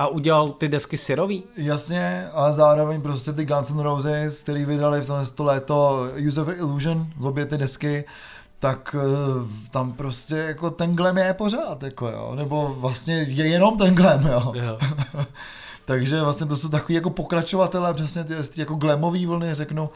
a 0.00 0.06
udělal 0.06 0.50
ty 0.50 0.68
desky 0.68 0.98
syrový. 0.98 1.42
Jasně, 1.56 2.28
ale 2.32 2.52
zároveň 2.52 3.02
prostě 3.02 3.32
ty 3.32 3.44
Guns 3.44 3.70
N' 3.70 3.78
Roses, 3.78 4.42
který 4.42 4.64
vydali 4.64 5.00
v 5.00 5.06
tomhle 5.06 5.26
to 5.26 5.44
léto 5.44 6.08
Use 6.28 6.40
of 6.40 6.48
Illusion, 6.48 7.06
v 7.16 7.26
obě 7.26 7.46
ty 7.46 7.58
desky, 7.58 8.04
tak 8.58 8.96
eh, 8.98 9.08
tam 9.70 9.92
prostě 9.92 10.36
jako 10.36 10.70
ten 10.70 10.96
glam 10.96 11.18
je 11.18 11.34
pořád, 11.34 11.82
jako 11.82 12.08
jo, 12.08 12.32
nebo 12.34 12.76
vlastně 12.78 13.14
je 13.14 13.46
jenom 13.46 13.78
ten 13.78 13.94
glam, 13.94 14.26
jo. 14.26 14.52
Jo. 14.54 14.78
Takže 15.84 16.20
vlastně 16.20 16.46
to 16.46 16.56
jsou 16.56 16.68
takový 16.68 16.94
jako 16.94 17.10
pokračovatelé 17.10 17.94
přesně 17.94 18.24
ty, 18.24 18.34
ty 18.34 18.60
jako 18.60 18.74
glamový 18.74 19.26
vlny, 19.26 19.54
řeknu, 19.54 19.90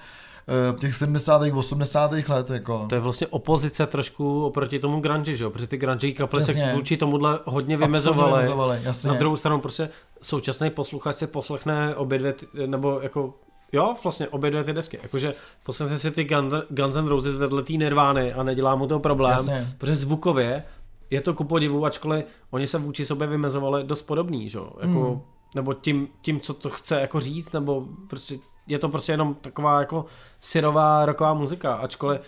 eh, 0.48 0.78
těch 0.78 0.94
70. 0.94 1.42
80. 1.54 2.10
let, 2.28 2.50
jako. 2.50 2.86
To 2.88 2.94
je 2.94 3.00
vlastně 3.00 3.26
opozice 3.26 3.86
trošku 3.86 4.44
oproti 4.46 4.78
tomu 4.78 5.00
grunge, 5.00 5.36
že 5.36 5.44
jo? 5.44 5.50
Protože 5.50 5.66
ty 5.66 5.76
grunge 5.76 6.12
kapely 6.12 6.44
se 6.44 6.72
vůči 6.74 6.96
tomuhle 6.96 7.38
hodně 7.44 7.76
vymezovaly. 7.76 8.32
vymezovaly, 8.32 8.78
jasně. 8.82 9.10
Na 9.10 9.16
druhou 9.16 9.36
stranu 9.36 9.60
prostě 9.60 9.88
současný 10.22 10.70
posluchač 10.70 11.16
si 11.16 11.26
poslechne 11.26 11.94
obě 11.96 12.18
dvě, 12.18 12.34
nebo 12.66 13.00
jako 13.02 13.34
Jo, 13.72 13.94
vlastně 14.04 14.28
obě 14.28 14.50
dvě 14.50 14.64
ty 14.64 14.72
desky. 14.72 14.98
Jakože 15.02 15.34
poslechne 15.62 15.98
si 15.98 16.10
ty 16.10 16.24
Gun- 16.24 16.62
Guns 16.70 16.96
N' 16.96 17.06
Roses 17.08 17.36
vedle 17.36 17.62
té 17.62 17.72
Nirvány 17.72 18.32
a 18.32 18.42
nedělá 18.42 18.74
mu 18.76 18.86
to 18.86 18.98
problém, 18.98 19.32
Jasně. 19.32 19.74
protože 19.78 19.96
zvukově 19.96 20.64
je 21.10 21.20
to 21.20 21.34
ku 21.34 21.44
podivu, 21.44 21.84
ačkoliv 21.84 22.24
oni 22.50 22.66
se 22.66 22.78
vůči 22.78 23.06
sobě 23.06 23.26
vymezovali 23.26 23.84
dost 23.84 24.02
podobný, 24.02 24.48
že? 24.48 24.58
jo? 24.58 24.70
Jako, 24.80 25.00
Hmm. 25.10 25.20
nebo 25.54 25.74
tím, 25.74 26.08
tím, 26.22 26.40
co 26.40 26.54
to 26.54 26.70
chce 26.70 27.00
jako 27.00 27.20
říct, 27.20 27.52
nebo 27.52 27.86
prostě 28.10 28.38
je 28.66 28.78
to 28.78 28.88
prostě 28.88 29.12
jenom 29.12 29.34
taková 29.34 29.80
jako 29.80 30.04
syrová 30.40 31.06
roková 31.06 31.34
muzika, 31.34 31.74
ačkoliv 31.74 32.20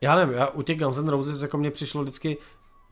já 0.00 0.16
nevím, 0.16 0.34
já 0.34 0.46
u 0.46 0.62
těch 0.62 0.78
Guns 0.78 0.98
N' 0.98 1.08
Roses 1.08 1.42
jako 1.42 1.58
mně 1.58 1.70
přišlo 1.70 2.02
vždycky 2.02 2.36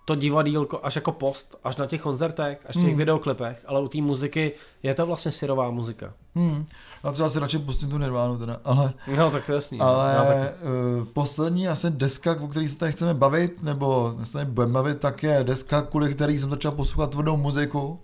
to 0.07 0.15
divadílko 0.15 0.81
až 0.83 0.97
jako 0.97 1.13
post, 1.13 1.57
až 1.65 1.77
na 1.77 1.87
těch 1.87 2.01
koncertech, 2.03 2.59
až 2.69 2.77
v 2.77 2.79
těch 2.81 2.89
Hmm. 2.89 2.99
videoklipech, 2.99 3.65
ale 3.67 3.81
u 3.81 3.89
té 3.89 3.99
muziky 4.01 4.53
je 4.83 4.95
to 4.95 5.07
vlastně 5.07 5.33
syrová 5.33 5.71
muzika. 5.71 6.13
Hmm. 6.35 6.67
Já 7.05 7.13
třeba 7.13 7.31
si 7.31 7.39
radši 7.39 7.59
pustím 7.59 7.91
tu 7.91 7.99
Nirvánu 7.99 8.39
teda, 8.39 8.61
ale 8.65 8.93
No, 9.17 9.31
tak 9.31 9.47
to 9.47 9.53
je 9.53 9.55
jasný. 9.55 9.81
Ale 9.81 10.15
Já 10.15 10.25
tak, 10.25 10.37
uh, 10.37 11.05
poslední 11.05 11.69
asi 11.69 11.91
deska, 11.91 12.37
o 12.41 12.49
které 12.49 12.69
se 12.69 12.77
tady 12.79 12.93
chceme 12.93 13.15
bavit, 13.15 13.63
nebo 13.63 14.15
se 14.25 14.45
budeme 14.45 14.73
bavit, 14.73 15.01
tak 15.01 15.23
je 15.23 15.45
deska, 15.45 15.83
kvůli 15.83 16.15
který 16.15 16.39
jsem 16.39 16.51
začal 16.51 16.73
poslouchat 16.73 17.11
tvrdou 17.11 17.37
muziku. 17.37 18.01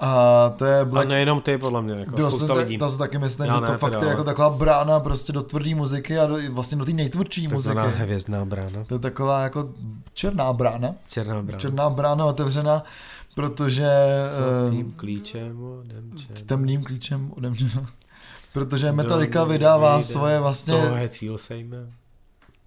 A 0.00 0.50
to 0.56 0.64
je 0.64 0.80
a 0.80 0.84
Black... 0.84 1.08
nejenom 1.08 1.40
ty, 1.40 1.58
podle 1.58 1.82
mě, 1.82 1.94
jako 1.94 2.16
to, 2.16 2.30
spousta 2.30 2.52
lidí. 2.54 2.78
to 2.78 2.88
si 2.88 2.98
taky 2.98 3.18
myslím, 3.18 3.46
Já 3.46 3.54
že 3.54 3.60
ne, 3.60 3.66
to 3.66 3.78
fakt 3.78 3.92
teda, 3.92 4.04
je 4.04 4.08
jako 4.10 4.24
taková 4.24 4.50
brána 4.50 5.00
prostě 5.00 5.32
do 5.32 5.42
tvrdé 5.42 5.74
muziky 5.74 6.18
a 6.18 6.26
do, 6.26 6.36
vlastně 6.50 6.78
do 6.78 6.84
té 6.84 6.92
nejtvrdší 6.92 7.48
muziky. 7.48 7.74
Takzvaná 7.74 7.98
hvězdná 7.98 8.44
brána. 8.44 8.84
To 8.86 8.94
je 8.94 8.98
taková 8.98 9.42
jako 9.42 9.68
černá 10.14 10.52
brána. 10.52 10.94
Černá 11.08 11.42
brána. 11.42 11.58
Černá 11.58 11.90
brána 11.90 12.24
otevřena, 12.24 12.82
protože 13.34 13.88
Tím 14.70 14.92
eh, 14.94 14.98
klíčem 14.98 15.56
s 15.58 15.62
odemčen. 15.80 16.46
temným 16.46 16.84
klíčem 16.84 17.32
odemřena. 17.36 17.86
Protože 18.52 18.92
Metallica 18.92 19.44
vydává 19.44 20.02
svoje 20.02 20.40
vlastně... 20.40 20.74
To 20.74 20.94
Hetfield 20.94 21.40
sejme. 21.40 21.76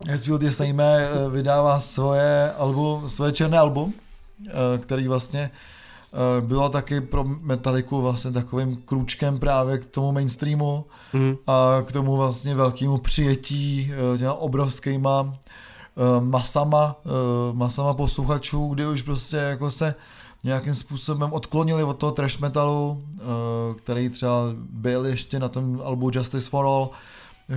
Hetfield 0.08 0.44
je 0.44 0.52
sejmé, 0.52 1.10
eh, 1.12 1.30
vydává 1.30 1.80
svoje 1.80 2.52
album, 2.58 3.10
svoje 3.10 3.32
černé 3.32 3.58
album, 3.58 3.94
eh, 4.48 4.52
který 4.78 5.08
vlastně 5.08 5.52
eh, 6.14 6.42
bylo 6.42 6.70
taky 6.70 7.02
pro 7.02 7.24
Metaliku 7.24 8.02
vlastně 8.02 8.32
takovým 8.32 8.76
krůčkem 8.86 9.40
právě 9.40 9.78
k 9.78 9.86
tomu 9.86 10.12
mainstreamu 10.12 10.86
Mhm. 11.14 11.36
a 11.48 11.82
k 11.86 11.92
tomu 11.92 12.16
vlastně 12.18 12.56
velkému 12.56 12.98
přijetí 12.98 13.92
eh, 14.14 14.18
těma 14.18 14.34
obrovskýma 14.34 15.32
eh, 15.34 16.22
masama, 16.22 16.96
masama 17.52 17.94
posluchačů, 17.94 18.68
kdy 18.68 18.88
už 18.88 19.02
prostě 19.02 19.38
jako 19.38 19.72
se 19.72 19.96
nějakým 20.44 20.76
způsobem 20.76 21.34
odklonili 21.34 21.84
od 21.84 21.94
toho 21.94 22.12
trash 22.12 22.40
metalu, 22.40 23.04
který 23.78 24.10
třeba 24.10 24.36
byl 24.70 25.06
ještě 25.06 25.40
na 25.40 25.50
tom 25.50 25.82
albu 25.86 26.10
Justice 26.14 26.50
for 26.50 26.66
All, 26.66 26.90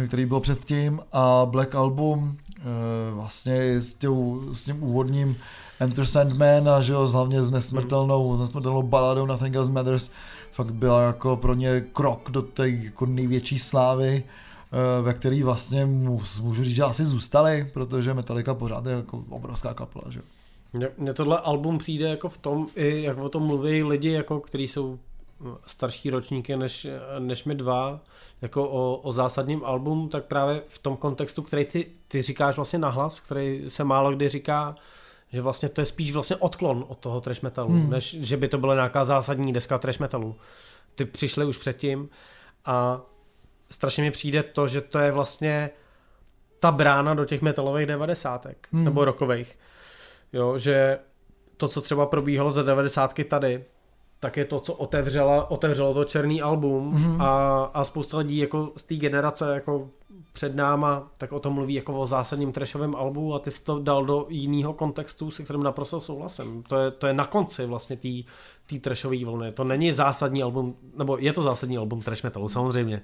který 0.06 0.26
byl 0.26 0.40
předtím 0.40 1.00
a 1.12 1.46
Black 1.50 1.74
Album 1.74 2.36
vlastně 3.10 3.80
s, 3.80 3.94
těm, 3.94 4.12
s 4.52 4.64
tím 4.64 4.82
úvodním 4.82 5.36
Enter 5.80 6.06
Sandman 6.06 6.68
a 6.68 6.82
že 6.82 6.92
jo, 6.92 7.06
hlavně 7.06 7.42
s 7.42 7.50
nesmrtelnou, 7.50 8.36
s 8.36 8.40
nesmrtelnou 8.40 8.82
baladou 8.82 9.26
Nothing 9.26 9.56
Else 9.56 9.72
Matters 9.72 10.10
fakt 10.52 10.74
byla 10.74 11.02
jako 11.02 11.36
pro 11.36 11.54
ně 11.54 11.80
krok 11.92 12.30
do 12.30 12.42
té 12.42 12.68
jako 12.68 13.06
největší 13.06 13.58
slávy, 13.58 14.24
eh, 14.72 15.02
ve 15.02 15.14
který 15.14 15.42
vlastně 15.42 15.86
můžu 15.86 16.64
říct, 16.64 16.74
že 16.74 16.82
asi 16.82 17.04
zůstali, 17.04 17.70
protože 17.74 18.14
Metallica 18.14 18.54
pořád 18.54 18.86
je 18.86 18.92
jako 18.92 19.24
obrovská 19.30 19.74
kapela, 19.74 20.04
že 20.10 20.20
Mně 20.98 21.14
tohle 21.14 21.38
album 21.38 21.78
přijde 21.78 22.08
jako 22.08 22.28
v 22.28 22.38
tom, 22.38 22.68
i 22.76 23.02
jak 23.02 23.18
o 23.18 23.28
tom 23.28 23.42
mluví 23.42 23.82
lidi, 23.82 24.10
jako, 24.10 24.40
kteří 24.40 24.68
jsou 24.68 24.98
starší 25.66 26.10
ročníky 26.10 26.56
než, 26.56 26.86
než 27.18 27.44
my 27.44 27.54
dva, 27.54 28.00
jako 28.42 28.68
o, 28.68 28.96
o 28.96 29.12
zásadním 29.12 29.64
album, 29.64 30.08
tak 30.08 30.24
právě 30.24 30.62
v 30.68 30.78
tom 30.78 30.96
kontextu, 30.96 31.42
který 31.42 31.64
ty, 31.64 31.86
ty 32.08 32.22
říkáš 32.22 32.56
vlastně 32.56 32.78
nahlas, 32.78 33.20
který 33.20 33.64
se 33.68 33.84
málo 33.84 34.12
kdy 34.12 34.28
říká, 34.28 34.74
že 35.32 35.40
vlastně 35.40 35.68
to 35.68 35.80
je 35.80 35.84
spíš 35.84 36.12
vlastně 36.12 36.36
odklon 36.36 36.84
od 36.88 36.98
toho 36.98 37.20
trash 37.20 37.42
metalu, 37.42 37.72
hmm. 37.72 37.90
než 37.90 38.16
že 38.20 38.36
by 38.36 38.48
to 38.48 38.58
byla 38.58 38.74
nějaká 38.74 39.04
zásadní 39.04 39.52
deska 39.52 39.78
trash 39.78 39.98
metalu. 39.98 40.36
Ty 40.94 41.04
přišly 41.04 41.44
už 41.44 41.58
předtím 41.58 42.08
a 42.64 43.00
strašně 43.70 44.02
mi 44.02 44.10
přijde 44.10 44.42
to, 44.42 44.68
že 44.68 44.80
to 44.80 44.98
je 44.98 45.12
vlastně 45.12 45.70
ta 46.60 46.70
brána 46.70 47.14
do 47.14 47.24
těch 47.24 47.42
metalových 47.42 47.86
devadesátek, 47.86 48.68
hmm. 48.72 48.84
nebo 48.84 49.04
rokových. 49.04 49.58
Jo, 50.32 50.58
že 50.58 50.98
to, 51.56 51.68
co 51.68 51.80
třeba 51.80 52.06
probíhalo 52.06 52.50
za 52.50 52.62
devadesátky 52.62 53.24
tady, 53.24 53.64
tak 54.20 54.36
je 54.36 54.44
to, 54.44 54.60
co 54.60 54.74
otevřela, 54.74 55.50
otevřelo 55.50 55.94
to 55.94 56.04
černý 56.04 56.42
album 56.42 56.94
mm-hmm. 56.94 57.22
a, 57.22 57.64
a 57.74 57.84
spousta 57.84 58.18
lidí 58.18 58.38
jako 58.38 58.72
z 58.76 58.84
té 58.84 58.94
generace 58.94 59.54
jako 59.54 59.88
před 60.40 60.56
náma, 60.56 61.10
tak 61.18 61.32
o 61.32 61.40
tom 61.40 61.52
mluví 61.52 61.74
jako 61.74 61.98
o 61.98 62.06
zásadním 62.06 62.52
trashovém 62.52 62.96
albu 62.96 63.34
a 63.34 63.38
ty 63.38 63.50
jsi 63.50 63.64
to 63.64 63.78
dal 63.78 64.04
do 64.04 64.26
jiného 64.28 64.72
kontextu, 64.72 65.30
se 65.30 65.42
kterým 65.42 65.62
naprosto 65.62 66.00
souhlasím. 66.00 66.62
To 66.62 66.78
je, 66.78 66.90
to 66.90 67.06
je 67.06 67.12
na 67.12 67.26
konci 67.26 67.66
vlastně 67.66 67.96
té 68.66 68.78
trashové 68.80 69.24
vlny. 69.24 69.52
To 69.52 69.64
není 69.64 69.92
zásadní 69.92 70.42
album, 70.42 70.76
nebo 70.96 71.18
je 71.18 71.32
to 71.32 71.42
zásadní 71.42 71.78
album 71.78 72.02
trash 72.02 72.22
metalu 72.22 72.48
samozřejmě, 72.48 73.02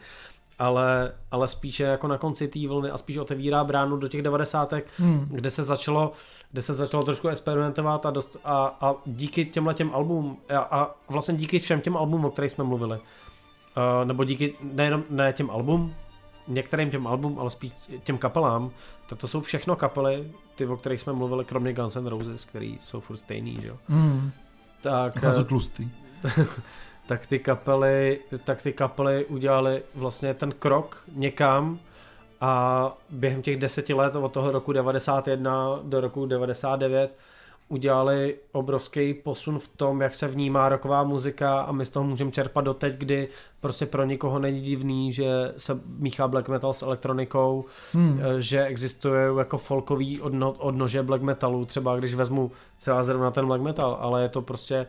ale, 0.58 1.12
ale 1.30 1.48
spíše 1.48 1.82
jako 1.82 2.08
na 2.08 2.18
konci 2.18 2.48
té 2.48 2.68
vlny 2.68 2.90
a 2.90 2.98
spíš 2.98 3.16
otevírá 3.16 3.64
bránu 3.64 3.96
do 3.96 4.08
těch 4.08 4.22
devadesátek, 4.22 4.86
hmm. 4.98 5.26
kde 5.30 5.50
se 5.50 5.64
začalo 5.64 6.12
kde 6.52 6.62
se 6.62 6.74
začalo 6.74 7.04
trošku 7.04 7.28
experimentovat 7.28 8.06
a, 8.06 8.10
dost, 8.10 8.36
a, 8.44 8.76
a 8.80 8.94
díky 9.06 9.44
těmhle 9.44 9.74
těm 9.74 9.90
album 9.94 10.36
a, 10.48 10.58
a 10.58 10.94
vlastně 11.08 11.34
díky 11.34 11.58
všem 11.58 11.80
těm 11.80 11.96
albumům, 11.96 12.24
o 12.24 12.30
kterých 12.30 12.52
jsme 12.52 12.64
mluvili, 12.64 12.96
uh, 12.96 14.04
nebo 14.04 14.24
díky 14.24 14.54
nejenom 14.62 15.04
ne 15.10 15.32
těm 15.32 15.50
album, 15.50 15.94
některým 16.48 16.90
těm 16.90 17.06
album, 17.06 17.38
ale 17.38 17.50
spíš 17.50 17.72
těm 18.04 18.18
kapelám, 18.18 18.70
tak 19.08 19.18
to 19.18 19.28
jsou 19.28 19.40
všechno 19.40 19.76
kapely, 19.76 20.32
ty, 20.54 20.66
o 20.66 20.76
kterých 20.76 21.00
jsme 21.00 21.12
mluvili, 21.12 21.44
kromě 21.44 21.72
Guns 21.72 21.96
N' 21.96 22.06
Roses, 22.06 22.44
který 22.44 22.78
jsou 22.84 23.00
furt 23.00 23.16
stejný, 23.16 23.58
že 23.62 23.68
jo. 23.68 23.76
Mm. 23.88 24.30
Tak, 24.80 25.24
a 25.24 25.44
tlustý. 25.44 25.88
tak 27.06 27.26
ty 27.26 27.38
kapely, 27.38 28.20
tak 28.44 28.62
ty 28.62 28.72
kapely 28.72 29.24
udělali 29.24 29.82
vlastně 29.94 30.34
ten 30.34 30.52
krok 30.52 31.04
někam 31.12 31.78
a 32.40 32.92
během 33.10 33.42
těch 33.42 33.56
deseti 33.56 33.94
let 33.94 34.16
od 34.16 34.32
toho 34.32 34.50
roku 34.50 34.72
91 34.72 35.80
do 35.82 36.00
roku 36.00 36.26
99 36.26 37.16
udělali 37.68 38.36
obrovský 38.52 39.14
posun 39.14 39.58
v 39.58 39.68
tom, 39.68 40.00
jak 40.00 40.14
se 40.14 40.28
vnímá 40.28 40.68
roková 40.68 41.04
muzika 41.04 41.60
a 41.60 41.72
my 41.72 41.86
z 41.86 41.90
toho 41.90 42.06
můžeme 42.06 42.30
čerpat 42.30 42.64
doteď, 42.64 42.94
kdy 42.94 43.28
prostě 43.60 43.86
pro 43.86 44.04
nikoho 44.04 44.38
není 44.38 44.60
divný, 44.60 45.12
že 45.12 45.54
se 45.56 45.80
míchá 45.98 46.28
black 46.28 46.48
metal 46.48 46.72
s 46.72 46.82
elektronikou, 46.82 47.64
hmm. 47.92 48.20
Eh, 48.22 48.40
že 48.40 48.64
existuje 48.64 49.28
jako 49.38 49.58
folkový 49.58 50.20
odno, 50.20 50.52
odnože 50.52 51.02
black 51.02 51.22
metalu, 51.22 51.64
třeba 51.64 51.96
když 51.96 52.14
vezmu 52.14 52.50
třeba 52.80 53.04
zrovna 53.04 53.30
ten 53.30 53.46
black 53.46 53.62
metal, 53.62 53.98
ale 54.00 54.22
je 54.22 54.28
to 54.28 54.42
prostě 54.42 54.86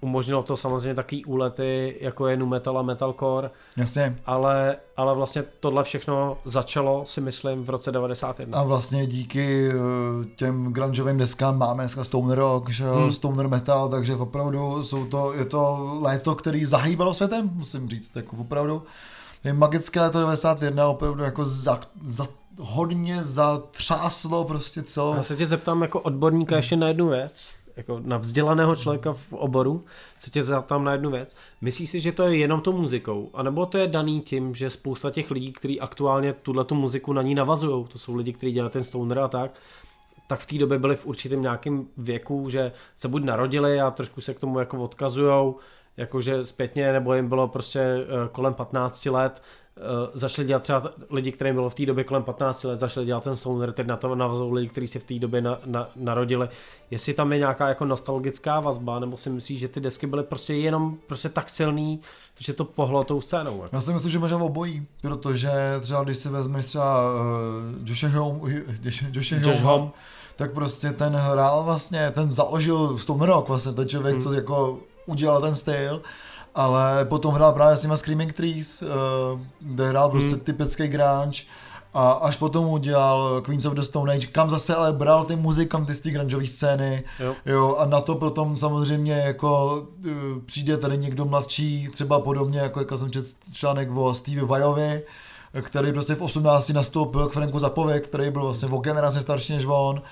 umožnilo 0.00 0.42
to 0.42 0.56
samozřejmě 0.56 0.94
taky 0.94 1.24
úlety, 1.24 1.98
jako 2.00 2.26
je 2.26 2.36
nu 2.36 2.46
metal 2.46 2.78
a 2.78 2.82
metalcore. 2.82 3.50
Jasně. 3.76 4.18
Ale, 4.26 4.76
ale 4.96 5.14
vlastně 5.14 5.44
tohle 5.60 5.84
všechno 5.84 6.36
začalo, 6.44 7.06
si 7.06 7.20
myslím, 7.20 7.64
v 7.64 7.70
roce 7.70 7.92
91. 7.92 8.58
A 8.58 8.62
vlastně 8.62 9.06
díky 9.06 9.70
eh, 9.70 9.74
těm 10.36 10.72
grungeovým 10.72 11.18
deskám 11.18 11.58
máme 11.58 11.82
dneska 11.82 12.04
stoner 12.04 12.38
rock, 12.38 12.70
že 12.70 12.84
hmm. 12.84 13.12
stoner 13.12 13.48
metal, 13.48 13.88
takže 13.88 14.14
opravdu 14.14 14.82
jsou 14.82 15.04
to, 15.04 15.32
je 15.32 15.44
to 15.44 15.90
léto, 16.00 16.34
který 16.34 16.64
zahýbalo 16.64 17.14
světem, 17.14 17.50
musím 17.52 17.88
říct, 17.88 18.16
jako 18.16 18.36
opravdu. 18.36 18.82
Je 19.44 19.52
magické 19.52 20.00
léto 20.00 20.20
91 20.20 20.88
opravdu 20.88 21.22
jako 21.22 21.44
za, 21.44 21.80
za 22.04 22.26
hodně 22.60 23.24
zatřáslo 23.24 24.44
prostě 24.44 24.82
celou. 24.82 25.14
Já 25.14 25.22
se 25.22 25.36
tě 25.36 25.46
zeptám 25.46 25.82
jako 25.82 26.00
odborníka 26.00 26.56
ještě 26.56 26.76
na 26.76 26.88
jednu 26.88 27.08
věc 27.08 27.63
jako 27.76 28.00
na 28.04 28.16
vzdělaného 28.16 28.76
člověka 28.76 29.12
v 29.12 29.32
oboru, 29.32 29.84
se 30.20 30.30
tě 30.30 30.42
zeptám 30.42 30.84
na 30.84 30.92
jednu 30.92 31.10
věc. 31.10 31.36
Myslíš 31.60 31.90
si, 31.90 32.00
že 32.00 32.12
to 32.12 32.22
je 32.22 32.36
jenom 32.36 32.60
tou 32.60 32.72
muzikou? 32.72 33.30
A 33.34 33.42
nebo 33.42 33.66
to 33.66 33.78
je 33.78 33.86
daný 33.86 34.20
tím, 34.20 34.54
že 34.54 34.70
spousta 34.70 35.10
těch 35.10 35.30
lidí, 35.30 35.52
kteří 35.52 35.80
aktuálně 35.80 36.32
tuhle 36.32 36.64
tu 36.64 36.74
muziku 36.74 37.12
na 37.12 37.22
ní 37.22 37.34
navazují, 37.34 37.84
to 37.84 37.98
jsou 37.98 38.14
lidi, 38.14 38.32
kteří 38.32 38.52
dělají 38.52 38.70
ten 38.70 38.84
stoner 38.84 39.18
a 39.18 39.28
tak, 39.28 39.50
tak 40.26 40.40
v 40.40 40.46
té 40.46 40.58
době 40.58 40.78
byli 40.78 40.96
v 40.96 41.06
určitém 41.06 41.42
nějakém 41.42 41.86
věku, 41.96 42.50
že 42.50 42.72
se 42.96 43.08
buď 43.08 43.24
narodili 43.24 43.80
a 43.80 43.90
trošku 43.90 44.20
se 44.20 44.34
k 44.34 44.40
tomu 44.40 44.58
jako 44.58 44.82
odkazujou, 44.82 45.56
jakože 45.96 46.44
zpětně, 46.44 46.92
nebo 46.92 47.14
jim 47.14 47.28
bylo 47.28 47.48
prostě 47.48 47.80
eh, 47.80 48.28
kolem 48.32 48.54
15 48.54 49.06
let, 49.06 49.42
začali 50.14 50.48
dělat 50.48 50.62
třeba 50.62 50.82
lidi, 51.10 51.32
kterým 51.32 51.54
bylo 51.54 51.70
v 51.70 51.74
té 51.74 51.86
době 51.86 52.04
kolem 52.04 52.22
15 52.22 52.64
let, 52.64 52.80
začali 52.80 53.06
dělat 53.06 53.24
ten 53.24 53.36
stoner, 53.36 53.72
teď 53.72 53.86
na 53.86 53.96
to 53.96 54.14
navazují 54.14 54.54
lidi, 54.54 54.68
kteří 54.68 54.88
si 54.88 54.98
v 54.98 55.04
té 55.04 55.18
době 55.18 55.40
na, 55.40 55.58
na, 55.64 55.88
narodili. 55.96 56.48
Jestli 56.90 57.14
tam 57.14 57.32
je 57.32 57.38
nějaká 57.38 57.68
jako 57.68 57.84
nostalgická 57.84 58.60
vazba, 58.60 58.98
nebo 58.98 59.16
si 59.16 59.30
myslíš, 59.30 59.60
že 59.60 59.68
ty 59.68 59.80
desky 59.80 60.06
byly 60.06 60.22
prostě 60.22 60.54
jenom 60.54 60.96
prostě 61.06 61.28
tak 61.28 61.50
silný, 61.50 62.00
že 62.38 62.52
to 62.52 62.64
pohlo 62.64 63.04
tou 63.04 63.20
scénou? 63.20 63.62
Jako? 63.62 63.76
Já 63.76 63.80
si 63.80 63.92
myslím, 63.92 64.10
že 64.12 64.18
možná 64.18 64.38
obojí, 64.38 64.86
protože 65.02 65.50
třeba 65.80 66.04
když 66.04 66.16
si 66.16 66.28
vezmeš 66.28 66.64
třeba 66.64 67.12
uh, 67.12 67.88
Josh 67.88 68.02
Home, 68.02 68.40
Josh, 69.12 69.32
Josh 69.32 69.60
Home, 69.60 69.90
tak 70.36 70.52
prostě 70.52 70.90
ten 70.90 71.12
hrál 71.16 71.64
vlastně, 71.64 72.10
ten 72.10 72.32
založil 72.32 72.98
Stone 72.98 73.26
Rock 73.26 73.48
vlastně, 73.48 73.72
ten 73.72 73.88
člověk, 73.88 74.14
hmm. 74.14 74.22
co 74.22 74.32
jako 74.32 74.78
udělal 75.06 75.40
ten 75.40 75.54
styl 75.54 76.02
ale 76.54 77.04
potom 77.04 77.34
hrál 77.34 77.52
právě 77.52 77.76
s 77.76 77.80
těma 77.80 77.96
Screaming 77.96 78.32
Trees, 78.32 78.82
uh, 78.82 79.40
kde 79.60 79.88
hrál 79.88 80.10
prostě 80.10 80.30
hmm. 80.30 80.40
typický 80.40 80.88
grunge 80.88 81.42
a 81.94 82.10
až 82.10 82.36
potom 82.36 82.64
udělal 82.64 83.40
Queens 83.40 83.66
of 83.66 83.74
the 83.74 83.80
Stone 83.80 84.14
Age, 84.14 84.26
kam 84.26 84.50
zase 84.50 84.74
ale 84.74 84.92
bral 84.92 85.24
ty 85.24 85.36
muzikanty 85.36 85.94
z 85.94 86.00
té 86.00 86.10
grungeové 86.10 86.46
scény, 86.46 87.04
jo. 87.20 87.34
jo. 87.46 87.76
a 87.76 87.86
na 87.86 88.00
to 88.00 88.14
potom 88.14 88.58
samozřejmě 88.58 89.12
jako 89.12 89.82
uh, 90.06 90.12
přijde 90.46 90.76
tady 90.76 90.98
někdo 90.98 91.24
mladší, 91.24 91.88
třeba 91.92 92.20
podobně 92.20 92.58
jako, 92.58 92.80
jako 92.80 92.98
jsem 92.98 93.10
čet 93.10 93.24
článek 93.52 93.88
o 93.96 94.14
Stevie 94.14 94.44
Vajovi, 94.44 95.02
který 95.62 95.92
prostě 95.92 96.14
v 96.14 96.22
18 96.22 96.68
nastoupil 96.68 97.26
k 97.26 97.32
Franku 97.32 97.58
Zapovi, 97.58 98.00
který 98.00 98.30
byl 98.30 98.42
vlastně 98.42 98.68
o 98.68 98.78
generaci 98.78 99.20
starší 99.20 99.52
než 99.52 99.64
on, 99.68 100.02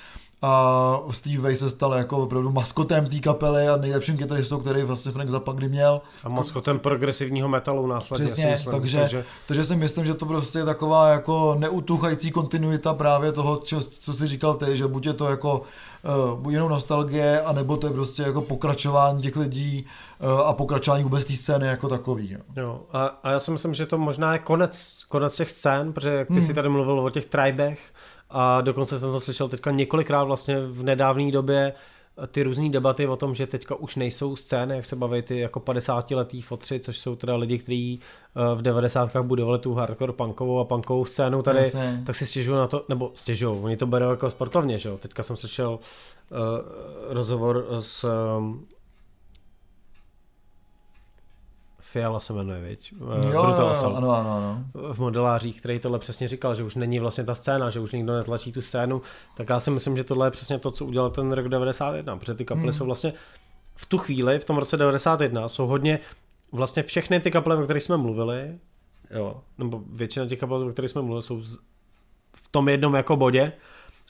a 0.42 1.00
Steve 1.10 1.42
Vai 1.42 1.56
se 1.56 1.70
stal 1.70 1.92
jako 1.92 2.18
opravdu 2.18 2.50
maskotem 2.50 3.06
té 3.06 3.18
kapely 3.18 3.68
a 3.68 3.76
nejlepším 3.76 4.18
kytaristou, 4.18 4.58
který 4.58 4.82
vlastně 4.82 5.12
Frank 5.12 5.30
Zappa 5.30 5.52
kdy 5.52 5.68
měl. 5.68 6.00
A 6.24 6.28
maskotem 6.28 6.78
progresivního 6.78 7.48
metalu 7.48 7.86
následně. 7.86 8.24
Přesně, 8.24 8.46
myslím, 8.46 8.72
takže, 8.72 9.00
takže, 9.00 9.24
takže, 9.46 9.64
si 9.64 9.76
myslím, 9.76 10.04
že 10.04 10.14
to 10.14 10.26
prostě 10.26 10.58
je 10.58 10.64
taková 10.64 11.08
jako 11.08 11.56
neutuchající 11.58 12.30
kontinuita 12.30 12.94
právě 12.94 13.32
toho, 13.32 13.56
čo, 13.56 13.80
co 13.80 14.12
si 14.12 14.26
říkal 14.26 14.54
ty, 14.54 14.76
že 14.76 14.86
buď 14.86 15.06
je 15.06 15.12
to 15.12 15.28
jako 15.28 15.62
uh, 16.42 16.52
jenom 16.52 16.70
nostalgie, 16.70 17.40
anebo 17.40 17.76
to 17.76 17.86
je 17.86 17.92
prostě 17.92 18.22
jako 18.22 18.40
pokračování 18.40 19.22
těch 19.22 19.36
lidí 19.36 19.86
uh, 20.18 20.40
a 20.40 20.52
pokračování 20.52 21.02
vůbec 21.02 21.24
té 21.24 21.32
scény 21.32 21.66
jako 21.66 21.88
takový. 21.88 22.32
Jo. 22.32 22.38
jo 22.56 22.80
a, 22.92 23.06
a, 23.06 23.30
já 23.30 23.38
si 23.38 23.50
myslím, 23.50 23.74
že 23.74 23.86
to 23.86 23.98
možná 23.98 24.32
je 24.32 24.38
konec, 24.38 24.98
konec 25.08 25.36
těch 25.36 25.50
scén, 25.50 25.92
protože 25.92 26.10
jak 26.10 26.28
ty 26.28 26.34
hmm. 26.34 26.42
si 26.42 26.54
tady 26.54 26.68
mluvil 26.68 27.00
o 27.00 27.10
těch 27.10 27.26
tribech, 27.26 27.91
a 28.32 28.60
dokonce 28.60 29.00
jsem 29.00 29.12
to 29.12 29.20
slyšel 29.20 29.48
teďka 29.48 29.70
několikrát 29.70 30.24
vlastně 30.24 30.60
v 30.60 30.82
nedávné 30.82 31.30
době 31.30 31.72
ty 32.30 32.42
různé 32.42 32.68
debaty 32.68 33.06
o 33.06 33.16
tom, 33.16 33.34
že 33.34 33.46
teďka 33.46 33.74
už 33.74 33.96
nejsou 33.96 34.36
scény, 34.36 34.76
jak 34.76 34.84
se 34.84 34.96
baví 34.96 35.22
ty 35.22 35.38
jako 35.38 35.60
50 35.60 36.10
letý 36.10 36.42
fotři, 36.42 36.80
což 36.80 36.98
jsou 36.98 37.16
teda 37.16 37.36
lidi, 37.36 37.58
kteří 37.58 38.00
eh, 38.36 38.54
v 38.54 38.62
90. 38.62 39.16
budovali 39.16 39.58
tu 39.58 39.74
hardcore 39.74 40.12
punkovou 40.12 40.60
a 40.60 40.64
punkovou 40.64 41.04
scénu 41.04 41.42
tady, 41.42 41.58
Jasně. 41.58 42.02
tak 42.06 42.16
si 42.16 42.26
stěžují 42.26 42.56
na 42.56 42.66
to, 42.66 42.84
nebo 42.88 43.12
stěžují, 43.14 43.58
oni 43.62 43.76
to 43.76 43.86
berou 43.86 44.10
jako 44.10 44.30
sportovně, 44.30 44.78
že 44.78 44.88
jo. 44.88 44.98
Teďka 44.98 45.22
jsem 45.22 45.36
slyšel 45.36 45.70
uh, 45.70 46.38
rozhovor 47.08 47.66
s 47.78 48.04
um, 48.38 48.66
Fiala 51.92 52.20
se 52.20 52.32
jmenuje, 52.32 52.60
viď? 52.60 52.94
Eh, 52.94 53.26
jo, 53.26 53.32
jo, 53.32 53.56
jo, 53.58 53.94
ano, 53.96 54.10
ano, 54.10 54.30
ano. 54.30 54.64
V 54.92 54.98
modelářích, 54.98 55.60
který 55.60 55.78
tohle 55.78 55.98
přesně 55.98 56.28
říkal, 56.28 56.54
že 56.54 56.64
už 56.64 56.74
není 56.74 56.98
vlastně 56.98 57.24
ta 57.24 57.34
scéna, 57.34 57.70
že 57.70 57.80
už 57.80 57.92
nikdo 57.92 58.12
netlačí 58.12 58.52
tu 58.52 58.62
scénu, 58.62 59.02
tak 59.36 59.48
já 59.48 59.60
si 59.60 59.70
myslím, 59.70 59.96
že 59.96 60.04
tohle 60.04 60.26
je 60.26 60.30
přesně 60.30 60.58
to, 60.58 60.70
co 60.70 60.86
udělal 60.86 61.10
ten 61.10 61.32
rok 61.32 61.48
91, 61.48 62.16
protože 62.16 62.34
ty 62.34 62.44
kapely 62.44 62.64
hmm. 62.64 62.72
jsou 62.72 62.86
vlastně 62.86 63.12
v 63.74 63.86
tu 63.86 63.98
chvíli, 63.98 64.38
v 64.38 64.44
tom 64.44 64.56
roce 64.56 64.76
91, 64.76 65.48
jsou 65.48 65.66
hodně, 65.66 65.98
vlastně 66.52 66.82
všechny 66.82 67.20
ty 67.20 67.30
kapely, 67.30 67.56
o 67.56 67.62
kterých 67.62 67.82
jsme 67.82 67.96
mluvili, 67.96 68.58
jo, 69.10 69.40
nebo 69.58 69.82
většina 69.92 70.26
těch 70.26 70.38
kapel, 70.38 70.68
o 70.68 70.72
kterých 70.72 70.90
jsme 70.90 71.02
mluvili, 71.02 71.22
jsou 71.22 71.42
v 72.36 72.48
tom 72.50 72.68
jednom 72.68 72.94
jako 72.94 73.16
bodě, 73.16 73.52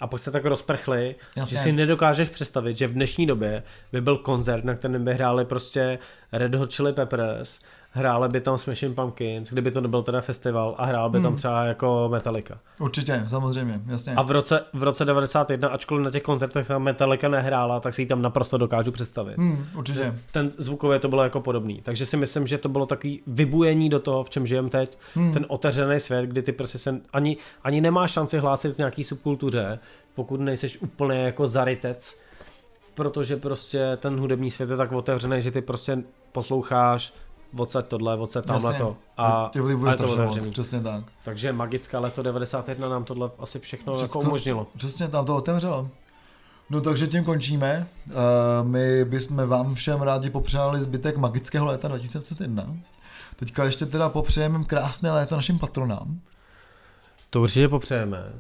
a 0.03 0.07
pak 0.07 0.21
se 0.21 0.31
tak 0.31 0.45
rozprchli, 0.45 1.15
Jasně. 1.37 1.57
že 1.57 1.63
si 1.63 1.73
nedokážeš 1.73 2.29
představit, 2.29 2.77
že 2.77 2.87
v 2.87 2.93
dnešní 2.93 3.27
době 3.27 3.63
by 3.93 4.01
byl 4.01 4.19
koncert, 4.19 4.65
na 4.65 4.75
kterém 4.75 5.05
by 5.05 5.15
hráli 5.15 5.45
prostě 5.45 5.99
Red 6.33 6.55
Hot 6.55 6.75
Chili 6.75 6.93
Peppers, 6.93 7.61
hráli 7.93 8.29
by 8.29 8.41
tam 8.41 8.59
Smashing 8.59 8.97
Pumpkins, 8.97 9.51
kdyby 9.51 9.71
to 9.71 9.81
nebyl 9.81 10.03
teda 10.03 10.21
festival 10.21 10.75
a 10.79 10.85
hrál 10.85 11.11
by 11.11 11.21
tam 11.21 11.37
třeba 11.37 11.65
jako 11.65 12.09
Metallica. 12.13 12.59
Určitě, 12.81 13.25
samozřejmě, 13.27 13.81
jasně. 13.87 14.15
A 14.15 14.23
v 14.23 14.31
roce, 14.31 14.65
v 14.73 14.83
roce 14.83 15.05
91, 15.05 15.69
ačkoliv 15.69 16.05
na 16.05 16.11
těch 16.11 16.23
koncertech 16.23 16.67
tam 16.67 16.83
Metallica 16.83 17.29
nehrála, 17.29 17.81
tak 17.81 17.95
si 17.95 18.03
ji 18.03 18.07
tam 18.07 18.23
naprosto 18.23 18.59
dokážu 18.59 18.93
představit. 18.93 19.39
Hmm, 19.39 19.67
určitě. 19.77 20.15
Ten 20.33 20.51
zvukově 20.51 20.99
to 20.99 21.09
bylo 21.09 21.23
jako 21.23 21.41
podobný. 21.41 21.81
Takže 21.83 22.07
si 22.07 22.17
myslím, 22.17 22.47
že 22.47 22.59
to 22.59 22.69
bylo 22.69 22.87
takový 22.87 23.23
vybujení 23.27 23.89
do 23.89 23.99
toho, 23.99 24.25
v 24.25 24.31
čem 24.31 24.47
žijem 24.47 24.69
teď. 24.71 24.99
Hmm. 25.15 25.33
Ten 25.33 25.47
otevřený 25.49 26.01
svět, 26.01 26.27
kdy 26.27 26.43
ty 26.43 26.53
prostě 26.53 26.79
se 26.79 27.01
ani, 27.13 27.37
ani 27.65 27.81
nemáš 27.81 28.13
šanci 28.13 28.39
hlásit 28.39 28.75
v 28.75 28.79
nějaký 28.79 29.05
subkultuře, 29.05 29.79
pokud 30.15 30.41
nejseš 30.41 30.83
úplně 30.83 31.19
jako 31.19 31.47
zarytec, 31.47 32.21
protože 32.95 33.37
prostě 33.37 33.97
ten 33.97 34.21
hudební 34.21 34.51
svět 34.51 34.71
je 34.71 34.77
tak 34.77 34.93
otevřený, 34.93 35.43
že 35.43 35.51
ty 35.51 35.61
prostě 35.61 35.99
posloucháš 36.33 37.15
odsaď 37.57 37.87
tohle, 37.87 38.17
odsaď 38.19 38.47
tamhle 38.47 38.75
to. 38.75 38.97
A, 39.17 39.51
Tě 39.53 39.61
vlivuje 39.61 39.89
a 39.91 39.93
je 39.93 39.99
to 39.99 40.13
otevřený. 40.13 40.51
přesně 40.51 40.81
tak. 40.81 41.05
Takže 41.25 41.53
magická 41.53 42.01
leto 42.01 42.23
91 42.23 42.89
nám 42.89 43.05
tohle 43.05 43.31
asi 43.39 43.59
všechno 43.59 43.93
Všecko- 43.93 44.03
jako 44.03 44.21
umožnilo. 44.21 44.67
Přesně, 44.77 45.09
tam 45.09 45.25
to 45.27 45.37
otevřelo. 45.37 45.89
No 46.71 46.81
takže 46.81 47.07
tím 47.07 47.25
končíme. 47.25 47.87
Uh, 48.07 48.13
my 48.69 49.05
bychom 49.05 49.37
vám 49.49 49.75
všem 49.75 50.03
rádi 50.03 50.31
popřáli 50.31 50.81
zbytek 50.83 51.17
magického 51.17 51.67
léta 51.67 51.89
2021. 51.89 52.77
Teďka 53.37 53.65
ještě 53.65 53.87
teda 53.87 54.09
popřejeme 54.09 54.65
krásné 54.65 55.13
léto 55.13 55.37
našim 55.37 55.59
patronám, 55.59 56.21
To 57.31 57.41
určitě 57.41 57.69
popřejeme. 57.69 58.33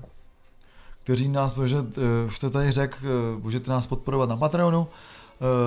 kteří 1.02 1.28
nás, 1.28 1.52
protože 1.52 1.76
uh, 1.80 1.86
už 2.26 2.38
to 2.38 2.50
tady 2.50 2.70
řekl, 2.70 2.96
uh, 3.36 3.42
můžete 3.42 3.70
nás 3.70 3.86
podporovat 3.86 4.28
na 4.28 4.36
Patreonu, 4.36 4.88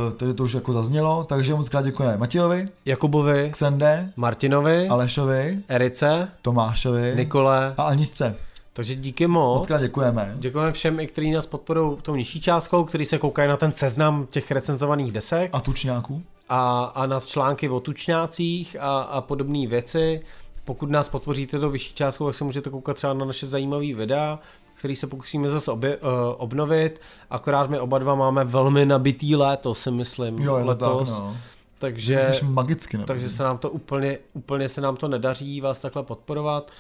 uh, 0.08 0.14
tady 0.14 0.34
to 0.34 0.44
už 0.44 0.54
jako 0.54 0.74
zaznělo, 0.74 1.24
takže 1.24 1.56
moc 1.56 1.70
krát 1.70 1.86
děkujeme 1.86 2.18
Matějovi, 2.18 2.70
Jakubovi, 2.86 3.50
Xende, 3.52 4.10
Martinovi, 4.16 4.88
Alešovi, 4.88 5.60
Erice, 5.68 6.28
Tomášovi 6.42 7.14
Nikole. 7.16 7.74
a 7.78 7.84
Aničce. 7.84 8.36
Takže 8.74 8.96
díky 8.96 9.28
Moc 9.28 9.60
moc. 9.60 9.68
krát 9.68 9.82
děkujeme. 9.82 10.36
Děkujeme 10.40 10.72
všem, 10.72 11.00
i 11.00 11.08
kteří 11.08 11.32
nás 11.32 11.46
podporují 11.46 11.98
tou 12.02 12.16
nižší 12.16 12.42
částkou, 12.42 12.84
kteří 12.84 13.06
se 13.06 13.18
koukají 13.18 13.50
na 13.50 13.58
ten 13.58 13.72
seznam 13.72 14.28
těch 14.30 14.52
recenzovaných 14.52 15.12
desek 15.12 15.50
A 15.54 15.60
tučňáků. 15.62 16.24
a, 16.50 16.84
a 16.84 17.06
na 17.06 17.20
články 17.20 17.70
o 17.70 17.80
tučňácích 17.80 18.78
a, 18.80 19.00
a 19.02 19.22
podobné 19.22 19.68
věci. 19.68 20.22
Pokud 20.64 20.90
nás 20.90 21.10
podpoříte 21.10 21.58
do 21.58 21.70
vyšší 21.70 21.94
částkou, 21.94 22.26
tak 22.26 22.36
se 22.36 22.44
můžete 22.44 22.70
koukat 22.70 22.96
třeba 22.98 23.14
na 23.14 23.26
naše 23.26 23.48
zajímavé 23.48 23.94
videa, 23.94 24.40
který 24.76 24.96
se 24.96 25.08
pokusíme 25.08 25.50
zase 25.50 25.72
obě, 25.72 25.98
uh, 25.98 26.10
obnovit. 26.38 27.02
Akorát 27.30 27.70
my 27.70 27.80
oba 27.80 28.00
dva 28.00 28.16
máme 28.16 28.44
velmi 28.44 28.86
nabitý 28.86 29.36
léto, 29.36 29.76
si 29.76 29.92
myslím, 29.92 30.36
Jo, 30.36 30.58
je 30.58 30.64
to 30.64 30.70
letos. 30.70 31.10
tak, 31.10 31.20
no. 31.20 31.38
Takže, 31.80 32.32
magicky 32.44 32.98
takže 32.98 33.30
se 33.30 33.44
nám 33.44 33.58
to 33.58 33.70
úplně, 33.70 34.18
úplně 34.34 34.70
se 34.70 34.82
nám 34.82 34.96
to 34.98 35.08
nedaří 35.08 35.62
vás 35.62 35.82
takhle 35.82 36.04
podporovat, 36.04 36.72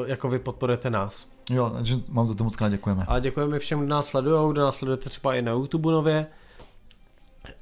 uh, 0.00 0.08
jako 0.08 0.28
vy 0.28 0.38
podporujete 0.38 0.90
nás. 0.90 1.26
Jo, 1.50 1.70
takže 1.70 1.96
mám 2.08 2.28
za 2.28 2.34
to 2.34 2.44
moc 2.44 2.56
krát 2.56 2.68
děkujeme. 2.68 3.04
A 3.08 3.18
děkujeme 3.18 3.58
všem, 3.58 3.78
kdo 3.78 3.88
nás 3.88 4.06
sledují, 4.06 4.52
kdo 4.52 4.62
nás 4.62 4.76
sledujete 4.76 5.10
třeba 5.10 5.34
i 5.34 5.42
na 5.42 5.52
YouTube 5.52 5.92
nově. 5.92 6.26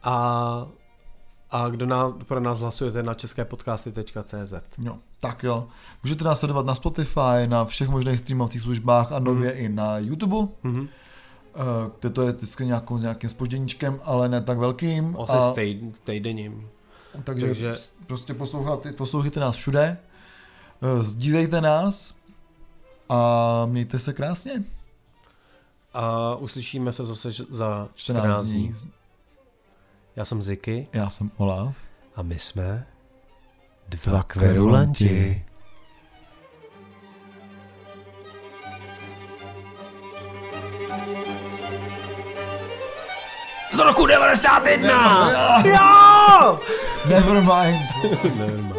A, 0.02 0.66
a 1.50 1.68
kdo 1.68 1.86
nás, 1.86 2.12
pro 2.24 2.40
nás 2.40 2.58
hlasujete 2.60 3.02
na 3.02 3.14
česképodcasty.cz. 3.14 4.52
Jo, 4.78 4.98
tak 5.20 5.42
jo. 5.42 5.68
Můžete 6.02 6.24
nás 6.24 6.38
sledovat 6.38 6.66
na 6.66 6.74
Spotify, 6.74 7.46
na 7.46 7.64
všech 7.64 7.88
možných 7.88 8.18
streamovacích 8.18 8.62
službách 8.62 9.12
a 9.12 9.18
nově 9.18 9.50
Mhm. 9.54 9.58
i 9.64 9.68
na 9.68 9.98
YouTube, 9.98 10.36
Mhm. 10.62 10.88
eh, 11.54 11.90
kde 12.00 12.10
to 12.10 12.22
je 12.22 12.32
vždycky 12.32 12.66
nějakou, 12.66 12.98
s 12.98 13.02
nějakým 13.02 13.30
spožděníčkem, 13.30 14.00
ale 14.04 14.28
ne 14.28 14.40
tak 14.40 14.58
velkým. 14.58 15.16
Asi 15.28 15.32
A, 15.32 15.54
týdenním. 16.04 16.68
takže, 17.24 17.46
takže- 17.46 17.74
prostě 18.06 18.34
poslouchejte, 18.34 18.92
poslouchejte 18.92 19.40
nás 19.40 19.56
všude, 19.56 19.98
eh, 20.82 21.02
sdílejte 21.02 21.60
nás 21.60 22.14
a 23.08 23.66
mějte 23.66 23.98
se 23.98 24.12
krásně. 24.12 24.64
A 25.94 26.34
uslyšíme 26.34 26.92
se 26.92 27.06
zase 27.06 27.30
za 27.50 27.88
14, 27.94 27.94
14 27.94 28.46
dní. 28.46 28.74
Já 30.18 30.24
jsem 30.24 30.42
Ziky 30.42 30.86
Já 30.92 31.10
jsem 31.10 31.30
Olaf. 31.36 31.76
a 32.16 32.22
my 32.22 32.38
jsme 32.38 32.86
Dva 33.88 34.22
kverulanti. 34.22 35.44
Z 43.72 43.78
roku 43.78 44.06
91! 44.06 45.30
Jo! 45.64 46.60
Never 47.08 47.40
mind. 47.40 48.14
Nevermind. 48.38 48.77